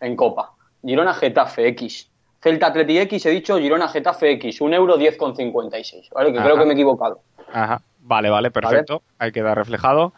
en 0.00 0.14
Copa. 0.14 0.52
Girona-Getafe 0.82 1.68
X. 1.68 2.08
Celta 2.40 2.68
Atleti 2.68 2.98
X, 3.00 3.26
he 3.26 3.30
dicho 3.30 3.58
Girona-Getafe 3.58 4.30
X. 4.32 4.60
Un 4.60 4.74
euro 4.74 4.96
10,56. 4.98 6.08
¿Vale? 6.14 6.32
Que 6.32 6.38
Ajá. 6.38 6.46
creo 6.46 6.58
que 6.58 6.64
me 6.64 6.70
he 6.70 6.74
equivocado. 6.74 7.20
Ajá, 7.52 7.80
vale, 8.00 8.30
vale, 8.30 8.50
perfecto. 8.50 9.02
Ahí 9.18 9.32
queda 9.32 9.54
reflejado. 9.54 10.12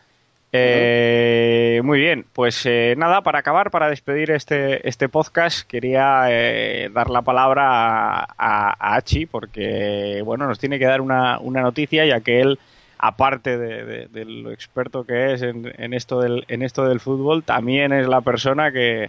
Eh, 0.52 1.80
muy 1.84 1.98
bien, 2.00 2.26
pues 2.32 2.66
eh, 2.66 2.94
nada, 2.98 3.22
para 3.22 3.38
acabar, 3.38 3.70
para 3.70 3.88
despedir 3.88 4.30
este, 4.32 4.86
este 4.88 5.08
podcast, 5.08 5.66
quería 5.68 6.24
eh, 6.28 6.90
dar 6.92 7.08
la 7.08 7.22
palabra 7.22 7.68
a, 7.68 8.24
a- 8.36 8.74
a 8.78 8.96
Achi, 8.96 9.26
porque 9.26 10.22
bueno, 10.24 10.46
nos 10.46 10.58
tiene 10.58 10.78
que 10.80 10.86
dar 10.86 11.00
una, 11.00 11.38
una 11.38 11.62
noticia, 11.62 12.04
ya 12.04 12.20
que 12.20 12.40
él, 12.40 12.58
aparte 12.98 13.56
de, 13.58 13.84
de- 13.84 14.06
de 14.08 14.24
lo 14.24 14.50
experto 14.50 15.04
que 15.04 15.32
es 15.34 15.42
en, 15.42 15.72
en 15.78 15.94
esto 15.94 16.20
del, 16.20 16.44
en 16.48 16.62
esto 16.62 16.84
del 16.84 16.98
fútbol, 17.00 17.44
también 17.44 17.92
es 17.92 18.08
la 18.08 18.20
persona 18.20 18.72
que 18.72 19.08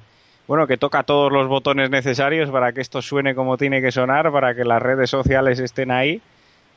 bueno, 0.51 0.67
que 0.67 0.75
toca 0.77 1.03
todos 1.03 1.31
los 1.31 1.47
botones 1.47 1.89
necesarios 1.89 2.49
para 2.49 2.73
que 2.73 2.81
esto 2.81 3.01
suene 3.01 3.33
como 3.35 3.55
tiene 3.55 3.79
que 3.81 3.89
sonar, 3.89 4.29
para 4.33 4.53
que 4.53 4.65
las 4.65 4.81
redes 4.81 5.09
sociales 5.09 5.59
estén 5.59 5.91
ahí 5.91 6.21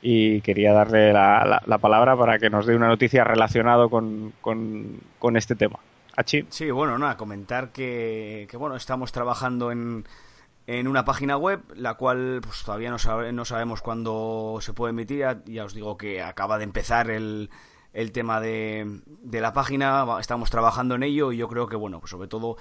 y 0.00 0.40
quería 0.42 0.72
darle 0.72 1.12
la, 1.12 1.44
la- 1.44 1.60
la 1.66 1.78
palabra 1.78 2.16
para 2.16 2.38
que 2.38 2.50
nos 2.50 2.66
dé 2.66 2.76
una 2.76 2.86
noticia 2.86 3.24
relacionada 3.24 3.88
con, 3.88 4.32
con- 4.40 5.00
con 5.18 5.36
este 5.36 5.56
tema. 5.56 5.80
Achi. 6.16 6.46
Sí, 6.50 6.70
bueno, 6.70 6.96
nada, 6.98 7.16
comentar 7.16 7.70
que, 7.72 8.46
que, 8.48 8.56
bueno, 8.56 8.76
estamos 8.76 9.10
trabajando 9.10 9.72
en, 9.72 10.04
en 10.68 10.86
una 10.86 11.04
página 11.04 11.36
web, 11.36 11.60
la 11.74 11.94
cual 11.94 12.42
pues 12.44 12.62
todavía 12.62 12.90
no, 12.90 12.98
sabe- 13.00 13.32
no 13.32 13.44
sabemos 13.44 13.82
cuándo 13.82 14.58
se 14.60 14.72
puede 14.72 14.90
emitir. 14.92 15.26
Ya, 15.46 15.64
os 15.64 15.74
digo 15.74 15.96
que 15.96 16.22
acaba 16.22 16.58
de 16.58 16.64
empezar 16.64 17.10
el, 17.10 17.50
el 17.92 18.12
tema 18.12 18.40
de, 18.40 19.00
de 19.06 19.40
la 19.40 19.52
página, 19.52 20.06
estamos 20.20 20.48
trabajando 20.50 20.94
en 20.94 21.02
ello 21.02 21.32
y 21.32 21.38
yo 21.38 21.48
creo 21.48 21.66
que, 21.66 21.74
bueno, 21.74 21.98
pues 21.98 22.12
sobre 22.12 22.28
todo 22.28 22.56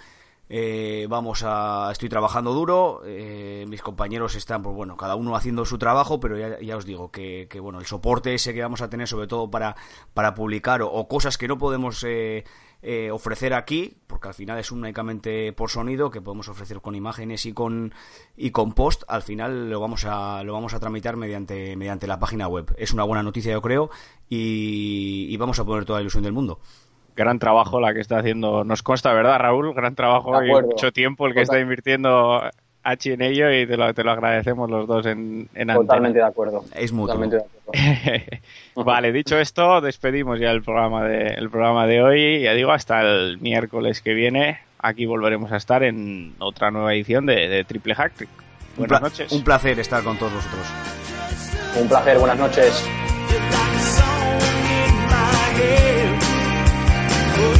eh, 0.50 1.08
vamos 1.10 1.44
a 1.46 1.90
estoy 1.92 2.10
trabajando 2.10 2.54
duro 2.54 3.02
eh, 3.06 3.66
mis 3.68 3.82
compañeros 3.82 4.36
están 4.36 4.62
pues 4.62 4.76
bueno 4.76 4.98
cada 4.98 5.16
uno 5.16 5.36
haciendo 5.36 5.66
su 5.66 5.78
trabajo 5.78 6.20
pero 6.20 6.38
ya, 6.38 6.78
os 6.78 6.86
digo 6.86 7.12
que, 7.12 7.48
que, 7.50 7.60
bueno 7.60 7.80
el 7.80 7.86
soporte 7.86 8.34
ese 8.34 8.54
que 8.54 8.62
vamos 8.62 8.82
a 8.82 8.90
tener 8.90 9.08
sobre 9.08 9.28
todo 9.28 9.50
para 9.50 9.76
para 10.14 10.36
publicar 10.36 10.82
o, 10.82 10.92
o 10.92 11.08
cosas 11.08 11.38
que 11.38 11.48
no 11.48 11.58
podemos 11.58 12.04
eh, 12.04 12.44
eh, 12.86 13.12
ofrecer 13.12 13.54
aquí 13.54 13.96
porque 14.08 14.28
al 14.28 14.34
final 14.34 14.60
es 14.60 14.70
únicamente 14.70 15.54
por 15.54 15.70
sonido 15.70 16.12
que 16.12 16.20
podemos 16.20 16.50
ofrecer 16.50 16.82
con 16.82 16.96
imágenes 16.96 17.46
y 17.46 17.54
con 17.54 17.94
y 18.36 18.52
con 18.52 18.74
post 18.74 19.04
al 19.08 19.22
final 19.22 19.70
lo 19.70 19.80
vamos 19.80 20.04
a 20.04 20.44
lo 20.44 20.52
vamos 20.52 20.74
a 20.74 20.82
tramitar 20.82 21.16
mediante 21.16 21.78
mediante 21.78 22.08
la 22.08 22.20
página 22.20 22.50
web. 22.50 22.76
Es 22.78 22.92
una 22.92 23.04
buena 23.04 23.24
noticia 23.24 23.54
yo 23.54 23.62
creo 23.62 23.90
y, 24.28 25.28
y 25.30 25.38
vamos 25.38 25.60
a 25.60 25.64
poner 25.64 25.86
toda 25.86 26.00
la 26.00 26.02
ilusión 26.02 26.24
del 26.24 26.34
mundo 26.34 26.60
Gran 27.16 27.40
trabajo 27.40 27.80
la 27.80 27.94
que 27.94 28.00
está 28.00 28.20
haciendo, 28.20 28.64
nos 28.64 28.84
consta, 28.84 29.14
¿verdad, 29.14 29.40
Raúl? 29.40 29.74
Gran 29.74 29.96
trabajo 29.96 30.44
y 30.44 30.50
mucho 30.50 30.92
tiempo 30.92 31.28
el 31.28 31.34
que 31.34 31.42
está 31.42 31.60
invirtiendo 31.60 32.42
Achi 32.84 33.14
en 33.14 33.22
ello 33.22 33.50
y 33.50 33.66
te 33.66 33.78
lo, 33.78 33.94
te 33.94 34.04
lo 34.04 34.12
agradecemos 34.12 34.70
los 34.70 34.86
dos 34.88 35.06
en, 35.06 35.48
en 35.54 35.70
antena. 35.70 35.76
Totalmente 35.76 36.20
de 36.20 36.26
acuerdo. 36.26 36.66
es 36.76 36.92
mutuo 36.92 37.16
Totalmente 37.16 37.38
de 37.38 37.44
acuerdo. 37.44 38.84
vale, 38.86 39.12
dicho 39.14 39.40
esto, 39.40 39.80
despedimos 39.80 40.40
ya 40.40 40.52
el 40.52 40.62
programa 40.64 41.06
de, 41.06 41.28
el 41.28 41.50
programa 41.50 41.88
de 41.88 42.04
hoy. 42.04 42.42
Ya 42.42 42.54
digo, 42.54 42.72
hasta 42.72 43.02
el 43.02 43.40
miércoles 43.40 44.02
que 44.02 44.14
viene. 44.14 44.60
Aquí 44.80 45.06
volveremos 45.06 45.52
a 45.54 45.58
estar 45.58 45.82
en 45.84 46.34
otra 46.40 46.72
nueva 46.72 46.94
edición 46.94 47.26
de, 47.26 47.48
de 47.48 47.64
Triple 47.64 47.96
Hack 47.96 48.28
un, 48.78 48.88
Buenas 48.88 49.02
noches. 49.02 49.32
un 49.32 49.44
placer 49.44 49.80
estar 49.80 50.04
con 50.04 50.18
todos 50.18 50.34
vosotros 50.34 50.68
Un 51.80 51.88
placer, 51.88 52.18
buenas 52.18 52.38
noches. 52.38 52.86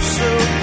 So 0.04 0.63